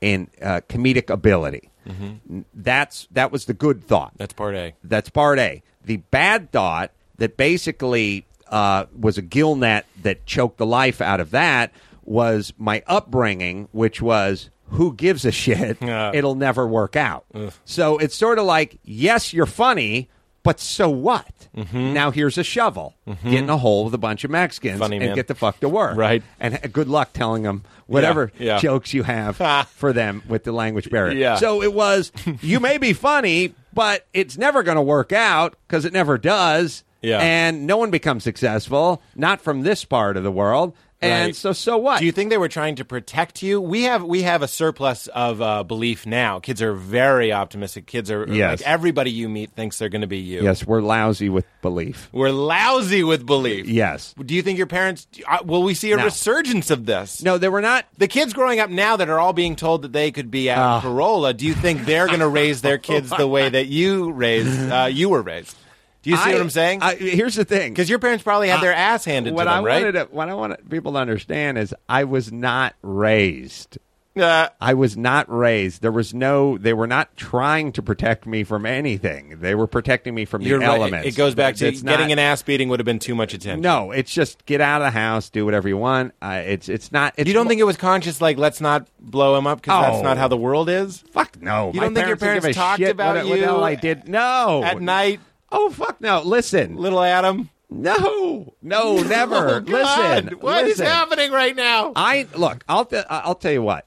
in 0.00 0.28
uh, 0.40 0.60
comedic 0.68 1.10
ability. 1.10 1.70
N- 1.86 2.44
That's 2.54 3.08
that 3.10 3.32
was 3.32 3.46
the 3.46 3.54
good 3.54 3.82
thought. 3.82 4.12
That's 4.16 4.32
part 4.32 4.54
A. 4.54 4.74
That's 4.84 5.10
part 5.10 5.38
A. 5.40 5.62
The 5.84 5.96
bad 5.96 6.52
thought 6.52 6.92
that 7.18 7.36
basically 7.36 8.24
uh, 8.48 8.86
was 8.96 9.18
a 9.18 9.22
gill 9.22 9.56
net 9.56 9.86
that 10.02 10.24
choked 10.26 10.58
the 10.58 10.66
life 10.66 11.00
out 11.00 11.18
of 11.18 11.32
that 11.32 11.72
was 12.04 12.52
my 12.58 12.82
upbringing, 12.86 13.68
which 13.72 14.00
was 14.00 14.50
who 14.70 14.94
gives 14.94 15.24
a 15.24 15.32
shit? 15.32 15.78
Yeah. 15.82 16.12
It'll 16.14 16.36
never 16.36 16.66
work 16.66 16.94
out. 16.94 17.24
So 17.64 17.98
it's 17.98 18.14
sort 18.16 18.38
of 18.38 18.44
like, 18.44 18.78
yes, 18.84 19.32
you're 19.32 19.46
funny, 19.46 20.08
but 20.42 20.58
so 20.60 20.88
what? 20.90 21.26
Mm-hmm. 21.56 21.92
Now 21.92 22.10
here's 22.10 22.38
a 22.38 22.44
shovel. 22.44 22.94
Get 23.06 23.34
in 23.34 23.50
a 23.50 23.58
hole 23.58 23.84
with 23.84 23.94
a 23.94 23.98
bunch 23.98 24.24
of 24.24 24.30
Mexicans 24.30 24.78
Funny, 24.78 24.96
and 24.96 25.06
man. 25.06 25.14
get 25.14 25.28
the 25.28 25.34
fuck 25.34 25.60
to 25.60 25.68
work. 25.68 25.96
Right. 25.96 26.22
And 26.40 26.58
good 26.72 26.88
luck 26.88 27.12
telling 27.12 27.42
them 27.42 27.64
whatever 27.86 28.32
Yeah, 28.38 28.54
yeah. 28.54 28.58
jokes 28.58 28.94
you 28.94 29.02
have 29.02 29.36
for 29.70 29.92
them 29.92 30.22
with 30.28 30.44
the 30.44 30.52
language 30.52 30.90
barrier. 30.90 31.16
Yeah. 31.18 31.36
So 31.36 31.62
it 31.62 31.72
was, 31.74 32.10
you 32.40 32.58
may 32.60 32.78
be 32.78 32.92
funny, 32.92 33.54
but 33.74 34.06
it's 34.14 34.38
never 34.38 34.62
going 34.62 34.76
to 34.76 34.82
work 34.82 35.12
out 35.12 35.56
because 35.68 35.84
it 35.84 35.92
never 35.92 36.16
does. 36.18 36.84
Yeah. 37.02 37.18
And 37.18 37.66
no 37.66 37.76
one 37.78 37.90
becomes 37.90 38.22
successful, 38.24 39.02
not 39.16 39.40
from 39.40 39.62
this 39.62 39.84
part 39.84 40.16
of 40.16 40.22
the 40.22 40.30
world. 40.32 40.74
And 41.02 41.26
Right. 41.26 41.36
so, 41.36 41.52
so 41.52 41.76
what? 41.78 41.98
Do 41.98 42.06
you 42.06 42.12
think 42.12 42.30
they 42.30 42.38
were 42.38 42.48
trying 42.48 42.76
to 42.76 42.84
protect 42.84 43.42
you? 43.42 43.60
We 43.60 43.82
have 43.82 44.04
we 44.04 44.22
have 44.22 44.42
a 44.42 44.48
surplus 44.48 45.08
of 45.08 45.42
uh, 45.42 45.64
belief 45.64 46.06
now. 46.06 46.38
Kids 46.38 46.62
are 46.62 46.72
very 46.72 47.32
optimistic. 47.32 47.86
Kids 47.86 48.08
are 48.10 48.24
Yes. 48.28 48.60
like 48.60 48.68
everybody 48.68 49.10
you 49.10 49.28
meet 49.28 49.50
thinks 49.52 49.78
they're 49.78 49.88
going 49.88 50.02
to 50.02 50.06
be 50.06 50.18
you. 50.18 50.42
yes, 50.42 50.64
we're 50.66 50.80
lousy 50.80 51.28
with 51.28 51.44
belief. 51.60 52.08
We're 52.12 52.30
lousy 52.30 53.02
with 53.02 53.26
belief. 53.26 53.66
Yes. 53.66 54.14
Do 54.24 54.32
you 54.34 54.42
think 54.42 54.58
your 54.58 54.66
parents? 54.68 55.06
Uh, 55.28 55.38
will 55.44 55.62
we 55.64 55.74
see 55.74 55.90
a 55.92 55.96
No. 55.96 56.04
resurgence 56.04 56.70
of 56.70 56.86
this? 56.86 57.22
No, 57.22 57.36
they 57.36 57.48
were 57.48 57.60
not. 57.62 57.84
The 57.98 58.08
kids 58.08 58.32
growing 58.32 58.60
up 58.60 58.70
now 58.70 58.96
that 58.96 59.08
are 59.08 59.18
all 59.18 59.32
being 59.32 59.56
told 59.56 59.82
that 59.82 59.92
they 59.92 60.12
could 60.12 60.30
be 60.30 60.50
Ah. 60.50 60.78
Adam 60.78 60.92
Carolla, 60.92 61.36
do 61.36 61.46
you 61.46 61.54
think 61.54 61.84
they're 61.84 62.06
going 62.06 62.20
to 62.20 62.28
raise 62.28 62.62
their 62.62 62.78
kids 62.78 63.10
the 63.10 63.26
way 63.26 63.48
that 63.48 63.66
you 63.66 64.12
raised? 64.12 64.70
Uh, 64.70 64.88
you 64.90 65.08
were 65.08 65.22
raised. 65.22 65.56
Do 66.02 66.10
you 66.10 66.16
see 66.16 66.30
I- 66.30 66.32
what 66.32 66.40
I'm 66.42 66.50
saying? 66.50 66.82
I, 66.82 66.94
here's 66.96 67.34
the 67.36 67.44
thing. 67.44 67.72
Because 67.72 67.88
your 67.88 67.98
parents 67.98 68.24
probably 68.24 68.48
had 68.48 68.60
their 68.60 68.74
ass 68.74 69.04
handed 69.04 69.34
what 69.34 69.44
to 69.44 69.50
them, 69.50 69.64
I 69.64 69.66
right? 69.66 69.84
wanted 69.84 69.92
to, 69.92 70.04
what 70.14 70.28
I 70.28 70.34
want 70.34 70.68
people 70.68 70.92
to 70.92 70.98
understand 70.98 71.58
is 71.58 71.74
I 71.88 72.04
was 72.04 72.32
not 72.32 72.74
raised. 72.82 73.78
Uh, 74.14 74.48
I 74.60 74.74
was 74.74 74.94
not 74.94 75.32
raised. 75.34 75.80
There 75.80 75.90
was 75.90 76.12
no. 76.12 76.58
They 76.58 76.74
were 76.74 76.86
not 76.86 77.16
trying 77.16 77.72
to 77.72 77.82
protect 77.82 78.26
me 78.26 78.44
from 78.44 78.66
anything. 78.66 79.38
They 79.40 79.54
were 79.54 79.66
protecting 79.66 80.14
me 80.14 80.26
from 80.26 80.42
the 80.44 80.52
right. 80.52 80.62
elements. 80.68 81.08
It 81.08 81.16
goes 81.16 81.34
back 81.34 81.54
to 81.56 81.66
It's 81.68 81.80
getting 81.80 82.08
not- 82.08 82.12
an 82.12 82.18
ass 82.18 82.42
beating 82.42 82.68
would 82.68 82.78
have 82.78 82.84
been 82.84 82.98
too 82.98 83.14
much 83.14 83.32
attention. 83.32 83.62
No, 83.62 83.90
it's 83.90 84.12
just 84.12 84.44
get 84.44 84.60
out 84.60 84.82
of 84.82 84.86
the 84.88 84.90
house, 84.90 85.30
do 85.30 85.46
whatever 85.46 85.66
you 85.66 85.78
want. 85.78 86.12
Uh, 86.20 86.42
it's 86.44 86.68
it's 86.68 86.92
not. 86.92 87.14
It's 87.16 87.26
You 87.26 87.32
don't 87.32 87.48
think 87.48 87.62
it 87.62 87.64
was 87.64 87.78
conscious? 87.78 88.20
Like, 88.20 88.36
let's 88.36 88.60
not 88.60 88.86
blow 89.00 89.34
him 89.38 89.46
up 89.46 89.62
because 89.62 89.82
Oh. 89.82 89.90
that's 89.92 90.02
not 90.04 90.18
how 90.18 90.28
the 90.28 90.36
world 90.36 90.68
is. 90.68 90.98
Fuck 91.12 91.40
no. 91.40 91.70
You 91.72 91.80
don't 91.80 91.94
think 91.94 92.06
your 92.06 92.18
parents 92.18 92.54
talked 92.54 92.82
about 92.82 93.16
what, 93.16 93.24
what 93.24 93.32
the 93.32 93.38
you 93.38 93.44
hell 93.44 93.64
I 93.64 93.76
did? 93.76 94.08
No. 94.08 94.62
At 94.62 94.78
night, 94.82 95.20
Oh 95.54 95.70
fuck 95.70 96.00
no! 96.00 96.22
Listen, 96.22 96.76
little 96.76 97.02
Adam. 97.02 97.50
no, 97.68 98.54
no, 98.62 99.02
never. 99.02 99.56
Oh. 99.56 99.58
Listen, 99.64 100.28
what 100.40 100.64
is 100.64 100.78
listen. 100.78 100.86
happening 100.86 101.30
right 101.30 101.54
now? 101.54 101.92
I 101.94 102.26
look. 102.34 102.64
I'll 102.68 102.86
t- 102.86 103.02
I'll 103.08 103.34
tell 103.34 103.52
you 103.52 103.62
what. 103.62 103.86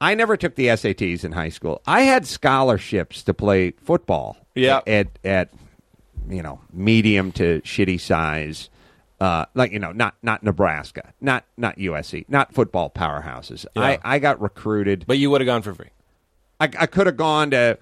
I 0.00 0.14
never 0.14 0.36
took 0.36 0.56
the 0.56 0.66
SATs 0.66 1.24
in 1.24 1.32
high 1.32 1.48
school. 1.48 1.80
I 1.86 2.02
had 2.02 2.26
scholarships 2.26 3.22
to 3.22 3.32
play 3.32 3.70
football. 3.70 4.36
Yeah. 4.54 4.80
At 4.86 5.08
at 5.24 5.50
you 6.28 6.42
know 6.42 6.60
medium 6.72 7.30
to 7.32 7.60
shitty 7.62 8.00
size, 8.00 8.68
uh, 9.20 9.46
like 9.54 9.70
you 9.72 9.78
know 9.78 9.92
not 9.92 10.16
not 10.22 10.42
Nebraska, 10.42 11.12
not 11.20 11.44
not 11.56 11.76
USC, 11.78 12.24
not 12.28 12.52
football 12.52 12.90
powerhouses. 12.90 13.66
Yeah. 13.76 13.82
I 13.82 13.98
I 14.04 14.18
got 14.18 14.40
recruited. 14.40 15.04
But 15.06 15.18
you 15.18 15.30
would 15.30 15.40
have 15.40 15.46
gone 15.46 15.62
for 15.62 15.74
free. 15.74 15.90
I, 16.60 16.64
I 16.78 16.86
could 16.86 17.06
have 17.06 17.16
gone 17.16 17.50
to, 17.50 17.78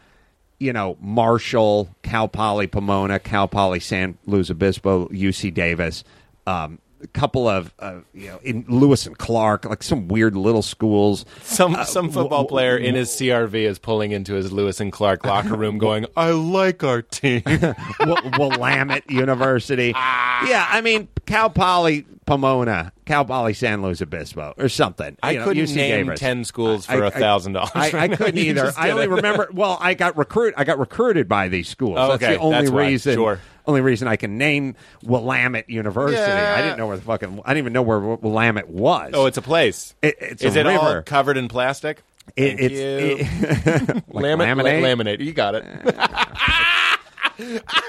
you 0.63 0.73
know, 0.73 0.97
Marshall, 1.01 1.89
Cal 2.03 2.29
Poly 2.29 2.67
Pomona, 2.67 3.19
Cal 3.19 3.49
Poly 3.49 3.81
San 3.81 4.17
Luis 4.27 4.51
Obispo, 4.51 5.09
UC 5.09 5.53
Davis, 5.53 6.05
um, 6.47 6.79
a 7.03 7.07
couple 7.09 7.49
of, 7.49 7.75
uh, 7.81 7.99
you 8.15 8.29
know, 8.29 8.39
in 8.45 8.65
Lewis 8.69 9.07
and 9.07 9.19
Clark, 9.19 9.65
like 9.65 9.83
some 9.83 10.07
weird 10.07 10.37
little 10.37 10.63
schools. 10.63 11.25
Some 11.43 11.77
some 11.85 12.11
football 12.11 12.45
player 12.45 12.77
in 12.77 12.95
his 12.95 13.11
CRV 13.11 13.55
is 13.55 13.81
pulling 13.81 14.13
into 14.13 14.35
his 14.35 14.53
Lewis 14.53 14.81
and 14.81 14.93
Clark 14.93 15.27
locker 15.33 15.57
room, 15.57 15.79
going, 15.79 16.07
"I 16.17 16.31
like 16.31 16.85
our 16.85 17.03
team." 17.03 17.43
Wil- 18.01 18.31
Willamette 18.39 19.11
University. 19.11 19.95
Yeah, 20.45 20.67
I 20.69 20.81
mean, 20.81 21.07
Cal 21.25 21.51
Poly 21.51 22.05
Pomona, 22.27 22.93
Cal 23.05 23.25
Poly 23.25 23.53
San 23.55 23.83
Luis 23.83 24.01
Obispo, 24.01 24.55
or 24.57 24.69
something. 24.69 25.17
I 25.23 25.33
You 25.33 25.39
know, 25.41 25.45
couldn't 25.47 25.65
UC 25.65 25.75
name 25.77 26.07
Davis. 26.07 26.21
ten 26.21 26.45
schools 26.45 26.87
for 26.87 27.03
a 27.05 27.11
thousand 27.11 27.55
dollars. 27.55 27.73
I, 27.75 27.91
right 27.91 28.13
couldn't 28.13 28.39
either. 28.39 28.73
I 28.77 28.91
only 28.91 29.09
remember. 29.09 29.49
Well, 29.53 29.77
I 29.81 29.95
got 29.95 30.17
recruit. 30.17 30.55
I 30.57 30.65
got 30.65 30.79
recruited 30.79 31.29
by 31.29 31.49
these 31.49 31.69
schools. 31.69 31.97
Oh, 31.99 32.09
That's 32.13 32.23
okay. 32.23 32.35
the 32.35 32.41
only 32.41 32.59
That's 32.61 32.71
reason. 32.71 33.15
Sure. 33.15 33.41
Only 33.67 33.81
reason 33.81 34.09
I 34.09 34.17
can 34.17 34.39
name 34.39 34.75
Willamette 35.05 35.69
University. 35.71 36.21
Yeah. 36.21 36.55
I 36.59 36.63
didn't 36.63 36.79
know 36.79 36.87
where 36.89 36.97
the 36.97 37.03
fucking. 37.03 37.41
I 37.45 37.51
didn't 37.55 37.59
even 37.59 37.73
know 37.73 37.83
where 37.83 37.99
Willamette 38.01 38.69
was. 38.69 39.11
Oh, 39.15 39.27
it's 39.27 39.39
a 39.39 39.43
place. 39.43 39.95
It- 40.03 40.17
it's 40.21 40.43
is 40.43 40.57
a 40.57 40.61
it 40.61 40.67
all 40.67 41.03
covered 41.03 41.37
in 41.37 41.49
plastic? 41.49 42.03
It- 42.37 42.59
it's 42.61 42.75
it- 42.75 43.89
like 44.09 44.23
Lamin- 44.23 44.39
la- 44.59 44.65
laminate. 44.65 44.81
laminate. 45.19 45.21
You 45.21 45.33
got 45.33 45.57
it. 45.57 45.65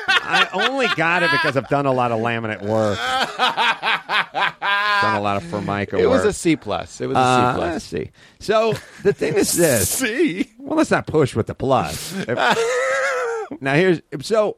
I 0.07 0.47
only 0.53 0.87
got 0.95 1.23
it 1.23 1.31
because 1.31 1.57
I've 1.57 1.67
done 1.69 1.85
a 1.85 1.91
lot 1.91 2.11
of 2.11 2.19
laminate 2.19 2.61
work. 2.61 2.97
done 2.97 5.15
a 5.15 5.21
lot 5.21 5.37
of 5.37 5.43
formica 5.43 5.97
it 5.97 6.07
work. 6.09 6.23
was 6.23 6.25
a 6.25 6.33
C 6.33 6.55
plus. 6.55 7.01
It 7.01 7.07
was 7.07 7.17
a 7.17 7.19
C 7.19 7.23
Uh, 7.23 7.53
plus. 7.55 7.71
let's 7.73 7.85
see. 7.85 8.11
So 8.39 8.73
the 9.03 9.13
thing 9.13 9.35
is 9.35 9.53
this. 9.53 9.89
C. 9.89 10.51
Well, 10.57 10.77
let's 10.77 10.91
not 10.91 11.07
push 11.07 11.35
with 11.35 11.47
the 11.47 11.55
plus. 11.55 12.13
If- 12.27 13.57
now 13.61 13.73
here's 13.75 14.01
so 14.21 14.57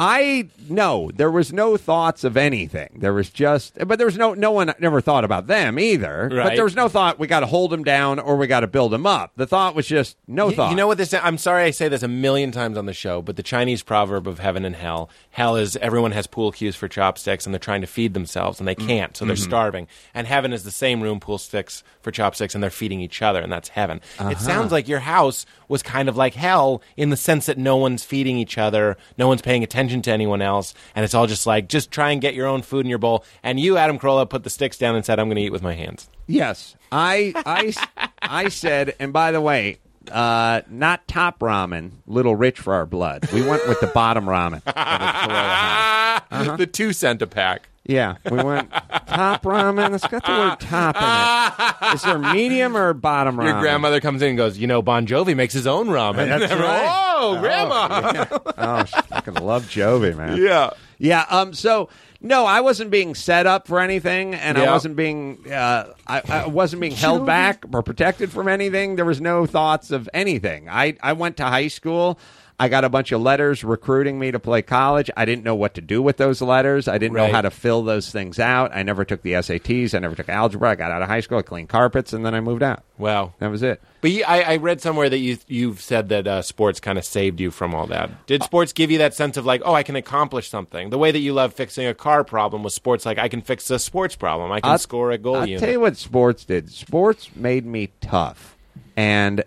I 0.00 0.48
no, 0.68 1.10
there 1.12 1.30
was 1.30 1.52
no 1.52 1.76
thoughts 1.76 2.22
of 2.22 2.36
anything. 2.36 2.98
There 3.00 3.12
was 3.12 3.30
just, 3.30 3.76
but 3.84 3.98
there 3.98 4.06
was 4.06 4.16
no 4.16 4.32
no 4.32 4.52
one 4.52 4.72
never 4.78 5.00
thought 5.00 5.24
about 5.24 5.48
them 5.48 5.76
either. 5.76 6.28
But 6.32 6.54
there 6.54 6.62
was 6.62 6.76
no 6.76 6.88
thought 6.88 7.18
we 7.18 7.26
got 7.26 7.40
to 7.40 7.46
hold 7.46 7.72
them 7.72 7.82
down 7.82 8.20
or 8.20 8.36
we 8.36 8.46
got 8.46 8.60
to 8.60 8.68
build 8.68 8.92
them 8.92 9.06
up. 9.06 9.32
The 9.34 9.46
thought 9.46 9.74
was 9.74 9.88
just 9.88 10.16
no 10.28 10.52
thought. 10.52 10.70
You 10.70 10.76
know 10.76 10.86
what 10.86 10.98
this? 10.98 11.12
I'm 11.12 11.36
sorry 11.36 11.64
I 11.64 11.72
say 11.72 11.88
this 11.88 12.04
a 12.04 12.08
million 12.08 12.52
times 12.52 12.78
on 12.78 12.86
the 12.86 12.92
show, 12.92 13.22
but 13.22 13.34
the 13.34 13.42
Chinese 13.42 13.82
proverb 13.82 14.28
of 14.28 14.38
heaven 14.38 14.64
and 14.64 14.76
hell. 14.76 15.10
Hell 15.30 15.56
is 15.56 15.76
everyone 15.78 16.12
has 16.12 16.28
pool 16.28 16.52
cues 16.52 16.76
for 16.76 16.86
chopsticks, 16.86 17.44
and 17.44 17.52
they're 17.52 17.58
trying 17.58 17.80
to 17.80 17.88
feed 17.88 18.14
themselves, 18.14 18.60
and 18.60 18.68
they 18.68 18.76
mm. 18.76 18.86
can't, 18.86 19.16
so 19.16 19.24
they're 19.24 19.34
mm-hmm. 19.34 19.42
starving. 19.42 19.88
And 20.14 20.28
heaven 20.28 20.52
is 20.52 20.62
the 20.62 20.70
same 20.70 21.00
room 21.00 21.18
pool 21.18 21.38
sticks 21.38 21.82
for 22.02 22.12
chopsticks, 22.12 22.54
and 22.54 22.62
they're 22.62 22.70
feeding 22.70 23.00
each 23.00 23.20
other, 23.20 23.40
and 23.40 23.50
that's 23.50 23.70
heaven. 23.70 23.96
It 23.96 24.20
uh-huh. 24.20 24.36
sounds 24.36 24.70
like 24.70 24.86
your 24.86 25.00
house 25.00 25.44
was 25.66 25.82
kind 25.82 26.08
of 26.08 26.16
like 26.16 26.34
hell 26.34 26.82
in 26.96 27.10
the 27.10 27.16
sense 27.16 27.46
that 27.46 27.58
no 27.58 27.76
one's 27.76 28.04
feeding 28.04 28.38
each 28.38 28.58
other, 28.58 28.96
no 29.18 29.26
one's 29.26 29.42
paying 29.42 29.64
attention 29.64 29.87
to 29.88 30.12
anyone 30.12 30.42
else, 30.42 30.74
and 30.94 31.04
it's 31.04 31.14
all 31.14 31.26
just 31.26 31.46
like 31.46 31.68
just 31.68 31.90
try 31.90 32.10
and 32.10 32.20
get 32.20 32.34
your 32.34 32.46
own 32.46 32.62
food 32.62 32.84
in 32.86 32.90
your 32.90 32.98
bowl. 32.98 33.24
And 33.42 33.58
you, 33.58 33.76
Adam 33.76 33.98
Carolla, 33.98 34.28
put 34.28 34.44
the 34.44 34.50
sticks 34.50 34.78
down 34.78 34.94
and 34.94 35.04
said, 35.04 35.18
"I'm 35.18 35.26
going 35.26 35.36
to 35.36 35.42
eat 35.42 35.52
with 35.52 35.62
my 35.62 35.74
hands." 35.74 36.08
Yes, 36.26 36.76
I, 36.92 37.32
I, 37.34 37.74
I 38.20 38.48
said, 38.48 38.94
and 39.00 39.12
by 39.12 39.32
the 39.32 39.40
way, 39.40 39.78
uh, 40.12 40.60
not 40.68 41.06
top 41.08 41.38
ramen, 41.40 41.92
little 42.06 42.36
rich 42.36 42.58
for 42.58 42.74
our 42.74 42.86
blood. 42.86 43.30
We 43.32 43.42
went 43.46 43.66
with 43.66 43.80
the 43.80 43.86
bottom 43.88 44.26
ramen. 44.26 44.62
had. 44.66 46.18
The 46.58 46.66
two 46.66 46.92
cent 46.92 47.22
a 47.22 47.26
pack. 47.26 47.68
Yeah, 47.88 48.16
we 48.30 48.36
went 48.42 48.70
top 49.06 49.42
ramen. 49.44 49.94
It's 49.94 50.06
got 50.06 50.22
the 50.24 50.30
word 50.30 50.60
top 50.60 50.94
in 50.96 51.88
it. 51.88 51.94
Is 51.94 52.02
there 52.02 52.18
medium 52.18 52.76
or 52.76 52.92
bottom 52.92 53.36
ramen? 53.36 53.44
Your 53.50 53.60
grandmother 53.60 54.00
comes 54.00 54.20
in 54.20 54.28
and 54.28 54.36
goes, 54.36 54.58
you 54.58 54.66
know, 54.66 54.82
Bon 54.82 55.06
Jovi 55.06 55.34
makes 55.34 55.54
his 55.54 55.66
own 55.66 55.88
ramen. 55.88 56.28
That's 56.38 56.52
right. 56.60 57.14
Oh, 57.16 57.38
grandma. 57.40 58.26
Oh, 58.58 58.84
she 58.84 59.00
fucking 59.02 59.34
love 59.34 59.64
Jovi, 59.64 60.14
man. 60.14 60.36
yeah. 60.36 60.70
Yeah. 60.98 61.24
Um. 61.30 61.54
So 61.54 61.88
no, 62.20 62.44
I 62.44 62.60
wasn't 62.60 62.90
being 62.90 63.14
set 63.14 63.46
up 63.46 63.66
for 63.68 63.80
anything, 63.80 64.34
and 64.34 64.58
I 64.58 64.64
Yeah. 64.64 64.72
wasn't 64.72 64.96
being. 64.96 65.50
Uh, 65.50 65.92
I, 66.06 66.20
I 66.28 66.46
wasn't 66.48 66.80
being 66.80 66.92
held 66.92 67.24
back 67.24 67.64
or 67.72 67.82
protected 67.82 68.30
from 68.30 68.48
anything. 68.48 68.96
There 68.96 69.04
was 69.06 69.20
no 69.20 69.46
thoughts 69.46 69.90
of 69.92 70.08
anything. 70.12 70.68
I 70.68 70.96
I 71.02 71.14
went 71.14 71.36
to 71.38 71.44
high 71.44 71.68
school. 71.68 72.18
I 72.60 72.68
got 72.68 72.84
a 72.84 72.88
bunch 72.88 73.12
of 73.12 73.20
letters 73.20 73.62
recruiting 73.62 74.18
me 74.18 74.32
to 74.32 74.40
play 74.40 74.62
college. 74.62 75.08
I 75.16 75.24
didn't 75.24 75.44
know 75.44 75.54
what 75.54 75.74
to 75.74 75.80
do 75.80 76.02
with 76.02 76.16
those 76.16 76.42
letters. 76.42 76.88
I 76.88 76.98
didn't 76.98 77.16
know 77.16 77.30
how 77.30 77.40
to 77.40 77.52
fill 77.52 77.84
those 77.84 78.10
things 78.10 78.40
out. 78.40 78.72
I 78.74 78.82
never 78.82 79.04
took 79.04 79.22
the 79.22 79.34
SATs. 79.34 79.94
I 79.94 80.00
never 80.00 80.16
took 80.16 80.28
algebra. 80.28 80.70
I 80.70 80.74
got 80.74 80.90
out 80.90 81.00
of 81.00 81.08
high 81.08 81.20
school. 81.20 81.38
I 81.38 81.42
cleaned 81.42 81.68
carpets, 81.68 82.12
and 82.12 82.26
then 82.26 82.34
I 82.34 82.40
moved 82.40 82.64
out. 82.64 82.82
Wow. 82.98 83.32
That 83.38 83.52
was 83.52 83.62
it. 83.62 83.80
But 84.00 84.10
you, 84.10 84.24
I, 84.26 84.40
I 84.42 84.56
read 84.56 84.80
somewhere 84.80 85.08
that 85.08 85.18
you 85.18 85.38
you've 85.46 85.80
said 85.80 86.08
that 86.08 86.26
uh, 86.26 86.42
sports 86.42 86.80
kind 86.80 86.98
of 86.98 87.04
saved 87.04 87.38
you 87.40 87.52
from 87.52 87.76
all 87.76 87.86
that. 87.88 88.26
Did 88.26 88.42
sports 88.42 88.72
give 88.72 88.90
you 88.90 88.98
that 88.98 89.14
sense 89.14 89.36
of 89.36 89.46
like, 89.46 89.62
oh, 89.64 89.74
I 89.74 89.84
can 89.84 89.94
accomplish 89.94 90.48
something? 90.48 90.90
The 90.90 90.98
way 90.98 91.12
that 91.12 91.18
you 91.20 91.34
love 91.34 91.52
fixing 91.54 91.86
a 91.86 91.94
car 91.94 92.24
problem 92.24 92.64
was 92.64 92.74
sports 92.74 93.06
like 93.06 93.18
I 93.18 93.28
can 93.28 93.40
fix 93.40 93.70
a 93.70 93.78
sports 93.78 94.16
problem. 94.16 94.50
I 94.50 94.60
can 94.60 94.72
I'll- 94.72 94.78
score 94.78 95.12
a 95.12 95.18
goal 95.18 95.36
I'll 95.36 95.46
unit. 95.46 95.60
tell 95.60 95.70
you 95.70 95.80
what 95.80 95.96
sports 95.96 96.44
did. 96.44 96.70
Sports 96.72 97.30
made 97.36 97.64
me 97.64 97.90
tough, 98.00 98.56
and 98.96 99.44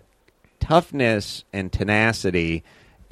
toughness 0.60 1.44
and 1.52 1.72
tenacity 1.72 2.62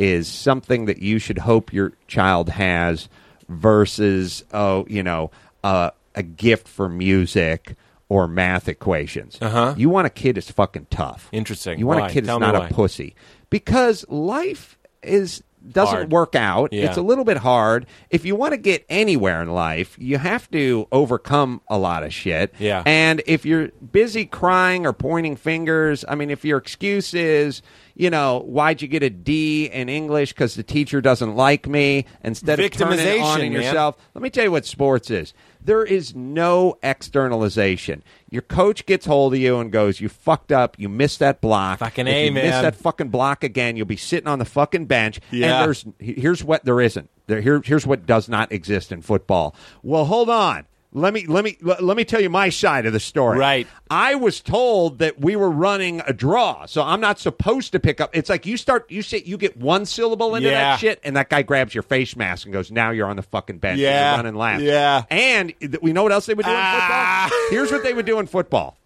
is 0.00 0.26
something 0.26 0.86
that 0.86 1.02
you 1.02 1.18
should 1.18 1.36
hope 1.36 1.74
your 1.74 1.92
child 2.08 2.48
has 2.48 3.10
versus 3.50 4.42
oh 4.54 4.86
you 4.88 5.02
know 5.02 5.30
uh, 5.62 5.90
a 6.14 6.22
gift 6.22 6.66
for 6.66 6.88
music 6.88 7.76
or 8.08 8.26
math 8.26 8.66
equations. 8.66 9.38
Uh-huh. 9.40 9.74
You 9.76 9.90
want 9.90 10.06
a 10.06 10.10
kid 10.10 10.36
that's 10.36 10.50
fucking 10.50 10.86
tough. 10.90 11.28
Interesting. 11.32 11.78
You 11.78 11.86
want 11.86 12.00
Why? 12.00 12.08
a 12.08 12.10
kid 12.10 12.24
that's 12.24 12.40
not 12.40 12.54
why. 12.54 12.68
a 12.68 12.72
pussy 12.72 13.14
because 13.50 14.08
life 14.08 14.78
is 15.02 15.42
doesn't 15.68 15.94
Hard. 15.94 16.12
work 16.12 16.34
out. 16.34 16.72
Yeah. 16.72 16.86
It's 16.86 16.96
a 16.96 17.02
little 17.02 17.24
bit 17.24 17.36
hard. 17.36 17.86
If 18.08 18.24
you 18.24 18.34
want 18.34 18.52
to 18.52 18.56
get 18.56 18.84
anywhere 18.88 19.42
in 19.42 19.50
life, 19.50 19.96
you 19.98 20.18
have 20.18 20.50
to 20.52 20.88
overcome 20.90 21.60
a 21.68 21.78
lot 21.78 22.02
of 22.02 22.14
shit. 22.14 22.54
Yeah. 22.58 22.82
And 22.86 23.22
if 23.26 23.44
you're 23.44 23.68
busy 23.68 24.24
crying 24.24 24.86
or 24.86 24.92
pointing 24.92 25.36
fingers, 25.36 26.04
I 26.08 26.14
mean, 26.14 26.30
if 26.30 26.44
your 26.44 26.58
excuse 26.58 27.12
is, 27.14 27.62
you 28.00 28.08
know, 28.08 28.40
why'd 28.40 28.80
you 28.80 28.88
get 28.88 29.02
a 29.02 29.10
D 29.10 29.66
in 29.66 29.90
English 29.90 30.32
because 30.32 30.54
the 30.54 30.62
teacher 30.62 31.02
doesn't 31.02 31.36
like 31.36 31.68
me, 31.68 32.06
instead 32.24 32.58
of 32.58 32.70
turning 32.70 32.98
it 32.98 33.20
on 33.20 33.38
Victimization, 33.38 33.44
in 33.44 33.52
man. 33.52 33.62
yourself, 33.62 33.96
let 34.14 34.22
me 34.22 34.30
tell 34.30 34.44
you 34.44 34.50
what 34.50 34.64
sports 34.64 35.10
is. 35.10 35.34
There 35.62 35.84
is 35.84 36.14
no 36.14 36.78
externalization. 36.82 38.02
Your 38.30 38.40
coach 38.40 38.86
gets 38.86 39.04
hold 39.04 39.34
of 39.34 39.40
you 39.40 39.58
and 39.58 39.70
goes, 39.70 40.00
"You 40.00 40.08
fucked 40.08 40.50
up. 40.50 40.78
You 40.78 40.88
missed 40.88 41.18
that 41.18 41.42
block. 41.42 41.80
Fucking 41.80 42.06
if 42.06 42.14
A, 42.14 42.24
you 42.24 42.32
miss 42.32 42.62
that 42.62 42.74
fucking 42.74 43.10
block 43.10 43.44
again, 43.44 43.76
you'll 43.76 43.84
be 43.84 43.98
sitting 43.98 44.28
on 44.28 44.38
the 44.38 44.46
fucking 44.46 44.86
bench." 44.86 45.20
Yeah. 45.30 45.60
And 45.60 45.66
there's 45.66 45.84
here's 45.98 46.42
what 46.42 46.64
there 46.64 46.80
isn't. 46.80 47.10
There, 47.26 47.42
here, 47.42 47.60
here's 47.62 47.86
what 47.86 48.06
does 48.06 48.30
not 48.30 48.50
exist 48.50 48.90
in 48.92 49.02
football. 49.02 49.54
Well, 49.82 50.06
hold 50.06 50.30
on. 50.30 50.64
Let 50.92 51.14
me 51.14 51.24
let 51.26 51.44
me 51.44 51.56
let 51.60 51.84
let 51.84 51.96
me 51.96 52.04
tell 52.04 52.20
you 52.20 52.28
my 52.28 52.48
side 52.48 52.84
of 52.84 52.92
the 52.92 52.98
story. 52.98 53.38
Right. 53.38 53.68
I 53.88 54.16
was 54.16 54.40
told 54.40 54.98
that 54.98 55.20
we 55.20 55.36
were 55.36 55.48
running 55.50 56.02
a 56.04 56.12
draw, 56.12 56.66
so 56.66 56.82
I'm 56.82 57.00
not 57.00 57.20
supposed 57.20 57.70
to 57.72 57.78
pick 57.80 58.00
up. 58.00 58.10
It's 58.12 58.28
like 58.28 58.44
you 58.44 58.56
start 58.56 58.90
you 58.90 59.02
say 59.02 59.22
you 59.24 59.36
get 59.38 59.56
one 59.56 59.86
syllable 59.86 60.34
into 60.34 60.48
Yeah. 60.48 60.72
that 60.72 60.80
shit, 60.80 61.00
and 61.04 61.14
that 61.16 61.28
guy 61.28 61.42
grabs 61.42 61.74
your 61.76 61.84
face 61.84 62.16
mask 62.16 62.44
and 62.44 62.52
goes, 62.52 62.72
"Now 62.72 62.90
you're 62.90 63.06
on 63.06 63.14
the 63.14 63.22
fucking 63.22 63.58
bench. 63.58 63.78
Yeah. 63.78 64.10
you're 64.10 64.16
running 64.16 64.34
laps." 64.34 64.62
Yeah. 64.64 65.04
And 65.10 65.54
th- 65.60 65.80
we 65.80 65.92
know 65.92 66.02
what 66.02 66.10
else 66.10 66.26
they 66.26 66.34
would 66.34 66.44
do 66.46 66.50
Ah. 66.52 67.24
in 67.26 67.30
football. 67.30 67.50
Here's 67.50 67.70
what 67.70 67.84
they 67.84 67.92
would 67.94 68.06
do 68.06 68.18
in 68.18 68.26
football. 68.26 68.76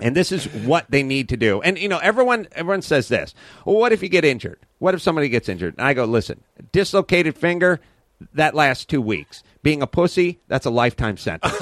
And 0.00 0.16
this 0.16 0.32
is 0.32 0.46
what 0.46 0.86
they 0.88 1.04
need 1.04 1.28
to 1.28 1.36
do. 1.36 1.60
And 1.62 1.78
you 1.78 1.88
know, 1.88 1.98
everyone 1.98 2.48
everyone 2.56 2.82
says 2.82 3.06
this. 3.06 3.34
Well, 3.64 3.76
what 3.76 3.92
if 3.92 4.02
you 4.02 4.08
get 4.08 4.24
injured? 4.24 4.58
What 4.80 4.94
if 4.94 5.00
somebody 5.02 5.28
gets 5.28 5.48
injured? 5.48 5.74
And 5.78 5.86
I 5.86 5.94
go, 5.94 6.06
listen, 6.06 6.40
dislocated 6.72 7.36
finger, 7.36 7.78
that 8.34 8.54
lasts 8.56 8.84
two 8.84 9.00
weeks. 9.00 9.44
Being 9.62 9.82
a 9.82 9.86
pussy, 9.86 10.40
that's 10.48 10.64
a 10.64 10.70
lifetime 10.70 11.16
sentence. 11.18 11.54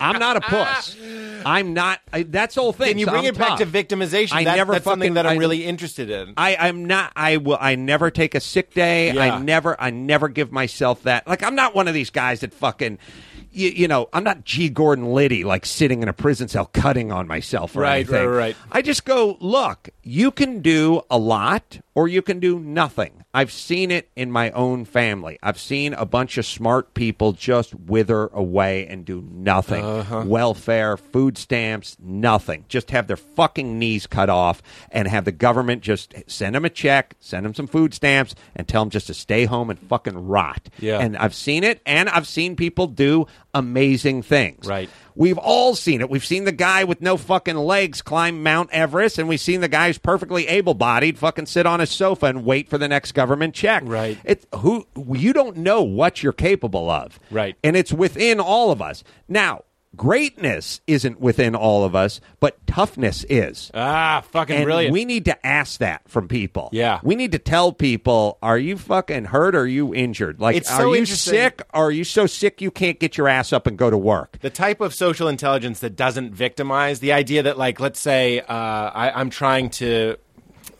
I'm 0.00 0.18
not 0.18 0.36
a 0.36 0.40
puss. 0.40 0.96
I'm 1.44 1.72
not. 1.74 2.00
I, 2.12 2.22
that's 2.24 2.54
the 2.54 2.60
whole 2.62 2.72
thing. 2.72 2.88
Can 2.88 2.98
you 2.98 3.06
So 3.06 3.12
bring 3.12 3.26
I'm 3.26 3.34
it 3.34 3.38
back 3.38 3.58
to 3.58 3.66
victimization? 3.66 4.32
I 4.32 4.44
That- 4.44 4.56
never 4.56 4.72
that's 4.74 4.84
something 4.84 5.14
that 5.14 5.26
I'm 5.26 5.32
I- 5.36 5.36
really 5.40 5.64
interested 5.64 6.10
in. 6.10 6.34
I, 6.36 6.56
I'm 6.56 6.84
not. 6.86 7.12
I 7.16 7.36
will. 7.38 7.58
I 7.60 7.74
never 7.74 8.10
take 8.10 8.34
a 8.34 8.40
sick 8.40 8.74
day. 8.74 9.12
Yeah. 9.12 9.34
I 9.34 9.38
never. 9.38 9.80
I 9.80 9.90
never 9.90 10.28
give 10.28 10.50
myself 10.52 11.02
that. 11.04 11.26
Like 11.26 11.42
I'm 11.42 11.54
not 11.54 11.74
one 11.74 11.88
of 11.88 11.94
these 11.94 12.10
guys 12.10 12.40
that 12.40 12.52
fucking. 12.54 12.98
You, 13.50 13.70
you 13.70 13.88
know, 13.88 14.10
I'm 14.12 14.24
not 14.24 14.44
G. 14.44 14.68
Gordon 14.68 15.14
Liddy, 15.14 15.42
like 15.42 15.64
sitting 15.64 16.02
in 16.02 16.08
a 16.08 16.12
prison 16.12 16.48
cell 16.48 16.66
cutting 16.66 17.10
on 17.10 17.26
myself 17.26 17.74
or 17.74 17.80
Right, 17.80 17.94
anything. 18.06 18.26
right, 18.28 18.36
right. 18.48 18.56
I 18.70 18.82
just 18.82 19.06
go, 19.06 19.38
look, 19.40 19.88
you 20.02 20.30
can 20.30 20.60
do 20.60 21.00
a 21.10 21.16
lot 21.16 21.80
or 21.98 22.06
you 22.06 22.22
can 22.22 22.38
do 22.38 22.60
nothing. 22.60 23.24
I've 23.34 23.50
seen 23.50 23.90
it 23.90 24.08
in 24.14 24.30
my 24.30 24.52
own 24.52 24.84
family. 24.84 25.36
I've 25.42 25.58
seen 25.58 25.94
a 25.94 26.06
bunch 26.06 26.38
of 26.38 26.46
smart 26.46 26.94
people 26.94 27.32
just 27.32 27.74
wither 27.74 28.28
away 28.28 28.86
and 28.86 29.04
do 29.04 29.20
nothing. 29.28 29.84
Uh-huh. 29.84 30.22
Welfare, 30.24 30.96
food 30.96 31.36
stamps, 31.36 31.96
nothing. 31.98 32.64
Just 32.68 32.92
have 32.92 33.08
their 33.08 33.16
fucking 33.16 33.80
knees 33.80 34.06
cut 34.06 34.30
off 34.30 34.62
and 34.92 35.08
have 35.08 35.24
the 35.24 35.32
government 35.32 35.82
just 35.82 36.14
send 36.28 36.54
them 36.54 36.64
a 36.64 36.70
check, 36.70 37.16
send 37.18 37.44
them 37.44 37.54
some 37.54 37.66
food 37.66 37.92
stamps, 37.92 38.36
and 38.54 38.68
tell 38.68 38.82
them 38.82 38.90
just 38.90 39.08
to 39.08 39.14
stay 39.14 39.44
home 39.44 39.68
and 39.68 39.80
fucking 39.80 40.28
rot. 40.28 40.68
Yeah. 40.78 41.00
And 41.00 41.16
I've 41.16 41.34
seen 41.34 41.64
it, 41.64 41.80
and 41.84 42.08
I've 42.08 42.28
seen 42.28 42.54
people 42.54 42.86
do 42.86 43.26
amazing 43.52 44.22
things. 44.22 44.68
Right. 44.68 44.88
We've 45.18 45.36
all 45.36 45.74
seen 45.74 46.00
it. 46.00 46.08
We've 46.08 46.24
seen 46.24 46.44
the 46.44 46.52
guy 46.52 46.84
with 46.84 47.02
no 47.02 47.16
fucking 47.16 47.56
legs 47.56 48.02
climb 48.02 48.40
Mount 48.44 48.70
Everest, 48.70 49.18
and 49.18 49.28
we've 49.28 49.40
seen 49.40 49.60
the 49.60 49.66
guy 49.66 49.88
who's 49.88 49.98
perfectly 49.98 50.46
able-bodied 50.46 51.18
fucking 51.18 51.46
sit 51.46 51.66
on 51.66 51.80
a 51.80 51.86
sofa 51.86 52.26
and 52.26 52.44
wait 52.44 52.68
for 52.68 52.78
the 52.78 52.86
next 52.86 53.12
government 53.12 53.52
check. 53.52 53.82
Right. 53.84 54.16
It's 54.22 54.46
who 54.54 54.86
you 54.94 55.32
don't 55.32 55.56
know 55.56 55.82
what 55.82 56.22
you're 56.22 56.32
capable 56.32 56.88
of. 56.88 57.18
Right. 57.32 57.56
And 57.64 57.76
it's 57.76 57.92
within 57.92 58.38
all 58.38 58.70
of 58.70 58.80
us. 58.80 59.02
Now, 59.26 59.64
greatness 59.96 60.80
isn't 60.86 61.20
within 61.20 61.54
all 61.54 61.84
of 61.84 61.94
us, 61.94 62.20
but 62.40 62.64
toughness 62.66 63.24
is. 63.28 63.70
ah, 63.74 64.22
fucking 64.30 64.56
And 64.56 64.64
brilliant. 64.64 64.92
we 64.92 65.04
need 65.04 65.24
to 65.26 65.46
ask 65.46 65.80
that 65.80 66.08
from 66.08 66.28
people. 66.28 66.68
Yeah. 66.72 67.00
We 67.02 67.16
need 67.16 67.32
to 67.32 67.38
tell 67.38 67.72
people, 67.72 68.38
are 68.42 68.58
you 68.58 68.76
fucking 68.76 69.26
hurt 69.26 69.54
or 69.54 69.60
are 69.60 69.66
you 69.66 69.94
injured? 69.94 70.40
Like, 70.40 70.56
It's 70.56 70.70
are 70.70 70.80
so 70.80 70.92
you 70.92 71.06
sick 71.06 71.62
or 71.74 71.86
are 71.86 71.90
you 71.90 72.04
so 72.04 72.26
sick 72.26 72.60
you 72.60 72.70
can't 72.70 72.98
get 73.00 73.16
your 73.16 73.28
ass 73.28 73.52
up 73.52 73.66
and 73.66 73.76
go 73.76 73.90
to 73.90 73.98
work? 73.98 74.38
the 74.40 74.50
type 74.50 74.80
of 74.80 74.94
social 74.94 75.26
intelligence 75.28 75.80
that 75.80 75.96
doesn't 75.96 76.32
victimize 76.32 77.00
the 77.00 77.12
idea 77.12 77.42
that 77.42 77.58
like 77.58 77.80
let's 77.80 77.98
say 78.00 78.40
uh, 78.40 78.44
I, 78.54 79.10
i'm 79.14 79.30
trying 79.30 79.70
to 79.70 80.16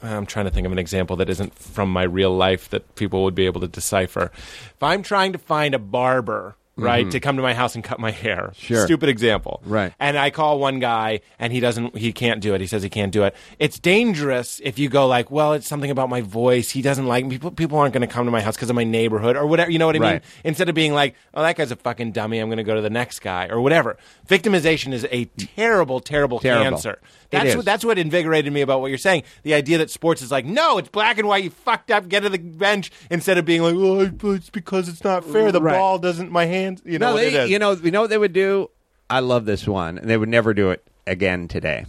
i'm 0.02 0.26
trying 0.26 0.44
to 0.44 0.50
think 0.50 0.66
of 0.66 0.72
an 0.72 0.78
example 0.78 1.16
that 1.16 1.28
isn't 1.28 1.54
from 1.58 1.90
my 1.92 2.02
real 2.04 2.34
life 2.36 2.68
that 2.70 2.94
people 2.94 3.24
would 3.24 3.34
be 3.34 3.46
able 3.46 3.60
to 3.62 3.68
decipher 3.68 4.30
if 4.34 4.82
i'm 4.82 5.02
trying 5.02 5.32
to 5.32 5.38
find 5.38 5.74
a 5.74 5.78
barber 5.78 6.56
right 6.78 7.10
to 7.10 7.20
come 7.20 7.36
to 7.36 7.42
my 7.42 7.52
house 7.54 7.74
and 7.74 7.82
cut 7.84 7.98
my 8.00 8.10
hair 8.10 8.28
Mm-hmm. 8.52 8.52
Sure. 8.74 8.84
stupid 8.84 9.08
example 9.08 9.60
Right. 9.64 9.92
and 9.98 10.16
i 10.18 10.30
call 10.30 10.58
one 10.58 10.78
guy 10.78 11.20
and 11.38 11.52
he 11.52 11.60
doesn't 11.60 11.96
he 11.96 12.12
can't 12.12 12.40
do 12.40 12.54
it 12.54 12.60
he 12.60 12.66
says 12.66 12.82
he 12.82 12.88
can't 12.88 13.12
do 13.12 13.24
it 13.24 13.34
it's 13.58 13.78
dangerous 13.78 14.60
if 14.64 14.78
you 14.78 14.88
go 14.88 15.06
like 15.06 15.30
well 15.30 15.52
it's 15.54 15.66
something 15.66 15.90
about 15.90 16.08
my 16.08 16.20
voice 16.20 16.70
he 16.70 16.82
doesn't 16.82 17.06
like 17.06 17.24
me 17.24 17.32
people, 17.36 17.50
people 17.50 17.78
aren't 17.78 17.92
going 17.94 18.06
to 18.06 18.12
come 18.12 18.24
to 18.26 18.30
my 18.30 18.40
house 18.40 18.54
because 18.56 18.70
of 18.70 18.76
my 18.76 18.84
neighborhood 18.84 19.36
or 19.36 19.46
whatever 19.46 19.70
you 19.70 19.78
know 19.78 19.86
what 19.86 19.96
i 19.96 19.98
mean 19.98 20.20
instead 20.44 20.68
of 20.68 20.74
being 20.74 20.92
like, 20.94 21.14
"Oh, 21.34 21.42
that 21.42 21.56
guy's 21.56 21.70
a 21.70 21.76
fucking 21.76 22.12
dummy. 22.12 22.38
I'm 22.38 22.48
going 22.48 22.58
to 22.58 22.62
go 22.64 22.74
to 22.74 22.80
the 22.80 22.90
next 22.90 23.20
guy" 23.20 23.48
or 23.48 23.60
whatever. 23.60 23.96
Victimization 24.28 24.92
is 24.92 25.06
a 25.10 25.24
terrible, 25.56 26.00
terrible, 26.00 26.38
Terrible. 26.38 26.62
cancer. 26.70 26.98
That's 27.30 27.56
what 27.56 27.64
that's 27.64 27.84
what 27.84 27.98
invigorated 27.98 28.52
me 28.52 28.60
about 28.62 28.80
what 28.80 28.88
you're 28.88 28.98
saying. 28.98 29.22
The 29.42 29.54
idea 29.54 29.78
that 29.78 29.90
sports 29.90 30.22
is 30.22 30.30
like, 30.30 30.44
no, 30.46 30.78
it's 30.78 30.88
black 30.88 31.18
and 31.18 31.28
white. 31.28 31.44
You 31.44 31.50
fucked 31.50 31.90
up. 31.90 32.08
Get 32.08 32.20
to 32.22 32.28
the 32.30 32.38
bench 32.38 32.90
instead 33.10 33.36
of 33.38 33.44
being 33.44 33.62
like, 33.62 33.74
oh, 33.76 34.10
it's 34.32 34.50
because 34.50 34.88
it's 34.88 35.04
not 35.04 35.24
fair. 35.24 35.52
The 35.52 35.60
Right. 35.60 35.74
ball 35.74 35.98
doesn't. 35.98 36.30
My 36.30 36.46
hands. 36.68 36.82
You 36.84 36.98
know 36.98 37.08
no, 37.08 37.14
what 37.14 37.20
they, 37.20 37.46
you 37.46 37.58
know, 37.58 37.72
you 37.72 37.90
know 37.90 38.02
what 38.02 38.10
they 38.10 38.18
would 38.18 38.32
do. 38.32 38.70
I 39.10 39.20
love 39.20 39.44
this 39.44 39.66
one, 39.66 39.98
and 39.98 40.08
they 40.08 40.16
would 40.16 40.28
never 40.28 40.54
do 40.54 40.70
it 40.70 40.86
again 41.06 41.48
today. 41.48 41.86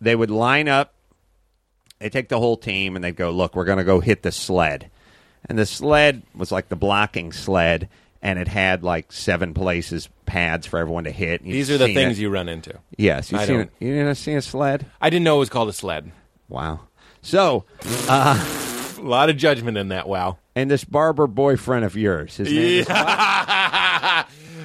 They 0.00 0.14
would 0.16 0.30
line 0.30 0.68
up. 0.68 0.92
They 1.98 2.10
take 2.10 2.28
the 2.28 2.38
whole 2.38 2.56
team, 2.56 2.96
and 2.96 3.04
they'd 3.04 3.16
go, 3.16 3.30
"Look, 3.30 3.54
we're 3.54 3.64
going 3.64 3.78
to 3.78 3.84
go 3.84 4.00
hit 4.00 4.22
the 4.22 4.32
sled," 4.32 4.90
and 5.48 5.58
the 5.58 5.64
sled 5.66 6.22
was 6.34 6.52
like 6.52 6.68
the 6.68 6.76
blocking 6.76 7.32
sled, 7.32 7.88
and 8.20 8.38
it 8.38 8.48
had 8.48 8.82
like 8.82 9.12
seven 9.12 9.54
places 9.54 10.08
pads 10.26 10.66
for 10.66 10.78
everyone 10.78 11.04
to 11.04 11.12
hit. 11.12 11.42
You've 11.42 11.52
These 11.52 11.70
are 11.70 11.78
the 11.78 11.94
things 11.94 12.18
it. 12.18 12.22
you 12.22 12.28
run 12.30 12.48
into. 12.48 12.78
Yes, 12.98 13.30
you 13.32 13.38
seen 13.38 13.60
it. 13.60 13.70
You 13.78 13.94
didn't 13.94 14.16
see 14.16 14.34
a 14.34 14.42
sled? 14.42 14.84
I 15.00 15.08
didn't 15.08 15.24
know 15.24 15.36
it 15.36 15.40
was 15.40 15.48
called 15.48 15.68
a 15.68 15.72
sled. 15.72 16.10
Wow. 16.48 16.80
So, 17.22 17.64
uh, 18.08 18.62
A 18.98 19.02
lot 19.02 19.28
of 19.30 19.36
judgment 19.36 19.76
in 19.76 19.88
that. 19.88 20.08
Wow. 20.08 20.38
and 20.54 20.70
this 20.70 20.82
barber 20.84 21.26
boyfriend 21.26 21.84
of 21.84 21.96
yours, 21.96 22.36
his 22.38 22.50
name 22.50 22.80
is 22.80 22.86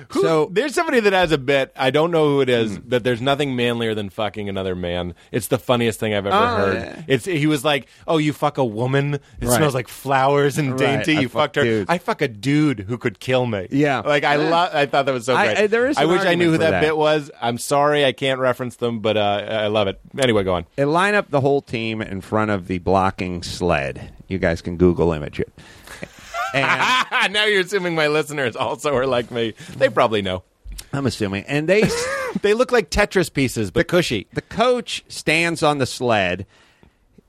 Who 0.10 0.22
So 0.22 0.50
There's 0.52 0.74
somebody 0.74 1.00
that 1.02 1.14
has 1.14 1.32
a 1.32 1.38
bit. 1.38 1.72
I 1.76 1.90
don't 1.92 2.12
know 2.12 2.28
who 2.30 2.42
it 2.42 2.50
is, 2.50 2.78
but 2.80 3.04
there's 3.04 3.22
nothing 3.22 3.56
manlier 3.56 3.94
than 3.96 4.10
fucking 4.10 4.50
another 4.50 4.76
man. 4.76 5.14
It's 5.32 5.48
the 5.48 5.58
funniest 5.58 6.00
thing 6.00 6.14
I've 6.14 6.26
ever 6.26 6.36
Oh, 6.36 6.56
heard. 6.58 6.76
yeah. 6.76 7.02
It's 7.08 7.26
he 7.26 7.48
was 7.48 7.64
like, 7.66 7.88
"Oh, 8.08 8.18
you 8.18 8.34
fuck 8.34 8.58
a 8.58 8.66
woman? 8.66 9.16
It 9.16 9.22
Right. 9.42 9.56
smells 9.58 9.74
like 9.74 9.88
flowers 9.88 10.58
and 10.58 10.78
dainty. 10.78 11.18
I 11.18 11.22
You 11.22 11.30
fuck 11.30 11.42
fucked 11.42 11.56
her. 11.58 11.64
dudes." 11.64 11.90
I 11.90 11.98
fuck 11.98 12.22
a 12.22 12.28
dude 12.28 12.80
who 12.82 12.98
could 12.98 13.20
kill 13.20 13.46
me. 13.46 13.68
Yeah. 13.72 14.00
like 14.02 14.24
I 14.24 14.36
love. 14.38 14.74
I 14.74 14.86
thought 14.86 15.06
that 15.06 15.14
was 15.14 15.26
so 15.26 15.36
great. 15.36 15.58
I- 15.58 15.68
there 15.68 15.88
is 15.88 15.98
I 15.98 16.06
wish 16.06 16.22
I 16.26 16.36
knew 16.36 16.52
who 16.52 16.58
that, 16.58 16.72
that. 16.72 16.82
bit 16.82 16.98
was. 16.98 17.30
I'm 17.42 17.58
sorry, 17.58 18.06
I 18.06 18.12
can't 18.12 18.40
reference 18.40 18.76
them, 18.78 19.00
but 19.00 19.18
uh, 19.18 19.46
I 19.50 19.68
love 19.68 19.88
it. 19.88 20.00
Anyway, 20.20 20.44
go 20.44 20.54
on. 20.56 20.66
They 20.76 20.86
line 20.86 21.16
up 21.16 21.30
the 21.30 21.42
whole 21.42 21.62
team 21.62 22.02
in 22.02 22.22
front 22.22 22.52
of 22.52 22.68
the 22.68 22.80
blocking 22.80 23.44
sled. 23.44 24.12
You 24.28 24.38
guys 24.38 24.62
can 24.62 24.78
Google 24.78 25.12
image 25.14 25.40
it. 25.40 25.52
And 26.54 27.34
now 27.34 27.46
you're 27.46 27.62
assuming 27.62 27.96
my 27.96 28.08
listeners 28.08 28.56
also 28.56 28.96
are 28.96 29.08
like 29.08 29.32
me. 29.32 29.54
They 29.78 29.90
probably 29.90 30.22
know. 30.22 30.44
I'm 30.94 31.06
assuming, 31.06 31.46
and 31.46 31.70
they, 31.70 31.84
They 32.42 32.54
look 32.54 32.72
like 32.72 32.90
Tetris 32.90 33.32
pieces, 33.32 33.72
but 33.72 33.88
cushy. 33.88 34.28
the 34.34 34.42
coach 34.42 35.04
stands 35.10 35.64
on 35.64 35.78
the 35.78 35.86
sled. 35.86 36.46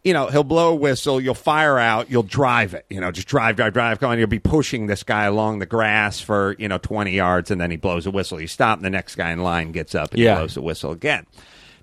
You 0.04 0.12
know, 0.12 0.28
he'll 0.28 0.42
blow 0.44 0.70
a 0.72 0.74
whistle. 0.74 1.20
You'll 1.20 1.34
fire 1.34 1.78
out. 1.78 2.10
You'll 2.10 2.22
drive 2.24 2.74
it. 2.74 2.86
You 2.90 3.00
know, 3.00 3.12
just 3.12 3.28
drive, 3.28 3.54
drive, 3.56 3.72
drive. 3.72 4.00
Come 4.00 4.10
on. 4.10 4.18
You'll 4.18 4.26
be 4.26 4.40
pushing 4.40 4.86
this 4.86 5.02
guy 5.04 5.24
along 5.24 5.60
the 5.60 5.66
grass 5.66 6.20
for 6.20 6.56
you 6.58 6.66
know 6.68 6.78
20 6.78 7.12
yards, 7.12 7.50
and 7.52 7.60
then 7.60 7.70
he 7.70 7.76
blows 7.76 8.06
a 8.06 8.10
whistle. 8.10 8.40
You 8.40 8.48
stop, 8.48 8.78
and 8.78 8.84
the 8.84 8.90
next 8.90 9.14
guy 9.14 9.30
in 9.30 9.42
line 9.44 9.70
gets 9.70 9.94
up 9.94 10.10
and 10.12 10.20
Yeah. 10.20 10.36
blows 10.36 10.56
a 10.56 10.62
whistle 10.62 10.90
again. 10.90 11.26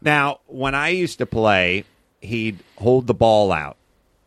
Now, 0.01 0.39
when 0.47 0.75
I 0.75 0.89
used 0.89 1.17
to 1.19 1.25
play, 1.25 1.85
he'd 2.21 2.59
hold 2.77 3.07
the 3.07 3.13
ball 3.13 3.51
out, 3.53 3.77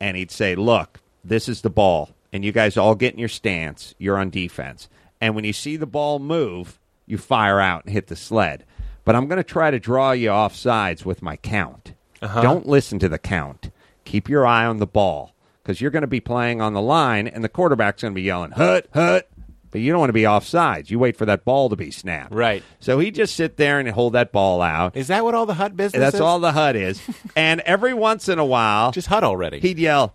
and 0.00 0.16
he'd 0.16 0.30
say, 0.30 0.54
"Look, 0.54 1.00
this 1.24 1.48
is 1.48 1.60
the 1.60 1.70
ball, 1.70 2.11
and 2.32 2.44
you 2.44 2.52
guys 2.52 2.76
all 2.76 2.94
get 2.94 3.12
in 3.12 3.18
your 3.18 3.28
stance. 3.28 3.94
You're 3.98 4.18
on 4.18 4.30
defense, 4.30 4.88
and 5.20 5.34
when 5.34 5.44
you 5.44 5.52
see 5.52 5.76
the 5.76 5.86
ball 5.86 6.18
move, 6.18 6.78
you 7.06 7.18
fire 7.18 7.60
out 7.60 7.84
and 7.84 7.92
hit 7.92 8.06
the 8.08 8.16
sled. 8.16 8.64
But 9.04 9.16
I'm 9.16 9.26
going 9.26 9.38
to 9.38 9.44
try 9.44 9.70
to 9.70 9.80
draw 9.80 10.12
you 10.12 10.30
off 10.30 10.54
sides 10.54 11.04
with 11.04 11.22
my 11.22 11.36
count. 11.36 11.92
Uh-huh. 12.20 12.40
Don't 12.40 12.66
listen 12.68 12.98
to 13.00 13.08
the 13.08 13.18
count. 13.18 13.70
Keep 14.04 14.28
your 14.28 14.46
eye 14.46 14.64
on 14.64 14.78
the 14.78 14.86
ball 14.86 15.34
because 15.62 15.80
you're 15.80 15.90
going 15.90 16.02
to 16.02 16.06
be 16.06 16.20
playing 16.20 16.60
on 16.60 16.72
the 16.72 16.80
line, 16.80 17.26
and 17.26 17.42
the 17.42 17.48
quarterback's 17.48 18.02
going 18.02 18.12
to 18.14 18.16
be 18.16 18.22
yelling, 18.22 18.52
"Hut, 18.52 18.86
hut." 18.94 19.28
But 19.72 19.80
you 19.80 19.90
don't 19.90 20.00
want 20.00 20.10
to 20.10 20.14
be 20.14 20.26
off 20.26 20.46
sides. 20.46 20.90
You 20.90 20.98
wait 20.98 21.16
for 21.16 21.24
that 21.24 21.46
ball 21.46 21.70
to 21.70 21.76
be 21.76 21.90
snapped. 21.90 22.34
Right. 22.34 22.62
So 22.78 22.98
he 22.98 23.10
just 23.10 23.34
sit 23.34 23.56
there 23.56 23.80
and 23.80 23.88
hold 23.88 24.12
that 24.12 24.30
ball 24.30 24.60
out. 24.60 24.96
Is 24.98 25.06
that 25.08 25.24
what 25.24 25.34
all 25.34 25.46
the 25.46 25.54
hut 25.54 25.74
business 25.74 25.98
That's 25.98 26.16
is? 26.16 26.20
all 26.20 26.40
the 26.40 26.52
HUD 26.52 26.76
is. 26.76 27.00
and 27.36 27.60
every 27.62 27.94
once 27.94 28.28
in 28.28 28.38
a 28.38 28.44
while, 28.44 28.92
Just 28.92 29.06
hut 29.08 29.24
already. 29.24 29.60
he'd 29.60 29.78
yell, 29.78 30.14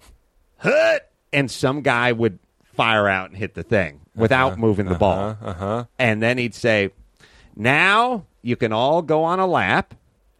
"Hut!" 0.57 1.11
And 1.33 1.49
some 1.49 1.81
guy 1.81 2.11
would 2.11 2.39
fire 2.63 3.07
out 3.07 3.29
and 3.29 3.37
hit 3.37 3.53
the 3.53 3.63
thing 3.63 4.01
without 4.15 4.57
moving 4.57 4.85
the 4.87 4.95
ball. 4.95 5.37
Uh-huh. 5.41 5.85
And 5.97 6.21
then 6.21 6.37
he'd 6.37 6.55
say, 6.55 6.91
"Now 7.55 8.25
you 8.41 8.55
can 8.55 8.71
all 8.71 9.01
go 9.01 9.23
on 9.23 9.39
a 9.39 9.47
lap." 9.47 9.93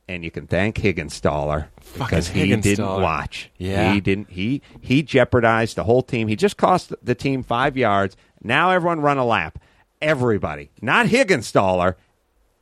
And 0.10 0.24
you 0.24 0.32
can 0.32 0.48
thank 0.48 0.78
Higginstaller 0.78 1.70
because 1.98 2.30
he 2.30 2.56
didn't 2.56 2.86
watch. 2.86 3.52
Yeah. 3.58 3.94
he 3.94 4.00
didn't. 4.00 4.30
He 4.30 4.62
he 4.80 5.04
jeopardized 5.04 5.76
the 5.76 5.84
whole 5.84 6.02
team. 6.02 6.30
He 6.30 6.38
just 6.38 6.56
cost 6.56 6.94
the 7.04 7.14
team 7.16 7.44
five 7.44 7.76
yards. 7.76 8.16
Now 8.42 8.72
everyone 8.72 9.02
run 9.02 9.18
a 9.18 9.26
lap. 9.26 9.60
Everybody, 10.02 10.70
not 10.82 11.08
Higginstaller, 11.08 11.98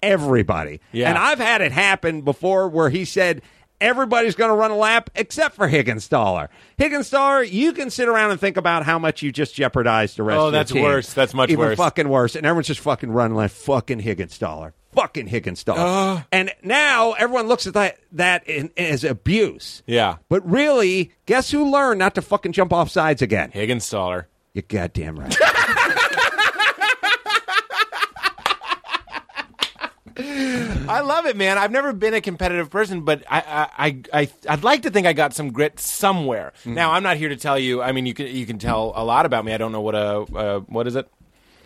everybody. 0.02 0.80
Yeah. 0.92 1.10
And 1.10 1.18
I've 1.18 1.40
had 1.40 1.62
it 1.62 1.72
happen 1.72 2.22
before 2.22 2.68
where 2.68 2.90
he 2.90 3.06
said 3.06 3.42
everybody's 3.82 4.36
going 4.36 4.50
to 4.50 4.56
run 4.56 4.72
a 4.72 4.76
lap 4.76 5.10
except 5.16 5.56
for 5.56 5.68
Higginstaller. 5.68 6.50
Higginstaller, 6.78 7.44
you 7.44 7.74
can 7.74 7.90
sit 7.90 8.08
around 8.08 8.32
and 8.32 8.40
think 8.40 8.58
about 8.58 8.84
how 8.84 9.00
much 9.00 9.22
you 9.22 9.32
just 9.32 9.54
jeopardized 9.56 10.18
the 10.18 10.24
rest 10.24 10.38
Oh, 10.38 10.48
of 10.48 10.54
your 10.54 10.60
that's 10.64 10.74
worse. 10.74 11.14
That's 11.14 11.34
much 11.34 11.50
Even 11.50 11.66
worse. 11.66 11.78
fucking 11.78 12.10
worse. 12.10 12.36
And 12.36 12.46
everyone's 12.46 12.68
just 12.68 12.80
fucking 12.82 13.12
running 13.12 13.36
like 13.36 13.52
fucking 13.52 14.00
Higginstaller. 14.00 14.74
Fucking 14.94 15.28
Higgins 15.28 15.60
Higginstaller. 15.66 15.80
Uh. 16.20 16.22
and 16.32 16.52
now 16.64 17.12
everyone 17.14 17.48
looks 17.48 17.68
at 17.68 17.74
that, 17.74 17.98
that 18.14 18.48
in, 18.48 18.72
as 18.78 19.04
abuse. 19.04 19.84
Yeah. 19.86 20.18
But 20.30 20.50
really, 20.50 21.12
guess 21.26 21.52
who 21.52 21.70
learned 21.70 22.00
not 22.00 22.16
to 22.16 22.22
fucking 22.22 22.54
jump 22.54 22.72
off 22.72 22.90
sides 22.90 23.22
again? 23.22 23.52
Higginstaller. 23.52 24.30
You're 24.54 24.64
goddamn 24.70 25.20
right. 25.20 25.36
I 30.18 31.02
love 31.02 31.26
it, 31.26 31.36
man. 31.36 31.58
I've 31.58 31.72
never 31.72 31.92
been 31.92 32.14
a 32.14 32.22
competitive 32.22 32.70
person, 32.70 33.02
but 33.02 33.24
I, 33.30 33.70
I, 33.78 34.22
I, 34.22 34.30
I'd 34.48 34.64
like 34.64 34.84
to 34.84 34.90
think 34.90 35.06
I 35.08 35.14
got 35.14 35.34
some 35.34 35.52
grit 35.52 35.80
somewhere. 35.80 36.54
Now, 36.64 36.92
I'm 36.92 37.04
not 37.04 37.18
here 37.18 37.30
to 37.30 37.36
tell 37.36 37.60
you. 37.60 37.82
I 37.82 37.92
mean, 37.92 38.06
you 38.06 38.14
can 38.14 38.28
you 38.28 38.46
can 38.46 38.58
tell 38.58 38.94
a 38.96 39.04
lot 39.04 39.26
about 39.26 39.44
me. 39.44 39.54
I 39.54 39.58
don't 39.58 39.72
know 39.72 39.82
what 39.82 39.96
a 39.96 40.20
uh, 40.22 40.60
what 40.62 40.88
is 40.88 40.96
it 40.96 41.10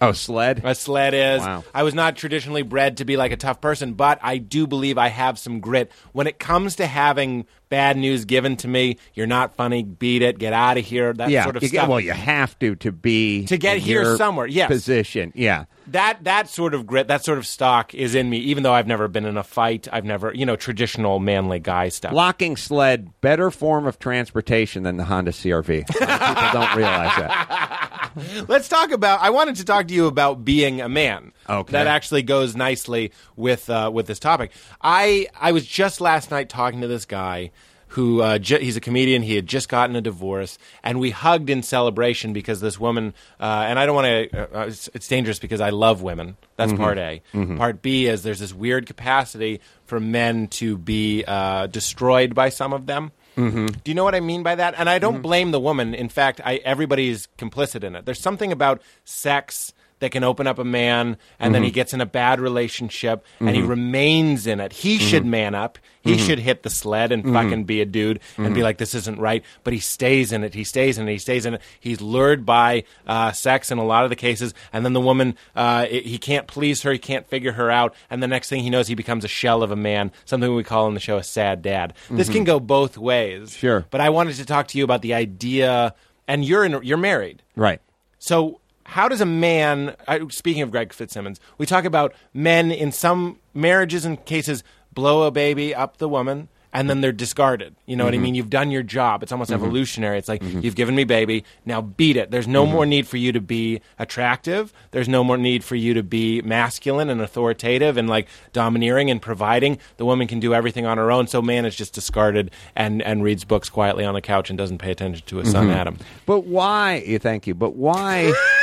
oh, 0.01 0.11
sled? 0.13 0.61
a 0.63 0.73
sled 0.73 1.13
is. 1.13 1.41
Wow. 1.41 1.63
I 1.73 1.83
was 1.83 1.93
not 1.93 2.15
traditionally 2.15 2.63
bred 2.63 2.97
to 2.97 3.05
be 3.05 3.17
like 3.17 3.31
a 3.31 3.37
tough 3.37 3.61
person, 3.61 3.93
but 3.93 4.19
I 4.21 4.37
do 4.37 4.67
believe 4.67 4.97
I 4.97 5.09
have 5.09 5.37
some 5.37 5.59
grit. 5.59 5.91
When 6.11 6.27
it 6.27 6.39
comes 6.39 6.77
to 6.77 6.87
having 6.87 7.45
bad 7.69 7.97
news 7.97 8.25
given 8.25 8.57
to 8.57 8.67
me, 8.67 8.97
you're 9.13 9.27
not 9.27 9.55
funny. 9.55 9.83
Beat 9.83 10.21
it. 10.21 10.39
Get 10.39 10.53
out 10.53 10.77
of 10.77 10.85
here. 10.85 11.13
That 11.13 11.29
yeah, 11.29 11.43
sort 11.43 11.55
of 11.55 11.63
you 11.63 11.69
stuff. 11.69 11.87
well, 11.87 11.99
you 11.99 12.11
have 12.11 12.57
to 12.59 12.75
to 12.77 12.91
be 12.91 13.45
To 13.45 13.57
get 13.57 13.77
here 13.77 14.17
somewhere, 14.17 14.47
yes. 14.47 14.67
Position, 14.67 15.31
yeah. 15.35 15.65
that 15.87 16.23
that 16.23 16.49
sort 16.49 16.73
of 16.73 16.85
grit, 16.85 17.07
that 17.07 17.23
sort 17.23 17.37
of 17.37 17.47
stock 17.47 17.93
is 17.93 18.15
in 18.15 18.29
me. 18.29 18.37
Even 18.37 18.63
though 18.63 18.73
I've 18.73 18.87
never 18.87 19.07
been 19.07 19.25
in 19.25 19.37
a 19.37 19.43
fight, 19.43 19.87
I've 19.91 20.05
never, 20.05 20.33
you 20.33 20.45
know, 20.45 20.55
traditional 20.55 21.19
manly 21.19 21.59
guy 21.59 21.89
stuff. 21.89 22.13
Locking 22.13 22.57
sled, 22.57 23.09
better 23.21 23.51
form 23.51 23.85
of 23.85 23.99
transportation 23.99 24.83
than 24.83 24.97
the 24.97 25.05
Honda 25.05 25.31
CRV. 25.31 25.69
A 25.69 26.05
lot 26.05 26.21
of 26.21 26.35
people 26.35 26.61
don't 26.61 26.75
realize 26.75 27.15
that. 27.17 28.11
Let's 28.47 28.67
talk 28.67 28.91
about. 28.91 29.21
I 29.21 29.29
wanted 29.29 29.55
to 29.57 29.65
talk 29.65 29.87
to 29.87 29.93
you 29.93 30.07
about 30.07 30.43
being 30.43 30.81
a 30.81 30.89
man. 30.89 31.31
Okay. 31.49 31.71
that 31.73 31.87
actually 31.87 32.23
goes 32.23 32.55
nicely 32.55 33.11
with 33.35 33.69
uh, 33.69 33.89
with 33.93 34.07
this 34.07 34.19
topic. 34.19 34.51
I 34.81 35.27
I 35.39 35.51
was 35.51 35.65
just 35.65 35.99
last 36.01 36.31
night 36.31 36.49
talking 36.49 36.81
to 36.81 36.87
this 36.87 37.05
guy 37.05 37.51
who 37.93 38.21
uh, 38.21 38.37
ju- 38.37 38.59
he's 38.59 38.77
a 38.77 38.79
comedian. 38.81 39.23
He 39.23 39.33
had 39.33 39.47
just 39.47 39.67
gotten 39.67 39.95
a 39.95 40.01
divorce, 40.01 40.59
and 40.83 40.99
we 40.99 41.09
hugged 41.09 41.49
in 41.49 41.63
celebration 41.63 42.33
because 42.33 42.61
this 42.61 42.79
woman. 42.79 43.15
Uh, 43.39 43.65
and 43.67 43.79
I 43.79 43.87
don't 43.87 43.95
want 43.95 44.29
to. 44.31 44.59
Uh, 44.59 44.65
it's, 44.67 44.89
it's 44.93 45.07
dangerous 45.07 45.39
because 45.39 45.59
I 45.59 45.71
love 45.71 46.03
women. 46.03 46.37
That's 46.55 46.71
Mm-hmm. 46.71 46.83
part 46.83 46.97
A. 46.99 47.21
Part 47.57 47.81
B 47.81 48.05
is 48.05 48.21
there's 48.21 48.39
this 48.39 48.53
weird 48.53 48.85
capacity 48.85 49.59
for 49.85 49.99
men 49.99 50.49
to 50.49 50.77
be 50.77 51.23
uh, 51.27 51.65
destroyed 51.65 52.35
by 52.35 52.49
some 52.49 52.73
of 52.73 52.85
them. 52.85 53.11
Mm-hmm. 53.35 53.65
Do 53.67 53.89
you 53.89 53.95
know 53.95 54.03
what 54.03 54.13
I 54.15 54.19
mean 54.19 54.43
by 54.43 54.53
that? 54.55 54.75
And 54.77 54.87
I 54.89 54.99
don't 54.99 55.21
blame 55.23 55.49
the 55.51 55.59
woman. 55.59 55.95
In 55.95 56.09
fact, 56.09 56.41
I, 56.45 56.55
everybody's 56.57 57.27
complicit 57.39 57.83
in 57.83 57.95
it. 57.95 58.05
There's 58.05 58.19
something 58.21 58.51
about 58.51 58.81
sex 59.05 59.73
that 59.99 60.11
can 60.11 60.23
open 60.23 60.47
up 60.47 60.59
a 60.59 60.63
man, 60.63 61.17
and 61.39 61.53
then 61.53 61.63
he 61.63 61.69
mm-hmm. 61.69 61.75
gets 61.75 61.93
in 61.93 62.01
a 62.01 62.05
bad 62.05 62.39
relationship, 62.39 63.25
and 63.39 63.49
he 63.49 63.57
mm-hmm. 63.57 63.69
remains 63.69 64.47
in 64.47 64.59
it. 64.59 64.73
He 64.73 64.97
should 64.97 65.23
mm-hmm. 65.23 65.31
man 65.31 65.55
up. 65.55 65.77
He 66.01 66.17
should 66.17 66.39
hit 66.39 66.63
the 66.63 66.69
sled 66.69 67.11
and 67.11 67.23
fucking 67.23 67.65
be 67.65 67.81
a 67.81 67.85
dude 67.85 68.19
and 68.37 68.55
be 68.55 68.63
like, 68.63 68.77
"This 68.77 68.95
isn't 68.95 69.19
right." 69.19 69.43
But 69.63 69.73
he 69.73 69.79
stays 69.79 70.31
in 70.31 70.43
it. 70.43 70.55
He 70.55 70.63
stays 70.63 70.97
in 70.97 71.07
it. 71.07 71.11
He 71.11 71.17
stays 71.19 71.45
in 71.45 71.55
it. 71.55 71.61
He's 71.79 72.01
lured 72.01 72.45
by 72.45 72.85
uh, 73.05 73.31
sex 73.31 73.69
in 73.69 73.77
a 73.77 73.83
lot 73.83 74.05
of 74.05 74.09
the 74.09 74.15
cases, 74.15 74.53
and 74.73 74.83
then 74.83 74.93
the 74.93 75.01
woman, 75.01 75.35
uh, 75.55 75.85
i- 75.91 76.03
he 76.05 76.17
can't 76.17 76.47
please 76.47 76.81
her. 76.83 76.91
He 76.91 76.97
can't 76.97 77.27
figure 77.27 77.51
her 77.51 77.69
out, 77.69 77.93
and 78.09 78.23
the 78.23 78.27
next 78.27 78.49
thing 78.49 78.63
he 78.63 78.69
knows, 78.69 78.87
he 78.87 78.95
becomes 78.95 79.23
a 79.23 79.27
shell 79.27 79.61
of 79.61 79.71
a 79.71 79.75
man. 79.75 80.11
Something 80.25 80.55
we 80.55 80.63
call 80.63 80.87
in 80.87 80.93
the 80.93 80.99
show 80.99 81.17
a 81.17 81.23
sad 81.23 81.61
dad. 81.61 81.93
This 82.09 82.29
can 82.29 82.43
go 82.43 82.59
both 82.59 82.97
ways. 82.97 83.55
Sure. 83.55 83.85
But 83.91 84.01
I 84.01 84.09
wanted 84.09 84.35
to 84.37 84.45
talk 84.45 84.67
to 84.69 84.77
you 84.77 84.83
about 84.83 85.01
the 85.01 85.13
idea, 85.13 85.93
and 86.27 86.43
you're 86.45 86.63
in, 86.63 86.79
you're 86.81 86.97
married. 86.97 87.43
Right. 87.55 87.81
So, 88.19 88.61
how 88.89 89.07
does 89.07 89.21
a 89.21 89.25
man, 89.25 89.95
speaking 90.29 90.63
of 90.63 90.71
Greg 90.71 90.93
Fitzsimmons, 90.93 91.39
we 91.59 91.65
talk 91.65 91.85
about 91.85 92.13
men 92.33 92.71
in 92.71 92.91
some 92.91 93.37
marriages 93.53 94.03
and 94.03 94.23
cases 94.25 94.63
blow 94.91 95.23
a 95.23 95.31
baby 95.31 95.75
up 95.75 95.97
the 95.97 96.09
woman 96.09 96.49
and 96.71 96.89
then 96.89 97.01
they're 97.01 97.11
discarded. 97.11 97.75
You 97.85 97.95
know 97.95 98.05
what 98.05 98.13
I 98.13 98.17
mm-hmm. 98.17 98.23
mean? 98.23 98.35
You've 98.35 98.49
done 98.49 98.69
your 98.71 98.83
job. 98.83 99.23
It's 99.23 99.31
almost 99.31 99.51
mm-hmm. 99.51 99.63
evolutionary. 99.63 100.17
It's 100.17 100.27
like, 100.27 100.41
mm-hmm. 100.41 100.61
you've 100.61 100.75
given 100.75 100.95
me 100.95 101.03
baby, 101.03 101.43
now 101.65 101.81
beat 101.81 102.15
it. 102.15 102.31
There's 102.31 102.47
no 102.47 102.65
more 102.65 102.85
need 102.85 103.07
for 103.07 103.17
you 103.17 103.31
to 103.31 103.41
be 103.41 103.81
attractive. 103.97 104.71
There's 104.91 105.09
no 105.09 105.23
more 105.23 105.37
need 105.37 105.63
for 105.63 105.75
you 105.75 105.93
to 105.95 106.03
be 106.03 106.41
masculine 106.41 107.09
and 107.09 107.21
authoritative 107.21 107.97
and 107.97 108.07
like 108.07 108.27
domineering 108.53 109.09
and 109.09 109.21
providing. 109.21 109.79
The 109.97 110.05
woman 110.05 110.27
can 110.27 110.39
do 110.39 110.53
everything 110.53 110.85
on 110.85 110.97
her 110.97 111.11
own. 111.11 111.27
So, 111.27 111.41
man 111.41 111.65
is 111.65 111.75
just 111.75 111.93
discarded 111.93 112.51
and, 112.75 113.01
and 113.01 113.23
reads 113.23 113.45
books 113.45 113.69
quietly 113.69 114.05
on 114.05 114.13
the 114.13 114.21
couch 114.21 114.49
and 114.49 114.57
doesn't 114.57 114.77
pay 114.77 114.91
attention 114.91 115.25
to 115.27 115.37
his 115.37 115.51
son, 115.51 115.69
Adam. 115.69 115.97
But 116.25 116.41
why? 116.41 117.17
Thank 117.19 117.47
you. 117.47 117.55
But 117.55 117.75
why? 117.75 118.33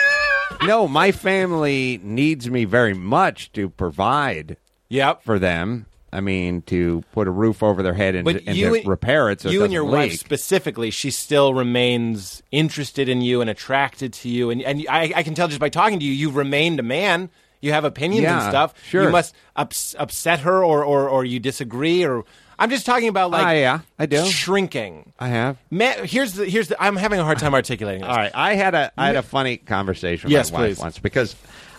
no, 0.64 0.86
my 0.88 1.12
family 1.12 2.00
needs 2.02 2.48
me 2.50 2.64
very 2.64 2.94
much 2.94 3.52
to 3.52 3.68
provide 3.68 4.56
Yep. 4.88 5.22
for 5.22 5.38
them. 5.38 5.86
I 6.12 6.20
mean, 6.20 6.62
to 6.62 7.02
put 7.12 7.26
a 7.28 7.30
roof 7.30 7.62
over 7.62 7.82
their 7.82 7.92
head 7.92 8.14
and, 8.14 8.24
But 8.24 8.42
and 8.46 8.56
you, 8.56 8.80
to 8.80 8.88
repair 8.88 9.28
it 9.30 9.40
so 9.40 9.50
you 9.50 9.62
it 9.62 9.64
and 9.64 9.72
your 9.72 9.84
doesn't 9.84 9.98
wife 9.98 10.18
specifically, 10.18 10.90
she 10.90 11.10
still 11.10 11.52
remains 11.52 12.42
interested 12.52 13.08
in 13.08 13.20
you 13.20 13.40
and 13.40 13.50
attracted 13.50 14.12
to 14.14 14.28
you, 14.28 14.48
and 14.50 14.62
and 14.62 14.86
I, 14.88 15.12
I 15.16 15.22
can 15.24 15.34
tell 15.34 15.48
just 15.48 15.60
by 15.60 15.68
talking 15.68 15.98
to 15.98 16.04
you, 16.04 16.12
you've 16.12 16.36
remained 16.36 16.80
a 16.80 16.84
man. 16.84 17.28
You 17.60 17.72
have 17.72 17.84
opinions 17.84 18.26
and 18.26 18.42
stuff. 18.42 18.74
sure. 18.86 19.04
You 19.04 19.10
must 19.10 19.34
ups, 19.56 19.94
upset 19.98 20.40
her, 20.40 20.62
or, 20.64 20.84
or 20.84 21.08
or 21.08 21.24
you 21.24 21.40
disagree, 21.40 22.04
or 22.04 22.24
I'm 22.58 22.70
just 22.70 22.86
talking 22.86 23.08
about 23.08 23.30
like 23.30 23.44
Ah, 23.46 23.50
yeah, 23.50 23.80
I 23.98 24.06
do. 24.06 24.24
shrinking. 24.26 25.12
I 25.18 25.28
have. 25.28 25.58
Man, 25.70 26.06
here's 26.06 26.32
the 26.34 26.46
here's 26.46 26.68
the. 26.68 26.82
I'm 26.82 26.96
having 26.96 27.20
a 27.20 27.24
hard 27.24 27.38
time 27.38 27.52
articulating 27.54 28.00
this. 28.02 28.10
All 28.10 28.16
right, 28.16 28.32
I 28.34 28.54
had 28.54 28.74
a 28.74 28.92
I 28.96 29.06
had 29.08 29.16
a 29.16 29.22
funny 29.22 29.56
conversation 29.58 30.28
with 30.28 30.32
Yes, 30.32 30.50
my 30.52 30.60
wife 30.60 30.68
please. 30.76 30.78
once 30.80 30.98
because 30.98 31.36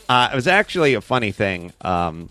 Uh, 0.10 0.30
it 0.32 0.36
was 0.36 0.48
actually 0.48 0.94
a 0.94 1.02
funny 1.02 1.32
thing. 1.32 1.74
Um, 1.82 2.30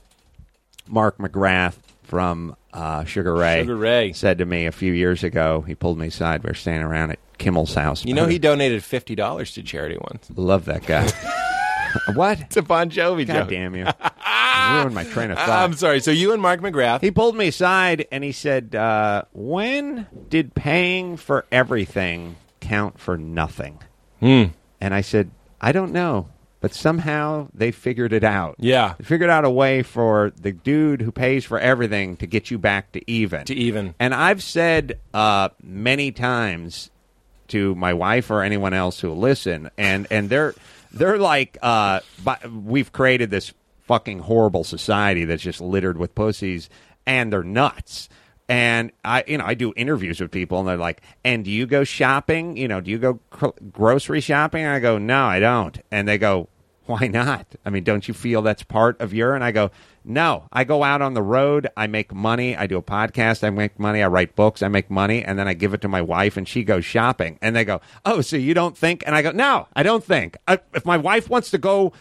Mark 0.89 1.19
McGrath 1.19 1.75
from 2.05 2.55
uh, 2.73 3.05
Sugar 3.05 3.35
Ray, 3.35 3.63
Sugar 3.63 3.77
Ray. 3.77 4.13
said 4.13 4.39
to 4.39 4.47
me 4.47 4.67
a 4.67 4.73
few 4.73 4.93
years 4.93 5.25
ago. 5.25 5.63
He 5.67 5.75
pulled 5.75 5.99
me 5.99 6.07
aside. 6.07 6.45
We 6.45 6.49
were 6.49 6.55
standing 6.55 6.85
around 6.85 7.11
at 7.11 7.19
Kimmel's 7.39 7.75
house. 7.75 8.05
You 8.05 8.15
know, 8.15 8.27
he 8.27 8.39
donated 8.39 8.85
fifty 8.85 9.15
dollars 9.17 9.53
to 9.55 9.63
charity 9.63 9.99
once. 10.01 10.31
love 10.37 10.67
that 10.67 10.87
guy. 10.87 11.11
what? 12.15 12.41
It's 12.41 12.57
a 12.57 12.63
Bon 12.63 12.91
Jovi 12.91 13.27
God 13.27 13.35
joke. 13.35 13.49
damn 13.51 13.75
you! 13.77 13.87
You 14.57 14.79
ruined 14.79 14.95
my 14.95 15.05
train 15.05 15.31
of 15.31 15.39
thought. 15.39 15.49
I'm 15.51 15.75
sorry. 15.75 16.01
So 16.01 16.11
you 16.11 16.33
and 16.33 16.41
Mark 16.41 16.61
McGrath. 16.61 17.01
He 17.03 17.11
pulled 17.11 17.37
me 17.37 17.49
aside 17.49 18.07
and 18.11 18.25
he 18.25 18.33
said, 18.33 18.75
uh, 18.75 19.23
"When 19.33 20.07
did 20.31 20.55
paying 20.55 21.19
for 21.19 21.45
everything 21.53 22.37
count 22.61 22.99
for 22.99 23.17
nothing?" 23.19 23.79
Hmm. 24.19 24.45
And 24.81 24.95
I 24.95 25.03
said, 25.03 25.31
"I 25.61 25.73
don't 25.73 25.93
know, 25.93 26.29
but 26.61 26.73
somehow 26.75 27.49
they 27.55 27.71
figured 27.71 28.13
it 28.13 28.25
out. 28.25 28.57
Yeah. 28.59 28.95
they 28.99 29.05
figured 29.05 29.31
out 29.31 29.45
a 29.45 29.51
way 29.51 29.83
for 29.83 30.33
the 30.41 30.53
dude 30.53 31.03
who 31.03 31.13
pays 31.13 31.45
for 31.45 31.61
everything 31.61 32.17
to 32.17 32.27
get 32.27 32.51
you 32.51 32.59
back 32.59 32.93
to 32.93 33.11
even. 33.11 33.45
To 33.45 33.55
even. 33.55 33.95
And 34.01 34.15
I've 34.15 34.43
said 34.43 34.99
uh, 35.15 35.51
many 35.63 36.13
times 36.13 36.91
to 37.49 37.75
my 37.77 37.93
wife 37.93 38.31
or 38.31 38.43
anyone 38.43 38.73
else 38.73 38.99
who 39.01 39.09
will 39.11 39.19
listen, 39.19 39.71
and 39.79 40.07
and 40.11 40.29
they're 40.29 40.55
they're 40.97 41.19
like, 41.19 41.59
uh, 41.63 42.01
we've 42.51 42.93
created 42.93 43.31
this 43.31 43.53
fucking 43.83 44.21
horrible 44.21 44.65
society 44.65 45.25
that's 45.25 45.43
just 45.43 45.61
littered 45.61 45.99
with 45.99 46.15
pussies, 46.15 46.69
and 47.07 47.33
they're 47.33 47.43
nuts. 47.43 48.09
And 48.49 48.93
I, 49.05 49.25
you 49.27 49.39
know, 49.39 49.45
I 49.45 49.55
do 49.55 49.73
interviews 49.77 50.21
with 50.21 50.31
people, 50.31 50.59
and 50.61 50.69
they're 50.69 50.77
like, 50.77 51.03
"And 51.25 51.45
do 51.45 51.51
you 51.51 51.67
go 51.67 51.83
shopping? 51.83 52.57
You 52.57 52.69
know, 52.69 52.81
do 52.81 52.91
you 52.91 52.99
go 52.99 53.21
cr- 53.31 53.47
grocery 53.73 54.21
shopping?" 54.21 54.63
And 54.63 54.73
I 54.73 54.79
go, 54.79 54.99
"No, 54.99 55.25
I 55.25 55.41
don't." 55.41 55.79
And 55.91 56.07
they 56.07 56.17
go, 56.17 56.49
"Why 56.87 57.09
not? 57.09 57.47
I 57.65 57.71
mean, 57.71 57.83
don't 57.83 58.07
you 58.07 58.15
feel 58.15 58.43
that's 58.43 58.63
part 58.63 59.01
of 59.01 59.13
your?" 59.13 59.35
And 59.35 59.43
I 59.43 59.51
go, 59.51 59.73
"No, 60.07 60.45
I 60.53 60.65
go 60.65 60.83
out 60.83 61.03
on 61.03 61.15
the 61.15 61.23
road. 61.23 61.69
I 61.77 61.87
make 61.87 62.15
money. 62.15 62.57
I 62.57 62.67
do 62.67 62.79
a 62.79 62.83
podcast. 62.83 63.45
I 63.45 63.51
make 63.51 63.79
money. 63.79 64.03
I 64.03 64.07
write 64.07 64.37
books. 64.37 64.63
I 64.63 64.69
make 64.69 64.91
money, 64.91 65.25
and 65.25 65.39
then 65.39 65.49
I 65.49 65.55
give 65.55 65.75
it 65.75 65.81
to 65.83 65.89
my 65.89 66.01
wife, 66.01 66.37
and 66.37 66.47
she 66.47 66.63
goes 66.65 66.85
shopping. 66.85 67.39
And 67.43 67.55
they 67.57 67.65
go, 67.65 67.81
"Oh, 68.05 68.21
so 68.21 68.37
you 68.37 68.55
don't 68.55 68.77
think?" 68.77 69.03
And 69.07 69.15
I 69.15 69.23
go, 69.23 69.33
"No, 69.33 69.67
I 69.75 69.83
don't 69.83 70.05
think. 70.05 70.37
I, 70.47 70.61
if 70.75 70.85
my 70.85 70.97
wife 70.97 71.29
wants 71.29 71.51
to 71.51 71.59
go." 71.59 71.93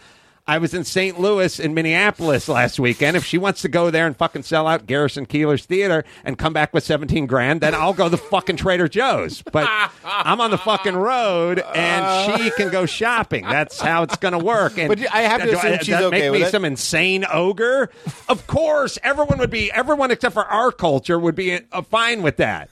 I 0.48 0.60
was 0.60 0.76
in 0.76 0.84
St. 0.84 1.20
Louis 1.20 1.60
in 1.60 1.74
Minneapolis 1.74 2.48
last 2.48 2.80
weekend. 2.80 3.18
If 3.18 3.26
she 3.26 3.40
wants 3.40 3.64
to 3.64 3.68
go 3.68 3.90
there 3.90 4.06
and 4.06 4.16
fucking 4.16 4.44
sell 4.44 4.68
out 4.68 4.86
Garrison 4.86 5.26
Keillor's 5.26 5.66
theater 5.66 6.06
and 6.24 6.38
come 6.38 6.54
back 6.54 6.72
with 6.72 6.84
17 6.84 7.26
grand, 7.26 7.62
then 7.62 7.74
I'll 7.74 7.94
go 7.94 8.10
to 8.10 8.16
fucking 8.18 8.58
Trader 8.58 8.88
Joe's. 8.88 9.42
But 9.42 9.68
I'm 10.06 10.40
on 10.42 10.52
the 10.52 10.60
fucking 10.60 10.96
road 10.96 11.64
and 11.74 12.40
she 12.44 12.52
can 12.52 12.70
go 12.70 12.86
shopping. 12.86 13.44
That's 13.46 13.82
how 13.82 14.04
it's 14.04 14.18
going 14.18 14.34
to 14.34 14.38
work. 14.38 14.78
And 14.78 14.88
But 14.90 15.12
I 15.12 15.22
have 15.22 15.42
to 15.42 15.48
do 15.50 15.58
assume 15.58 15.74
I- 15.74 15.78
she's 15.78 15.88
does 15.88 16.00
that 16.00 16.04
okay 16.06 16.20
make 16.20 16.32
with 16.32 16.42
me 16.42 16.46
it? 16.48 16.52
some 16.52 16.64
insane 16.66 17.26
ogre? 17.32 17.90
Of 18.30 18.46
course, 18.46 19.00
everyone 19.02 19.40
would 19.40 19.50
be, 19.50 19.72
everyone 19.72 20.12
except 20.12 20.36
for 20.36 20.46
our 20.46 20.72
culture 20.72 21.18
would 21.18 21.36
be 21.36 21.60
uh, 21.72 21.82
fine 21.82 22.22
with 22.22 22.38
that. 22.38 22.70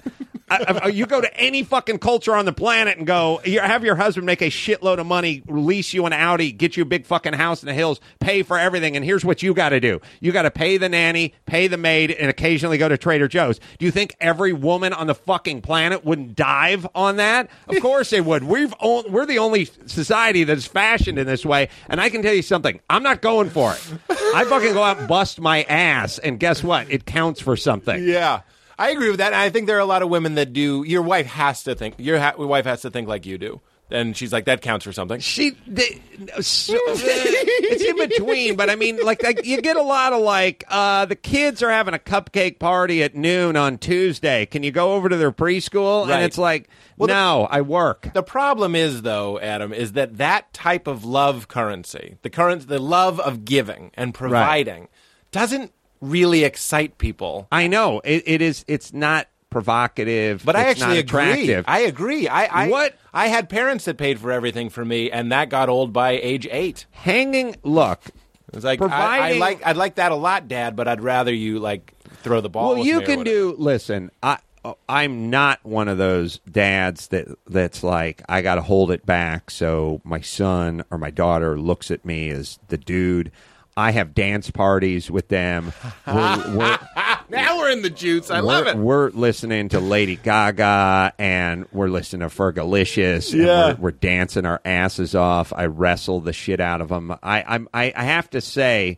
I- 0.61 0.87
you 0.87 1.05
go 1.05 1.21
to 1.21 1.37
any 1.37 1.63
fucking 1.63 1.99
culture 1.99 2.35
on 2.35 2.45
the 2.45 2.53
planet 2.53 2.97
and 2.97 3.07
go, 3.07 3.41
have 3.45 3.83
your 3.83 3.95
husband 3.95 4.25
make 4.25 4.41
a 4.41 4.49
shitload 4.49 4.99
of 4.99 5.05
money, 5.05 5.43
lease 5.47 5.93
you 5.93 6.05
an 6.05 6.13
Audi, 6.13 6.51
get 6.51 6.77
you 6.77 6.83
a 6.83 6.85
big 6.85 7.05
fucking 7.05 7.33
house 7.33 7.63
in 7.63 7.67
the 7.67 7.73
hills, 7.73 7.99
pay 8.19 8.43
for 8.43 8.57
everything, 8.57 8.95
and 8.95 9.03
here's 9.05 9.25
what 9.25 9.41
you 9.43 9.53
got 9.53 9.69
to 9.69 9.79
do: 9.79 9.99
you 10.19 10.31
got 10.31 10.43
to 10.43 10.51
pay 10.51 10.77
the 10.77 10.89
nanny, 10.89 11.33
pay 11.45 11.67
the 11.67 11.77
maid, 11.77 12.11
and 12.11 12.29
occasionally 12.29 12.77
go 12.77 12.87
to 12.89 12.97
Trader 12.97 13.27
Joe's. 13.27 13.59
Do 13.79 13.85
you 13.85 13.91
think 13.91 14.15
every 14.19 14.53
woman 14.53 14.93
on 14.93 15.07
the 15.07 15.15
fucking 15.15 15.61
planet 15.61 16.03
wouldn't 16.05 16.35
dive 16.35 16.87
on 16.95 17.17
that? 17.17 17.49
Of 17.67 17.81
course 17.81 18.09
they 18.09 18.21
would. 18.21 18.43
We've 18.43 18.73
on, 18.79 19.11
we're 19.11 19.25
the 19.25 19.39
only 19.39 19.65
society 19.85 20.43
that's 20.43 20.65
fashioned 20.65 21.17
in 21.17 21.27
this 21.27 21.45
way, 21.45 21.69
and 21.89 21.99
I 22.01 22.09
can 22.09 22.21
tell 22.21 22.33
you 22.33 22.41
something: 22.41 22.79
I'm 22.89 23.03
not 23.03 23.21
going 23.21 23.49
for 23.49 23.73
it. 23.73 23.81
I 24.09 24.45
fucking 24.45 24.73
go 24.73 24.83
out 24.83 24.99
and 24.99 25.07
bust 25.07 25.39
my 25.39 25.63
ass, 25.63 26.19
and 26.19 26.39
guess 26.39 26.63
what? 26.63 26.89
It 26.91 27.05
counts 27.05 27.39
for 27.41 27.55
something. 27.55 28.03
Yeah. 28.03 28.41
I 28.77 28.89
agree 28.91 29.09
with 29.09 29.19
that. 29.19 29.27
And 29.33 29.35
I 29.41 29.49
think 29.49 29.67
there 29.67 29.77
are 29.77 29.81
a 29.81 29.85
lot 29.85 30.01
of 30.01 30.09
women 30.09 30.35
that 30.35 30.53
do. 30.53 30.83
Your 30.83 31.01
wife 31.01 31.27
has 31.27 31.63
to 31.63 31.75
think. 31.75 31.95
Your 31.97 32.19
ha- 32.19 32.33
wife 32.37 32.65
has 32.65 32.81
to 32.81 32.89
think 32.91 33.07
like 33.07 33.25
you 33.25 33.37
do. 33.37 33.61
And 33.91 34.17
she's 34.17 34.33
like, 34.33 34.45
that 34.45 34.61
counts 34.61 34.85
for 34.85 34.91
something. 34.91 35.19
She, 35.19 35.51
they, 35.67 36.01
so, 36.41 36.73
it's 36.87 37.83
in 37.83 38.09
between, 38.09 38.55
but 38.55 38.69
I 38.69 38.75
mean, 38.75 38.97
like, 39.03 39.21
like, 39.21 39.45
you 39.45 39.61
get 39.61 39.75
a 39.75 39.83
lot 39.83 40.13
of 40.13 40.21
like, 40.21 40.63
uh, 40.67 41.05
the 41.05 41.15
kids 41.15 41.61
are 41.61 41.69
having 41.69 41.93
a 41.93 41.99
cupcake 41.99 42.57
party 42.57 43.03
at 43.03 43.13
noon 43.13 43.55
on 43.55 43.77
Tuesday. 43.77 44.47
Can 44.47 44.63
you 44.63 44.71
go 44.71 44.93
over 44.93 45.09
to 45.09 45.17
their 45.17 45.31
preschool? 45.31 46.07
Right. 46.07 46.15
And 46.15 46.23
it's 46.25 46.39
like, 46.39 46.69
Well, 46.97 47.07
the- 47.07 47.13
no, 47.13 47.47
I 47.51 47.61
work. 47.61 48.09
The 48.13 48.23
problem 48.23 48.73
is, 48.73 49.03
though, 49.03 49.39
Adam, 49.39 49.71
is 49.73 49.91
that 49.91 50.17
that 50.17 50.51
type 50.53 50.87
of 50.87 51.05
love 51.05 51.47
currency, 51.47 52.17
the 52.23 52.31
current, 52.31 52.67
the 52.67 52.79
love 52.79 53.19
of 53.19 53.45
giving 53.45 53.91
and 53.93 54.11
providing, 54.13 54.87
doesn't 55.31 55.71
really 56.03 56.43
excite 56.43 56.97
people. 56.97 57.47
I 57.51 57.67
know 57.67 58.01
it, 58.03 58.23
it 58.25 58.41
is. 58.41 58.65
It's 58.67 58.93
not 58.93 59.27
provocative, 59.49 60.43
But 60.43 60.55
I 60.55 60.63
actually 60.69 60.95
not 60.95 60.97
attractive. 60.97 61.59
agree. 61.59 61.63
I 61.67 61.79
agree. 61.79 62.27
I, 62.27 62.65
I 62.65 62.67
What? 62.69 62.97
I 63.13 63.27
had 63.27 63.49
parents 63.49 63.85
that 63.85 63.97
paid 63.97 64.19
for 64.19 64.31
everything 64.31 64.69
for 64.69 64.83
me, 64.83 65.11
and 65.11 65.31
that 65.31 65.49
got 65.49 65.69
old 65.69 65.93
by 65.93 66.11
age 66.11 66.47
eight. 66.49 66.85
Hanging, 66.91 67.55
look, 67.63 68.01
It 68.07 68.55
was 68.55 68.63
like 68.63 68.81
I, 68.81 69.33
I 69.33 69.37
like 69.37 69.65
I'd 69.65 69.77
like 69.77 69.95
that 69.95 70.11
a 70.11 70.15
lot, 70.15 70.47
Dad, 70.47 70.75
but 70.75 70.87
I'd 70.87 71.01
rather 71.01 71.33
you 71.33 71.59
like 71.59 71.93
throw 72.23 72.41
the 72.41 72.49
ball. 72.49 72.75
Well, 72.75 72.85
you 72.85 73.01
can 73.01 73.23
do. 73.23 73.55
Listen, 73.57 74.09
I 74.21 74.39
I'm 74.87 75.29
not 75.29 75.59
one 75.63 75.87
of 75.87 75.97
those 75.97 76.39
dads 76.49 77.09
that 77.09 77.27
that's 77.47 77.83
like 77.83 78.23
I 78.29 78.41
got 78.41 78.55
to 78.55 78.61
hold 78.61 78.91
it 78.91 79.05
back 79.05 79.51
so 79.51 80.01
my 80.03 80.21
son 80.21 80.83
or 80.89 80.97
my 80.97 81.11
daughter 81.11 81.59
looks 81.59 81.91
at 81.91 82.05
me 82.05 82.29
as 82.29 82.59
the 82.69 82.77
dude. 82.77 83.31
I 83.75 83.91
have 83.91 84.13
dance 84.13 84.51
parties 84.51 85.09
with 85.09 85.27
them. 85.29 85.73
We're, 86.07 86.55
we're, 86.57 86.79
Now 87.29 87.57
we're 87.57 87.71
in 87.71 87.81
the 87.81 87.89
juice. 87.89 88.29
I 88.29 88.41
love 88.41 88.67
it. 88.67 88.77
We're 88.77 89.09
listening 89.09 89.69
to 89.69 89.79
Lady 89.79 90.15
Gaga 90.17 91.13
and 91.17 91.65
we're 91.71 91.87
listening 91.87 92.27
to 92.27 92.35
Fergalicious. 92.35 93.33
and 93.33 93.41
Yeah. 93.43 93.67
we're, 93.69 93.75
we're 93.75 93.91
dancing 93.91 94.45
our 94.45 94.61
asses 94.63 95.15
off. 95.15 95.51
I 95.53 95.65
wrestle 95.65 96.19
the 96.21 96.33
shit 96.33 96.59
out 96.59 96.81
of 96.81 96.89
them. 96.89 97.11
I 97.23 97.43
I'm, 97.43 97.67
I, 97.73 97.91
I 97.95 98.03
have 98.03 98.29
to 98.31 98.41
say 98.41 98.97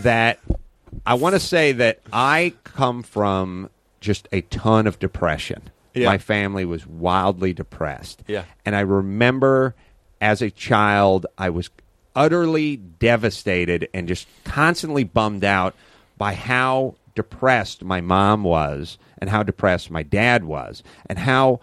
that 0.00 0.40
I 1.06 1.14
want 1.14 1.34
to 1.34 1.40
say 1.40 1.72
that 1.72 2.00
I 2.12 2.52
come 2.64 3.02
from 3.02 3.70
just 4.00 4.28
a 4.32 4.42
ton 4.42 4.86
of 4.86 4.98
depression. 4.98 5.62
Yeah. 5.94 6.06
My 6.06 6.18
family 6.18 6.64
was 6.66 6.86
wildly 6.86 7.52
depressed. 7.54 8.22
Yeah. 8.26 8.44
And 8.66 8.74
I 8.76 8.80
remember 8.80 9.74
as 10.20 10.42
a 10.42 10.50
child, 10.50 11.26
I 11.38 11.48
was 11.50 11.70
utterly 12.14 12.76
devastated 12.76 13.88
and 13.94 14.08
just 14.08 14.26
constantly 14.44 15.04
bummed 15.04 15.44
out 15.44 15.74
by 16.18 16.34
how 16.34 16.94
depressed 17.14 17.82
my 17.82 18.00
mom 18.00 18.44
was 18.44 18.98
and 19.18 19.30
how 19.30 19.42
depressed 19.42 19.90
my 19.90 20.02
dad 20.02 20.44
was 20.44 20.82
and 21.06 21.18
how 21.18 21.60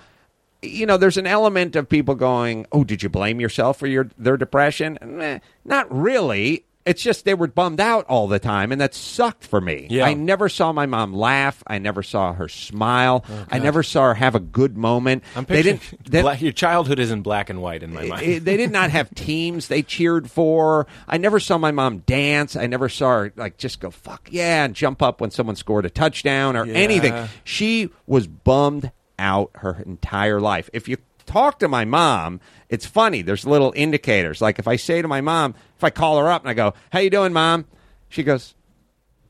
you 0.62 0.86
know 0.86 0.98
there's 0.98 1.18
an 1.18 1.28
element 1.28 1.76
of 1.76 1.88
people 1.88 2.16
going 2.16 2.66
oh 2.72 2.84
did 2.84 3.02
you 3.02 3.10
blame 3.10 3.40
yourself 3.40 3.78
for 3.78 3.88
your 3.88 4.10
their 4.18 4.38
depression? 4.38 4.98
Eh, 5.22 5.40
not 5.66 5.92
really 5.92 6.66
it's 6.86 7.02
just 7.04 7.26
they 7.26 7.34
were 7.34 7.48
bummed 7.48 7.80
out 7.82 8.06
all 8.08 8.28
the 8.28 8.40
time 8.40 8.72
and 8.72 8.80
that 8.80 8.94
sucked 8.94 9.44
for 9.46 9.60
me 9.60 9.86
Yeah. 9.90 10.06
i 10.06 10.14
never 10.14 10.48
saw 10.50 10.72
my 10.72 10.86
mom 10.86 11.14
laugh 11.14 11.62
i 11.68 11.78
never 11.78 12.02
saw 12.02 12.34
her 12.34 12.48
smile 12.48 13.26
oh, 13.30 13.46
i 13.52 13.60
never 13.60 13.84
saw 13.84 14.04
her 14.08 14.14
have 14.14 14.34
a 14.34 14.40
good 14.40 14.78
moment 14.78 15.24
I'm 15.36 15.44
they 15.46 15.62
didn't 15.62 15.82
they, 16.10 16.22
black, 16.24 16.42
your 16.42 16.52
childhood 16.54 16.98
is 17.00 17.12
in 17.12 17.22
black 17.22 17.50
and 17.50 17.62
white 17.62 17.84
in 17.84 17.94
my 17.94 18.06
mind. 18.06 18.46
they 18.46 18.58
did 18.58 18.72
not 18.72 18.90
have 18.92 19.14
teams 19.14 19.68
they 19.68 19.84
cheered 19.84 20.32
for. 20.32 20.88
I 21.08 21.18
never 21.18 21.40
saw 21.40 21.58
my 21.58 21.72
mom 21.72 22.00
dance. 22.00 22.56
I 22.56 22.66
never 22.68 22.88
saw 22.90 23.10
her 23.20 23.34
like 23.36 23.58
just 23.58 23.80
go 23.82 23.92
fuck 23.92 24.30
yeah 24.32 24.64
and 24.66 24.74
jump 24.74 25.02
up 25.02 25.20
when 25.22 25.32
someone 25.32 25.56
scored 25.58 25.86
a 25.86 25.90
touchdown 25.90 26.56
or 26.56 26.66
Yeah. 26.66 26.74
anything. 26.76 27.28
She 27.44 27.90
was 28.08 28.26
bummed 28.28 28.92
out 29.20 29.52
her 29.56 29.82
entire 29.86 30.40
life. 30.40 30.70
If 30.74 30.88
you 30.88 30.98
talk 31.30 31.60
to 31.60 31.68
my 31.68 31.86
mom, 31.86 32.40
it's 32.70 32.86
funny. 32.86 33.22
There's 33.22 33.46
little 33.46 33.72
indicators. 33.76 34.42
Like 34.42 34.60
if 34.60 34.68
I 34.68 34.76
say 34.76 35.02
to 35.02 35.08
my 35.08 35.22
mom, 35.22 35.56
if 35.78 35.84
I 35.84 35.90
call 35.90 36.18
her 36.20 36.30
up 36.30 36.42
and 36.42 36.50
I 36.50 36.54
go, 36.54 36.74
"How 36.92 37.00
you 37.00 37.10
doing, 37.10 37.34
mom?" 37.34 37.66
She 38.10 38.24
goes, 38.24 38.56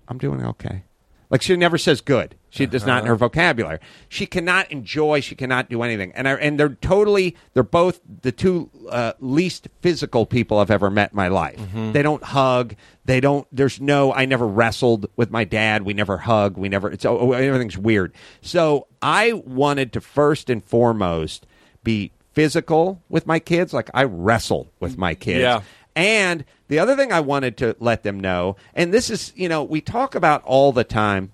"I'm 0.08 0.18
doing 0.18 0.44
okay." 0.46 0.84
Like 1.30 1.42
she 1.44 1.56
never 1.56 1.78
says 1.78 2.02
good. 2.02 2.36
She 2.50 2.66
does 2.66 2.84
not 2.88 3.04
in 3.04 3.08
her 3.08 3.16
vocabulary. 3.16 3.78
She 4.08 4.26
cannot 4.26 4.72
enjoy. 4.72 5.20
She 5.20 5.36
cannot 5.36 5.70
do 5.70 5.84
anything. 5.84 6.12
And 6.16 6.28
I, 6.28 6.34
and 6.34 6.60
they're 6.60 6.70
totally. 6.70 7.36
They're 7.54 7.62
both 7.62 8.00
the 8.22 8.32
two 8.32 8.72
uh, 8.90 9.14
least 9.20 9.68
physical 9.82 10.26
people 10.26 10.58
I've 10.58 10.72
ever 10.72 10.90
met 10.90 11.12
in 11.12 11.16
my 11.16 11.28
life. 11.28 11.60
They 11.92 12.02
don't 12.02 12.24
hug. 12.24 12.76
They 13.06 13.20
don't. 13.20 13.48
There's 13.52 13.80
no. 13.80 14.12
I 14.12 14.26
never 14.26 14.48
wrestled 14.48 15.08
with 15.16 15.30
my 15.30 15.44
dad. 15.44 15.84
We 15.84 15.94
never 15.94 16.18
hug. 16.18 16.58
We 16.58 16.70
never. 16.70 16.90
It's 16.90 17.06
oh, 17.06 17.34
everything's 17.34 17.78
weird. 17.78 18.16
So 18.42 18.88
I 19.00 19.34
wanted 19.34 19.94
to 19.94 20.02
first 20.02 20.50
and 20.50 20.64
foremost 20.64 21.46
be 21.84 22.12
physical 22.34 23.02
with 23.10 23.28
my 23.28 23.40
kids. 23.40 23.74
Like 23.74 23.90
I 23.94 24.04
wrestle 24.04 24.72
with 24.80 24.98
my 24.98 25.16
kids. 25.16 25.42
Yeah. 25.42 25.62
And 25.96 26.46
the 26.68 26.80
other 26.80 26.96
thing 26.96 27.12
I 27.12 27.20
wanted 27.20 27.58
to 27.58 27.76
let 27.80 28.04
them 28.04 28.20
know, 28.20 28.56
and 28.74 28.94
this 28.94 29.10
is, 29.10 29.34
you 29.36 29.50
know, 29.50 29.64
we 29.64 29.82
talk 29.82 30.16
about 30.16 30.44
all 30.44 30.72
the 30.72 30.84
time 30.84 31.32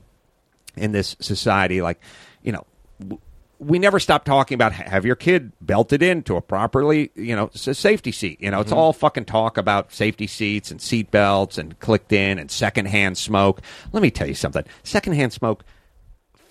in 0.76 0.91
this 0.91 1.15
society, 1.19 1.81
like, 1.81 1.99
you 2.41 2.51
know, 2.51 2.65
w- 2.99 3.19
we 3.59 3.80
never 3.80 3.99
stop 3.99 4.26
talking 4.26 4.55
about 4.55 4.73
have 4.73 5.05
your 5.05 5.15
kid 5.15 5.51
belted 5.61 6.01
into 6.01 6.35
a 6.35 6.41
properly, 6.41 7.11
you 7.15 7.35
know, 7.35 7.49
safety 7.53 8.11
seat. 8.11 8.41
You 8.41 8.51
know, 8.51 8.59
it's 8.59 8.72
mm-hmm. 8.72 8.80
all 8.80 8.93
fucking 8.93 9.26
talk 9.26 9.57
about 9.57 9.93
safety 9.93 10.27
seats 10.27 10.72
and 10.72 10.81
seat 10.81 11.11
belts 11.11 11.57
and 11.57 11.80
clicked 11.80 12.11
in 12.11 12.39
and 12.39 12.49
secondhand 12.49 13.17
smoke. 13.17 13.61
Let 13.93 14.03
me 14.03 14.11
tell 14.11 14.27
you 14.27 14.34
something. 14.34 14.65
Secondhand 14.84 15.31
smoke 15.31 15.63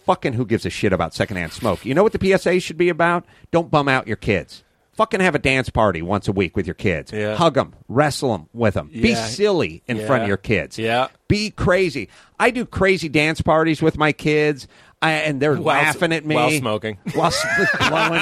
fucking 0.04 0.34
who 0.34 0.44
gives 0.46 0.64
a 0.66 0.70
shit 0.70 0.92
about 0.92 1.14
secondhand 1.14 1.52
smoke? 1.52 1.84
You 1.84 1.94
know 1.94 2.02
what 2.02 2.12
the 2.12 2.38
PSA 2.38 2.60
should 2.60 2.76
be 2.76 2.88
about? 2.88 3.24
Don't 3.50 3.70
bum 3.70 3.88
out 3.88 4.06
your 4.06 4.16
kids. 4.16 4.62
Fucking 4.92 5.18
have 5.18 5.34
a 5.34 5.40
dance 5.40 5.70
party 5.70 6.02
once 6.02 6.28
a 6.28 6.32
week 6.32 6.54
with 6.56 6.68
your 6.68 6.74
kids. 6.74 7.10
Yeah. 7.12 7.34
Hug 7.34 7.54
them, 7.54 7.74
wrestle 7.88 8.30
them 8.32 8.48
with 8.52 8.74
them. 8.74 8.88
Be 8.92 9.10
Yeah. 9.10 9.24
silly 9.26 9.82
in 9.88 9.98
front 10.06 10.22
of 10.22 10.28
your 10.28 10.36
kids. 10.36 10.78
Yeah. 10.78 11.08
Be 11.26 11.50
crazy. 11.50 12.08
I 12.38 12.50
do 12.50 12.64
crazy 12.64 13.08
dance 13.08 13.40
parties 13.40 13.82
with 13.82 13.98
my 13.98 14.12
kids, 14.12 14.68
I, 15.02 15.10
and 15.12 15.40
they're 15.40 15.56
While- 15.56 15.82
laughing 15.82 16.12
at 16.12 16.24
me 16.24 16.36
while 16.36 16.50
smoking. 16.52 16.98
while 17.12 17.26
s- 17.26 17.44
blowing, 17.88 18.20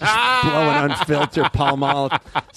just 0.00 0.42
blowing 0.44 0.90
unfiltered 0.90 1.52
Pall 1.52 1.76
Mall 1.76 2.10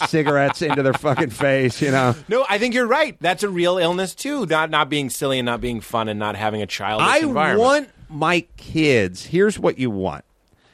cigarettes 0.08 0.62
into 0.62 0.82
their 0.82 0.94
fucking 0.94 1.30
face. 1.32 1.82
You 1.82 1.92
know. 1.92 2.16
No, 2.30 2.46
I 2.50 2.58
think 2.58 2.74
you're 2.74 2.88
right. 2.88 3.18
That's 3.20 3.44
a 3.44 3.50
real 3.50 3.78
illness 3.78 4.16
too. 4.16 4.46
Not 4.46 4.70
not 4.70 4.90
being 4.90 5.10
silly 5.10 5.40
and 5.40 5.46
not 5.46 5.60
being 5.62 5.82
fun 5.82 6.08
and 6.08 6.18
not 6.20 6.38
having 6.38 6.62
a 6.62 6.68
childish 6.68 7.06
I 7.08 7.20
environment. 7.20 7.60
want 7.60 7.90
my 8.12 8.42
kids. 8.58 9.26
Here's 9.26 9.58
what 9.58 9.78
you 9.78 9.90
want. 9.90 10.26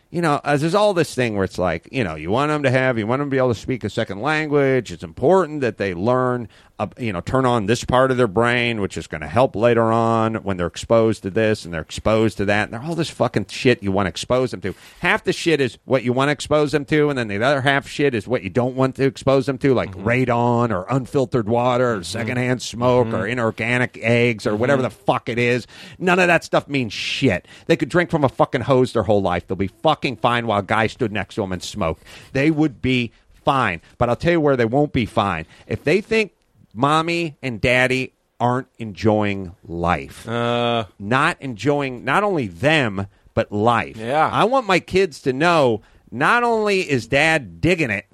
You 0.09 0.21
know, 0.21 0.39
as 0.43 0.61
there's 0.61 0.75
all 0.75 0.93
this 0.93 1.13
thing 1.13 1.35
where 1.35 1.43
it's 1.43 1.57
like, 1.57 1.89
you 1.91 2.03
know, 2.03 2.15
you 2.15 2.31
want 2.31 2.49
them 2.49 2.63
to 2.63 2.71
have, 2.71 2.97
you 2.97 3.05
want 3.05 3.19
them 3.19 3.29
to 3.29 3.31
be 3.31 3.37
able 3.37 3.53
to 3.53 3.59
speak 3.59 3.83
a 3.83 3.89
second 3.89 4.21
language. 4.21 4.91
It's 4.91 5.03
important 5.03 5.59
that 5.61 5.77
they 5.77 5.93
learn, 5.93 6.47
uh, 6.79 6.87
you 6.99 7.11
know, 7.11 7.21
turn 7.21 7.45
on 7.45 7.65
this 7.65 7.83
part 7.83 8.11
of 8.11 8.17
their 8.17 8.27
brain, 8.27 8.81
which 8.81 8.97
is 8.97 9.07
going 9.07 9.21
to 9.21 9.27
help 9.27 9.55
later 9.55 9.91
on 9.91 10.35
when 10.35 10.57
they're 10.57 10.67
exposed 10.67 11.23
to 11.23 11.29
this 11.31 11.65
and 11.65 11.73
they're 11.73 11.81
exposed 11.81 12.37
to 12.37 12.45
that. 12.45 12.65
And 12.65 12.73
they're 12.73 12.83
all 12.83 12.93
this 12.93 13.09
fucking 13.09 13.47
shit 13.47 13.81
you 13.81 13.91
want 13.91 14.05
to 14.05 14.09
expose 14.09 14.51
them 14.51 14.61
to. 14.61 14.75
Half 15.01 15.23
the 15.23 15.33
shit 15.33 15.59
is 15.59 15.79
what 15.85 16.03
you 16.03 16.13
want 16.13 16.29
to 16.29 16.33
expose 16.33 16.73
them 16.73 16.85
to, 16.85 17.09
and 17.09 17.17
then 17.17 17.29
the 17.29 17.43
other 17.43 17.61
half 17.61 17.87
shit 17.87 18.13
is 18.13 18.27
what 18.27 18.43
you 18.43 18.51
don't 18.51 18.75
want 18.75 18.95
to 18.97 19.05
expose 19.05 19.47
them 19.47 19.57
to, 19.57 19.73
like 19.73 19.91
mm-hmm. 19.91 20.07
radon 20.07 20.69
or 20.69 20.85
unfiltered 20.89 21.49
water 21.49 21.93
or 21.93 21.95
mm-hmm. 21.95 22.03
secondhand 22.03 22.61
smoke 22.61 23.07
or 23.07 23.23
mm-hmm. 23.23 23.31
inorganic 23.31 23.97
eggs 24.01 24.45
or 24.45 24.55
whatever 24.55 24.83
the 24.83 24.91
fuck 24.91 25.29
it 25.29 25.39
is. 25.39 25.65
None 25.97 26.19
of 26.19 26.27
that 26.27 26.43
stuff 26.43 26.67
means 26.67 26.93
shit. 26.93 27.47
They 27.65 27.75
could 27.75 27.89
drink 27.89 28.11
from 28.11 28.23
a 28.23 28.29
fucking 28.29 28.61
hose 28.61 28.93
their 28.93 29.03
whole 29.03 29.21
life. 29.21 29.47
They'll 29.47 29.55
be 29.55 29.67
fucking 29.67 30.17
fine 30.17 30.45
while 30.45 30.59
a 30.59 30.63
guy 30.63 30.85
stood 30.85 31.11
next 31.11 31.35
to 31.35 31.41
them 31.41 31.51
and 31.51 31.63
smoked. 31.63 32.03
They 32.33 32.51
would 32.51 32.83
be 32.83 33.11
fine. 33.43 33.81
But 33.97 34.09
I'll 34.09 34.15
tell 34.15 34.33
you 34.33 34.41
where 34.41 34.57
they 34.57 34.65
won't 34.65 34.93
be 34.93 35.05
fine. 35.05 35.45
If 35.67 35.83
they 35.83 36.01
think 36.01 36.33
mommy 36.77 37.35
and 37.41 37.59
daddy 37.59 38.13
aren't 38.39 38.67
enjoying 38.77 39.53
life, 39.67 40.27
Uh, 40.29 40.85
not 40.99 41.35
enjoying 41.41 42.05
not 42.05 42.23
only 42.23 42.47
them, 42.47 43.07
but 43.33 43.51
life. 43.51 43.97
Yeah. 43.97 44.29
I 44.31 44.43
want 44.45 44.67
my 44.67 44.79
kids 44.79 45.19
to 45.23 45.33
know 45.33 45.81
not 46.11 46.43
only 46.43 46.89
is 46.89 47.07
dad 47.07 47.59
digging 47.59 47.89
it, 47.89 48.05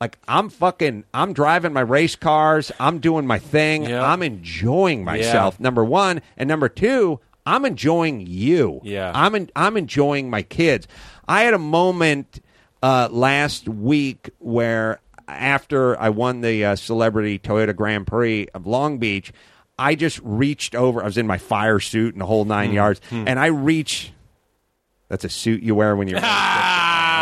like 0.00 0.18
I'm 0.26 0.48
fucking 0.48 1.04
I'm 1.12 1.34
driving 1.34 1.74
my 1.74 1.82
race 1.82 2.16
cars, 2.16 2.72
I'm 2.80 3.00
doing 3.00 3.26
my 3.26 3.38
thing, 3.38 3.84
Yeah. 3.84 4.02
I'm 4.02 4.22
enjoying 4.22 5.04
myself. 5.04 5.60
Number 5.60 5.84
1, 5.84 6.22
and 6.38 6.48
number 6.48 6.70
2, 6.70 7.20
I'm 7.44 7.66
enjoying 7.66 8.24
you. 8.26 8.80
Yeah. 8.82 9.12
I'm 9.14 9.34
en- 9.34 9.50
I'm 9.54 9.76
enjoying 9.76 10.30
my 10.30 10.40
kids. 10.42 10.88
I 11.28 11.42
had 11.42 11.52
a 11.52 11.58
moment 11.58 12.40
uh, 12.82 13.08
last 13.10 13.68
week 13.68 14.30
where 14.38 15.00
after 15.30 15.98
I 15.98 16.08
won 16.10 16.40
the 16.40 16.64
uh, 16.64 16.76
celebrity 16.76 17.38
Toyota 17.38 17.74
Grand 17.74 18.06
Prix 18.06 18.48
of 18.54 18.66
Long 18.66 18.98
Beach, 18.98 19.32
I 19.78 19.94
just 19.94 20.20
reached 20.22 20.74
over. 20.74 21.02
I 21.02 21.06
was 21.06 21.16
in 21.16 21.26
my 21.26 21.38
fire 21.38 21.80
suit 21.80 22.14
and 22.14 22.20
the 22.20 22.26
whole 22.26 22.44
nine 22.44 22.72
yards, 22.72 23.00
and 23.10 23.38
I 23.38 23.46
reach. 23.46 24.12
That's 25.08 25.24
a 25.24 25.28
suit 25.28 25.62
you 25.62 25.74
wear 25.74 25.96
when 25.96 26.06
you're. 26.08 26.20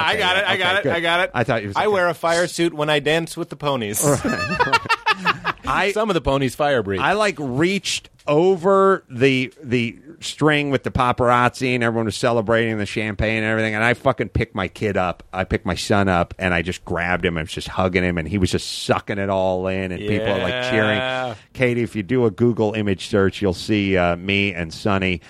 Ah, 0.01 0.07
I 0.07 0.17
got 0.17 0.37
it. 0.37 0.45
I 0.45 0.53
okay, 0.53 0.59
got 0.59 0.87
it. 0.87 0.91
I 0.91 1.01
got 1.01 1.21
it. 1.21 1.31
I 1.35 1.45
thought 1.45 1.63
you 1.63 1.69
was 1.69 1.77
I 1.77 1.89
wear 1.89 2.09
a 2.09 2.15
fire 2.15 2.47
suit 2.47 2.73
when 2.73 2.89
I 2.89 3.01
dance 3.01 3.37
with 3.37 3.49
the 3.49 3.57
ponies. 3.57 4.01
I 5.67 5.91
Some 5.93 6.09
of 6.09 6.15
the 6.15 6.21
ponies 6.21 6.55
fire 6.55 6.83
breathe. 6.83 7.01
I 7.01 7.15
like 7.15 7.37
reached 7.39 8.09
over 8.29 9.05
the 9.09 9.53
the 9.63 9.99
string 10.21 10.71
with 10.71 10.83
the 10.83 10.91
paparazzi 10.91 11.75
and 11.75 11.83
everyone 11.83 12.05
was 12.05 12.17
celebrating 12.17 12.77
the 12.79 12.87
champagne 12.87 13.39
and 13.39 13.47
everything 13.47 13.75
and 13.75 13.83
I 13.83 13.95
fucking 13.95 14.29
picked 14.31 14.55
my 14.55 14.69
kid 14.69 14.97
up. 14.97 15.23
I 15.33 15.45
picked 15.45 15.65
my 15.65 15.75
son 15.75 16.09
up 16.09 16.35
and 16.39 16.53
I 16.53 16.63
just 16.63 16.85
grabbed 16.85 17.25
him 17.25 17.37
and 17.37 17.47
was 17.47 17.53
just 17.53 17.69
hugging 17.69 18.05
him 18.05 18.19
and 18.19 18.29
he 18.29 18.37
was 18.37 18.51
just 18.51 18.85
sucking 18.85 19.19
it 19.19 19.31
all 19.31 19.67
in 19.69 19.93
and 19.93 20.01
people 20.01 20.29
are 20.29 20.39
like 20.39 20.71
cheering. 20.71 21.37
Katie, 21.53 21.83
if 21.83 21.97
you 21.97 22.03
do 22.03 22.27
a 22.27 22.31
Google 22.31 22.75
image 22.75 23.09
search, 23.09 23.41
you'll 23.41 23.55
see 23.55 23.97
uh, 23.97 24.17
me 24.17 24.53
and 24.53 24.73
Sonny 24.73 25.21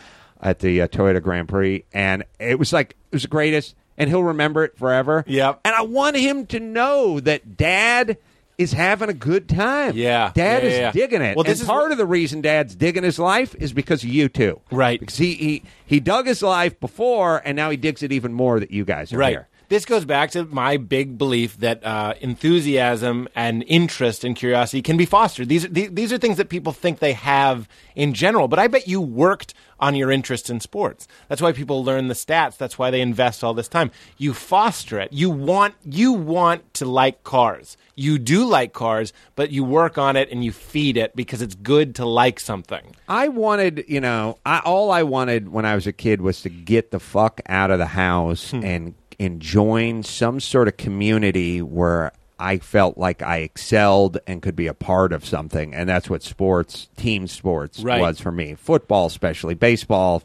at 0.40 0.58
the 0.58 0.82
uh, 0.82 0.88
Toyota 0.88 1.22
Grand 1.22 1.48
Prix 1.48 1.84
and 1.92 2.24
it 2.40 2.58
was 2.58 2.72
like 2.72 2.96
it 3.12 3.16
was 3.16 3.22
the 3.22 3.28
greatest 3.28 3.74
and 3.96 4.08
he'll 4.08 4.24
remember 4.24 4.64
it 4.64 4.76
forever. 4.78 5.24
Yep. 5.26 5.60
And 5.64 5.74
I 5.74 5.82
want 5.82 6.16
him 6.16 6.46
to 6.46 6.60
know 6.60 7.20
that 7.20 7.56
dad 7.56 8.18
is 8.58 8.72
having 8.72 9.08
a 9.08 9.14
good 9.14 9.48
time. 9.48 9.96
Yeah. 9.96 10.32
Dad 10.34 10.62
Yeah, 10.64 10.68
is 10.68 10.78
yeah, 10.78 10.90
digging 10.92 11.22
it. 11.22 11.36
Well, 11.36 11.44
this 11.44 11.60
and 11.60 11.62
is 11.62 11.66
part 11.68 11.84
what- 11.84 11.92
of 11.92 11.98
the 11.98 12.06
reason 12.06 12.40
Dad's 12.40 12.74
digging 12.74 13.04
his 13.04 13.18
life 13.18 13.54
is 13.58 13.72
because 13.72 14.02
of 14.02 14.10
you 14.10 14.28
two, 14.28 14.60
Right. 14.70 14.98
Because 15.00 15.16
he 15.16 15.34
he, 15.34 15.62
he 15.86 16.00
dug 16.00 16.26
his 16.26 16.42
life 16.42 16.78
before, 16.80 17.40
and 17.44 17.54
now 17.56 17.70
he 17.70 17.76
digs 17.76 18.02
it 18.02 18.12
even 18.12 18.32
more 18.34 18.58
that 18.60 18.70
you 18.72 18.84
guys 18.84 19.12
are 19.12 19.18
right. 19.18 19.30
here. 19.30 19.48
This 19.68 19.84
goes 19.84 20.06
back 20.06 20.30
to 20.30 20.44
my 20.46 20.78
big 20.78 21.18
belief 21.18 21.58
that 21.58 21.84
uh, 21.84 22.14
enthusiasm 22.22 23.28
and 23.34 23.62
interest 23.66 24.24
and 24.24 24.34
curiosity 24.34 24.80
can 24.80 24.96
be 24.96 25.04
fostered. 25.04 25.48
These 25.50 25.66
are, 25.66 25.68
these, 25.68 25.90
these 25.92 26.12
are 26.12 26.16
things 26.18 26.38
that 26.38 26.48
people 26.48 26.72
think 26.72 26.98
they 27.00 27.12
have 27.12 27.68
in 27.94 28.14
general, 28.14 28.48
but 28.48 28.58
I 28.58 28.66
bet 28.66 28.88
you 28.88 29.00
worked 29.02 29.52
on 29.80 29.94
your 29.94 30.10
interest 30.10 30.50
in 30.50 30.60
sports. 30.60 31.06
That's 31.28 31.40
why 31.40 31.52
people 31.52 31.84
learn 31.84 32.08
the 32.08 32.14
stats. 32.14 32.56
That's 32.56 32.78
why 32.78 32.90
they 32.90 33.00
invest 33.00 33.44
all 33.44 33.54
this 33.54 33.68
time. 33.68 33.90
You 34.16 34.34
foster 34.34 34.98
it. 34.98 35.12
You 35.12 35.30
want 35.30 35.74
you 35.84 36.12
want 36.12 36.74
to 36.74 36.84
like 36.84 37.22
cars. 37.24 37.76
You 37.94 38.18
do 38.18 38.44
like 38.44 38.72
cars, 38.72 39.12
but 39.34 39.50
you 39.50 39.64
work 39.64 39.98
on 39.98 40.14
it 40.16 40.30
and 40.30 40.44
you 40.44 40.52
feed 40.52 40.96
it 40.96 41.16
because 41.16 41.42
it's 41.42 41.54
good 41.56 41.96
to 41.96 42.04
like 42.04 42.38
something. 42.38 42.94
I 43.08 43.26
wanted, 43.28 43.84
you 43.88 44.00
know, 44.00 44.38
I, 44.46 44.60
all 44.60 44.92
I 44.92 45.02
wanted 45.02 45.48
when 45.48 45.64
I 45.64 45.74
was 45.74 45.86
a 45.88 45.92
kid 45.92 46.20
was 46.20 46.42
to 46.42 46.48
get 46.48 46.92
the 46.92 47.00
fuck 47.00 47.40
out 47.48 47.70
of 47.72 47.78
the 47.78 47.86
house 47.86 48.50
Hmm. 48.52 48.64
and 48.64 48.94
and 49.20 49.40
join 49.42 50.04
some 50.04 50.38
sort 50.38 50.68
of 50.68 50.76
community 50.76 51.60
where 51.60 52.12
I 52.38 52.58
felt 52.58 52.96
like 52.98 53.22
I 53.22 53.38
excelled 53.38 54.18
and 54.26 54.40
could 54.42 54.56
be 54.56 54.66
a 54.66 54.74
part 54.74 55.12
of 55.12 55.24
something, 55.24 55.74
and 55.74 55.88
that's 55.88 56.08
what 56.08 56.22
sports, 56.22 56.88
team 56.96 57.26
sports, 57.26 57.80
Right. 57.80 58.00
was 58.00 58.20
for 58.20 58.30
me. 58.32 58.54
Football, 58.54 59.06
especially 59.06 59.54
baseball. 59.54 60.22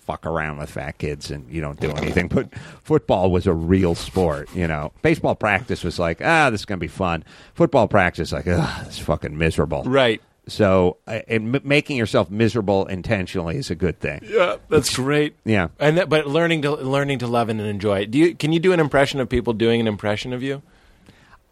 Fuck 0.00 0.24
around 0.24 0.56
with 0.56 0.70
fat 0.70 0.96
kids 0.96 1.30
and 1.30 1.44
you 1.50 1.60
don't 1.60 1.78
do 1.78 1.90
anything. 1.90 2.28
But 2.28 2.48
football 2.82 3.30
was 3.30 3.46
a 3.46 3.52
real 3.52 3.94
sport, 3.94 4.48
you 4.54 4.66
know. 4.66 4.90
Baseball 5.02 5.34
practice 5.34 5.84
was 5.84 5.98
like, 5.98 6.22
ah, 6.24 6.48
this 6.48 6.62
is 6.62 6.64
gonna 6.64 6.78
be 6.78 6.86
fun. 6.86 7.24
Football 7.52 7.88
practice, 7.88 8.32
like, 8.32 8.46
ah, 8.48 8.84
it's 8.86 8.98
fucking 8.98 9.36
miserable. 9.36 9.82
Right. 9.84 10.22
So, 10.46 10.96
uh, 11.06 11.18
and 11.28 11.54
m- 11.56 11.60
making 11.62 11.98
yourself 11.98 12.30
miserable 12.30 12.86
intentionally 12.86 13.58
is 13.58 13.68
a 13.70 13.74
good 13.74 14.00
thing. 14.00 14.20
Yeah, 14.26 14.56
that's 14.70 14.96
great. 14.96 15.34
Yeah. 15.44 15.68
and 15.78 15.98
that, 15.98 16.08
but 16.08 16.26
learning 16.26 16.62
to 16.62 16.70
learning 16.76 17.18
to 17.18 17.26
love 17.26 17.50
and 17.50 17.60
enjoy 17.60 17.98
it. 18.00 18.10
Do 18.10 18.16
you 18.16 18.34
can 18.34 18.54
you 18.54 18.60
do 18.60 18.72
an 18.72 18.80
impression 18.80 19.20
of 19.20 19.28
people 19.28 19.52
doing 19.52 19.78
an 19.78 19.86
impression 19.86 20.32
of 20.32 20.42
you? 20.42 20.62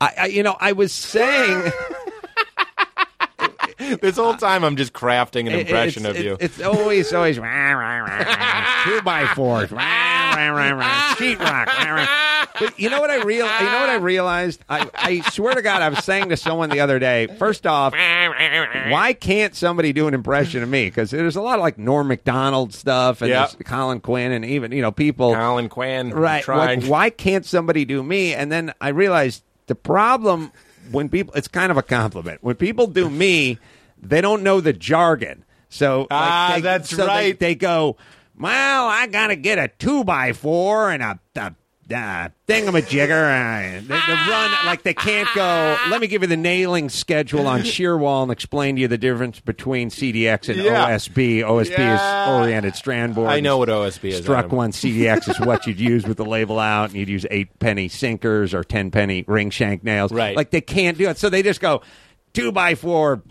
I, 0.00 0.14
I 0.18 0.26
you 0.26 0.42
know, 0.42 0.56
I 0.58 0.72
was 0.72 0.92
saying 0.92 1.72
This 4.00 4.16
whole 4.16 4.34
time 4.34 4.64
I'm 4.64 4.76
just 4.76 4.92
crafting 4.92 5.46
an 5.46 5.54
impression 5.54 6.06
it's, 6.06 6.18
of 6.18 6.24
you. 6.24 6.36
it's 6.40 6.60
always 6.60 7.12
always 7.12 7.38
rah, 7.38 7.72
rah, 7.72 7.98
rah, 7.98 8.84
two 8.84 9.02
by 9.02 9.26
fours, 9.34 9.70
rah, 9.70 9.78
rah, 10.34 10.48
rah, 10.48 10.70
rah, 10.70 11.14
sheetrock. 11.16 11.66
Rah, 11.66 11.92
rah. 11.92 12.46
But 12.58 12.80
you 12.80 12.88
know 12.88 13.00
what 13.00 13.10
I 13.10 13.22
real? 13.22 13.46
You 13.46 13.66
know 13.66 13.80
what 13.80 13.90
I 13.90 13.96
realized? 13.96 14.64
I, 14.68 14.88
I 14.94 15.20
swear 15.30 15.54
to 15.54 15.62
God, 15.62 15.82
I 15.82 15.90
was 15.90 16.02
saying 16.04 16.30
to 16.30 16.38
someone 16.38 16.70
the 16.70 16.80
other 16.80 16.98
day. 16.98 17.26
First 17.38 17.66
off, 17.66 17.92
why 17.92 19.14
can't 19.18 19.54
somebody 19.54 19.92
do 19.92 20.08
an 20.08 20.14
impression 20.14 20.62
of 20.62 20.68
me? 20.68 20.86
Because 20.86 21.10
there's 21.10 21.36
a 21.36 21.42
lot 21.42 21.56
of 21.56 21.60
like 21.60 21.76
Norm 21.76 22.08
Macdonald 22.08 22.72
stuff 22.72 23.20
and 23.20 23.30
there's 23.30 23.56
Colin 23.64 24.00
Quinn 24.00 24.32
and 24.32 24.44
even 24.44 24.72
you 24.72 24.80
know 24.80 24.92
people. 24.92 25.34
Colin 25.34 25.68
Quinn, 25.68 26.14
right 26.14 26.46
like, 26.48 26.84
why 26.84 27.10
can't 27.10 27.44
somebody 27.44 27.84
do 27.84 28.02
me 28.02 28.34
and 28.34 28.50
then 28.50 28.72
i 28.80 28.88
realized 28.88 29.42
the 29.66 29.74
problem 29.74 30.52
when 30.90 31.08
people 31.08 31.34
it's 31.34 31.48
kind 31.48 31.70
of 31.70 31.76
a 31.76 31.82
compliment 31.82 32.42
when 32.42 32.54
people 32.56 32.86
do 32.86 33.08
me 33.10 33.58
they 34.00 34.20
don't 34.20 34.42
know 34.42 34.60
the 34.60 34.72
jargon 34.72 35.44
so 35.68 36.00
like, 36.02 36.08
Ah, 36.10 36.52
they- 36.54 36.60
that's 36.60 36.90
so 36.90 36.96
they- 36.98 37.06
right. 37.06 37.38
they, 37.40 37.54
go 37.54 37.96
well 38.38 38.86
i 38.88 39.06
gotta 39.06 39.34
get 39.36 39.58
a 39.58 39.68
two 39.68 40.04
by 40.04 40.32
four 40.32 40.90
and 40.90 41.02
a, 41.02 41.18
a 41.36 41.54
uh, 41.92 42.28
thingamajigger. 42.48 43.78
Uh, 43.78 43.80
they, 43.80 43.86
they 43.86 44.30
run 44.30 44.50
like 44.66 44.82
they 44.82 44.94
can't 44.94 45.28
go. 45.34 45.76
Let 45.88 46.00
me 46.00 46.06
give 46.06 46.22
you 46.22 46.28
the 46.28 46.36
nailing 46.36 46.88
schedule 46.88 47.46
on 47.46 47.62
shear 47.62 47.96
wall 47.96 48.22
and 48.24 48.32
explain 48.32 48.76
to 48.76 48.82
you 48.82 48.88
the 48.88 48.98
difference 48.98 49.40
between 49.40 49.90
CDX 49.90 50.48
and 50.48 50.58
Yeah. 50.62 50.86
OSB. 50.90 51.40
OSB 51.42 51.70
Yeah. 51.78 51.94
is 51.94 52.28
oriented 52.42 52.74
strand 52.74 53.14
board. 53.14 53.28
I 53.30 53.40
know 53.40 53.58
what 53.58 53.68
OSB 53.68 54.10
is. 54.10 54.22
Struck 54.22 54.46
Adam. 54.46 54.56
one 54.56 54.72
CDX 54.72 55.28
is 55.28 55.38
what 55.40 55.66
you'd 55.66 55.78
use 55.80 56.06
with 56.06 56.16
the 56.16 56.24
label 56.24 56.58
out, 56.58 56.90
and 56.90 56.98
you'd 56.98 57.08
use 57.08 57.24
eight 57.30 57.58
penny 57.58 57.88
sinkers 57.88 58.52
or 58.54 58.64
ten 58.64 58.90
penny 58.90 59.24
ring 59.28 59.50
shank 59.50 59.84
nails. 59.84 60.10
Right. 60.12 60.36
Like 60.36 60.50
they 60.50 60.60
can't 60.60 60.98
do 60.98 61.08
it, 61.08 61.18
so 61.18 61.28
they 61.30 61.42
just 61.42 61.60
go 61.60 61.82
two 62.32 62.50
by 62.52 62.74
four, 62.74 63.22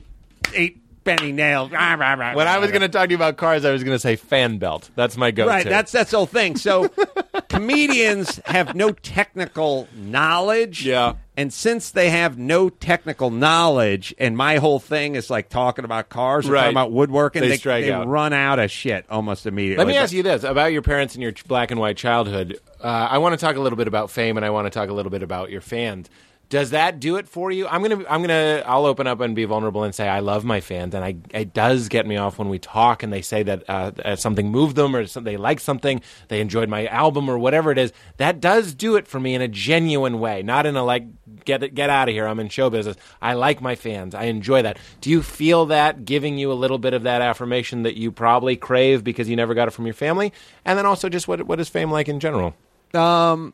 eight 0.53 0.81
penny 1.05 1.31
nails. 1.31 1.71
Rah, 1.71 1.93
rah, 1.93 2.13
rah, 2.15 2.33
When 2.35 2.47
I 2.47 2.57
was 2.57 2.71
going 2.71 2.81
to 2.81 2.89
talk 2.89 3.05
to 3.05 3.11
you 3.11 3.15
about 3.15 3.37
cars, 3.37 3.63
I 3.63 3.71
was 3.71 3.83
going 3.83 3.95
to 3.95 3.99
say 3.99 4.17
fan 4.17 4.57
belt. 4.57 4.89
That's 4.95 5.15
my 5.15 5.31
go-to. 5.31 5.49
Right, 5.49 5.65
that's 5.65 5.91
that's 5.93 6.11
the 6.11 6.17
whole 6.17 6.25
thing. 6.25 6.57
So 6.57 6.89
comedians 7.49 8.41
have 8.45 8.75
no 8.75 8.91
technical 8.91 9.87
knowledge. 9.95 10.85
Yeah. 10.85 11.13
And 11.37 11.51
since 11.53 11.91
they 11.91 12.09
have 12.09 12.37
no 12.37 12.69
technical 12.69 13.29
knowledge, 13.29 14.15
and 14.17 14.37
my 14.37 14.55
whole 14.57 14.79
thing 14.79 15.15
is 15.15 15.29
like 15.29 15.49
talking 15.49 15.83
about 15.85 16.07
cars 16.09 16.47
or 16.47 16.53
Right. 16.53 16.61
talking 16.61 16.73
about 16.73 16.91
woodworking, 16.93 17.41
They 17.41 17.57
they, 17.57 17.81
they 17.81 17.91
out. 17.91 18.07
run 18.07 18.31
out 18.33 18.59
of 18.59 18.71
shit 18.71 19.05
almost 19.09 19.45
immediately. 19.45 19.77
Let 19.83 19.87
me 19.87 19.93
But- 19.93 20.03
ask 20.03 20.13
you 20.13 20.23
this 20.23 20.43
about 20.43 20.71
your 20.71 20.81
parents 20.81 21.13
and 21.15 21.21
your 21.21 21.33
black 21.47 21.71
and 21.71 21.79
white 21.79 21.97
childhood. 21.97 22.57
Uh, 22.81 22.87
I 23.11 23.17
want 23.17 23.37
to 23.37 23.45
talk 23.45 23.55
a 23.57 23.59
little 23.61 23.77
bit 23.77 23.87
about 23.87 24.11
fame, 24.11 24.37
and 24.37 24.45
I 24.45 24.49
want 24.49 24.65
to 24.65 24.69
talk 24.69 24.89
a 24.89 24.93
little 24.93 25.09
bit 25.11 25.23
about 25.23 25.49
your 25.51 25.61
fans. 25.61 26.09
Does 26.55 26.69
that 26.69 27.01
do 27.01 27.17
it 27.17 27.27
for 27.27 27.51
you? 27.51 27.67
I'm 27.67 27.81
gonna, 27.81 28.05
I'm 28.09 28.21
gonna, 28.21 28.63
I'll 28.65 28.85
open 28.85 29.07
up 29.07 29.19
and 29.19 29.35
be 29.35 29.43
vulnerable 29.43 29.83
and 29.83 29.93
say 29.93 30.07
I 30.07 30.21
love 30.21 30.45
my 30.45 30.61
fans, 30.61 30.95
and 30.95 31.03
I, 31.03 31.17
it 31.37 31.53
does 31.53 31.89
get 31.89 32.07
me 32.07 32.15
off 32.15 32.39
when 32.39 32.47
we 32.47 32.59
talk 32.59 33.03
and 33.03 33.11
they 33.11 33.21
say 33.21 33.43
that 33.43 33.69
uh, 33.69 34.15
something 34.15 34.49
moved 34.49 34.77
them 34.77 34.95
or 34.95 35.05
they 35.05 35.35
like 35.35 35.59
something, 35.59 35.99
they 36.29 36.39
enjoyed 36.39 36.69
my 36.69 36.87
album 36.87 37.29
or 37.29 37.37
whatever 37.37 37.71
it 37.71 37.77
is. 37.77 37.91
That 38.15 38.39
does 38.39 38.73
do 38.73 38.95
it 38.95 39.05
for 39.05 39.19
me 39.19 39.35
in 39.35 39.41
a 39.41 39.49
genuine 39.49 40.21
way, 40.21 40.43
not 40.43 40.65
in 40.65 40.77
a 40.77 40.83
like 40.85 41.03
get 41.43 41.75
get 41.75 41.89
out 41.89 42.07
of 42.07 42.13
here. 42.13 42.25
I'm 42.25 42.39
in 42.39 42.47
show 42.47 42.69
business. 42.69 42.95
I 43.21 43.33
like 43.33 43.59
my 43.59 43.75
fans. 43.75 44.15
I 44.15 44.23
enjoy 44.23 44.61
that. 44.61 44.77
Do 45.01 45.09
you 45.09 45.21
feel 45.21 45.65
that 45.65 46.05
giving 46.05 46.37
you 46.37 46.53
a 46.53 46.55
little 46.55 46.77
bit 46.77 46.93
of 46.93 47.03
that 47.03 47.21
affirmation 47.21 47.83
that 47.83 47.97
you 47.97 48.13
probably 48.13 48.55
crave 48.55 49.03
because 49.03 49.27
you 49.27 49.35
never 49.35 49.55
got 49.55 49.67
it 49.67 49.71
from 49.71 49.87
your 49.87 49.93
family? 49.93 50.31
And 50.63 50.77
then 50.77 50.85
also 50.85 51.09
just 51.09 51.27
what 51.27 51.45
what 51.47 51.59
is 51.59 51.67
fame 51.67 51.91
like 51.91 52.07
in 52.07 52.21
general? 52.21 52.55
Um, 52.93 53.53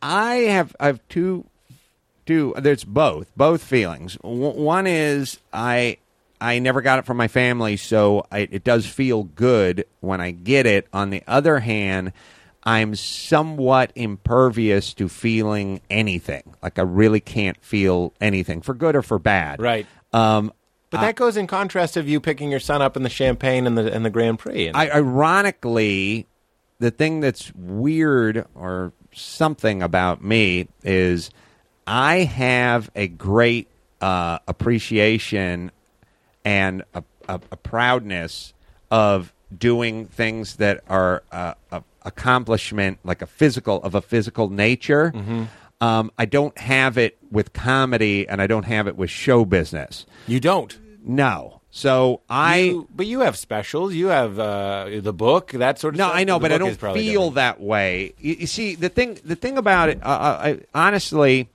I 0.00 0.36
have 0.36 0.74
I 0.80 0.86
have 0.86 1.06
two 1.10 1.44
two. 2.32 2.54
There's 2.58 2.84
both 2.84 3.30
both 3.36 3.62
feelings. 3.62 4.16
W- 4.22 4.60
one 4.62 4.86
is 4.86 5.38
I 5.52 5.98
I 6.40 6.58
never 6.58 6.80
got 6.82 6.98
it 6.98 7.04
from 7.04 7.16
my 7.16 7.28
family, 7.28 7.76
so 7.76 8.26
I, 8.32 8.48
it 8.50 8.64
does 8.64 8.86
feel 8.86 9.22
good 9.24 9.84
when 10.00 10.20
I 10.20 10.30
get 10.32 10.66
it. 10.66 10.86
On 10.92 11.10
the 11.10 11.22
other 11.26 11.60
hand. 11.60 12.12
I'm 12.64 12.94
somewhat 12.94 13.90
impervious 13.96 14.94
to 14.94 15.08
feeling 15.08 15.80
anything. 15.90 16.54
Like 16.62 16.78
I 16.78 16.82
really 16.82 17.18
can't 17.18 17.60
feel 17.60 18.12
anything 18.20 18.62
for 18.62 18.72
good 18.72 18.94
or 18.94 19.02
for 19.02 19.18
bad. 19.18 19.60
Right. 19.60 19.84
Um, 20.12 20.52
But 20.90 21.00
that 21.00 21.16
goes 21.16 21.36
in 21.36 21.48
contrast 21.48 21.96
of 21.96 22.08
you 22.08 22.20
picking 22.20 22.52
your 22.52 22.60
son 22.60 22.80
up 22.80 22.96
in 22.96 23.02
the 23.02 23.08
champagne 23.10 23.66
and 23.66 23.76
the 23.76 23.92
and 23.92 24.04
the 24.04 24.10
Grand 24.10 24.38
Prix. 24.38 24.68
And 24.68 24.76
I, 24.76 24.88
ironically, 24.90 26.28
the 26.78 26.92
thing 26.92 27.18
that's 27.18 27.52
weird 27.56 28.46
or 28.54 28.92
something 29.12 29.82
about 29.82 30.22
me 30.22 30.68
is 30.84 31.30
I 31.86 32.18
have 32.18 32.90
a 32.94 33.08
great 33.08 33.68
uh, 34.00 34.38
appreciation 34.48 35.70
and 36.44 36.82
a, 36.94 37.02
a, 37.28 37.40
a 37.50 37.56
proudness 37.56 38.52
of 38.90 39.32
doing 39.56 40.06
things 40.06 40.56
that 40.56 40.82
are 40.88 41.22
uh, 41.32 41.54
a 41.70 41.82
accomplishment, 42.04 42.98
like 43.04 43.22
a 43.22 43.26
physical 43.26 43.80
of 43.82 43.94
a 43.94 44.00
physical 44.02 44.48
nature. 44.50 45.12
Um, 45.80 46.10
I 46.18 46.24
don't 46.26 46.56
have 46.58 46.98
it 46.98 47.16
with 47.30 47.52
comedy, 47.52 48.26
and 48.28 48.40
I 48.42 48.46
don't 48.46 48.64
have 48.64 48.86
it 48.88 48.96
with 48.96 49.10
show 49.10 49.44
business. 49.44 50.04
you 50.26 50.40
don't. 50.40 50.76
No. 51.04 51.60
So 51.70 52.20
I. 52.28 52.56
You- 52.58 52.88
but 52.94 53.06
you 53.06 53.20
have 53.20 53.36
specials. 53.36 53.94
You 53.94 54.08
have 54.08 54.38
uh, 54.38 54.88
the 55.00 55.12
book, 55.12 55.52
that 55.52 55.78
sort 55.78 55.94
of 55.94 55.98
No, 55.98 56.06
stuff. 56.06 56.16
I 56.16 56.24
know, 56.24 56.38
The 56.38 56.42
but 56.42 56.52
I 56.52 56.58
don't 56.58 56.74
feel 56.76 56.94
different. 57.30 57.34
that 57.36 57.60
way. 57.60 58.14
You, 58.18 58.34
you 58.40 58.46
see, 58.46 58.74
the 58.74 58.88
thing, 58.88 59.18
the 59.24 59.36
thing 59.36 59.56
about 59.58 59.88
it, 59.88 59.98
uh, 60.02 60.06
uh, 60.08 60.40
I, 60.42 60.60
honestly, 60.74 61.48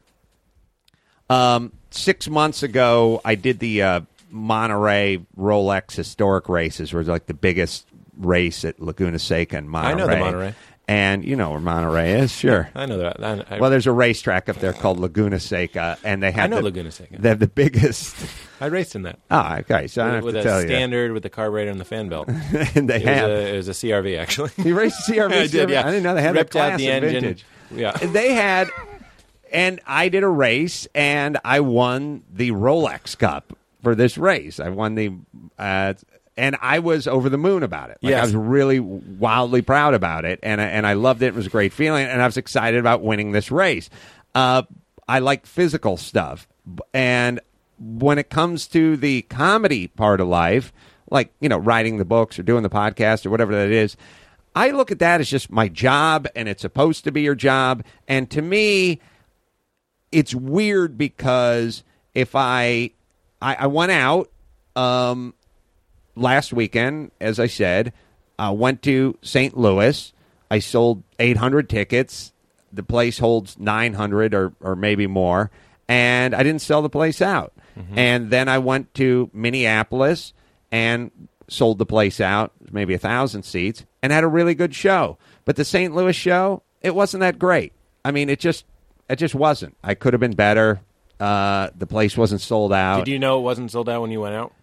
um, 1.30 1.74
six 1.91 2.28
months 2.30 2.64
ago, 2.64 3.22
I 3.26 3.36
did 3.36 3.60
the 3.60 3.82
uh, 3.82 4.02
Monterey 4.30 5.20
Rolex 5.38 5.95
historic 5.95 6.49
races, 6.49 6.94
where 6.94 7.02
it's 7.02 7.10
like 7.10 7.26
the 7.26 7.34
biggest 7.34 7.88
race 8.18 8.66
at 8.66 8.80
Laguna 8.80 9.20
Seca 9.20 9.58
in 9.58 9.68
Monterey. 9.70 9.91
I 9.91 9.95
know 9.95 10.08
the 10.08 10.18
Monterey. 10.18 10.56
and 10.88 11.24
you 11.24 11.36
know 11.36 11.52
where 11.52 11.60
Monterey 11.60 12.20
is, 12.20 12.32
sure. 12.32 12.70
I 12.74 12.86
know 12.86 12.98
that. 12.98 13.24
I, 13.24 13.45
I, 13.56 13.60
Well, 13.60 13.70
there's 13.70 13.88
a 13.88 13.91
racetrack 13.91 14.49
up 14.49 14.58
there 14.58 14.74
called 14.74 14.99
Laguna 14.99 15.40
Seca, 15.40 15.98
and 16.04 16.24
they 16.24 16.32
have 16.32 16.45
I 16.45 16.48
know 16.48 16.58
the, 16.58 16.64
Laguna 16.64 16.91
Seca. 16.91 17.18
They 17.20 17.30
have 17.30 17.40
the 17.40 17.48
biggest. 17.48 18.16
I 18.62 18.68
raced 18.68 18.95
in 18.95 19.04
that. 19.04 19.20
Oh, 19.30 19.56
okay. 19.60 19.88
So 19.88 20.02
I 20.02 20.06
don't 20.06 20.16
have 20.16 20.24
with 20.24 20.34
to 20.36 20.40
a 20.40 20.44
tell 20.44 20.62
you. 20.62 20.68
standard 20.68 21.12
with 21.12 21.24
the 21.24 21.30
carburetor 21.30 21.70
and 21.70 21.80
the 21.80 21.86
fan 21.86 22.10
belt. 22.10 22.28
It 22.30 22.36
and 22.76 22.90
they 22.90 22.99
was, 22.99 23.04
have. 23.04 23.30
a, 23.30 23.54
it 23.54 23.58
was 23.58 23.68
a 23.68 23.74
CRV 23.74 24.18
actually. 24.18 24.52
you 24.58 24.76
raced 24.76 25.08
a 25.10 25.12
CRV. 25.12 25.32
I 25.44 25.48
did. 25.48 25.70
Yeah, 25.70 25.82
I 25.82 25.91
didn't 25.91 26.04
know 26.04 26.16
they 26.16 26.22
had 26.22 26.36
ripped 26.36 26.54
that 26.54 26.60
class 26.60 26.72
out 26.74 26.78
the 26.80 26.90
engine. 26.90 27.12
vintage. 27.12 27.45
Yeah. 27.70 27.91
they 27.98 28.34
had 28.34 28.70
and 29.58 29.80
I 29.88 30.10
did 30.10 30.22
a 30.22 30.28
race 30.28 30.88
and 30.94 31.40
I 31.44 31.62
won 31.62 32.22
the 32.32 32.52
Rolex 32.52 33.18
Cup 33.18 33.58
for 33.82 33.96
this 33.96 34.16
race. 34.16 34.60
I 34.60 34.70
won 34.70 34.94
the 34.94 35.14
uh, 35.58 35.96
and 36.38 36.56
I 36.62 36.78
was 36.78 37.08
over 37.08 37.28
the 37.28 37.40
moon 37.40 37.64
about 37.64 37.90
it. 37.90 37.98
Like, 38.04 38.12
Yes. 38.12 38.20
I 38.20 38.26
was 38.26 38.36
really 38.36 38.80
wildly 38.80 39.64
proud 39.64 39.96
about 39.96 40.26
it 40.26 40.40
and 40.44 40.62
I, 40.62 40.66
and 40.66 40.86
I 40.86 40.94
loved 40.94 41.24
it. 41.24 41.28
It 41.30 41.34
was 41.34 41.48
a 41.48 41.50
great 41.50 41.74
feeling 41.74 42.06
and 42.06 42.22
I 42.22 42.26
was 42.28 42.38
excited 42.38 42.80
about 42.80 43.02
winning 43.02 43.32
this 43.32 43.50
race. 43.50 43.90
Uh, 44.36 44.62
I 45.08 45.20
like 45.20 45.48
physical 45.48 45.98
stuff 45.98 46.48
and 46.94 47.40
when 47.80 48.20
it 48.20 48.30
comes 48.30 48.68
to 48.68 48.96
the 48.96 49.24
comedy 49.24 49.88
part 49.88 50.22
of 50.22 50.28
life, 50.28 50.72
like, 51.10 51.34
you 51.40 51.50
know, 51.50 51.58
writing 51.58 51.98
the 51.98 52.06
books 52.06 52.38
or 52.38 52.44
doing 52.44 52.62
the 52.62 52.70
podcast 52.70 53.26
or 53.26 53.32
whatever 53.32 53.56
that 53.56 53.72
is, 53.72 53.98
I 54.56 54.70
look 54.70 54.92
at 54.92 55.00
that 55.00 55.20
as 55.20 55.30
just 55.30 55.52
my 55.52 55.68
job 55.68 56.28
and 56.36 56.48
it's 56.48 56.62
supposed 56.62 57.06
to 57.06 57.12
be 57.12 57.22
your 57.24 57.36
job. 57.36 57.84
And 58.08 58.30
to 58.32 58.42
me, 58.44 59.00
it's 60.12 60.34
weird 60.34 60.98
because 60.98 61.84
if 62.14 62.36
I 62.36 62.92
I, 63.42 63.56
I 63.56 63.68
went 63.68 63.92
out 63.92 64.30
um, 64.76 65.34
last 66.16 66.54
weekend, 66.54 67.12
as 67.20 67.40
I 67.40 67.48
said, 67.48 67.94
I 68.40 68.52
went 68.52 68.82
to 68.84 69.18
St. 69.22 69.58
Louis. 69.58 70.14
I 70.50 70.60
sold 70.60 71.04
800 71.20 71.70
tickets. 71.70 72.32
The 72.72 72.84
place 72.84 73.20
holds 73.20 73.58
900 73.58 74.34
or, 74.34 74.54
or 74.60 74.76
maybe 74.76 75.08
more. 75.08 75.52
And 75.88 76.36
I 76.36 76.44
didn't 76.44 76.62
sell 76.62 76.82
the 76.82 76.90
place 76.90 77.22
out. 77.22 77.54
And 77.96 78.32
then 78.32 78.50
I 78.50 78.58
went 78.58 78.94
to 78.96 79.30
Minneapolis 79.34 80.34
and 80.72 81.12
sold 81.48 81.78
the 81.78 81.86
place 81.86 82.20
out, 82.20 82.52
maybe 82.72 82.96
a 82.96 82.98
thousand 82.98 83.44
seats, 83.44 83.86
and 84.02 84.12
had 84.12 84.24
a 84.24 84.28
really 84.28 84.56
good 84.56 84.74
show. 84.74 85.20
But 85.46 85.58
the 85.58 85.64
St. 85.64 85.94
Louis 85.94 86.16
show, 86.16 86.64
it 86.82 86.96
wasn't 86.96 87.22
that 87.22 87.38
great. 87.38 87.74
I 88.04 88.12
mean, 88.12 88.30
it 88.30 88.40
just 88.40 88.66
it 89.10 89.16
just 89.18 89.36
wasn't. 89.36 89.76
I 89.84 89.94
could 89.96 90.14
have 90.14 90.20
been 90.20 90.36
better. 90.36 90.82
Uh, 91.20 91.70
the 91.76 91.88
place 91.88 92.16
wasn't 92.18 92.42
sold 92.42 92.72
out. 92.74 93.06
Did 93.06 93.12
you 93.12 93.20
know 93.20 93.40
it 93.40 93.42
wasn't 93.44 93.72
sold 93.72 93.90
out 93.90 94.02
when 94.02 94.12
you 94.12 94.22
went 94.22 94.36
out? 94.36 94.54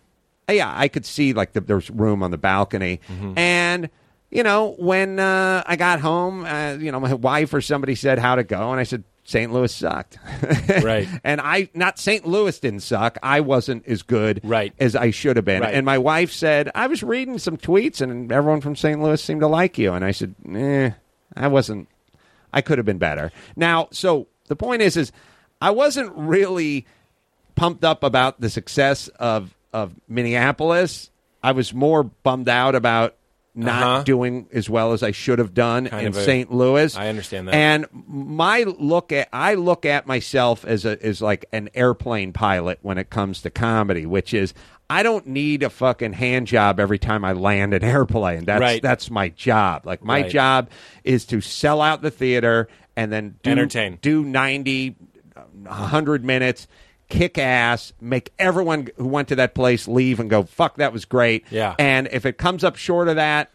yeah, 0.51 0.73
I 0.77 0.89
could 0.89 1.07
see 1.07 1.33
like 1.33 1.53
the, 1.53 1.61
there 1.63 1.77
was 1.77 1.91
room 1.91 2.23
on 2.23 2.31
the 2.31 2.37
balcony, 2.39 3.01
and 3.37 3.89
you 4.31 4.43
know 4.43 4.75
when 4.79 5.19
uh, 5.19 5.63
I 5.67 5.77
got 5.77 6.01
home, 6.01 6.45
uh, 6.45 6.75
you 6.75 6.93
know 6.93 7.01
my 7.01 7.15
wife 7.15 7.53
or 7.55 7.61
somebody 7.61 7.95
said 7.95 8.19
how 8.19 8.35
to 8.37 8.45
go, 8.45 8.71
and 8.71 8.79
I 8.79 8.83
said 8.85 9.05
St. 9.25 9.51
Louis 9.53 9.75
sucked, 9.75 10.19
Right. 10.83 11.09
and 11.25 11.41
I 11.41 11.71
not 11.75 11.99
St. 11.99 12.27
Louis 12.27 12.59
didn't 12.61 12.81
suck. 12.81 13.17
I 13.23 13.41
wasn't 13.41 13.87
as 13.89 14.03
good 14.03 14.43
Right. 14.45 14.75
as 14.79 14.95
I 14.95 15.11
should 15.11 15.37
have 15.37 15.47
been, 15.47 15.63
Right. 15.63 15.75
and 15.75 15.87
my 15.87 15.97
wife 15.99 16.31
said 16.31 16.71
I 16.75 16.87
was 16.89 17.03
reading 17.03 17.39
some 17.39 17.57
tweets, 17.57 18.01
and 18.03 18.31
everyone 18.31 18.61
from 18.61 18.77
St. 18.77 19.01
Louis 19.03 19.21
seemed 19.23 19.41
to 19.41 19.49
like 19.49 19.79
you, 19.79 19.95
and 19.95 20.05
I 20.05 20.11
said, 20.11 20.35
eh, 20.55 20.91
I 21.35 21.49
wasn't. 21.49 21.89
I 22.53 22.61
could 22.61 22.79
have 22.79 22.85
been 22.87 22.99
better. 22.99 23.33
Now, 23.57 23.89
so 23.91 24.29
the 24.49 24.57
point 24.57 24.83
is, 24.83 24.97
is 24.97 25.13
I 25.61 25.71
wasn't 25.71 26.13
really 26.15 26.87
pumped 27.55 27.85
up 27.85 28.03
about 28.03 28.41
the 28.41 28.51
success 28.51 29.09
of 29.19 29.55
of 29.73 29.95
Minneapolis. 30.09 31.11
I 31.43 31.53
was 31.53 31.75
more 31.75 32.05
bummed 32.05 32.49
out 32.49 32.75
about 32.75 33.17
not 33.57 33.83
Uh-huh. 33.83 34.03
doing 34.03 34.47
as 34.53 34.69
well 34.69 34.93
as 34.93 35.03
I 35.05 35.13
should 35.13 35.39
have 35.39 35.55
done 35.55 35.87
Kind 35.89 36.07
in 36.09 36.13
St. 36.13 36.53
Louis. 36.53 36.97
I 36.97 37.09
understand 37.09 37.47
that. 37.49 37.55
And 37.55 37.87
my 38.09 38.65
look 38.65 39.13
at 39.13 39.29
I 39.33 39.55
look 39.55 39.85
at 39.87 40.07
myself 40.09 40.65
as 40.65 40.85
a 40.85 41.01
as 41.05 41.23
like 41.23 41.45
an 41.53 41.71
airplane 41.75 42.33
pilot 42.33 42.79
when 42.83 42.99
it 42.99 43.11
comes 43.11 43.43
to 43.43 43.51
comedy, 43.51 44.07
which 44.07 44.35
is 44.35 44.55
I 44.91 45.03
don't 45.03 45.27
need 45.29 45.63
a 45.63 45.71
fucking 45.71 46.15
hand 46.15 46.47
job 46.49 46.79
every 46.81 46.99
time 46.99 47.25
I 47.25 47.33
land 47.33 47.75
an 47.75 47.85
airplane. 47.85 48.45
That's 48.45 48.61
Right. 48.61 48.83
that's 48.83 49.09
my 49.11 49.29
job. 49.29 49.87
Like 49.87 50.03
my 50.05 50.23
Right. 50.23 50.31
job 50.31 50.69
is 51.05 51.25
to 51.27 51.41
sell 51.41 51.81
out 51.81 52.03
the 52.03 52.11
theater 52.11 52.69
and 52.97 53.13
then 53.13 53.37
do, 53.43 53.51
Entertain. 53.51 53.99
do 54.03 54.23
90 54.25 54.97
100 55.63 56.25
minutes 56.25 56.67
kick 57.09 57.39
ass 57.39 57.93
make 58.01 58.33
everyone 58.39 58.89
who 58.97 59.07
went 59.07 59.29
to 59.29 59.37
that 59.37 59.55
place 59.55 59.87
leave 59.87 60.19
and 60.21 60.31
go 60.31 60.43
fuck 60.43 60.77
that 60.77 60.93
was 60.93 61.05
great 61.05 61.45
Yeah. 61.51 61.75
and 61.79 62.09
if 62.13 62.25
it 62.25 62.39
comes 62.39 62.65
up 62.65 62.77
short 62.77 63.09
of 63.09 63.17
that 63.17 63.51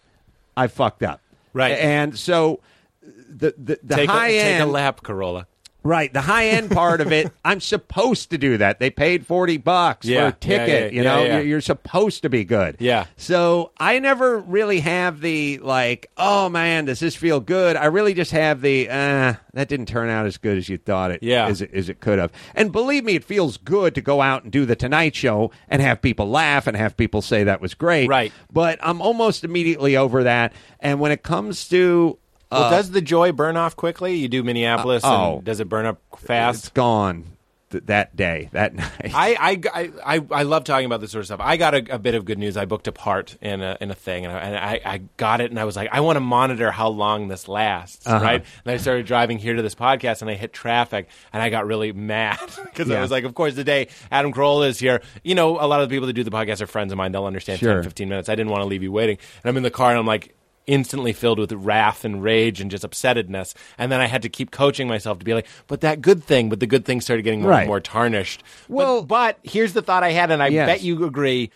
i 0.56 0.68
fucked 0.68 1.04
up 1.04 1.22
Right. 1.52 1.72
and 1.80 2.18
so 2.18 2.60
the 3.02 3.54
the, 3.58 3.80
the 3.84 3.96
Take, 3.96 4.10
high 4.10 4.28
a, 4.28 4.32
take 4.42 4.46
end 4.56 4.64
a 4.64 4.72
lap, 4.72 5.02
Carolla. 5.02 5.46
Right, 5.82 6.12
the 6.12 6.22
high 6.22 6.48
end 6.50 6.72
part 6.82 7.00
of 7.00 7.12
it, 7.14 7.32
I'm 7.46 7.62
supposed 7.62 8.32
to 8.32 8.38
do 8.38 8.58
that. 8.58 8.80
They 8.80 8.90
paid 8.90 9.26
forty 9.26 9.56
bucks 9.58 10.06
Yeah, 10.06 10.30
for 10.30 10.36
a 10.36 10.40
ticket. 10.40 10.94
yeah, 10.94 10.98
you 10.98 11.04
know, 11.04 11.24
yeah. 11.24 11.36
You're, 11.38 11.46
you're 11.46 11.62
supposed 11.62 12.24
to 12.24 12.30
be 12.30 12.44
good. 12.44 12.76
Yeah. 12.80 13.06
So 13.16 13.72
I 13.80 14.00
never 14.00 14.40
really 14.40 14.82
have 14.82 15.22
the 15.22 15.58
like, 15.60 16.12
oh 16.18 16.50
man, 16.50 16.86
does 16.86 17.00
this 17.00 17.16
feel 17.16 17.40
good? 17.40 17.78
I 17.78 17.86
really 17.86 18.14
just 18.14 18.32
have 18.32 18.62
the, 18.62 18.90
uh, 18.90 19.34
that 19.54 19.68
didn't 19.70 19.86
turn 19.88 20.10
out 20.10 20.26
as 20.26 20.38
good 20.38 20.58
as 20.58 20.68
you 20.68 20.78
thought 20.78 21.12
it 21.12 21.24
Yeah. 21.24 21.48
as 21.48 21.62
it, 21.62 21.74
as 21.74 21.88
it 21.88 22.02
could 22.02 22.20
have. 22.20 22.32
And 22.56 22.72
believe 22.74 23.06
me, 23.06 23.16
it 23.16 23.24
feels 23.24 23.56
good 23.58 23.96
to 23.96 24.02
go 24.02 24.22
out 24.22 24.44
and 24.44 24.52
do 24.52 24.66
the 24.66 24.76
Tonight 24.76 25.16
Show 25.16 25.52
and 25.70 25.82
have 25.82 26.02
people 26.02 26.30
laugh 26.30 26.68
and 26.68 26.76
have 26.76 26.98
people 26.98 27.22
say 27.22 27.46
that 27.46 27.62
was 27.62 27.74
great. 27.74 28.10
Right. 28.10 28.34
But 28.52 28.80
I'm 28.82 29.02
almost 29.02 29.44
immediately 29.46 29.96
over 29.96 30.24
that. 30.24 30.52
And 30.82 31.00
when 31.00 31.12
it 31.14 31.24
comes 31.24 31.70
to 31.70 32.18
Well, 32.52 32.70
does 32.72 32.92
the 32.92 33.02
joy 33.02 33.32
burn 33.32 33.58
off 33.58 33.76
quickly? 33.76 34.16
You 34.16 34.28
do 34.28 34.44
Minneapolis, 34.44 35.04
Uh, 35.04 35.08
oh. 35.10 35.36
and 35.38 35.44
does 35.44 35.60
it 35.60 35.70
burn 35.70 35.86
up 35.86 36.02
it's 36.14 36.24
fast? 36.24 36.74
gone 36.74 37.26
th- 37.70 37.84
that 37.86 38.16
day, 38.16 38.50
that 38.54 38.74
night. 38.76 39.12
I, 39.14 39.60
I, 39.74 39.92
I, 40.04 40.22
I, 40.32 40.42
love 40.44 40.64
talking 40.64 40.88
about 40.88 41.00
this 41.00 41.12
sort 41.12 41.20
of 41.20 41.26
stuff. 41.28 41.40
I 41.44 41.58
got 41.58 41.76
a, 41.76 41.94
a 41.94 42.00
bit 42.00 42.16
of 42.16 42.26
good 42.26 42.40
news. 42.40 42.58
I 42.58 42.66
booked 42.66 42.88
a 42.88 42.92
part 42.92 43.38
in 43.40 43.62
a, 43.62 43.78
in 43.80 43.92
a 43.92 43.94
thing, 43.94 44.26
and, 44.26 44.34
I, 44.36 44.40
and 44.40 44.56
I, 44.58 44.82
I 44.84 44.98
got 45.18 45.42
it, 45.42 45.52
and 45.52 45.60
I 45.60 45.66
was 45.66 45.76
like, 45.76 45.90
I 45.92 46.00
want 46.00 46.16
to 46.16 46.22
monitor 46.22 46.72
how 46.72 46.88
long 46.90 47.28
this 47.28 47.48
lasts, 47.48 48.08
Uh-huh. 48.08 48.24
right? 48.26 48.44
And 48.66 48.74
I 48.74 48.78
started 48.78 49.06
driving 49.06 49.38
here 49.38 49.54
to 49.54 49.62
this 49.62 49.76
podcast, 49.76 50.22
and 50.24 50.32
I 50.32 50.34
hit 50.34 50.52
traffic, 50.52 51.08
and 51.32 51.44
I 51.44 51.50
got 51.50 51.68
really 51.68 51.92
mad 51.92 52.40
because 52.64 52.90
I 52.90 53.00
was 53.00 53.12
like, 53.12 53.26
of 53.26 53.36
course, 53.36 53.54
the 53.54 53.64
day 53.64 53.90
Adam 54.12 54.34
Carolla 54.34 54.68
is 54.70 54.80
here, 54.80 55.04
you 55.24 55.36
know, 55.36 55.60
a 55.60 55.68
lot 55.68 55.82
of 55.82 55.90
the 55.90 55.94
people 55.96 56.08
that 56.08 56.14
do 56.14 56.24
the 56.24 56.32
podcast 56.32 56.62
are 56.62 56.68
friends 56.68 56.92
of 56.92 56.98
mine. 56.98 57.12
They'll 57.12 57.26
understand 57.26 57.60
Sure. 57.60 57.76
10, 57.76 57.84
15 57.84 58.10
minutes. 58.10 58.28
I 58.28 58.34
didn't 58.34 58.50
want 58.52 58.62
to 58.62 58.66
leave 58.68 58.82
you 58.82 58.92
waiting. 58.92 59.20
And 59.44 59.50
I'm 59.52 59.56
in 59.58 59.62
the 59.64 59.70
car, 59.70 59.92
and 59.92 60.00
I'm 60.00 60.08
like, 60.08 60.34
instantly 60.70 61.12
filled 61.14 61.40
with 61.40 61.52
wrath 61.52 62.06
and 62.06 62.22
rage 62.24 62.62
and 62.62 62.70
just 62.70 62.84
upsettedness. 62.84 63.54
And 63.78 63.92
then 63.92 64.00
I 64.00 64.06
had 64.06 64.22
to 64.22 64.30
keep 64.30 64.52
coaching 64.52 64.88
myself 64.88 65.20
to 65.20 65.26
be 65.26 65.34
like, 65.34 65.48
but 65.68 65.82
that 65.82 66.02
good 66.02 66.24
thing, 66.24 66.48
but 66.50 66.60
the 66.60 66.68
good 66.68 66.86
thing 66.86 67.02
started 67.02 67.24
getting 67.24 67.42
more 67.42 67.52
Right. 67.52 67.60
and 67.62 67.68
more 67.68 67.80
tarnished. 67.80 68.44
Well- 68.68 69.02
but, 69.02 69.08
but 69.44 69.52
here's 69.52 69.74
the 69.74 69.82
thought 69.82 70.04
I 70.04 70.12
had, 70.12 70.30
and 70.32 70.42
I 70.44 70.48
Yes. 70.48 70.68
bet 70.68 70.82
you 70.84 71.04
agree. 71.06 71.50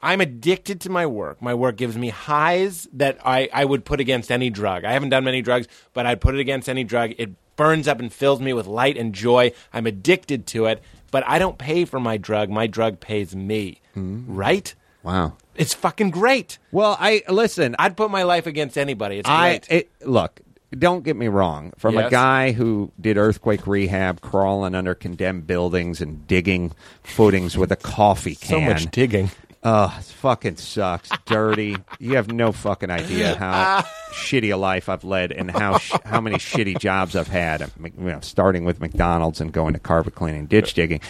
I'm 0.00 0.20
addicted 0.20 0.80
to 0.82 0.90
my 0.90 1.06
work. 1.06 1.40
My 1.42 1.54
work 1.54 1.76
gives 1.76 1.96
me 1.96 2.10
highs 2.10 2.86
that 2.92 3.18
I, 3.24 3.48
I 3.52 3.64
would 3.64 3.84
put 3.84 4.00
against 4.00 4.30
any 4.30 4.50
drug. 4.50 4.84
I 4.84 4.92
haven't 4.92 5.08
done 5.08 5.24
many 5.24 5.40
drugs, 5.42 5.66
but 5.94 6.04
I'd 6.06 6.20
put 6.20 6.34
it 6.34 6.40
against 6.40 6.68
any 6.68 6.84
drug. 6.84 7.12
It 7.18 7.30
burns 7.56 7.88
up 7.88 8.00
and 8.00 8.12
fills 8.12 8.40
me 8.40 8.52
with 8.52 8.66
light 8.66 8.96
and 8.98 9.14
joy. 9.14 9.52
I'm 9.72 9.86
addicted 9.86 10.46
to 10.48 10.66
it, 10.66 10.82
but 11.10 11.24
I 11.26 11.38
don't 11.38 11.56
pay 11.56 11.84
for 11.86 11.98
my 12.00 12.18
drug. 12.18 12.50
My 12.50 12.66
drug 12.66 13.00
pays 13.00 13.34
me. 13.34 13.80
Mm-hmm. 13.96 14.34
Right? 14.34 14.74
wow. 15.02 15.34
It's 15.56 15.74
fucking 15.74 16.10
great. 16.10 16.58
Well, 16.72 16.96
I 16.98 17.22
listen. 17.28 17.76
I'd 17.78 17.96
put 17.96 18.10
my 18.10 18.22
life 18.24 18.46
against 18.46 18.76
anybody. 18.76 19.18
It's 19.18 19.28
I 19.28 19.50
great. 19.50 19.70
it, 19.70 19.90
look. 20.06 20.40
Don't 20.76 21.04
get 21.04 21.14
me 21.14 21.28
wrong. 21.28 21.72
From 21.78 21.96
a 21.96 22.10
guy 22.10 22.50
who 22.50 22.90
did 23.00 23.16
earthquake 23.16 23.64
rehab, 23.64 24.20
crawling 24.22 24.74
under 24.74 24.92
condemned 24.92 25.46
buildings 25.46 26.00
and 26.00 26.26
digging 26.26 26.72
footings 27.04 27.56
with 27.56 27.70
a 27.70 27.76
coffee 27.76 28.34
can. 28.34 28.48
so 28.48 28.60
much 28.60 28.90
digging. 28.90 29.30
Oh, 29.62 29.94
it 29.98 30.04
fucking 30.04 30.56
sucks. 30.56 31.10
Dirty. 31.26 31.76
You 32.00 32.16
have 32.16 32.30
no 32.32 32.50
fucking 32.50 32.90
idea 32.90 33.34
how 33.38 33.82
shitty 34.12 34.52
a 34.52 34.56
life 34.56 34.88
I've 34.88 35.04
led 35.04 35.30
and 35.32 35.48
how 35.50 35.78
sh- 35.78 35.92
how 36.04 36.20
many 36.20 36.36
shitty 36.36 36.78
jobs 36.78 37.14
I've 37.14 37.28
had. 37.28 37.62
I'm, 37.62 37.70
you 37.80 37.92
know, 38.10 38.20
starting 38.20 38.64
with 38.64 38.80
McDonald's 38.80 39.40
and 39.40 39.52
going 39.52 39.74
to 39.74 39.78
carpet 39.78 40.16
cleaning, 40.16 40.46
ditch 40.46 40.74
digging. 40.74 41.00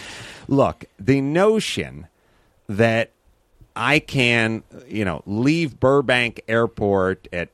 Look, 0.47 0.85
the 0.99 1.21
notion 1.21 2.07
that 2.69 3.11
I 3.75 3.99
can, 3.99 4.63
you 4.87 5.05
know, 5.05 5.21
leave 5.25 5.79
Burbank 5.79 6.41
Airport 6.47 7.27
at 7.33 7.49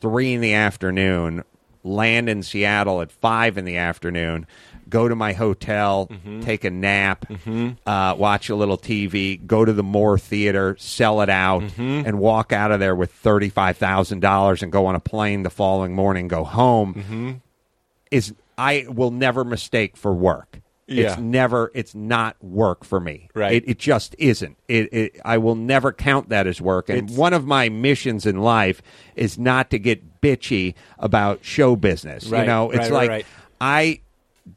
three 0.00 0.32
in 0.34 0.40
the 0.40 0.54
afternoon, 0.54 1.44
land 1.84 2.28
in 2.28 2.42
Seattle 2.42 3.00
at 3.02 3.12
five 3.12 3.58
in 3.58 3.64
the 3.64 3.76
afternoon, 3.76 4.46
go 4.88 5.08
to 5.08 5.14
my 5.14 5.32
hotel, 5.32 6.08
mm-hmm. 6.08 6.40
take 6.40 6.64
a 6.64 6.70
nap, 6.70 7.26
mm-hmm. 7.28 7.88
uh, 7.88 8.14
watch 8.14 8.48
a 8.48 8.54
little 8.54 8.78
TV, 8.78 9.44
go 9.46 9.64
to 9.64 9.72
the 9.72 9.82
Moore 9.82 10.18
Theater, 10.18 10.76
sell 10.78 11.20
it 11.20 11.28
out, 11.28 11.62
mm-hmm. 11.62 12.06
and 12.06 12.18
walk 12.18 12.52
out 12.52 12.70
of 12.72 12.80
there 12.80 12.94
with 12.94 13.12
thirty 13.12 13.48
five 13.48 13.76
thousand 13.76 14.20
dollars 14.20 14.62
and 14.62 14.72
go 14.72 14.86
on 14.86 14.94
a 14.94 15.00
plane 15.00 15.42
the 15.42 15.50
following 15.50 15.94
morning, 15.94 16.28
go 16.28 16.44
home. 16.44 17.42
Is 18.10 18.32
I 18.56 18.86
will 18.88 19.10
never 19.10 19.44
mistake 19.44 19.96
for 19.96 20.14
work. 20.14 20.60
Yeah. 20.88 21.12
It's 21.12 21.20
never. 21.20 21.72
It's 21.74 21.94
not 21.94 22.36
work 22.42 22.84
for 22.84 23.00
me. 23.00 23.28
Right. 23.34 23.54
It, 23.54 23.68
it 23.70 23.78
just 23.78 24.14
isn't. 24.18 24.56
It, 24.68 24.92
it. 24.92 25.20
I 25.24 25.38
will 25.38 25.56
never 25.56 25.92
count 25.92 26.28
that 26.28 26.46
as 26.46 26.60
work. 26.60 26.88
And 26.88 27.16
one 27.16 27.32
of 27.32 27.44
my 27.44 27.68
missions 27.68 28.24
in 28.24 28.36
life 28.40 28.82
is 29.16 29.36
not 29.36 29.70
to 29.70 29.78
get 29.80 30.20
bitchy 30.20 30.74
about 30.98 31.44
show 31.44 31.74
business. 31.74 32.26
You 32.26 32.32
Right, 32.32 32.46
know, 32.46 32.70
it's 32.70 32.90
right, 32.90 32.92
like 32.92 33.10
right. 33.10 33.26
I 33.60 34.00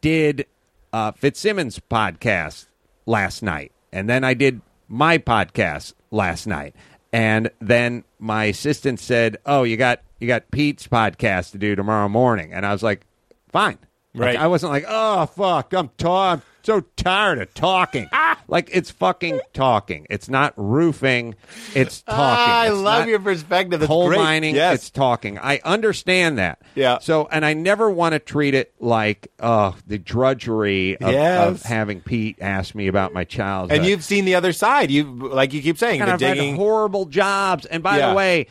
did 0.01 0.45
uh, 0.93 1.13
Fitzsimmons 1.13 1.79
podcast 1.89 2.67
last 3.07 3.41
night, 3.41 3.71
and 3.91 4.07
then 4.07 4.23
I 4.23 4.35
did 4.35 4.61
my 4.87 5.17
podcast 5.17 5.93
last 6.11 6.45
night, 6.45 6.75
and 7.11 7.49
then 7.59 8.03
my 8.19 8.45
assistant 8.45 8.99
said, 8.99 9.37
"Oh, 9.47 9.63
you 9.63 9.77
got 9.77 10.01
you 10.19 10.27
got 10.27 10.51
Pete's 10.51 10.87
podcast 10.87 11.51
to 11.53 11.57
do 11.57 11.75
tomorrow 11.75 12.07
morning," 12.09 12.53
and 12.53 12.67
I 12.67 12.71
was 12.71 12.83
like, 12.83 13.01
"Fine." 13.47 13.79
Like, 14.15 14.25
Right. 14.25 14.35
I 14.37 14.47
wasn't 14.47 14.71
like, 14.71 14.85
"Oh 14.87 15.27
fuck, 15.27 15.71
I'm 15.73 15.89
ta- 15.97 16.31
I'm 16.33 16.41
so 16.63 16.81
tired 16.97 17.39
of 17.39 17.53
talking." 17.53 18.09
like 18.47 18.67
it's 18.73 18.89
fucking 18.89 19.39
talking. 19.53 20.07
It's 20.09 20.27
not 20.27 20.53
roofing. 20.57 21.35
It's 21.75 22.01
talking. 22.01 22.19
Ah, 22.19 22.61
I 22.61 22.67
It's 22.69 22.77
love 22.77 23.07
your 23.07 23.19
perspective. 23.19 23.79
That's 23.81 23.87
coal 23.87 24.07
great. 24.07 24.17
mining 24.17 24.55
Yes. 24.55 24.75
it's 24.75 24.89
talking 24.89 25.37
i 25.37 25.59
understand 25.63 26.39
that 26.39 26.59
Yeah. 26.73 26.97
so 26.99 27.27
and 27.31 27.45
i 27.45 27.53
never 27.53 27.89
want 27.91 28.13
to 28.13 28.19
treat 28.19 28.55
it 28.55 28.73
like 28.79 29.27
uh 29.39 29.73
the 29.85 29.99
drudgery 29.99 30.97
of, 30.99 31.11
Yes. 31.11 31.47
of 31.47 31.61
having 31.63 32.01
pete 32.01 32.37
ask 32.41 32.73
me 32.73 32.87
about 32.87 33.13
my 33.13 33.23
childhood 33.23 33.77
and 33.77 33.85
you've 33.87 34.03
seen 34.03 34.25
the 34.25 34.33
other 34.35 34.51
side. 34.53 34.89
You 34.89 35.03
like 35.31 35.53
you 35.53 35.61
keep 35.61 35.77
saying 35.77 36.01
and 36.01 36.09
the 36.09 36.13
I've 36.13 36.19
digging. 36.19 36.49
had 36.51 36.57
horrible 36.57 37.05
jobs. 37.05 37.65
And 37.67 37.83
by 37.83 37.97
Yeah. 37.99 38.09
the 38.09 38.15
way, 38.15 38.47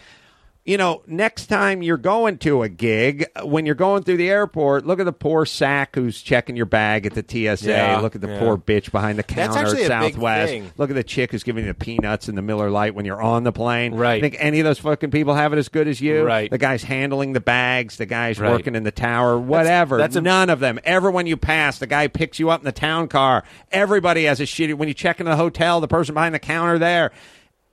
you 0.68 0.76
know, 0.76 1.00
next 1.06 1.46
time 1.46 1.82
you're 1.82 1.96
going 1.96 2.36
to 2.36 2.62
a 2.62 2.68
gig, 2.68 3.24
when 3.42 3.64
you're 3.64 3.74
going 3.74 4.02
through 4.02 4.18
the 4.18 4.28
airport, 4.28 4.84
look 4.84 5.00
at 5.00 5.06
the 5.06 5.14
poor 5.14 5.46
sack 5.46 5.94
who's 5.94 6.20
checking 6.20 6.56
your 6.56 6.66
bag 6.66 7.06
at 7.06 7.14
the 7.14 7.24
TSA. 7.26 7.70
Yeah, 7.70 8.00
look 8.00 8.14
at 8.14 8.20
the 8.20 8.28
yeah. 8.28 8.38
poor 8.38 8.58
bitch 8.58 8.92
behind 8.92 9.18
the 9.18 9.22
counter 9.22 9.60
at 9.60 9.86
Southwest. 9.86 10.76
Look 10.76 10.90
at 10.90 10.92
the 10.94 11.02
chick 11.02 11.30
who's 11.30 11.42
giving 11.42 11.64
you 11.64 11.72
the 11.72 11.74
peanuts 11.74 12.28
and 12.28 12.36
the 12.36 12.42
Miller 12.42 12.68
Lite 12.68 12.94
when 12.94 13.06
you're 13.06 13.22
on 13.22 13.44
the 13.44 13.52
plane. 13.52 13.94
Right. 13.94 14.20
Think 14.20 14.36
any 14.38 14.60
of 14.60 14.64
those 14.64 14.78
fucking 14.78 15.10
people 15.10 15.34
have 15.34 15.54
it 15.54 15.58
as 15.58 15.70
good 15.70 15.88
as 15.88 16.02
you? 16.02 16.22
Right. 16.22 16.50
The 16.50 16.58
guy's 16.58 16.82
handling 16.82 17.32
the 17.32 17.40
bags, 17.40 17.96
the 17.96 18.04
guy's 18.04 18.38
Right. 18.38 18.52
working 18.52 18.74
in 18.74 18.82
the 18.82 18.90
tower, 18.90 19.38
whatever. 19.38 19.96
that's 19.96 20.16
a- 20.16 20.20
None 20.20 20.50
of 20.50 20.60
them. 20.60 20.78
Everyone 20.84 21.26
you 21.26 21.38
pass, 21.38 21.78
the 21.78 21.86
guy 21.86 22.08
picks 22.08 22.38
you 22.38 22.50
up 22.50 22.60
in 22.60 22.66
the 22.66 22.72
town 22.72 23.08
car. 23.08 23.42
Everybody 23.72 24.24
has 24.24 24.38
a 24.38 24.44
shitty. 24.44 24.74
When 24.74 24.88
you 24.88 24.92
check 24.94 25.18
into 25.18 25.30
the 25.30 25.36
hotel, 25.36 25.80
the 25.80 25.88
person 25.88 26.12
behind 26.12 26.34
the 26.34 26.38
counter 26.38 26.78
there. 26.78 27.10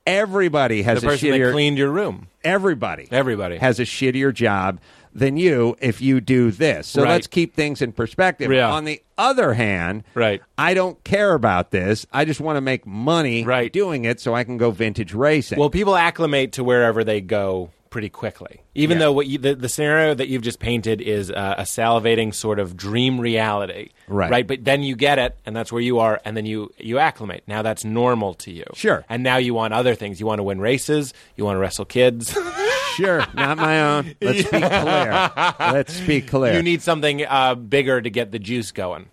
Everybody 0.05 0.83
has 0.83 1.01
the 1.01 1.07
a 1.07 1.09
person 1.11 1.29
shittier. 1.29 1.45
that 1.47 1.51
cleaned 1.53 1.77
your 1.77 1.89
room. 1.89 2.27
everybody, 2.43 3.07
Everybody. 3.11 3.57
has 3.57 3.79
a 3.79 3.83
shittier 3.83 4.33
job 4.33 4.79
than 5.13 5.37
you 5.37 5.75
if 5.81 6.01
you 6.01 6.19
do 6.21 6.51
this. 6.51 6.87
So 6.87 7.01
Right. 7.03 7.11
let's 7.11 7.27
keep 7.27 7.55
things 7.55 7.81
in 7.81 7.91
perspective. 7.93 8.51
Yeah. 8.51 8.69
On 8.71 8.83
the 8.85 9.01
other 9.17 9.53
hand, 9.53 10.03
Right. 10.13 10.41
I 10.57 10.73
don't 10.73 11.01
care 11.03 11.33
about 11.33 11.71
this. 11.71 12.05
I 12.11 12.25
just 12.25 12.39
want 12.41 12.57
to 12.57 12.61
make 12.61 12.85
money 12.85 13.43
Right. 13.45 13.71
doing 13.71 14.05
it 14.05 14.19
so 14.19 14.35
I 14.35 14.43
can 14.43 14.57
go 14.57 14.71
vintage 14.71 15.13
racing. 15.13 15.57
Well, 15.57 15.69
people 15.69 15.95
acclimate 15.95 16.51
to 16.53 16.63
wherever 16.63 17.03
they 17.03 17.21
go 17.21 17.69
pretty 17.95 18.09
quickly. 18.09 18.59
Even 18.73 18.97
Yeah. 18.97 19.05
though 19.05 19.11
what 19.13 19.25
you, 19.27 19.37
the, 19.37 19.55
the 19.55 19.69
scenario 19.69 20.13
that 20.13 20.27
you've 20.27 20.41
just 20.41 20.59
painted 20.59 20.99
is 20.99 21.31
uh, 21.31 21.55
a 21.57 21.61
salivating 21.61 22.33
sort 22.33 22.59
of 22.59 22.75
dream 22.75 23.21
reality, 23.21 23.91
Right. 24.09 24.29
Right, 24.29 24.45
but 24.45 24.65
then 24.65 24.83
you 24.83 24.97
get 24.97 25.17
it, 25.17 25.37
and 25.45 25.55
that's 25.55 25.71
where 25.71 25.81
you 25.81 25.99
are, 25.99 26.19
and 26.25 26.35
then 26.35 26.45
you 26.45 26.73
you 26.77 26.99
acclimate. 26.99 27.43
Now 27.47 27.61
that's 27.61 27.85
normal 27.85 28.33
to 28.43 28.51
you, 28.51 28.65
Sure. 28.73 29.05
And 29.07 29.23
now 29.23 29.37
you 29.37 29.53
want 29.53 29.73
other 29.73 29.95
things. 29.95 30.19
You 30.19 30.25
want 30.25 30.39
to 30.39 30.43
win 30.43 30.59
races. 30.59 31.13
You 31.37 31.45
want 31.45 31.55
to 31.55 31.59
wrestle 31.59 31.85
kids. 31.85 32.37
sure, 32.97 33.25
not 33.33 33.57
my 33.57 33.81
own. 33.81 34.13
Let's 34.21 34.43
be 34.43 34.59
clear. 34.59 35.31
Let's 35.59 35.99
be 36.01 36.21
clear. 36.21 36.53
you 36.55 36.61
need 36.63 36.81
something 36.81 37.25
uh, 37.25 37.55
bigger 37.55 38.01
to 38.01 38.09
get 38.09 38.31
the 38.31 38.39
juice 38.39 38.73
going. 38.73 39.05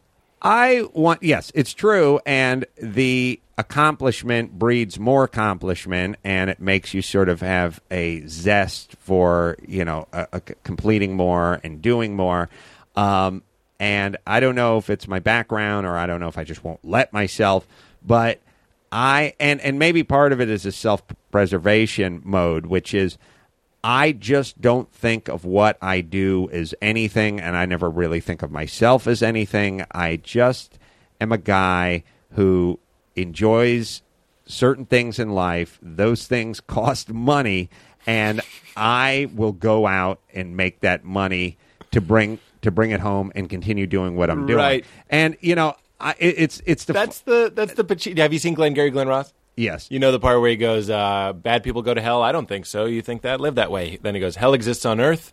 I 0.43 0.89
want 0.93 1.23
yes, 1.23 1.53
it's 1.55 1.73
true, 1.73 2.21
and 2.27 2.67
the 2.77 3.41
accomplishment 3.57 4.59
breeds 4.59 4.99
more 4.99 5.23
accomplishment, 5.23 6.17
and 6.25 6.51
it 6.51 6.59
makes 6.59 6.93
you 6.93 7.01
sort 7.01 7.29
of 7.29 7.41
have 7.41 7.81
a 7.93 8.27
zest 8.27 8.97
for 8.99 9.57
you 9.67 9.85
know 9.85 10.09
a, 10.13 10.27
a 10.33 10.41
completing 10.41 11.15
more 11.15 11.61
and 11.63 11.81
doing 11.81 12.17
more. 12.17 12.49
Um, 12.97 13.45
and 13.79 14.17
I 14.27 14.41
don't 14.41 14.57
know 14.57 14.79
if 14.79 14.91
it's 14.91 15.07
my 15.07 15.21
background 15.21 15.87
or 15.87 15.97
I 15.97 16.07
don't 16.07 16.21
know 16.21 16.29
if 16.29 16.39
I 16.39 16.45
just 16.45 16.65
won't 16.65 16.85
let 16.85 17.13
myself, 17.13 17.67
but 18.05 18.41
I 18.91 19.35
and 19.39 19.61
and 19.61 19.79
maybe 19.79 20.03
part 20.03 20.33
of 20.33 20.41
it 20.41 20.51
is 20.51 20.67
a 20.67 20.73
self 20.73 21.03
preservation 21.31 22.21
mode, 22.25 22.67
which 22.67 22.95
is 22.95 23.17
I 23.85 24.13
just 24.13 24.61
don't 24.61 24.93
think 24.93 25.29
of 25.29 25.45
what 25.45 25.77
I 25.83 26.03
do 26.03 26.49
as 26.53 26.75
anything, 26.81 27.41
and 27.41 27.57
I 27.57 27.67
never 27.67 27.91
really 27.91 28.21
think 28.21 28.43
of 28.43 28.51
myself 28.51 29.07
as 29.07 29.23
anything. 29.23 29.85
I 29.91 30.17
just 30.17 30.79
am 31.21 31.33
a 31.33 31.39
guy 31.39 32.05
who 32.33 32.79
enjoys 33.17 34.03
certain 34.47 34.87
things 34.87 35.19
in 35.19 35.31
life. 35.31 35.79
Those 35.83 36.27
things 36.27 36.61
cost 36.67 37.13
money, 37.13 37.71
and 38.07 38.41
I 38.77 39.29
will 39.35 39.53
go 39.53 39.87
out 39.87 40.21
and 40.33 40.57
make 40.57 40.81
that 40.81 41.05
money 41.05 41.59
to 41.91 42.01
bring 42.01 42.39
to 42.63 42.71
bring 42.71 42.93
it 42.93 43.01
home 43.01 43.33
and 43.35 43.51
continue 43.51 43.89
doing 43.89 44.15
what 44.15 44.31
I'm 44.31 44.47
doing. 44.47 44.59
Right. 44.59 44.85
And 45.11 45.37
you 45.41 45.57
know, 45.57 45.75
I, 46.01 46.15
it, 46.19 46.35
it's 46.39 46.63
it's 46.67 46.85
the 46.85 46.93
That's 46.93 47.21
the 47.21 47.53
that's 47.55 47.75
the 47.75 47.85
Pacino. 47.85 48.19
Have 48.19 48.33
you 48.33 48.39
seen 48.39 48.55
Glengarry 48.55 48.91
Glen 48.91 49.09
Ross? 49.09 49.33
Yes. 49.57 49.89
You 49.91 49.99
know 49.99 50.13
the 50.13 50.21
part 50.21 50.41
where 50.41 50.51
he 50.51 50.57
goes, 50.57 50.89
uh, 50.91 51.33
"Bad 51.35 51.63
people 51.63 51.83
go 51.83 51.95
to 51.95 52.01
hell." 52.01 52.23
I 52.23 52.33
don't 52.33 52.49
think 52.49 52.67
so. 52.67 52.85
You 52.87 53.03
think 53.03 53.23
that? 53.23 53.41
Live 53.41 53.55
that 53.57 53.71
way. 53.71 53.99
Then 54.03 54.15
he 54.15 54.21
goes, 54.21 54.37
"Hell 54.37 54.55
exists 54.55 54.85
on 54.87 55.01
earth." 55.01 55.33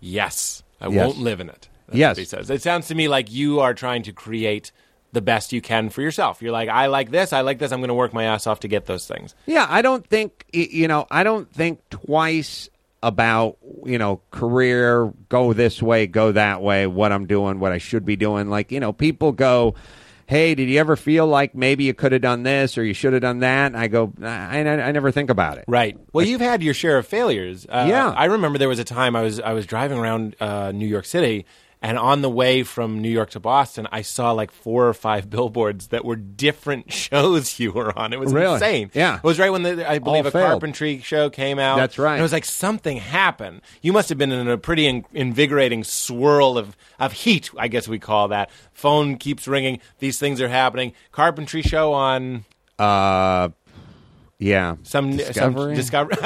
Yes, 0.00 0.62
I 0.80 0.88
Yes. 0.88 0.94
won't 1.06 1.18
live 1.18 1.40
in 1.40 1.48
it. 1.48 1.68
That's 1.86 1.98
Yes. 1.98 2.10
what 2.16 2.18
he 2.18 2.24
says. 2.24 2.50
It 2.50 2.62
sounds 2.62 2.88
to 2.88 2.94
me 2.94 3.08
like 3.08 3.30
you 3.30 3.60
are 3.60 3.74
trying 3.74 4.02
to 4.04 4.12
create 4.12 4.72
the 5.12 5.20
best 5.20 5.52
you 5.52 5.60
can 5.60 5.90
for 5.90 6.00
yourself. 6.00 6.40
You're 6.40 6.52
like, 6.52 6.68
I 6.70 6.86
like 6.86 7.10
this. 7.10 7.32
I 7.34 7.42
like 7.42 7.58
this. 7.58 7.70
I'm 7.70 7.80
going 7.80 7.88
to 7.88 7.94
work 7.94 8.14
my 8.14 8.24
ass 8.24 8.46
off 8.46 8.60
to 8.60 8.68
get 8.68 8.86
those 8.86 9.06
things. 9.06 9.34
Yeah, 9.46 9.66
I 9.68 9.82
don't 9.82 10.06
think 10.06 10.44
you 10.52 10.88
know. 10.88 11.06
I 11.10 11.22
don't 11.22 11.52
think 11.52 11.80
twice 11.90 12.68
about 13.04 13.58
you 13.84 13.98
know 13.98 14.20
career 14.30 15.12
go 15.28 15.52
this 15.52 15.82
way, 15.82 16.06
go 16.06 16.32
that 16.32 16.62
way. 16.62 16.86
What 16.86 17.12
I'm 17.12 17.26
doing, 17.26 17.60
what 17.60 17.72
I 17.72 17.78
should 17.78 18.04
be 18.04 18.16
doing. 18.16 18.48
Like 18.48 18.72
you 18.72 18.80
know, 18.80 18.92
people 18.92 19.32
go, 19.32 19.74
"Hey, 20.32 20.54
did 20.54 20.68
you 20.68 20.80
ever 20.80 20.96
feel 20.96 21.26
like 21.26 21.54
maybe 21.54 21.84
you 21.84 21.94
could 21.94 22.12
have 22.12 22.22
done 22.22 22.42
this 22.42 22.76
or 22.78 22.84
you 22.84 22.94
should 22.94 23.12
have 23.12 23.22
done 23.22 23.40
that?" 23.40 23.66
And 23.66 23.76
I 23.76 23.86
go, 23.88 24.12
I, 24.22 24.60
I, 24.60 24.88
I 24.88 24.92
never 24.92 25.10
think 25.10 25.30
about 25.30 25.58
it. 25.58 25.64
Right. 25.68 25.96
Well, 26.12 26.26
you've 26.26 26.40
had 26.40 26.62
your 26.62 26.74
share 26.74 26.98
of 26.98 27.06
failures. 27.06 27.66
Uh, 27.68 27.86
Yeah. 27.88 28.08
I 28.10 28.24
remember 28.26 28.58
there 28.58 28.68
was 28.68 28.78
a 28.78 28.84
time 28.84 29.14
I 29.14 29.22
was 29.22 29.38
I 29.40 29.52
was 29.52 29.66
driving 29.66 29.98
around 29.98 30.34
uh, 30.40 30.72
New 30.72 30.86
York 30.88 31.04
City, 31.04 31.44
and 31.82 31.98
on 31.98 32.22
the 32.22 32.30
way 32.30 32.62
from 32.62 33.02
New 33.02 33.10
York 33.10 33.30
to 33.30 33.40
Boston, 33.40 33.88
I 33.90 34.02
saw 34.02 34.30
like 34.32 34.50
four 34.52 34.86
or 34.88 34.94
five 34.94 35.28
billboards 35.36 35.88
that 35.88 36.04
were 36.04 36.16
different 36.16 36.92
shows 37.06 37.58
you 37.58 37.72
were 37.72 37.96
on. 37.98 38.12
It 38.12 38.20
was 38.20 38.32
Really? 38.32 38.54
insane. 38.54 38.90
Yeah. 38.94 39.16
It 39.16 39.24
was 39.24 39.38
right 39.38 39.50
when 39.50 39.64
the, 39.64 39.90
I 39.90 39.98
believe 39.98 40.24
All 40.24 40.28
a 40.28 40.30
failed. 40.30 40.50
carpentry 40.50 41.00
show 41.00 41.28
came 41.28 41.58
out. 41.58 41.76
That's 41.76 41.98
right. 41.98 42.12
And 42.12 42.20
it 42.20 42.22
was 42.22 42.32
like 42.32 42.44
something 42.44 42.98
happened. 42.98 43.60
You 43.82 43.92
must 43.92 44.08
have 44.08 44.16
been 44.18 44.30
in 44.32 44.48
a 44.48 44.56
pretty 44.56 44.86
in- 44.86 45.04
invigorating 45.12 45.82
swirl 45.84 46.56
of 46.56 46.76
of 47.00 47.12
heat. 47.12 47.50
I 47.58 47.66
guess 47.68 47.88
we 47.88 47.98
call 47.98 48.28
that. 48.28 48.50
Phone 48.72 49.16
keeps 49.16 49.48
ringing. 49.48 49.80
These 49.98 50.18
things 50.20 50.40
are 50.40 50.48
happening. 50.48 50.92
Carpentry 51.10 51.62
show 51.62 51.92
on 51.92 52.44
Uh, 52.78 53.48
yeah. 54.42 54.76
some 54.82 55.16
Discovery? 55.16 55.74
some 55.74 55.74
discovery. 55.74 56.16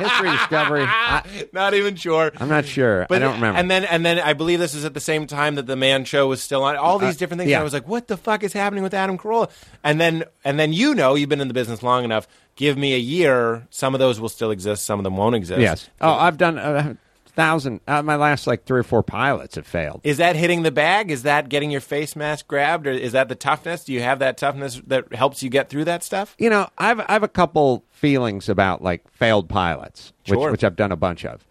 History 0.00 0.30
Discovery. 0.30 0.84
I, 0.86 1.48
Not 1.52 1.74
even 1.74 1.96
sure. 1.96 2.32
I'm 2.38 2.48
not 2.48 2.64
sure. 2.64 3.06
I 3.10 3.18
don't 3.18 3.34
remember. 3.34 3.58
And 3.58 3.70
then, 3.70 3.84
and 3.84 4.04
then, 4.06 4.18
I 4.18 4.32
believe 4.32 4.58
this 4.58 4.74
is 4.74 4.84
at 4.84 4.94
the 4.94 5.00
same 5.00 5.26
time 5.26 5.56
that 5.56 5.66
the 5.66 5.76
Man 5.76 6.04
Show 6.04 6.26
was 6.28 6.42
still 6.42 6.62
on. 6.62 6.76
All 6.76 6.98
these 6.98 7.16
Uh, 7.16 7.18
different 7.18 7.40
things. 7.40 7.50
yeah. 7.50 7.56
And 7.56 7.60
I 7.62 7.64
was 7.64 7.72
like, 7.72 7.86
"What 7.88 8.08
the 8.08 8.16
fuck 8.16 8.42
is 8.42 8.52
happening 8.52 8.82
with 8.82 8.94
Adam 8.94 9.18
Carolla?" 9.18 9.50
And 9.84 10.00
then, 10.00 10.24
and 10.44 10.58
then 10.58 10.72
you 10.72 10.94
know, 10.94 11.14
you've 11.14 11.28
been 11.28 11.40
in 11.40 11.48
the 11.48 11.54
business 11.54 11.82
long 11.82 12.04
enough. 12.04 12.26
Give 12.56 12.78
me 12.78 12.94
a 12.94 12.98
year. 12.98 13.66
Some 13.70 13.94
of 13.94 13.98
those 13.98 14.20
will 14.20 14.28
still 14.28 14.50
exist. 14.50 14.84
Some 14.84 14.98
of 14.98 15.04
them 15.04 15.16
won't 15.16 15.34
exist. 15.36 15.60
yes. 15.60 15.88
Oh, 16.00 16.12
I've 16.12 16.38
done 16.38 16.56
a 16.58 16.96
thousand. 17.40 17.80
Uh, 17.88 18.02
my 18.02 18.16
last 18.16 18.46
like 18.46 18.64
three 18.64 18.80
or 18.80 18.82
four 18.84 19.02
pilots 19.02 19.54
have 19.56 19.66
failed. 19.66 20.00
Is 20.04 20.18
that 20.18 20.36
hitting 20.36 20.62
the 20.62 20.70
bag? 20.70 21.10
Is 21.10 21.22
that 21.24 21.48
getting 21.48 21.70
your 21.70 21.80
face 21.80 22.14
mask 22.14 22.46
grabbed, 22.46 22.86
or 22.86 22.90
is 22.92 23.12
that 23.12 23.28
the 23.28 23.34
toughness? 23.34 23.84
Do 23.84 23.92
you 23.92 24.02
have 24.02 24.18
that 24.20 24.36
toughness 24.36 24.80
that 24.86 25.12
helps 25.14 25.42
you 25.42 25.50
get 25.50 25.68
through 25.68 25.84
that 25.86 26.02
stuff? 26.02 26.34
you 26.38 26.50
know, 26.50 26.68
I've 26.78 27.00
I 27.00 27.12
have 27.12 27.22
a 27.22 27.28
couple 27.28 27.84
feelings 27.90 28.48
about 28.48 28.82
like 28.82 29.08
failed 29.10 29.48
pilots, 29.48 30.12
which 30.26 30.38
Sure. 30.38 30.50
which 30.50 30.64
I've 30.64 30.76
done 30.76 30.92
a 30.92 30.96
bunch 30.96 31.24
of. 31.24 31.44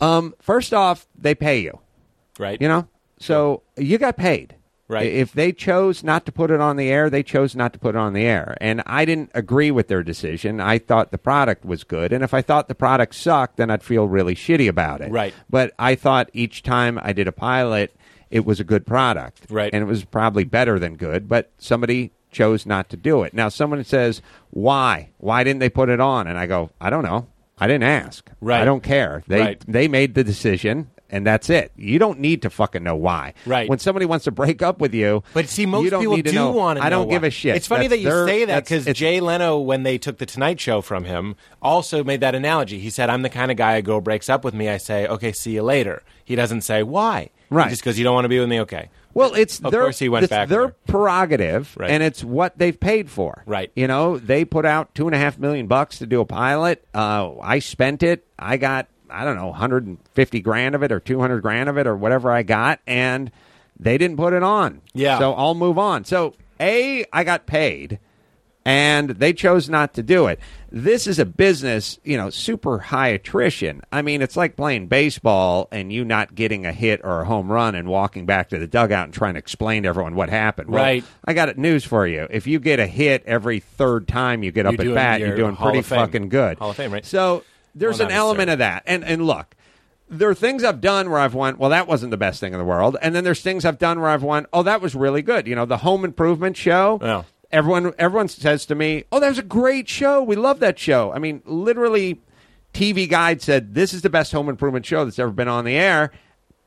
Um, 0.00 0.34
first 0.40 0.74
off, 0.74 1.06
they 1.16 1.34
pay 1.34 1.60
you, 1.60 1.78
Right. 2.38 2.60
you 2.60 2.66
know, 2.68 2.88
so 3.18 3.62
you 3.76 3.98
got 3.98 4.16
paid. 4.16 4.56
Right. 4.92 5.06
If 5.10 5.32
they 5.32 5.52
chose 5.52 6.04
not 6.04 6.26
to 6.26 6.32
put 6.32 6.50
it 6.50 6.60
on 6.60 6.76
the 6.76 6.90
air, 6.90 7.08
they 7.08 7.22
chose 7.22 7.56
not 7.56 7.72
to 7.72 7.78
put 7.78 7.94
it 7.94 7.98
on 7.98 8.12
the 8.12 8.24
air, 8.24 8.56
and 8.60 8.82
I 8.86 9.04
didn't 9.04 9.30
agree 9.34 9.70
with 9.70 9.88
their 9.88 10.02
decision. 10.02 10.60
I 10.60 10.78
thought 10.78 11.10
the 11.10 11.18
product 11.18 11.64
was 11.64 11.82
good, 11.82 12.12
and 12.12 12.22
if 12.22 12.34
I 12.34 12.42
thought 12.42 12.68
the 12.68 12.74
product 12.74 13.14
sucked, 13.14 13.56
then 13.56 13.70
I'd 13.70 13.82
feel 13.82 14.06
really 14.06 14.34
shitty 14.34 14.68
about 14.68 15.00
it. 15.00 15.10
Right. 15.10 15.32
But 15.48 15.72
I 15.78 15.94
thought 15.94 16.28
each 16.32 16.62
time 16.62 16.98
I 17.02 17.12
did 17.12 17.26
a 17.26 17.32
pilot, 17.32 17.94
it 18.30 18.44
was 18.44 18.60
a 18.60 18.64
good 18.64 18.86
product. 18.86 19.46
Right. 19.50 19.72
And 19.72 19.82
it 19.82 19.86
was 19.86 20.04
probably 20.04 20.44
better 20.44 20.78
than 20.78 20.96
good, 20.96 21.28
but 21.28 21.50
somebody 21.58 22.12
chose 22.30 22.64
not 22.66 22.88
to 22.90 22.96
do 22.96 23.22
it. 23.22 23.34
Now, 23.34 23.48
someone 23.48 23.82
says, 23.84 24.22
why? 24.50 25.10
Why 25.18 25.44
didn't 25.44 25.60
they 25.60 25.68
put 25.70 25.88
it 25.88 26.00
on? 26.00 26.26
And 26.26 26.38
I 26.38 26.46
go, 26.46 26.70
I 26.80 26.90
don't 26.90 27.04
know. 27.04 27.28
I 27.58 27.66
didn't 27.66 27.84
ask. 27.84 28.28
Right. 28.40 28.60
I 28.62 28.64
don't 28.64 28.82
care. 28.82 29.22
They, 29.28 29.38
Right. 29.40 29.64
they 29.68 29.86
made 29.86 30.14
the 30.14 30.24
decision. 30.24 30.90
And 31.12 31.26
that's 31.26 31.50
it. 31.50 31.70
You 31.76 31.98
don't 31.98 32.18
need 32.20 32.40
to 32.42 32.50
fucking 32.50 32.82
know 32.82 32.96
why. 32.96 33.34
Right. 33.46 33.68
When 33.68 33.78
somebody 33.78 34.06
wants 34.06 34.24
to 34.24 34.30
break 34.30 34.62
up 34.62 34.80
with 34.80 34.94
you, 34.94 35.22
But 35.34 35.46
see, 35.48 35.66
most 35.66 35.84
you 35.84 35.90
don't 35.90 36.00
people 36.00 36.16
need 36.16 36.24
to 36.24 36.30
do 36.32 36.36
know. 36.38 36.50
want 36.52 36.78
to. 36.78 36.84
I 36.84 36.88
don't 36.88 37.06
know 37.06 37.12
give 37.12 37.22
why. 37.22 37.28
a 37.28 37.30
shit. 37.30 37.54
It's 37.54 37.66
funny 37.66 37.86
That's 37.86 38.00
that 38.02 38.08
you 38.08 38.08
their- 38.14 38.26
say 38.26 38.44
that 38.46 38.64
because 38.64 38.86
Jay 38.86 39.20
Leno, 39.20 39.58
when 39.60 39.82
they 39.82 39.98
took 39.98 40.16
the 40.16 40.24
Tonight 40.26 40.58
Show 40.58 40.80
from 40.80 41.04
him, 41.04 41.36
also 41.60 42.02
made 42.02 42.20
that 42.22 42.34
analogy. 42.34 42.78
He 42.78 42.88
said, 42.90 43.10
"I'm 43.10 43.20
the 43.22 43.28
kind 43.28 43.50
of 43.50 43.56
guy. 43.58 43.74
A 43.76 43.82
girl 43.82 44.00
breaks 44.00 44.28
up 44.30 44.42
with 44.42 44.54
me. 44.54 44.68
I 44.70 44.78
say, 44.78 45.06
okay, 45.06 45.32
see 45.32 45.52
you 45.52 45.62
later." 45.62 46.02
He 46.24 46.34
doesn't 46.34 46.62
say 46.62 46.82
why. 46.82 47.28
Right. 47.50 47.64
He 47.64 47.70
just 47.70 47.82
because 47.82 47.98
"You 47.98 48.04
don't 48.04 48.14
want 48.14 48.24
to 48.24 48.30
be 48.30 48.40
with 48.40 48.48
me, 48.48 48.60
okay." 48.62 48.88
Well, 49.14 49.34
it's 49.34 49.60
Of 49.60 49.70
their, 49.72 49.82
course 49.82 49.98
he 49.98 50.08
went 50.08 50.30
back 50.30 50.48
their 50.48 50.68
there. 50.68 50.74
prerogative, 50.86 51.76
Right. 51.78 51.90
and 51.90 52.02
it's 52.02 52.24
what 52.24 52.56
they've 52.58 52.78
paid 52.78 53.10
for. 53.10 53.42
Right. 53.44 53.70
You 53.76 53.86
know, 53.86 54.16
they 54.16 54.46
put 54.46 54.64
out 54.64 54.94
two 54.94 55.06
and 55.06 55.14
a 55.14 55.18
half 55.18 55.38
million 55.38 55.66
bucks 55.66 55.98
to 55.98 56.06
do 56.06 56.20
a 56.22 56.24
pilot. 56.24 56.82
Uh, 56.94 57.32
I 57.42 57.58
spent 57.58 58.02
it. 58.02 58.24
I 58.38 58.56
got 58.56 58.88
I 59.12 59.24
don't 59.24 59.36
know, 59.36 59.48
150 59.48 60.40
grand 60.40 60.74
of 60.74 60.82
it 60.82 60.90
or 60.92 61.00
200 61.00 61.40
grand 61.40 61.68
of 61.68 61.78
it 61.78 61.86
or 61.86 61.96
whatever 61.96 62.30
I 62.30 62.42
got, 62.42 62.80
and 62.86 63.30
they 63.78 63.98
didn't 63.98 64.16
put 64.16 64.32
it 64.32 64.42
on. 64.42 64.80
Yeah. 64.94 65.18
So 65.18 65.32
I'll 65.34 65.54
move 65.54 65.78
on. 65.78 66.04
So 66.04 66.34
a, 66.60 67.04
I 67.12 67.24
got 67.24 67.46
paid. 67.46 67.98
And 68.64 69.10
they 69.10 69.32
chose 69.32 69.68
not 69.68 69.94
to 69.94 70.04
do 70.04 70.28
it. 70.28 70.38
This 70.70 71.08
is 71.08 71.18
a 71.18 71.26
business, 71.26 71.98
you 72.04 72.16
know, 72.16 72.30
super 72.30 72.78
high 72.78 73.08
attrition. 73.08 73.82
I 73.90 74.02
mean, 74.02 74.22
it's 74.22 74.36
like 74.36 74.54
playing 74.54 74.86
baseball 74.86 75.66
and 75.72 75.92
you 75.92 76.04
not 76.04 76.36
getting 76.36 76.64
a 76.64 76.70
hit 76.70 77.00
or 77.02 77.22
a 77.22 77.24
home 77.24 77.50
run 77.50 77.74
and 77.74 77.88
walking 77.88 78.24
back 78.24 78.50
to 78.50 78.58
the 78.60 78.68
dugout 78.68 79.06
and 79.06 79.12
trying 79.12 79.34
to 79.34 79.38
explain 79.40 79.82
to 79.82 79.88
everyone 79.88 80.14
what 80.14 80.30
happened. 80.30 80.70
Well, 80.70 80.80
Right. 80.80 81.04
I 81.24 81.34
got 81.34 81.48
it 81.48 81.58
news 81.58 81.82
for 81.82 82.06
you. 82.06 82.28
If 82.30 82.46
you 82.46 82.60
get 82.60 82.78
a 82.78 82.86
hit 82.86 83.24
every 83.26 83.58
third 83.58 84.06
time 84.06 84.44
you 84.44 84.52
get 84.52 84.64
up 84.64 84.74
at 84.74 84.78
doing 84.80 84.94
bat, 84.94 85.18
your 85.18 85.30
you're 85.30 85.36
doing 85.38 85.56
Hall 85.56 85.66
pretty 85.66 85.80
of 85.80 85.86
Fame. 85.86 85.98
fucking 85.98 86.28
good. 86.28 86.58
Hall 86.58 86.70
of 86.70 86.76
Fame, 86.76 86.92
right? 86.92 87.04
So 87.04 87.42
there's 87.74 87.98
Well, 87.98 88.08
an 88.08 88.14
element 88.14 88.50
of 88.50 88.58
that. 88.58 88.82
And 88.86 89.04
and 89.04 89.26
look, 89.26 89.54
there 90.08 90.28
are 90.28 90.34
things 90.34 90.62
I've 90.64 90.80
done 90.80 91.10
where 91.10 91.18
I've 91.20 91.34
went, 91.34 91.58
well, 91.58 91.70
that 91.70 91.88
wasn't 91.88 92.10
the 92.10 92.16
best 92.18 92.38
thing 92.40 92.52
in 92.52 92.58
the 92.58 92.64
world. 92.64 92.96
And 93.00 93.14
then 93.14 93.24
there's 93.24 93.40
things 93.40 93.64
I've 93.64 93.78
done 93.78 94.00
where 94.00 94.10
I've 94.10 94.22
went, 94.22 94.46
oh, 94.52 94.62
that 94.62 94.80
was 94.82 94.94
really 94.94 95.22
good. 95.22 95.46
You 95.46 95.54
know, 95.54 95.64
the 95.64 95.78
home 95.78 96.04
improvement 96.04 96.56
show. 96.56 96.98
Yeah. 97.00 97.22
Everyone 97.50 97.92
everyone 97.98 98.28
says 98.28 98.64
to 98.66 98.74
me, 98.74 99.04
"Oh, 99.12 99.20
that 99.20 99.28
was 99.28 99.38
a 99.38 99.42
great 99.42 99.86
show. 99.86 100.22
We 100.22 100.36
love 100.36 100.60
that 100.60 100.78
show." 100.78 101.12
I 101.12 101.18
mean, 101.18 101.42
literally 101.44 102.18
TV 102.72 103.06
Guide 103.06 103.42
said 103.42 103.74
this 103.74 103.92
is 103.92 104.00
the 104.00 104.08
best 104.08 104.32
home 104.32 104.48
improvement 104.48 104.86
show 104.86 105.04
that's 105.04 105.18
ever 105.18 105.30
been 105.30 105.48
on 105.48 105.66
the 105.66 105.74
air. 105.76 106.12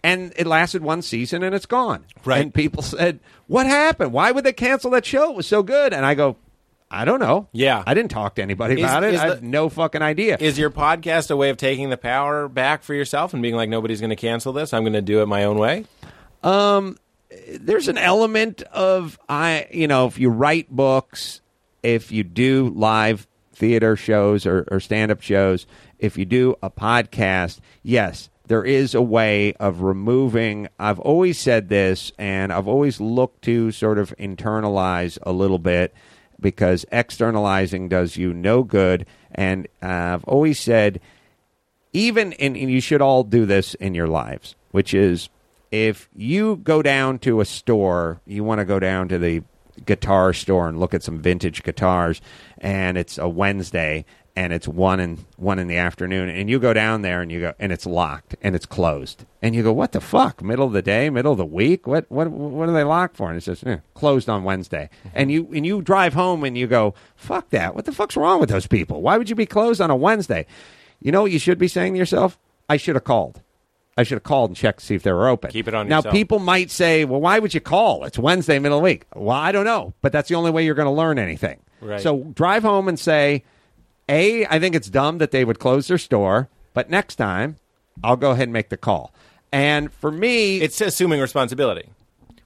And 0.04 0.32
it 0.36 0.46
lasted 0.46 0.84
one 0.84 1.02
season 1.02 1.42
and 1.42 1.56
it's 1.56 1.66
gone. 1.66 2.06
Right. 2.24 2.40
And 2.40 2.54
people 2.54 2.84
said, 2.84 3.20
What 3.48 3.66
happened? 3.66 4.14
Why 4.14 4.30
would 4.32 4.44
they 4.44 4.54
cancel 4.54 4.92
that 4.92 5.04
show? 5.08 5.32
It 5.32 5.36
was 5.36 5.48
so 5.48 5.64
good. 5.64 5.92
And 5.92 6.06
I 6.06 6.14
go, 6.14 6.36
I 6.96 7.06
don't 7.06 7.20
know. 7.20 7.48
Yeah. 7.52 7.84
I 7.86 7.94
didn't 7.94 8.12
talk 8.12 8.36
to 8.36 8.42
anybody 8.42 8.76
Is- 8.76 8.80
about 8.82 9.04
it. 9.04 9.14
is 9.16 9.20
I 9.22 9.28
the- 9.28 9.34
have 9.36 9.44
no 9.44 9.70
fucking 9.70 10.02
idea. 10.02 10.38
Is 10.40 10.58
your 10.58 10.72
podcast 10.72 11.30
a 11.30 11.36
way 11.36 11.50
of 11.50 11.58
taking 11.58 11.90
the 11.90 11.98
power 11.98 12.48
back 12.48 12.84
for 12.84 12.94
yourself 12.94 13.34
and 13.34 13.42
being 13.42 13.56
like, 13.56 13.70
nobody's 13.70 14.00
going 14.00 14.10
to 14.12 14.16
cancel 14.16 14.54
this? 14.54 14.74
I'm 14.74 14.84
going 14.84 14.94
to 14.94 15.02
do 15.02 15.22
it 15.22 15.26
my 15.28 15.44
own 15.44 15.58
way. 15.58 15.86
Um, 16.44 16.98
there's 17.60 17.88
an 17.88 17.98
element 17.98 18.62
of 18.72 19.20
I 19.28 19.68
you 19.72 19.88
know 19.88 20.06
if 20.08 20.20
you 20.20 20.30
write 20.30 20.70
books, 20.70 21.42
if 21.84 22.12
you 22.12 22.24
do 22.24 22.72
live 22.76 23.28
theater 23.54 23.96
shows 23.96 24.46
or, 24.46 24.68
or 24.72 24.80
stand 24.80 25.12
up 25.12 25.22
shows, 25.22 25.66
if 26.00 26.18
you 26.18 26.26
do 26.26 26.56
a 26.62 26.70
podcast, 26.70 27.60
yes, 27.84 28.30
there 28.48 28.64
is 28.64 28.94
a 28.94 29.02
way 29.02 29.54
of 29.54 29.82
removing. 29.82 30.68
I've 30.80 31.00
always 31.00 31.40
said 31.40 31.68
this, 31.70 32.12
and 32.20 32.54
I've 32.54 32.68
always 32.68 33.02
looked 33.02 33.42
to 33.44 33.72
sort 33.72 33.98
of 33.98 34.14
internalize 34.18 35.18
a 35.24 35.32
little 35.32 35.60
bit 35.60 35.94
because 36.46 36.86
externalizing 36.92 37.90
does 37.90 38.18
you 38.18 38.32
no 38.32 38.62
good. 38.62 39.08
And 39.32 39.68
uh, 39.82 39.88
I've 39.88 40.24
always 40.26 40.60
said 40.60 41.02
even 41.92 42.34
and, 42.34 42.56
and 42.56 42.70
you 42.70 42.80
should 42.82 43.02
all 43.02 43.24
do 43.24 43.48
this 43.48 43.74
in 43.74 43.96
your 43.96 44.08
lives, 44.08 44.54
which 44.70 44.94
is 44.94 45.30
if 45.72 46.08
you 46.16 46.58
go 46.58 46.84
down 46.84 47.18
to 47.20 47.42
a 47.42 47.46
store, 47.46 48.22
you 48.28 48.44
want 48.44 48.60
to 48.60 48.66
go 48.66 48.80
down 48.80 49.08
to 49.08 49.18
the 49.18 49.42
guitar 49.88 50.34
store 50.34 50.70
and 50.70 50.80
look 50.80 50.94
at 50.94 51.02
some 51.02 51.20
vintage 51.20 51.64
guitars, 51.64 52.22
and 52.60 52.96
it's 52.96 53.18
a 53.18 53.28
Wednesday 53.28 54.06
and 54.36 54.52
it's 54.52 54.68
one 54.68 55.00
in 55.00 55.26
one 55.38 55.60
in 55.60 55.68
the 55.68 55.78
afternoon, 55.78 56.30
and 56.30 56.50
you 56.50 56.60
go 56.60 56.74
down 56.74 57.02
there 57.02 57.22
and 57.22 57.32
you 57.32 57.40
go 57.42 57.54
and 57.60 57.72
it's 57.72 57.86
locked 57.86 58.36
and 58.42 58.56
it's 58.56 58.66
closed, 58.66 59.26
and 59.42 59.56
you 59.56 59.64
go, 59.64 59.72
what 59.72 59.92
the 59.94 60.02
fuck? 60.02 60.42
Middle 60.44 60.68
of 60.68 60.74
the 60.74 60.82
day, 60.82 61.10
middle 61.10 61.32
of 61.32 61.38
the 61.38 61.46
week? 61.46 61.88
What 61.88 62.06
what 62.10 62.30
what 62.30 62.68
are 62.70 62.74
they 62.74 62.84
locked 62.84 63.16
for? 63.18 63.30
And 63.30 63.38
it 63.38 63.42
says 63.42 63.64
eh, 63.64 63.78
closed 63.94 64.28
on 64.30 64.44
Wednesday, 64.44 64.90
and 65.14 65.32
you 65.32 65.48
and 65.54 65.66
you 65.66 65.82
drive 65.82 66.14
home 66.14 66.44
and 66.44 66.58
you 66.58 66.68
go, 66.68 66.94
fuck 67.16 67.50
that. 67.52 67.76
What 67.76 67.86
the 67.86 67.92
fuck's 67.94 68.18
wrong 68.18 68.40
with 68.40 68.50
those 68.50 68.68
people? 68.68 69.02
Why 69.02 69.18
would 69.18 69.30
you 69.30 69.36
be 69.36 69.46
closed 69.46 69.80
on 69.82 69.90
a 69.90 69.96
Wednesday? 69.96 70.46
You 71.00 71.12
know 71.12 71.22
what 71.22 71.32
you 71.32 71.40
should 71.40 71.58
be 71.58 71.68
saying 71.68 71.94
to 71.94 72.00
yourself? 72.00 72.38
I 72.70 72.78
should 72.78 72.96
have 72.96 73.04
called. 73.04 73.42
I 73.98 74.04
should 74.04 74.16
have 74.18 74.24
called 74.24 74.50
and 74.50 74.58
checked 74.58 74.80
to 74.80 74.86
see 74.86 74.96
if 74.96 75.04
they 75.04 75.12
were 75.14 75.30
open. 75.30 75.52
Keep 75.52 75.70
it 75.70 75.74
on 75.74 75.88
Now, 75.88 75.98
yourself. 76.00 76.14
people 76.14 76.40
might 76.40 76.70
say, 76.70 77.06
well, 77.06 77.22
why 77.22 77.40
would 77.40 77.54
you 77.54 77.62
call? 77.62 78.04
It's 78.04 78.20
Wednesday, 78.20 78.60
middle 78.60 78.78
of 78.80 78.82
the 78.82 78.84
week. 78.84 79.06
Well, 79.16 79.38
I 79.38 79.54
don't 79.54 79.64
know, 79.64 79.94
but 80.02 80.12
that's 80.12 80.28
the 80.28 80.36
only 80.36 80.52
way 80.52 80.66
you're 80.66 80.76
going 80.76 80.88
to 80.88 80.92
learn 80.92 81.18
anything. 81.18 81.60
Right. 81.80 82.02
So 82.02 82.24
drive 82.34 82.64
home 82.64 82.90
and 82.90 83.00
say, 83.00 83.46
A, 84.10 84.46
I 84.48 84.60
think 84.60 84.76
it's 84.76 84.90
dumb 84.90 85.18
that 85.20 85.32
they 85.32 85.44
would 85.46 85.60
close 85.60 85.88
their 85.88 85.98
store, 85.98 86.50
but 86.74 86.90
next 86.90 87.16
time 87.16 87.58
I'll 88.04 88.18
go 88.18 88.32
ahead 88.32 88.44
and 88.44 88.54
make 88.54 88.70
the 88.70 88.78
call. 88.78 89.14
And 89.52 89.92
for 89.92 90.12
me, 90.12 90.58
It's 90.62 90.82
assuming 90.82 91.22
responsibility. 91.22 91.90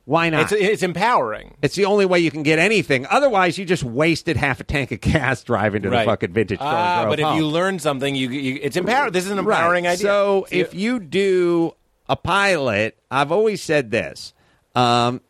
why 0.06 0.30
not? 0.30 0.44
It's 0.44 0.52
it's 0.52 0.84
empowering. 0.84 1.56
It's 1.61 1.76
the 1.76 1.86
only 1.86 2.06
way 2.06 2.19
you 2.19 2.30
can 2.31 2.44
get 2.44 2.60
anything. 2.60 3.06
Otherwise, 3.10 3.57
you 3.57 3.65
just 3.65 3.84
wasted 3.84 4.38
half 4.38 4.60
a 4.60 4.64
tank 4.64 4.91
of 4.91 5.02
gas 5.02 5.44
driving 5.44 5.81
to 5.84 5.90
Right. 5.90 6.06
the 6.06 6.11
fucking 6.11 6.34
vintage 6.34 6.60
store. 6.60 6.68
Ah, 6.72 7.06
but 7.10 7.19
if 7.19 7.36
you 7.36 7.48
learn 7.48 7.80
something, 7.80 8.15
you, 8.15 8.30
you 8.30 8.60
it's 8.61 8.77
empowering. 8.77 9.11
This 9.14 9.26
is 9.26 9.31
an 9.31 9.40
empowering 9.40 9.86
right. 9.86 9.91
idea. 9.94 10.03
So 10.07 10.45
See, 10.49 10.60
if 10.60 10.73
you 10.76 10.99
do 10.99 11.73
a 12.07 12.15
pilot, 12.15 12.95
I've 13.11 13.31
always 13.31 13.61
said 13.61 13.91
this. 13.91 14.34
Um, 14.76 15.22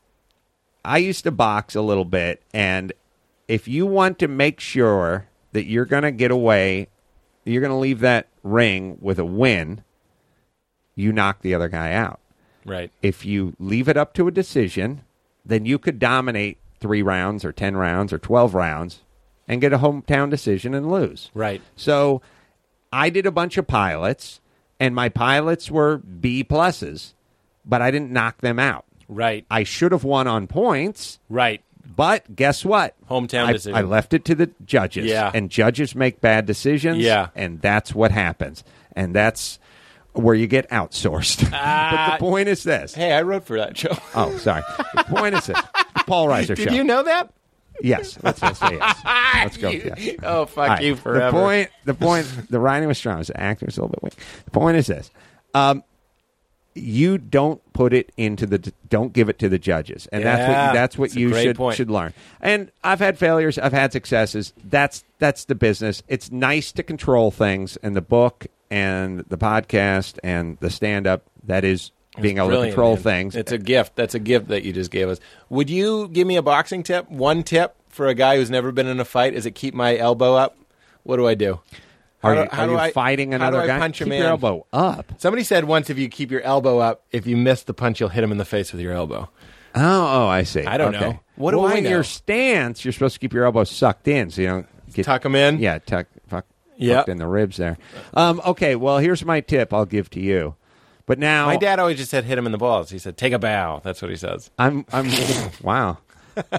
I 0.84 0.98
used 1.00 1.24
to 1.24 1.32
box 1.32 1.76
a 1.76 1.82
little 1.82 2.06
bit, 2.06 2.42
and 2.54 2.92
if 3.48 3.68
you 3.68 3.86
want 3.86 4.20
to 4.20 4.28
make 4.28 4.60
sure 4.60 5.28
that 5.52 5.66
you're 5.66 5.86
going 5.86 6.04
to 6.04 6.12
get 6.12 6.32
away, 6.32 6.88
you're 7.46 7.62
going 7.62 7.72
to 7.72 7.78
leave 7.78 8.00
that 8.02 8.28
ring 8.44 8.98
with 9.02 9.20
a 9.20 9.26
win. 9.26 9.84
You 10.96 11.12
knock 11.12 11.42
the 11.42 11.54
other 11.56 11.70
guy 11.70 11.94
out. 11.94 12.20
right, 12.66 12.92
If 13.02 13.26
you 13.26 13.56
leave 13.60 13.88
it 13.88 13.98
up 13.98 14.14
to 14.16 14.28
a 14.28 14.32
decision, 14.32 15.02
then 15.46 15.66
you 15.66 15.80
could 15.80 15.98
dominate 16.00 16.58
three 16.80 17.02
rounds 17.02 17.44
or 17.46 17.52
10 17.52 17.76
rounds 17.78 18.14
or 18.14 18.18
12 18.20 18.54
rounds 18.54 19.02
and 19.48 19.62
get 19.62 19.74
a 19.74 19.80
hometown 19.80 20.30
decision 20.30 20.74
and 20.74 20.92
lose. 20.92 21.32
right, 21.34 21.62
So 21.76 22.22
I 22.94 23.10
did 23.10 23.26
a 23.26 23.32
bunch 23.32 23.58
of 23.58 23.66
pilots, 23.68 24.40
and 24.80 24.94
my 24.94 25.10
pilots 25.10 25.72
were 25.72 25.98
B 25.98 26.44
pluses, 26.44 27.14
but 27.66 27.82
I 27.82 27.92
didn't 27.92 28.12
knock 28.12 28.40
them 28.42 28.60
out. 28.60 28.86
right, 29.08 29.46
I 29.50 29.64
should 29.64 29.92
have 29.92 30.04
won 30.04 30.28
on 30.28 30.46
points, 30.48 31.20
right. 31.30 31.62
But 31.94 32.36
guess 32.36 32.64
what? 32.64 32.96
Hometown 33.10 33.46
I, 33.46 33.54
decision. 33.54 33.76
I 33.76 33.82
left 33.82 34.14
it 34.14 34.26
to 34.26 34.36
the 34.36 34.52
judges. 34.66 35.06
Yeah. 35.06 35.32
And 35.34 35.50
judges 35.50 35.96
make 35.96 36.22
bad 36.22 36.46
decisions. 36.46 37.00
Yeah. 37.00 37.30
And 37.36 37.62
that's 37.62 37.94
what 37.94 38.12
happens. 38.12 38.64
And 38.96 39.16
that's 39.16 39.60
where 40.14 40.36
you 40.36 40.48
get 40.48 40.70
outsourced. 40.70 41.50
but 41.52 42.12
the 42.14 42.20
point 42.20 42.50
is 42.50 42.64
this. 42.64 42.94
Hey, 42.94 43.14
I 43.14 43.22
wrote 43.24 43.46
for 43.46 43.58
that 43.58 43.78
show. 43.78 43.98
Oh, 44.16 44.38
sorry. 44.38 44.64
The 44.96 45.04
point 45.04 45.36
is 45.36 45.48
this. 45.48 45.60
The 45.98 46.04
Paul 46.06 46.28
Reiser 46.28 46.56
Did 46.56 46.70
show. 46.70 46.76
you 46.76 46.84
know 46.84 47.04
that? 47.04 47.34
Yes. 47.82 48.18
Let's, 48.22 48.42
let's 48.42 48.60
say 48.60 48.74
yes. 48.74 49.00
Let's 49.36 49.58
go. 49.58 49.70
You- 49.70 49.94
yes. 49.98 50.16
Oh, 50.24 50.46
fuck 50.46 50.70
right. 50.70 50.84
you 50.84 50.96
forever. 50.96 51.26
The 51.26 51.32
point, 51.32 51.70
the 51.86 51.94
point, 51.94 52.50
the 52.50 52.60
writing 52.60 52.88
was 52.88 52.98
strong. 52.98 53.22
The 53.22 53.40
acting 53.40 53.68
was 53.68 53.78
a 53.78 53.82
little 53.82 53.92
bit 53.92 54.04
weak. 54.04 54.16
The 54.46 54.52
point 54.52 54.78
is 54.78 54.88
this: 54.88 55.10
um, 55.54 55.84
you 56.80 57.18
don't 57.18 57.62
put 57.74 57.94
it 57.94 58.12
into 58.18 58.46
the, 58.46 58.74
don't 58.90 59.14
give 59.14 59.30
it 59.30 59.40
to 59.40 59.50
the 59.50 59.60
judges, 59.60 60.08
and 60.12 60.24
that's 60.24 60.40
Yeah, 60.40 60.68
what 60.68 60.74
that's 60.74 60.98
what 60.98 61.10
that's 61.10 61.18
a 61.18 61.20
you 61.20 61.34
should 61.34 61.56
point. 61.58 61.78
should 61.78 61.90
learn. 61.92 62.14
And 62.42 62.72
I've 62.84 63.00
had 63.00 63.18
failures, 63.18 63.58
I've 63.58 63.74
had 63.74 63.92
successes. 63.92 64.54
That's 64.64 65.04
that's 65.20 65.46
the 65.46 65.56
business. 65.56 66.02
It's 66.08 66.32
nice 66.32 66.72
to 66.74 66.84
control 66.84 67.32
things, 67.32 67.78
and 67.78 67.96
the 67.96 68.02
book 68.02 68.48
and 68.72 69.20
the 69.30 69.38
podcast 69.38 70.20
and 70.24 70.58
the 70.60 70.70
stand 70.70 71.08
up. 71.08 71.24
That 71.44 71.64
is 71.64 71.92
being 72.22 72.38
able 72.38 72.50
to 72.52 72.62
control 72.66 72.96
man. 72.96 73.04
things. 73.04 73.36
It's 73.36 73.52
a 73.52 73.58
gift. 73.58 73.96
That's 73.96 74.14
a 74.14 74.20
gift 74.20 74.50
that 74.50 74.64
you 74.64 74.74
just 74.74 74.92
gave 74.92 75.10
us. 75.10 75.20
Would 75.50 75.70
you 75.70 76.08
give 76.10 76.28
me 76.28 76.36
a 76.36 76.42
boxing 76.42 76.84
tip? 76.84 77.10
One 77.10 77.44
tip 77.44 77.76
for 77.88 78.08
a 78.08 78.14
guy 78.14 78.36
who's 78.38 78.50
never 78.52 78.72
been 78.72 78.88
in 78.88 79.00
a 79.00 79.06
fight 79.06 79.34
is 79.34 79.46
it 79.46 79.52
keep 79.56 79.74
my 79.74 79.98
elbow 79.98 80.36
up? 80.36 80.58
What 81.04 81.16
do 81.18 81.28
I 81.28 81.34
do? 81.34 81.60
Are 82.24 82.34
How 82.36 82.42
you, 82.42 82.50
do- 82.50 82.56
how 82.56 82.64
are 82.64 82.70
you 82.72 82.78
I- 82.78 82.92
fighting 82.92 83.32
how 83.32 83.38
do 83.38 83.44
another 83.44 83.62
I 83.62 83.68
guy? 83.68 83.80
punch 83.80 84.02
a 84.02 84.04
Keep 84.06 84.10
man? 84.10 84.20
your 84.20 84.28
elbow 84.30 84.66
up. 84.74 85.12
Somebody 85.18 85.44
said 85.44 85.66
once 85.66 85.90
if 85.90 85.98
you 85.98 86.10
keep 86.10 86.32
your 86.32 86.42
elbow 86.42 86.80
up, 86.80 87.04
if 87.12 87.26
you 87.28 87.38
miss 87.38 87.64
the 87.64 87.74
punch, 87.74 88.00
you'll 88.00 88.10
hit 88.10 88.24
him 88.24 88.32
in 88.32 88.38
the 88.38 88.46
face 88.46 88.72
with 88.74 88.82
your 88.82 88.94
elbow. 88.94 89.30
Oh, 89.76 89.82
oh, 90.24 90.28
I 90.28 90.44
see. 90.44 90.66
I 90.66 90.78
don't 90.78 90.96
Okay. 90.96 91.10
know. 91.12 91.20
What 91.36 91.52
do 91.52 91.60
well, 91.60 91.68
I 91.72 91.76
in 91.76 91.84
know? 91.86 91.90
your 91.92 92.04
stance, 92.04 92.84
you're 92.84 92.92
supposed 92.92 93.14
to 93.14 93.20
keep 93.20 93.34
your 93.34 93.46
elbow 93.46 93.64
sucked 93.64 94.08
in 94.08 94.30
so 94.32 94.42
you 94.42 94.48
don't 94.48 94.68
get 94.94 95.06
tuck 95.06 95.22
them 95.22 95.36
in? 95.36 95.60
Yeah, 95.60 95.78
tuck, 95.78 96.08
fuck, 96.28 96.46
Yep. 96.78 96.98
tucked 96.98 97.10
in 97.10 97.18
the 97.18 97.28
ribs 97.28 97.58
there. 97.58 97.78
Um, 98.16 98.42
okay, 98.46 98.76
well, 98.76 98.98
here's 98.98 99.24
my 99.24 99.40
tip 99.42 99.72
I'll 99.74 99.86
give 99.86 100.10
to 100.12 100.20
you. 100.20 100.56
But 101.06 101.18
now 101.20 101.46
My 101.48 101.56
dad 101.58 101.80
always 101.80 101.98
just 101.98 102.12
said 102.12 102.26
hit 102.26 102.38
him 102.38 102.46
in 102.46 102.52
the 102.52 102.58
balls. 102.58 102.90
He 102.92 103.00
said 103.00 103.16
take 103.18 103.34
a 103.34 103.40
bow. 103.40 103.82
That's 103.84 104.02
what 104.02 104.12
he 104.12 104.18
says. 104.18 104.52
I'm, 104.60 104.86
I'm, 104.92 105.10
wow. 105.64 105.98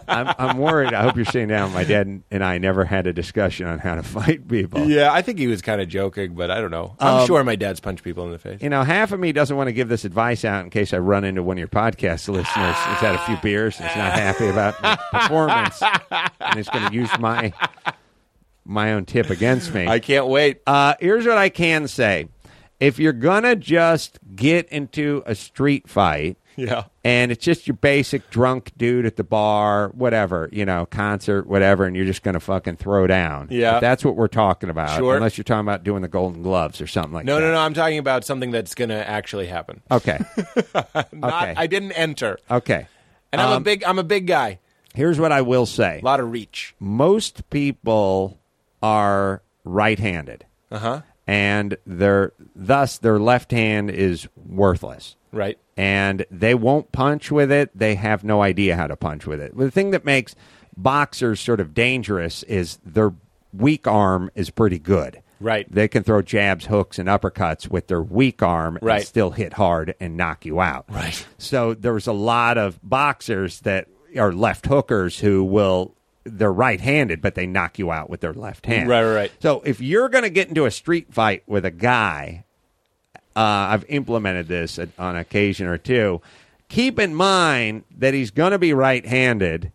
I'm, 0.08 0.34
I'm 0.38 0.58
worried. 0.58 0.92
I 0.94 1.02
hope 1.02 1.16
you're 1.16 1.24
sitting 1.24 1.48
down. 1.48 1.72
My 1.72 1.84
dad 1.84 2.22
and 2.30 2.44
I 2.44 2.58
never 2.58 2.84
had 2.84 3.06
a 3.06 3.12
discussion 3.12 3.66
on 3.66 3.78
how 3.78 3.94
to 3.94 4.02
fight 4.02 4.46
people. 4.48 4.86
Yeah, 4.88 5.12
I 5.12 5.22
think 5.22 5.38
he 5.38 5.46
was 5.46 5.62
kind 5.62 5.80
of 5.80 5.88
joking, 5.88 6.34
but 6.34 6.50
I 6.50 6.60
don't 6.60 6.70
know. 6.70 6.96
I'm 6.98 7.20
Um, 7.22 7.26
sure 7.26 7.42
my 7.44 7.56
dad's 7.56 7.80
punched 7.80 8.04
people 8.04 8.24
in 8.24 8.32
the 8.32 8.38
face. 8.38 8.60
You 8.62 8.68
know, 8.70 8.82
half 8.82 9.12
of 9.12 9.20
me 9.20 9.32
doesn't 9.32 9.56
want 9.56 9.68
to 9.68 9.72
give 9.72 9.88
this 9.88 10.04
advice 10.04 10.44
out 10.44 10.64
in 10.64 10.70
case 10.70 10.92
I 10.92 10.98
run 10.98 11.24
into 11.24 11.42
one 11.42 11.56
of 11.56 11.58
your 11.60 11.68
podcast 11.68 12.28
listeners 12.28 12.46
who's 12.46 12.98
had 12.98 13.14
a 13.14 13.18
few 13.26 13.36
beers 13.42 13.78
and 13.80 13.88
is 13.90 13.96
not 13.96 14.12
happy 14.12 14.46
about 14.48 14.80
my 14.82 14.96
performance 15.12 15.82
and 16.40 16.58
is 16.58 16.68
going 16.68 16.88
to 16.88 16.94
use 16.94 17.10
my 17.18 17.52
my 18.64 18.92
own 18.92 19.04
tip 19.04 19.30
against 19.30 19.74
me. 19.74 19.86
I 19.86 19.98
can't 19.98 20.26
wait. 20.26 20.60
Uh, 20.66 20.94
here's 21.00 21.26
what 21.26 21.38
I 21.38 21.48
can 21.48 21.88
say: 21.88 22.28
if 22.78 22.98
you're 22.98 23.12
gonna 23.12 23.56
just 23.56 24.18
get 24.36 24.68
into 24.68 25.22
a 25.26 25.34
street 25.34 25.88
fight, 25.88 26.36
Yeah. 26.56 26.84
and 27.04 27.32
it's 27.32 27.44
just 27.44 27.66
your 27.66 27.76
basic 27.76 28.28
drunk 28.30 28.72
dude 28.76 29.06
at 29.06 29.16
the 29.16 29.24
bar, 29.24 29.88
whatever, 29.94 30.48
you 30.52 30.64
know, 30.66 30.84
concert, 30.86 31.46
whatever, 31.46 31.84
and 31.86 31.96
you're 31.96 32.04
just 32.06 32.22
gonna 32.22 32.40
fucking 32.40 32.76
throw 32.76 33.06
down. 33.06 33.48
Yeah. 33.50 33.76
If 33.76 33.80
that's 33.80 34.04
what 34.04 34.16
we're 34.16 34.28
talking 34.28 34.68
about. 34.70 34.96
Sure. 34.98 35.16
Unless 35.16 35.38
you're 35.38 35.44
talking 35.44 35.66
about 35.66 35.84
doing 35.84 36.02
the 36.02 36.08
Golden 36.08 36.42
Gloves 36.42 36.80
or 36.80 36.86
something 36.86 37.12
like 37.12 37.24
No, 37.24 37.36
that. 37.36 37.40
no, 37.42 37.46
no. 37.48 37.54
No. 37.54 37.60
I'm 37.60 37.74
talking 37.74 37.98
about 37.98 38.24
something 38.24 38.50
that's 38.50 38.74
going 38.74 38.88
to 38.90 39.08
actually 39.08 39.46
happen. 39.46 39.80
Okay. 39.90 40.18
Not, 41.12 41.42
Okay. 41.42 41.54
I 41.56 41.66
didn't 41.66 41.92
enter, 41.92 42.38
Okay. 42.50 42.86
and 43.32 43.40
I'm 43.40 43.52
a 43.52 43.56
Um, 43.56 43.62
big. 43.62 43.82
I'm 43.84 43.98
a 43.98 44.04
big 44.04 44.26
guy. 44.26 44.58
Here's 44.94 45.20
what 45.20 45.30
I 45.32 45.40
will 45.42 45.66
say: 45.66 46.00
A 46.02 46.04
lot 46.04 46.20
of 46.20 46.30
reach. 46.32 46.74
most 46.80 47.48
people 47.50 48.38
are 48.82 49.42
right-handed, 49.64 50.44
Uh 50.70 50.78
huh. 50.78 51.00
and 51.26 51.76
their 51.86 52.32
thus 52.56 52.98
their 52.98 53.18
left 53.20 53.52
hand 53.52 53.90
is 53.90 54.26
worthless. 54.36 55.16
Right. 55.32 55.58
and 55.76 56.24
they 56.30 56.54
won't 56.54 56.92
punch 56.92 57.30
with 57.30 57.50
it. 57.52 57.70
They 57.76 57.94
have 57.94 58.24
no 58.24 58.42
idea 58.42 58.76
how 58.76 58.86
to 58.86 58.96
punch 58.96 59.26
with 59.26 59.40
it. 59.40 59.56
The 59.56 59.70
thing 59.70 59.90
that 59.92 60.04
makes 60.04 60.34
boxers 60.76 61.40
sort 61.40 61.60
of 61.60 61.74
dangerous 61.74 62.42
is 62.44 62.78
their 62.84 63.12
weak 63.52 63.86
arm 63.86 64.30
is 64.34 64.50
pretty 64.50 64.78
good. 64.78 65.22
Right. 65.40 65.66
They 65.72 65.88
can 65.88 66.02
throw 66.02 66.20
jabs, 66.20 66.66
hooks, 66.66 66.98
and 66.98 67.08
uppercuts 67.08 67.68
with 67.68 67.86
their 67.86 68.02
weak 68.02 68.42
arm 68.42 68.78
Right. 68.82 68.96
and 68.98 69.06
still 69.06 69.30
hit 69.30 69.54
hard 69.54 69.94
and 69.98 70.16
knock 70.16 70.44
you 70.44 70.60
out. 70.60 70.84
Right. 70.90 71.26
So 71.38 71.72
there's 71.74 72.06
a 72.06 72.12
lot 72.12 72.58
of 72.58 72.78
boxers 72.82 73.60
that 73.60 73.88
are 74.18 74.32
left 74.32 74.66
hookers 74.66 75.20
who 75.20 75.42
will 75.44 75.94
they're 76.24 76.52
right-handed, 76.52 77.22
but 77.22 77.34
they 77.34 77.46
knock 77.46 77.78
you 77.78 77.90
out 77.90 78.10
with 78.10 78.20
their 78.20 78.34
left 78.34 78.66
hand. 78.66 78.88
Right, 78.90 79.02
right, 79.02 79.14
right. 79.14 79.32
So 79.40 79.62
if 79.62 79.80
you're 79.80 80.10
going 80.10 80.24
to 80.24 80.30
get 80.30 80.48
into 80.48 80.66
a 80.66 80.70
street 80.70 81.12
fight 81.14 81.42
with 81.46 81.64
a 81.64 81.70
guy 81.70 82.44
uh, 83.36 83.40
I've 83.40 83.84
implemented 83.88 84.48
this 84.48 84.78
at, 84.78 84.88
on 84.98 85.16
occasion 85.16 85.66
or 85.66 85.78
two. 85.78 86.20
Keep 86.68 86.98
in 86.98 87.14
mind 87.14 87.84
that 87.98 88.14
he's 88.14 88.30
going 88.30 88.52
to 88.52 88.58
be 88.58 88.72
right-handed, 88.72 89.72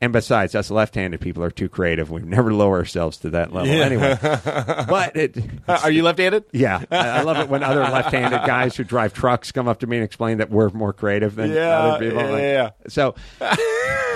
and 0.00 0.12
besides, 0.12 0.54
us 0.54 0.70
left-handed 0.70 1.20
people 1.20 1.42
are 1.44 1.50
too 1.50 1.68
creative. 1.68 2.10
We 2.10 2.20
never 2.20 2.52
lower 2.52 2.78
ourselves 2.78 3.16
to 3.18 3.30
that 3.30 3.52
level 3.52 3.70
anyway. 3.72 4.18
but 4.22 5.16
it, 5.16 5.36
Are 5.68 5.90
you 5.90 6.02
left-handed? 6.02 6.44
yeah, 6.52 6.82
I, 6.90 7.08
I 7.08 7.22
love 7.22 7.38
it 7.38 7.48
when 7.48 7.62
other 7.62 7.80
left-handed 7.80 8.40
guys 8.44 8.76
who 8.76 8.82
drive 8.84 9.14
trucks 9.14 9.52
come 9.52 9.68
up 9.68 9.80
to 9.80 9.86
me 9.86 9.96
and 9.98 10.04
explain 10.04 10.38
that 10.38 10.50
we're 10.50 10.68
more 10.70 10.92
creative 10.92 11.34
than 11.36 11.52
Yeah, 11.52 11.78
other 11.78 12.04
people. 12.06 12.22
yeah, 12.22 12.30
Like, 12.30 12.42
yeah. 12.42 12.70
So 12.88 13.14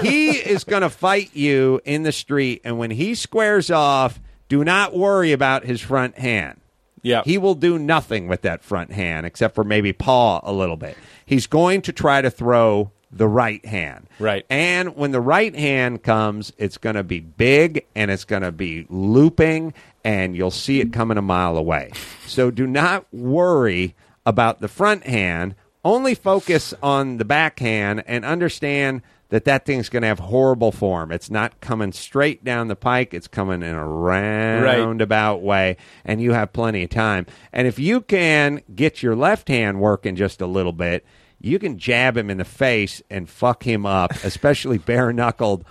he 0.03 0.31
is 0.31 0.65
going 0.65 0.83
to 0.83 0.91
fight 0.91 1.31
you 1.35 1.81
in 1.85 2.03
the 2.03 2.13
street, 2.13 2.61
and 2.65 2.79
when 2.79 2.91
he 2.91 3.15
squares 3.15 3.71
off, 3.71 4.21
do 4.49 4.65
not 4.65 4.97
worry 4.97 5.33
about 5.33 5.65
his 5.65 5.81
front 5.81 6.19
hand. 6.19 6.60
Yeah. 7.03 7.23
He 7.25 7.39
will 7.39 7.55
do 7.55 7.79
nothing 7.79 8.29
with 8.29 8.43
that 8.43 8.63
front 8.63 8.93
hand 8.93 9.27
except 9.27 9.55
for 9.55 9.65
maybe 9.65 9.93
paw 9.93 10.41
a 10.43 10.53
little 10.53 10.77
bit. 10.77 10.97
He's 11.25 11.47
going 11.47 11.83
to 11.83 11.93
try 11.93 12.21
to 12.23 12.31
throw 12.31 12.93
the 13.13 13.29
right 13.29 13.65
hand. 13.65 14.07
Right. 14.19 14.47
And 14.49 14.97
when 14.97 15.11
the 15.11 15.21
right 15.21 15.55
hand 15.55 16.03
comes, 16.03 16.53
it's 16.59 16.79
going 16.79 16.97
to 16.97 17.03
be 17.03 17.21
big 17.21 17.87
and 17.95 18.11
it's 18.11 18.25
going 18.25 18.43
to 18.43 18.53
be 18.53 18.87
looping 18.89 19.75
and 20.05 20.37
you'll 20.37 20.51
see 20.51 20.81
it 20.81 20.93
coming 20.93 21.19
a 21.19 21.23
mile 21.23 21.57
away. 21.57 21.93
So 22.27 22.51
do 22.51 22.67
not 22.67 23.07
worry 23.13 23.95
about 24.25 24.61
the 24.61 24.69
front 24.69 25.05
hand. 25.05 25.55
Only 25.85 26.15
focus 26.15 26.75
on 26.83 27.17
the 27.17 27.25
backhand 27.25 28.05
and 28.07 28.25
understand 28.25 29.03
that 29.31 29.45
that 29.47 29.65
thing's 29.65 29.89
going 29.89 30.03
to 30.03 30.09
have 30.09 30.19
horrible 30.19 30.73
form. 30.73 31.11
It's 31.11 31.31
not 31.31 31.61
coming 31.61 31.93
straight 31.93 32.45
down 32.45 32.69
the 32.69 32.77
pike. 32.77 33.15
It's 33.15 33.29
coming 33.29 33.63
in 33.63 33.75
a 33.75 33.87
roundabout 33.87 35.43
way, 35.43 35.77
and 36.05 36.21
you 36.21 36.33
have 36.33 36.53
plenty 36.53 36.85
of 36.85 36.91
time. 36.91 37.27
And 37.53 37.67
if 37.67 37.79
you 37.79 38.01
can 38.01 38.63
get 38.75 39.03
your 39.03 39.17
left 39.17 39.49
hand 39.49 39.81
working 39.81 40.17
just 40.17 40.41
a 40.41 40.47
little 40.47 40.73
bit, 40.73 41.05
you 41.41 41.59
can 41.59 41.79
jab 41.79 42.17
him 42.17 42.29
in 42.29 42.37
the 42.37 42.45
face 42.45 43.03
and 43.09 43.29
fuck 43.29 43.63
him 43.63 43.87
up, 43.87 44.11
especially 44.25 44.79
bare 44.79 45.13
knuckled, 45.13 45.65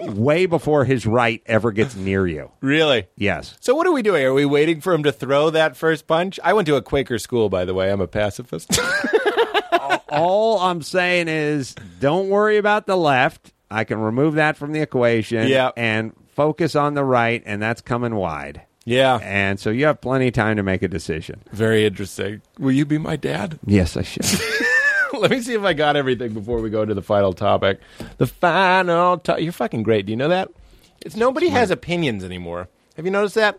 way 0.00 0.46
before 0.46 0.84
his 0.84 1.06
right 1.06 1.42
ever 1.46 1.72
gets 1.72 1.94
near 1.94 2.26
you. 2.26 2.50
Really? 2.60 3.06
Yes. 3.16 3.56
So 3.60 3.74
what 3.74 3.86
are 3.86 3.92
we 3.92 4.02
doing? 4.02 4.24
Are 4.24 4.34
we 4.34 4.44
waiting 4.44 4.80
for 4.80 4.92
him 4.92 5.04
to 5.04 5.12
throw 5.12 5.50
that 5.50 5.76
first 5.76 6.06
punch? 6.06 6.40
I 6.42 6.52
went 6.52 6.66
to 6.66 6.76
a 6.76 6.82
Quaker 6.82 7.18
school, 7.18 7.48
by 7.48 7.64
the 7.64 7.74
way. 7.74 7.92
I'm 7.92 8.00
a 8.00 8.08
pacifist. 8.08 8.78
All 10.10 10.58
I'm 10.60 10.82
saying 10.82 11.28
is 11.28 11.74
don't 12.00 12.28
worry 12.28 12.56
about 12.56 12.86
the 12.86 12.96
left. 12.96 13.52
I 13.70 13.84
can 13.84 13.98
remove 14.00 14.34
that 14.34 14.56
from 14.56 14.72
the 14.72 14.80
equation 14.80 15.48
Yeah. 15.48 15.70
and 15.76 16.12
focus 16.34 16.76
on 16.76 16.94
the 16.94 17.04
right, 17.04 17.42
and 17.44 17.60
that's 17.60 17.80
coming 17.80 18.14
wide. 18.14 18.62
Yeah. 18.86 19.18
and 19.22 19.58
so 19.58 19.70
you 19.70 19.86
have 19.86 20.00
plenty 20.02 20.28
of 20.28 20.34
time 20.34 20.56
to 20.58 20.62
make 20.62 20.82
a 20.82 20.88
decision. 20.88 21.42
Very 21.52 21.86
interesting. 21.86 22.42
Will 22.58 22.72
you 22.72 22.84
be 22.84 22.98
my 22.98 23.16
dad? 23.16 23.58
Yes, 23.66 23.96
I 23.96 24.02
should. 24.02 24.26
Let 25.18 25.30
me 25.30 25.40
see 25.40 25.54
if 25.54 25.62
I 25.62 25.72
got 25.72 25.96
everything 25.96 26.34
before 26.34 26.60
we 26.60 26.68
go 26.70 26.84
to 26.84 26.92
the 26.92 27.00
final 27.02 27.32
topic. 27.32 27.80
The 28.18 28.26
final 28.26 29.18
to- 29.18 29.40
You're 29.42 29.52
fucking 29.52 29.84
great. 29.84 30.04
Do 30.06 30.12
you 30.12 30.16
know 30.16 30.28
that? 30.28 30.50
It's 31.00 31.16
nobody 31.16 31.48
has 31.48 31.70
opinions 31.70 32.24
anymore. 32.24 32.68
Have 32.96 33.04
you 33.06 33.10
noticed 33.10 33.36
that? 33.36 33.58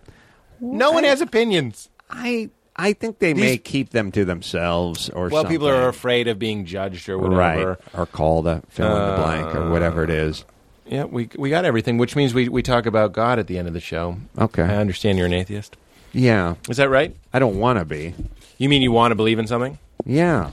No 0.62 0.92
one 0.92 1.04
has 1.06 1.22
opinions. 1.22 1.90
I 2.10 2.50
I 2.76 2.94
think 2.94 3.20
they 3.20 3.34
may 3.34 3.58
keep 3.58 3.92
them 3.92 4.12
to 4.12 4.26
themselves, 4.26 5.10
or 5.10 5.30
Well, 5.30 5.46
people 5.46 5.68
are 5.70 5.88
afraid 5.88 6.28
of 6.28 6.38
being 6.38 6.66
judged 6.66 7.08
or 7.08 7.18
whatever. 7.18 7.36
right, 7.70 7.78
or 7.94 8.06
called 8.06 8.48
a 8.48 8.62
fill 8.70 8.88
in 8.96 9.10
the 9.12 9.16
blank 9.16 9.56
or 9.56 9.70
whatever 9.70 10.04
it 10.04 10.10
is. 10.10 10.44
Yeah, 10.86 11.06
we 11.06 11.30
we 11.38 11.50
got 11.50 11.66
everything, 11.66 11.98
which 11.98 12.16
means 12.16 12.34
we 12.34 12.50
we 12.50 12.62
talk 12.62 12.86
about 12.86 13.14
God 13.14 13.40
at 13.40 13.48
the 13.48 13.58
end 13.58 13.68
of 13.68 13.74
the 13.74 13.80
show. 13.80 14.18
Okay. 14.38 14.62
I 14.64 14.76
understand 14.76 15.18
you're 15.18 15.26
an 15.28 15.34
atheist. 15.34 15.78
Yeah, 16.14 16.56
Is 16.70 16.78
that 16.78 16.90
right? 16.90 17.16
I 17.34 17.40
don't 17.40 17.60
want 17.60 17.80
to 17.80 17.86
be. 17.86 18.14
You 18.58 18.70
mean 18.70 18.82
you 18.82 18.92
want 18.92 19.12
to 19.12 19.16
believe 19.16 19.38
in 19.40 19.48
something? 19.48 19.80
Yeah, 20.06 20.52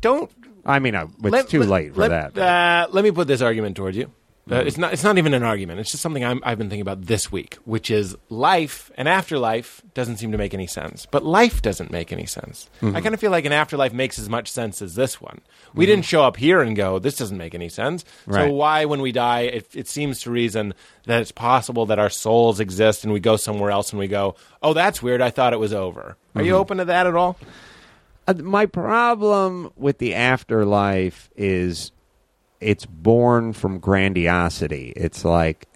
Don't. 0.00 0.30
I 0.64 0.78
mean, 0.78 0.94
uh, 0.94 1.06
it's 1.22 1.30
let- 1.32 1.48
too 1.48 1.60
let- 1.60 1.68
late 1.68 1.94
for 1.94 2.00
let, 2.00 2.34
that. 2.34 2.38
Uh, 2.38 2.88
let 2.92 3.02
me 3.02 3.10
put 3.10 3.26
this 3.26 3.40
argument 3.42 3.76
towards 3.76 3.96
you. 3.96 4.10
Uh, 4.50 4.56
it's 4.66 4.76
not. 4.78 4.92
It's 4.92 5.04
not 5.04 5.16
even 5.18 5.32
an 5.34 5.42
argument. 5.42 5.80
It's 5.80 5.90
just 5.90 6.02
something 6.02 6.24
I'm, 6.24 6.40
I've 6.44 6.58
been 6.58 6.68
thinking 6.68 6.82
about 6.82 7.02
this 7.06 7.30
week, 7.30 7.56
which 7.64 7.90
is 7.90 8.16
life 8.28 8.90
and 8.96 9.08
afterlife 9.08 9.80
doesn't 9.94 10.16
seem 10.16 10.32
to 10.32 10.38
make 10.38 10.54
any 10.54 10.66
sense. 10.66 11.06
But 11.06 11.24
life 11.24 11.62
doesn't 11.62 11.90
make 11.90 12.12
any 12.12 12.26
sense. 12.26 12.68
Mm-hmm. 12.80 12.96
I 12.96 13.00
kind 13.00 13.14
of 13.14 13.20
feel 13.20 13.30
like 13.30 13.44
an 13.44 13.52
afterlife 13.52 13.92
makes 13.92 14.18
as 14.18 14.28
much 14.28 14.50
sense 14.50 14.82
as 14.82 14.94
this 14.96 15.20
one. 15.20 15.40
We 15.74 15.86
didn't 15.86 16.04
show 16.04 16.24
up 16.24 16.36
here 16.36 16.62
and 16.62 16.74
go, 16.74 16.98
"This 16.98 17.16
doesn't 17.16 17.38
make 17.38 17.54
any 17.54 17.68
sense." 17.68 18.04
So 18.30 18.50
why, 18.52 18.86
when 18.86 19.00
we 19.00 19.12
die, 19.12 19.42
it, 19.42 19.68
it 19.74 19.88
seems 19.88 20.20
to 20.22 20.30
reason 20.30 20.74
that 21.06 21.20
it's 21.22 21.32
possible 21.32 21.86
that 21.86 21.98
our 21.98 22.10
souls 22.10 22.58
exist 22.60 23.04
and 23.04 23.12
we 23.12 23.20
go 23.20 23.36
somewhere 23.36 23.70
else 23.70 23.90
and 23.90 23.98
we 24.00 24.08
go, 24.08 24.34
"Oh, 24.62 24.72
that's 24.74 25.00
weird. 25.02 25.20
I 25.22 25.30
thought 25.30 25.52
it 25.52 25.60
was 25.60 25.72
over." 25.72 26.00
Are 26.00 26.16
Mm-hmm. 26.34 26.46
you 26.46 26.56
open 26.56 26.78
to 26.78 26.84
that 26.86 27.06
at 27.06 27.14
all? 27.16 27.36
Uh, 28.28 28.34
my 28.34 28.66
problem 28.66 29.72
with 29.76 29.98
the 29.98 30.14
afterlife 30.14 31.30
is 31.36 31.90
it's 32.60 32.86
born 32.86 33.52
from 33.52 33.78
grandiosity. 33.78 34.92
It's 34.96 35.24
like 35.24 35.66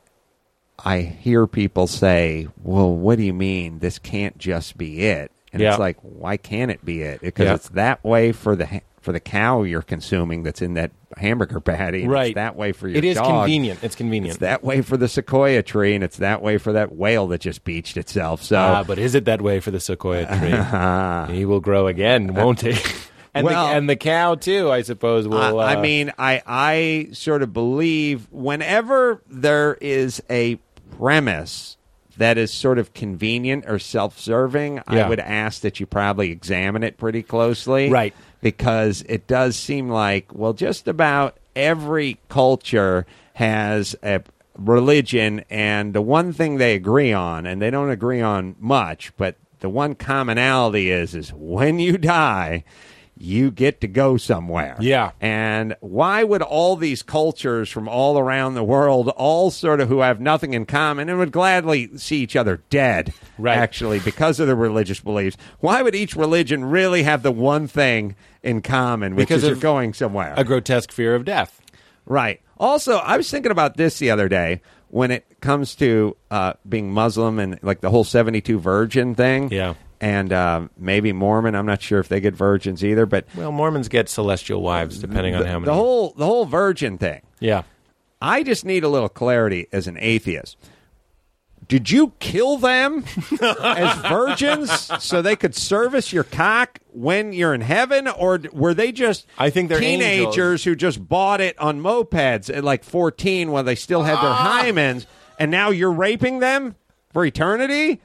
I 0.85 1.01
hear 1.01 1.47
people 1.47 1.87
say, 1.87 2.49
"Well, 2.63 2.95
what 2.95 3.17
do 3.19 3.25
you 3.25 3.35
mean 3.35 3.79
this 3.79 3.99
can't 3.99 4.37
just 4.39 4.77
be 4.77 5.03
it?" 5.03 5.31
And 5.53 5.63
Yeah. 5.63 5.71
it's 5.71 5.79
like, 5.79 5.97
why 6.03 6.37
can't 6.37 6.71
it 6.71 6.85
be 6.85 7.03
it? 7.03 7.21
Because 7.21 7.47
Yeah. 7.47 7.55
it's 7.55 7.69
that 7.71 8.03
way 8.05 8.33
for 8.33 8.57
the 8.57 8.67
ha- 8.67 8.81
for 9.01 9.13
the 9.13 9.21
cow 9.21 9.63
you're 9.63 9.83
consuming 9.83 10.43
that's 10.45 10.63
in 10.63 10.75
that 10.75 10.91
hamburger 11.19 11.61
patty. 11.61 12.09
Right. 12.09 12.29
It's 12.29 12.35
that 12.37 12.57
way 12.57 12.73
for 12.73 12.89
your 12.89 12.97
It 12.97 13.05
is 13.05 13.17
dog. 13.19 13.27
convenient. 13.45 13.81
It's 13.85 13.95
convenient. 13.95 14.31
It's 14.37 14.41
that 14.41 14.65
way 14.65 14.81
for 14.81 14.97
the 14.97 15.09
sequoia 15.09 15.63
tree, 15.63 15.95
and 15.95 16.03
it's 16.03 16.17
that 16.17 16.41
way 16.43 16.57
for 16.59 16.73
that 16.73 16.97
whale 16.97 17.27
that 17.29 17.43
just 17.43 17.65
beached 17.65 17.97
itself. 17.99 18.43
So 18.43 18.57
Ah, 18.57 18.83
but 18.85 18.99
is 18.99 19.15
it 19.15 19.27
that 19.27 19.43
way 19.43 19.61
for 19.61 19.71
the 19.71 19.79
sequoia 19.79 20.25
tree? 20.27 21.35
he 21.37 21.45
will 21.45 21.61
grow 21.61 21.87
again, 21.87 22.33
won't 22.35 22.63
he? 22.63 22.73
And, 23.35 23.45
Well- 23.45 23.69
the, 23.69 23.75
and 23.75 23.91
the 23.91 23.97
cow 23.97 24.37
too, 24.37 24.71
I 24.71 24.83
suppose. 24.83 25.27
Will. 25.27 25.61
I, 25.61 25.73
I 25.73 25.77
uh, 25.77 25.81
mean, 25.81 26.13
I 26.19 26.43
I 26.47 27.09
sort 27.13 27.43
of 27.43 27.53
believe 27.53 28.29
whenever 28.31 29.23
there 29.29 29.75
is 29.81 30.23
a 30.31 30.59
premise 30.97 31.77
that 32.17 32.39
is 32.39 32.53
sort 32.53 32.79
of 32.79 32.95
convenient 32.95 33.65
or 33.67 33.79
self-serving, 33.81 34.77
Yeah. 34.77 35.07
I 35.07 35.09
would 35.09 35.19
ask 35.19 35.63
that 35.63 35.81
you 35.81 35.87
probably 35.87 36.31
examine 36.31 36.85
it 36.85 36.97
pretty 36.97 37.23
closely, 37.23 37.91
Right. 37.91 38.15
Because 38.41 39.05
it 39.09 39.27
does 39.27 39.57
seem 39.57 39.89
like 39.89 40.27
well, 40.33 40.53
just 40.53 40.87
about 40.87 41.39
every 41.57 42.19
culture 42.29 43.05
has 43.35 43.97
a 44.05 44.23
religion, 44.57 45.45
and 45.51 45.93
the 45.93 46.03
one 46.03 46.33
thing 46.33 46.59
they 46.59 46.75
agree 46.75 47.13
on, 47.13 47.47
and 47.47 47.61
they 47.61 47.71
don't 47.71 47.91
agree 47.91 48.21
on 48.21 48.55
much, 48.61 49.13
but 49.17 49.35
the 49.61 49.69
one 49.69 49.95
commonality 49.95 50.91
is 50.91 51.15
is 51.15 51.33
when 51.33 51.79
you 51.79 51.99
die. 51.99 52.63
You 53.17 53.51
get 53.53 53.81
to 53.83 53.87
go 53.87 54.17
somewhere. 54.17 54.77
Yeah. 54.81 55.13
And 55.21 55.77
why 55.81 56.25
would 56.25 56.43
all 56.43 56.75
these 56.75 57.03
cultures 57.03 57.71
from 57.71 57.89
all 57.89 58.19
around 58.19 58.55
the 58.55 58.65
world, 58.65 59.09
all 59.11 59.51
sort 59.53 59.81
of 59.81 59.89
who 59.89 60.01
have 60.01 60.21
nothing 60.21 60.53
in 60.53 60.67
common 60.67 61.09
and 61.09 61.19
would 61.19 61.31
gladly 61.31 61.97
see 61.97 62.19
each 62.19 62.35
other 62.35 62.63
dead, 62.71 63.13
Right. 63.39 63.57
actually, 63.57 64.01
because 64.01 64.41
of 64.41 64.49
their 64.49 64.57
religious 64.57 64.99
beliefs, 65.01 65.37
why 65.61 65.81
would 65.81 65.95
each 65.95 66.17
religion 66.17 66.65
really 66.65 67.05
have 67.05 67.23
the 67.23 67.31
one 67.31 67.69
thing 67.69 68.17
in 68.43 68.63
common, 68.63 69.15
which 69.15 69.29
Because 69.29 69.45
is 69.45 69.51
you're 69.51 69.59
going 69.59 69.95
somewhere? 69.95 70.35
a 70.37 70.43
grotesque 70.45 70.91
fear 70.91 71.15
of 71.15 71.25
death. 71.25 71.61
Right. 72.07 72.41
Also, 72.59 72.97
I 72.97 73.17
was 73.17 73.31
thinking 73.31 73.53
about 73.53 73.77
this 73.77 73.99
the 73.99 74.11
other 74.11 74.29
day 74.29 74.61
when 74.89 75.11
it 75.11 75.25
comes 75.41 75.75
to 75.77 76.17
uh, 76.31 76.55
being 76.69 76.93
Muslim 76.93 77.39
and 77.39 77.59
like 77.63 77.81
the 77.81 77.91
whole 77.91 78.05
72 78.05 78.59
virgin 78.59 79.15
thing. 79.15 79.51
Yeah. 79.53 79.75
And 80.01 80.33
uh, 80.33 80.69
maybe 80.77 81.13
Mormon. 81.13 81.55
I'm 81.55 81.67
not 81.67 81.81
sure 81.81 81.99
if 82.01 82.09
they 82.09 82.21
get 82.21 82.35
virgins 82.35 82.85
either, 82.85 83.07
but 83.07 83.27
Well, 83.37 83.53
Mormons 83.53 83.89
get 83.89 84.09
celestial 84.09 84.61
wives, 84.63 84.99
depending 84.99 85.35
on 85.35 85.45
how 85.47 85.55
many. 85.59 85.65
the 85.67 85.75
whole 85.75 86.13
the 86.17 86.27
whole 86.27 86.45
virgin 86.47 86.99
thing. 86.99 87.23
yeah. 87.41 87.63
I 88.23 88.43
just 88.43 88.65
need 88.65 88.85
a 88.85 88.89
little 88.89 89.09
clarity 89.11 89.67
as 89.71 89.87
an 89.87 89.99
atheist. 90.01 90.57
Did 91.69 91.91
you 91.91 92.13
kill 92.21 92.57
them 92.59 93.05
as 93.43 93.97
virgins 94.09 94.71
so 95.03 95.23
they 95.23 95.37
could 95.37 95.55
service 95.55 96.13
your 96.13 96.25
cock 96.25 96.79
when 96.93 97.33
you're 97.33 97.55
in 97.55 97.61
heaven, 97.63 98.07
or 98.09 98.41
were 98.53 98.75
they 98.75 98.93
just 98.93 99.27
I 99.39 99.49
think 99.51 99.69
they're 99.69 99.81
teenagers 99.81 100.27
angels. 100.37 100.65
who 100.65 100.75
just 100.77 101.07
bought 101.09 101.41
it 101.41 101.59
on 101.59 101.81
mopeds 101.81 102.55
at 102.55 102.65
like 102.65 102.85
14 102.85 103.51
while 103.51 103.65
they 103.65 103.75
still 103.75 104.03
had 104.03 104.17
their 104.17 104.31
Ah. 104.31 104.63
hymens, 104.65 105.07
and 105.39 105.51
now 105.51 105.71
you're 105.71 105.93
raping 105.93 106.39
them 106.41 106.77
for 107.13 107.25
eternity? 107.25 108.01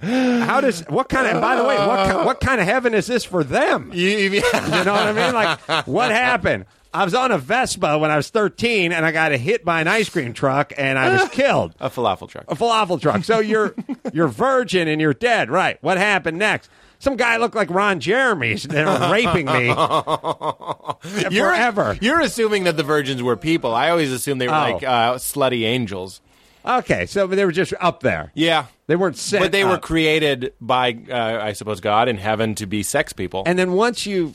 How 0.00 0.60
does 0.60 0.82
what 0.88 1.08
kind 1.08 1.26
of? 1.34 1.40
By 1.40 1.56
the 1.56 1.64
way, 1.64 1.76
what 1.78 2.24
what 2.26 2.40
kind 2.40 2.60
of 2.60 2.66
heaven 2.66 2.92
is 2.94 3.06
this 3.06 3.24
for 3.24 3.42
them? 3.42 3.90
You, 3.94 4.08
you- 4.10 4.40
know 4.40 4.92
what 4.92 5.06
I 5.06 5.12
mean? 5.12 5.32
Like, 5.34 5.86
what 5.86 6.10
happened? 6.10 6.66
I 6.92 7.04
was 7.04 7.14
on 7.14 7.30
a 7.30 7.36
Vespa 7.38 7.98
when 7.98 8.10
I 8.10 8.16
was 8.16 8.30
13, 8.30 8.90
and 8.92 9.04
I 9.04 9.12
got 9.12 9.30
hit 9.32 9.66
by 9.66 9.82
an 9.82 9.88
ice 9.88 10.08
cream 10.08 10.32
truck, 10.32 10.72
and 10.78 10.98
I 10.98 11.12
was 11.12 11.28
killed. 11.30 11.74
a 11.78 11.90
falafel 11.90 12.28
truck. 12.28 12.44
A 12.48 12.54
falafel 12.54 13.00
truck. 13.00 13.24
So 13.24 13.38
you're 13.40 13.74
you're 14.12 14.28
virgin 14.28 14.88
and 14.88 15.00
you're 15.00 15.12
dead, 15.14 15.50
right? 15.50 15.76
What 15.82 15.98
happened 15.98 16.38
next? 16.38 16.70
Some 16.98 17.16
guy 17.16 17.36
looked 17.36 17.54
like 17.54 17.68
Ron 17.70 18.00
Jeremy's. 18.00 18.62
They're 18.64 18.86
raping 19.10 19.44
me 19.46 19.66
You're, 21.30 21.50
forever. 21.50 21.96
You're 22.00 22.20
assuming 22.20 22.64
that 22.64 22.76
the 22.78 22.82
virgins 22.82 23.22
were 23.22 23.36
people. 23.36 23.74
I 23.74 23.90
always 23.90 24.10
assumed 24.12 24.40
they 24.40 24.48
were 24.48 24.54
Oh. 24.54 24.58
like 24.72 24.82
uh, 24.82 25.14
slutty 25.16 25.64
angels. 25.64 26.20
Okay, 26.66 27.06
so 27.06 27.26
they 27.26 27.44
were 27.44 27.52
just 27.52 27.72
up 27.80 28.00
there. 28.00 28.32
Yeah. 28.34 28.66
They 28.88 28.96
weren't 28.96 29.16
sent 29.16 29.42
But 29.42 29.52
they 29.52 29.64
were 29.64 29.78
created 29.78 30.52
by, 30.60 30.96
uh, 31.10 31.38
I 31.42 31.52
suppose, 31.52 31.80
God 31.80 32.08
in 32.08 32.16
heaven 32.18 32.54
to 32.56 32.66
be 32.66 32.82
sex 32.82 33.12
people. 33.12 33.42
And 33.46 33.58
then 33.58 33.72
once 33.72 34.06
you 34.06 34.34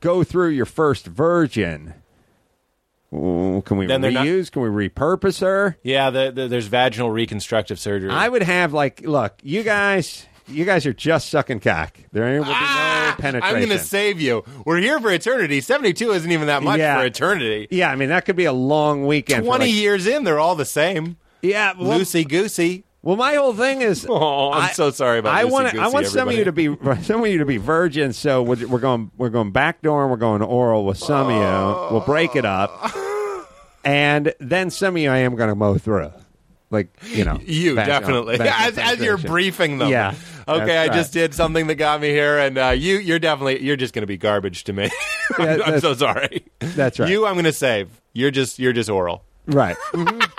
go 0.00 0.22
through 0.24 0.48
your 0.50 0.66
first 0.66 1.06
virgin, 1.06 1.94
ooh, 3.12 3.62
can 3.64 3.76
we 3.76 3.86
Then 3.86 4.00
they're 4.00 4.10
not- 4.10 4.26
reuse? 4.26 4.50
Can 4.50 4.62
we 4.62 4.88
repurpose 4.88 5.40
her? 5.40 5.76
yeah, 5.82 6.10
the, 6.10 6.30
the, 6.30 6.48
there's 6.48 6.66
vaginal 6.66 7.10
reconstructive 7.10 7.78
surgery. 7.78 8.10
I 8.10 8.28
would 8.28 8.42
have 8.42 8.72
like, 8.72 9.02
look, 9.02 9.34
you 9.42 9.62
guys, 9.62 10.26
you 10.48 10.64
guys 10.64 10.86
are 10.86 10.92
just 10.92 11.28
sucking 11.30 11.60
cock. 11.60 11.96
There 12.12 12.38
will 12.38 12.44
be 12.44 12.50
Ah, 12.52 13.14
no 13.18 13.22
penetration. 13.22 13.56
I'm 13.56 13.66
going 13.66 13.78
to 13.78 13.84
save 13.84 14.20
you. 14.20 14.44
We're 14.64 14.78
here 14.78 15.00
for 15.00 15.10
eternity. 15.10 15.60
72 15.60 16.12
isn't 16.12 16.30
even 16.30 16.46
that 16.48 16.62
much 16.62 16.78
Yeah. 16.78 16.98
for 16.98 17.04
eternity. 17.06 17.68
yeah, 17.70 17.90
I 17.90 17.96
mean 17.96 18.08
that 18.10 18.24
could 18.24 18.36
be 18.36 18.44
a 18.46 18.52
long 18.52 19.06
weekend. 19.06 19.42
for, 19.44 19.46
20 19.56 19.64
like- 19.66 19.74
years 19.74 20.06
in, 20.06 20.24
they're 20.24 20.38
all 20.40 20.54
the 20.54 20.64
same. 20.64 21.16
Yeah, 21.42 21.74
well, 21.78 21.98
Loosey 21.98 22.26
goosey. 22.28 22.84
Well, 23.02 23.16
my 23.16 23.34
whole 23.34 23.54
thing 23.54 23.82
is. 23.82 24.04
Oh, 24.10 24.50
I'm 24.52 24.62
I- 24.64 24.72
so 24.72 24.90
sorry 24.90 25.18
about 25.20 25.34
I 25.34 25.44
want. 25.44 25.74
I 25.74 25.88
want 25.88 26.06
some 26.06 26.28
of 26.28 26.34
you 26.34 26.44
to 26.44 26.52
be 26.52 26.66
some 27.02 27.20
of 27.22 27.26
you 27.28 27.38
to 27.38 27.44
be 27.46 27.56
virgins. 27.56 28.16
So 28.18 28.42
we're, 28.42 28.66
we're 28.66 28.78
going. 28.80 29.10
We're 29.16 29.30
going 29.30 29.52
backdoor 29.52 30.02
and 30.02 30.10
we're 30.10 30.16
going 30.16 30.42
oral 30.42 30.84
with 30.84 30.98
some 30.98 31.26
of 31.28 31.32
you. 31.32 31.92
We'll 31.96 32.04
break 32.06 32.34
it 32.36 32.44
up, 32.44 32.90
and 33.84 34.34
then 34.40 34.70
some 34.70 34.96
of 34.96 35.02
you 35.02 35.10
I 35.10 35.18
am 35.18 35.36
going 35.36 35.48
to 35.50 35.54
mow 35.54 35.78
through, 35.78 36.12
like 36.70 36.88
you 37.04 37.24
know. 37.24 37.38
You 37.44 37.76
definitely, 37.76 38.38
vaginal 38.38 38.60
as, 38.66 38.98
as 38.98 39.04
you're 39.04 39.18
briefing 39.18 39.78
them. 39.78 39.88
Yeah, 39.88 40.14
Okay, 40.48 40.78
I 40.78 40.88
just 40.88 41.12
did 41.12 41.34
something 41.34 41.66
that 41.66 41.74
got 41.74 42.00
me 42.00 42.10
here, 42.10 42.38
and 42.38 42.56
uh, 42.56 42.68
you, 42.68 42.98
you're 42.98 43.18
definitely, 43.18 43.62
you're 43.64 43.76
just 43.76 43.92
going 43.92 44.02
to 44.02 44.06
be 44.06 44.16
garbage 44.16 44.64
to 44.64 44.72
me. 44.72 44.90
I'm, 45.38 45.44
Yeah, 45.44 45.64
I'm 45.64 45.80
so 45.80 45.94
sorry. 45.94 46.44
That's 46.60 47.00
right. 47.00 47.10
You, 47.10 47.26
I'm 47.26 47.34
going 47.34 47.44
to 47.46 47.52
save. 47.52 48.00
You're 48.12 48.30
just, 48.30 48.58
you're 48.60 48.72
just 48.72 48.88
oral. 48.88 49.24
Right. 49.46 49.76
Mhm. 49.92 50.30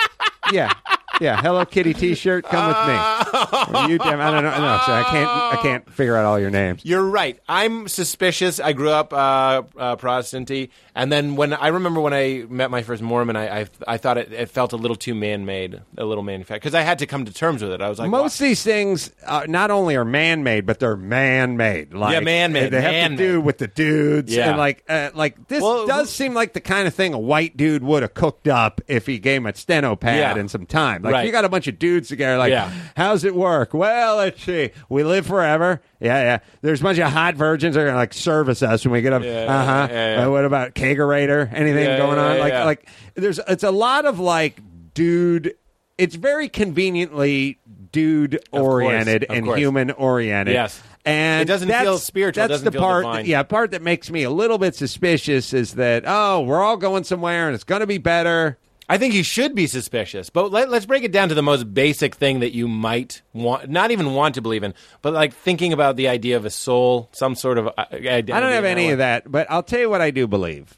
Yeah. 0.51 0.71
Yeah. 1.19 1.41
Hello 1.41 1.65
Kitty 1.65 1.93
T-shirt. 1.93 2.45
Come 2.45 2.67
with 2.67 2.77
me. 2.87 3.79
Or 3.79 3.89
you 3.89 3.97
damn. 3.97 4.21
I 4.21 4.29
don't 4.31 4.43
know. 4.43 4.51
No, 4.51 4.67
I 4.77 5.05
can't. 5.09 5.29
I 5.29 5.59
can't 5.61 5.91
figure 5.93 6.15
out 6.15 6.25
all 6.25 6.39
your 6.39 6.51
names. 6.51 6.85
You're 6.85 7.03
right. 7.03 7.39
I'm 7.49 7.87
suspicious. 7.87 8.59
I 8.59 8.73
grew 8.73 8.89
up 8.89 9.13
uh, 9.13 9.63
uh, 9.77 9.95
Protestanty, 9.95 10.69
and 10.97 11.11
then 11.11 11.35
when 11.37 11.53
I 11.53 11.67
remember 11.67 12.01
when 12.01 12.13
I 12.13 12.45
met 12.49 12.69
my 12.71 12.81
first 12.81 13.01
Mormon, 13.01 13.35
I 13.37 13.61
I, 13.61 13.65
I 13.87 13.97
thought 13.97 14.17
it, 14.17 14.33
it 14.33 14.49
felt 14.49 14.73
a 14.73 14.75
little 14.75 14.97
too 14.97 15.15
man-made, 15.15 15.81
a 15.97 16.03
little 16.03 16.23
manufactured, 16.23 16.59
because 16.61 16.75
I 16.75 16.81
had 16.81 16.99
to 16.99 17.05
come 17.05 17.23
to 17.25 17.31
terms 17.33 17.61
with 17.61 17.71
it. 17.71 17.81
I 17.81 17.87
was 17.89 17.99
like, 17.99 18.09
Most 18.09 18.39
of 18.41 18.43
these 18.45 18.63
things 18.63 19.11
uh, 19.25 19.45
not 19.47 19.71
only 19.71 19.95
are 19.95 20.03
man-made, 20.03 20.65
but 20.65 20.79
they're 20.79 20.97
man-made. 20.97 21.93
Like, 21.93 22.13
Yeah, 22.13 22.19
man-made, 22.21 22.71
They 22.71 22.81
have 22.81 22.91
man-made. 22.91 23.17
to 23.17 23.31
do 23.33 23.41
with 23.41 23.59
the 23.59 23.67
dudes, 23.67 24.35
Yeah. 24.35 24.49
and 24.49 24.57
like, 24.57 24.83
uh, 24.89 25.11
like 25.13 25.47
this 25.47 25.61
Well, 25.61 25.87
does 25.87 26.09
seem 26.09 26.33
like 26.33 26.53
the 26.53 26.61
kind 26.61 26.87
of 26.87 26.93
thing 26.93 27.13
a 27.13 27.19
white 27.19 27.55
dude 27.55 27.83
would 27.83 28.01
have 28.01 28.13
cooked 28.13 28.47
up 28.47 28.81
if 28.87 29.05
he 29.05 29.19
gave 29.19 29.41
him 29.41 29.45
a 29.47 29.55
steno 29.55 29.95
pad 29.95 30.17
Yeah. 30.35 30.37
and 30.39 30.49
some 30.49 30.65
time. 30.65 31.03
Like 31.03 31.13
Right. 31.13 31.25
you 31.25 31.31
got 31.31 31.45
a 31.45 31.49
bunch 31.49 31.67
of 31.67 31.79
dudes 31.79 32.09
together. 32.09 32.37
Like, 32.37 32.51
Yeah. 32.51 32.71
how's 32.95 33.23
it 33.23 33.35
work? 33.35 33.73
Well, 33.73 34.17
let's 34.17 34.41
see. 34.43 34.71
We 34.89 35.03
live 35.03 35.25
forever. 35.27 35.81
Yeah, 35.99 36.21
yeah. 36.21 36.39
There's 36.61 36.81
a 36.81 36.83
bunch 36.83 36.99
of 36.99 37.11
hot 37.11 37.35
virgins 37.35 37.75
that 37.75 37.81
are 37.81 37.85
gonna 37.85 37.97
like 37.97 38.13
service 38.13 38.61
us 38.61 38.85
when 38.85 38.91
we 38.91 39.01
get 39.01 39.13
up. 39.13 39.23
Yeah, 39.23 39.45
uh 39.45 39.65
huh. 39.65 39.87
yeah, 39.91 40.19
yeah. 40.19 40.27
what 40.27 40.45
about 40.45 40.75
kegerator? 40.75 41.51
Anything 41.51 41.97
going 41.97 42.19
on? 42.19 42.39
like, 42.39 42.53
like 42.53 42.89
there's 43.15 43.39
it's 43.47 43.63
a 43.63 43.71
lot 43.71 44.05
of 44.05 44.19
like 44.19 44.61
dude. 44.93 45.55
It's 45.97 46.15
very 46.15 46.47
conveniently 46.49 47.59
dude 47.91 48.39
oriented 48.51 49.25
and 49.29 49.47
human 49.55 49.91
oriented. 49.91 50.53
Yes. 50.53 50.81
And 51.05 51.41
It 51.41 51.45
doesn't 51.45 51.69
feel 51.69 51.97
spiritual, 51.99 52.47
That's 52.47 52.61
the 52.61 52.71
part. 52.71 53.03
divine. 53.03 53.25
yeah, 53.25 53.41
part 53.41 53.71
that 53.71 53.81
makes 53.81 54.11
me 54.11 54.23
a 54.23 54.29
little 54.29 54.57
bit 54.57 54.75
suspicious 54.75 55.53
is 55.53 55.75
that 55.75 56.03
oh, 56.05 56.41
we're 56.41 56.61
all 56.61 56.75
going 56.77 57.05
somewhere 57.05 57.47
and 57.47 57.55
it's 57.55 57.63
going 57.63 57.79
to 57.79 57.87
be 57.87 57.97
better. 57.97 58.57
I 58.89 58.97
think 58.97 59.13
you 59.13 59.23
should 59.23 59.53
be 59.53 59.67
suspicious, 59.67 60.29
but 60.29 60.49
let, 60.51 60.69
us 60.69 60.85
break 60.85 61.03
it 61.03 61.11
down 61.11 61.27
to 61.29 61.35
the 61.35 61.41
most 61.41 61.73
basic 61.73 62.15
thing 62.15 62.39
that 62.39 62.53
you 62.53 62.69
might 62.69 63.21
want, 63.33 63.69
not 63.69 63.91
even 63.91 64.13
want 64.13 64.35
to 64.35 64.41
believe 64.41 64.63
in, 64.63 64.73
but 65.01 65.13
like 65.13 65.33
thinking 65.33 65.73
about 65.73 65.97
the 65.97 66.07
idea 66.07 66.37
of 66.37 66.45
a 66.45 66.49
soul, 66.49 67.09
some 67.11 67.35
sort 67.35 67.57
of 67.57 67.67
uh, 67.67 67.85
identity. 67.91 68.31
I 68.31 68.39
don't 68.39 68.53
have 68.53 68.63
any 68.63 68.91
of 68.91 68.99
that, 68.99 69.29
but 69.29 69.45
I'll 69.49 69.63
tell 69.63 69.79
you 69.79 69.89
what 69.89 69.99
I 69.99 70.11
do 70.11 70.25
believe. 70.25 70.77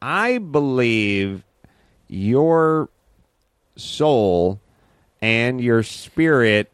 I 0.00 0.38
believe 0.38 1.42
your 2.06 2.88
soul 3.76 4.60
and 5.20 5.60
your 5.60 5.82
spirit 5.82 6.70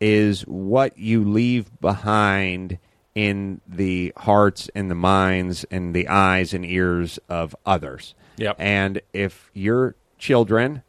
is 0.00 0.42
what 0.42 0.98
you 0.98 1.24
leave 1.24 1.80
behind 1.80 2.78
in 3.14 3.60
the 3.66 4.12
hearts 4.16 4.70
and 4.74 4.90
the 4.90 4.94
minds 4.94 5.64
and 5.70 5.94
the 5.94 6.08
eyes 6.08 6.54
and 6.54 6.64
ears 6.64 7.18
of 7.28 7.54
others. 7.66 8.14
Yep. 8.36 8.56
And 8.58 9.00
if 9.12 9.50
your 9.52 9.94
children 10.22 10.82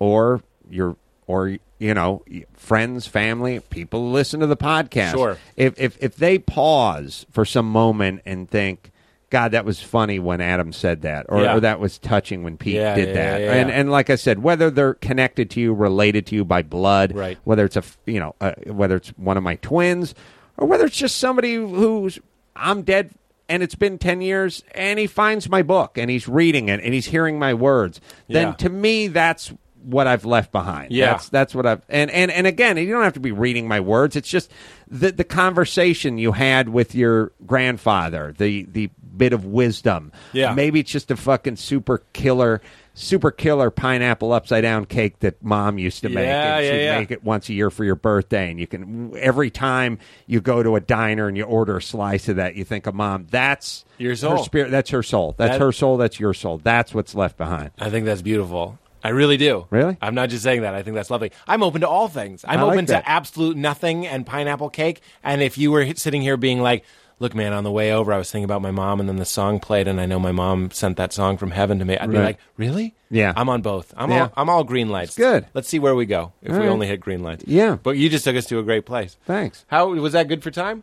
or 0.00 0.42
your 0.68 0.96
or 1.28 1.56
you 1.78 1.94
know 1.94 2.22
friends, 2.54 3.06
family, 3.06 3.60
people 3.70 4.00
who 4.00 4.10
listen 4.10 4.40
to 4.40 4.46
the 4.46 4.56
podcast, 4.56 5.12
Sure. 5.12 5.38
if 5.56 5.78
if 5.80 5.96
if 6.02 6.16
they 6.16 6.38
pause 6.38 7.24
for 7.30 7.44
some 7.44 7.70
moment 7.70 8.22
and 8.26 8.50
think, 8.50 8.90
God, 9.30 9.52
that 9.52 9.64
was 9.64 9.80
funny 9.80 10.18
when 10.18 10.40
Adam 10.40 10.72
said 10.72 11.02
that, 11.02 11.26
or, 11.28 11.42
Yeah. 11.42 11.56
or 11.56 11.60
that 11.60 11.78
was 11.78 11.98
touching 11.98 12.42
when 12.42 12.56
Pete 12.56 12.74
Yeah, 12.74 12.94
did 12.96 13.08
yeah, 13.08 13.14
that, 13.14 13.40
and 13.56 13.70
and 13.70 13.90
like 13.90 14.10
I 14.10 14.16
said, 14.16 14.42
whether 14.42 14.68
they're 14.68 14.94
connected 14.94 15.48
to 15.50 15.60
you, 15.60 15.72
related 15.72 16.26
to 16.26 16.34
you 16.34 16.44
by 16.44 16.62
blood, 16.62 17.14
Right. 17.14 17.38
Whether 17.44 17.64
it's 17.64 17.76
a 17.76 17.84
you 18.04 18.18
know 18.18 18.34
uh, 18.40 18.52
whether 18.66 18.96
it's 18.96 19.10
one 19.10 19.36
of 19.36 19.44
my 19.44 19.54
twins, 19.56 20.14
or 20.58 20.66
whether 20.66 20.84
it's 20.86 20.96
just 20.96 21.18
somebody 21.18 21.54
who's 21.54 22.18
I'm 22.56 22.82
dead. 22.82 23.10
And 23.52 23.62
it's 23.62 23.74
been 23.74 23.98
10 23.98 24.22
years, 24.22 24.64
and 24.74 24.98
he 24.98 25.06
finds 25.06 25.48
my 25.48 25.62
book, 25.62 25.98
and 25.98 26.10
he's 26.10 26.26
reading 26.26 26.68
it, 26.68 26.80
and 26.82 26.94
he's 26.94 27.06
hearing 27.06 27.38
my 27.38 27.52
words. 27.54 28.00
Then 28.28 28.48
Yeah. 28.48 28.52
to 28.54 28.68
me, 28.70 29.08
that's 29.08 29.52
what 29.84 30.06
I've 30.06 30.24
left 30.24 30.52
behind. 30.52 30.92
Yeah. 30.92 31.12
That's 31.12 31.28
that's 31.28 31.54
what 31.54 31.66
I've 31.66 31.82
and 31.88 32.10
and 32.10 32.30
and 32.30 32.46
again, 32.46 32.76
you 32.76 32.90
don't 32.90 33.02
have 33.02 33.14
to 33.14 33.20
be 33.20 33.32
reading 33.32 33.66
my 33.68 33.80
words. 33.80 34.14
It's 34.16 34.28
just 34.28 34.50
the 34.88 35.10
the 35.12 35.24
conversation 35.24 36.18
you 36.18 36.32
had 36.32 36.68
with 36.68 36.94
your 36.94 37.32
grandfather, 37.46 38.34
the 38.38 38.62
the 38.70 38.90
bit 39.16 39.32
of 39.32 39.44
wisdom. 39.44 40.12
Yeah. 40.32 40.54
Maybe 40.54 40.80
it's 40.80 40.90
just 40.90 41.10
a 41.10 41.16
fucking 41.16 41.56
super 41.56 42.02
killer 42.12 42.62
super 42.94 43.30
killer 43.30 43.70
pineapple 43.70 44.32
upside 44.32 44.62
down 44.62 44.84
cake 44.84 45.18
that 45.20 45.42
mom 45.42 45.78
used 45.78 46.02
to 46.02 46.08
make. 46.08 46.24
Yeah, 46.26 46.56
and 46.56 46.64
yeah, 46.64 46.70
she'd 46.72 46.84
yeah. 46.84 46.98
make 46.98 47.10
it 47.10 47.24
once 47.24 47.48
a 47.48 47.54
year 47.54 47.70
for 47.70 47.84
your 47.84 47.94
birthday 47.94 48.50
and 48.50 48.60
you 48.60 48.66
can 48.66 49.16
every 49.16 49.50
time 49.50 49.98
you 50.26 50.40
go 50.40 50.62
to 50.62 50.76
a 50.76 50.80
diner 50.80 51.28
and 51.28 51.36
you 51.36 51.44
order 51.44 51.76
a 51.78 51.82
slice 51.82 52.28
of 52.28 52.36
that, 52.36 52.54
you 52.54 52.64
think 52.64 52.86
of 52.86 52.94
mom. 52.94 53.26
That's 53.30 53.84
Your 53.98 54.12
her 54.12 54.16
soul. 54.16 54.38
spirit 54.44 54.70
that's 54.70 54.90
her 54.90 55.02
soul. 55.02 55.34
That's 55.38 55.52
That- 55.52 55.60
her 55.60 55.72
soul, 55.72 55.96
that's 55.96 56.20
your 56.20 56.34
soul. 56.34 56.58
That's 56.58 56.94
what's 56.94 57.14
left 57.14 57.36
behind. 57.38 57.70
I 57.78 57.90
think 57.90 58.04
that's 58.06 58.22
beautiful. 58.22 58.78
I 59.04 59.08
really 59.08 59.36
do. 59.36 59.66
Really? 59.70 59.96
I'm 60.00 60.14
not 60.14 60.28
just 60.28 60.44
saying 60.44 60.62
that. 60.62 60.74
I 60.74 60.82
think 60.82 60.94
that's 60.94 61.10
lovely. 61.10 61.32
I'm 61.48 61.62
open 61.62 61.80
to 61.80 61.88
all 61.88 62.06
things. 62.06 62.44
I'm 62.46 62.60
like 62.60 62.74
open 62.74 62.84
that. 62.86 63.00
to 63.00 63.08
absolute 63.08 63.56
nothing 63.56 64.06
and 64.06 64.24
pineapple 64.24 64.70
cake. 64.70 65.00
And 65.24 65.42
if 65.42 65.58
you 65.58 65.72
were 65.72 65.94
sitting 65.96 66.22
here 66.22 66.36
being 66.36 66.60
like, 66.60 66.84
look, 67.18 67.34
man, 67.34 67.52
on 67.52 67.64
the 67.64 67.70
way 67.70 67.92
over, 67.92 68.12
I 68.12 68.18
was 68.18 68.30
thinking 68.30 68.44
about 68.44 68.62
my 68.62 68.70
mom, 68.70 69.00
and 69.00 69.08
then 69.08 69.16
the 69.16 69.24
song 69.24 69.60
played, 69.60 69.86
and 69.88 70.00
I 70.00 70.06
know 70.06 70.18
my 70.18 70.32
mom 70.32 70.70
sent 70.70 70.96
that 70.96 71.12
song 71.12 71.36
from 71.36 71.50
heaven 71.52 71.78
to 71.78 71.84
me, 71.84 71.96
I'd 71.98 72.10
be 72.10 72.16
Right. 72.16 72.24
like, 72.24 72.38
really? 72.56 72.94
Yeah. 73.10 73.32
I'm 73.36 73.48
on 73.48 73.62
both. 73.62 73.92
I'm, 73.96 74.10
Yeah. 74.10 74.22
all, 74.22 74.32
I'm 74.36 74.48
all 74.50 74.64
green 74.64 74.88
lights. 74.88 75.14
good. 75.16 75.46
Let's 75.54 75.68
see 75.68 75.78
where 75.78 75.94
we 75.94 76.06
go 76.06 76.32
if 76.42 76.50
All 76.52 76.58
we 76.58 76.64
right. 76.64 76.70
only 76.72 76.86
hit 76.86 77.00
green 77.00 77.22
lights. 77.22 77.44
Yeah. 77.46 77.76
But 77.82 77.96
you 77.96 78.08
just 78.08 78.24
took 78.24 78.36
us 78.36 78.46
to 78.46 78.58
a 78.58 78.62
great 78.62 78.86
place. 78.86 79.16
Thanks. 79.26 79.64
How 79.68 79.88
was 79.92 80.12
that 80.14 80.28
good 80.28 80.42
for 80.42 80.50
time? 80.50 80.82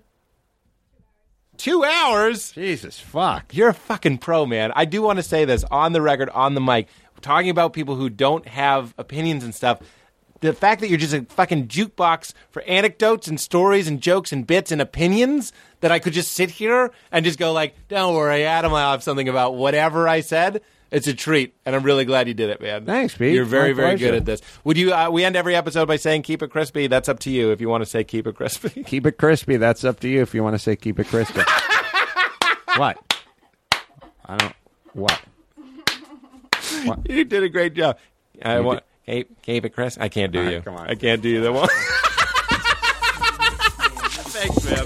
Two 1.57 1.83
hours? 1.83 2.51
Jesus 2.53 2.99
fuck. 2.99 3.53
You're 3.53 3.69
a 3.69 3.73
fucking 3.73 4.19
pro, 4.19 4.45
man. 4.45 4.71
I 4.75 4.85
do 4.85 5.01
want 5.01 5.17
to 5.17 5.23
say 5.23 5.43
this 5.45 5.65
on 5.69 5.91
the 5.91 6.01
record, 6.01 6.29
on 6.29 6.53
the 6.53 6.61
mic, 6.61 6.87
talking 7.21 7.49
about 7.49 7.73
people 7.73 7.95
who 7.95 8.09
don't 8.09 8.47
have 8.47 8.93
opinions 8.97 9.43
and 9.43 9.53
stuff. 9.53 9.79
The 10.39 10.53
fact 10.53 10.79
that 10.79 10.87
you're 10.87 10.97
just 10.97 11.13
a 11.13 11.25
fucking 11.25 11.67
jukebox 11.67 12.31
for 12.49 12.61
anecdotes 12.61 13.27
and 13.27 13.37
stories 13.37 13.89
and 13.89 13.99
jokes 13.99 14.31
and 14.31 14.47
bits 14.47 14.71
and 14.71 14.81
opinions 14.81 15.51
that 15.81 15.91
I 15.91 15.99
could 15.99 16.13
just 16.13 16.33
sit 16.33 16.49
here 16.51 16.91
and 17.11 17.25
just 17.25 17.39
go 17.39 17.51
like, 17.53 17.75
"Don't 17.87 18.15
worry, 18.15 18.45
Adam, 18.45 18.73
I'll 18.73 18.91
have 18.91 19.03
something 19.03 19.29
about 19.29 19.55
whatever 19.55 20.07
I 20.07 20.21
said." 20.21 20.61
It's 20.91 21.05
a 21.05 21.13
treat, 21.13 21.53
and 21.67 21.75
I'm 21.75 21.83
really 21.83 22.03
glad 22.03 22.27
you 22.27 22.33
did 22.33 22.49
it, 22.49 22.59
man. 22.61 22.83
Thanks, 22.85 23.15
Pete. 23.15 23.35
You're 23.35 23.45
very, 23.45 23.69
My 23.69 23.75
very 23.75 23.89
pleasure. 23.91 24.05
good 24.07 24.15
at 24.15 24.25
this. 24.25 24.41
Would 24.63 24.75
you? 24.75 24.91
Uh, 24.91 25.11
we 25.11 25.23
end 25.23 25.35
every 25.35 25.55
episode 25.55 25.87
by 25.87 25.97
saying 25.97 26.23
"Keep 26.23 26.41
it 26.41 26.49
crispy." 26.49 26.87
That's 26.87 27.07
up 27.07 27.19
to 27.19 27.29
you 27.29 27.51
if 27.51 27.61
you 27.61 27.69
want 27.69 27.83
to 27.83 27.85
say 27.85 28.03
"Keep 28.03 28.25
it 28.25 28.35
crispy." 28.35 28.83
Keep 28.87 29.05
it 29.05 29.17
crispy. 29.19 29.57
That's 29.57 29.83
up 29.83 29.99
to 29.99 30.07
you 30.09 30.21
if 30.23 30.33
you 30.33 30.41
want 30.43 30.55
to 30.55 30.59
say 30.59 30.75
keep 30.75 30.99
it 30.99 31.05
crispy. 31.07 31.41
what? 32.75 32.97
I 34.25 34.37
don't. 34.37 34.53
What? 34.93 35.21
You 37.07 37.23
did 37.25 37.43
a 37.43 37.49
great 37.49 37.73
job. 37.75 37.97
I 38.41 38.59
want 38.61 38.83
keep, 39.05 39.41
keep 39.41 39.65
it 39.65 39.69
crispy. 39.69 40.01
I 40.01 40.09
can't 40.09 40.31
do 40.31 40.41
right, 40.41 40.53
you. 40.53 40.61
come 40.61 40.75
on. 40.75 40.87
I 40.89 40.95
can't 40.95 41.21
do 41.21 41.29
you 41.29 41.41
that 41.41 41.53
one. 41.53 41.69
Thanks, 44.31 44.65
man. 44.65 44.85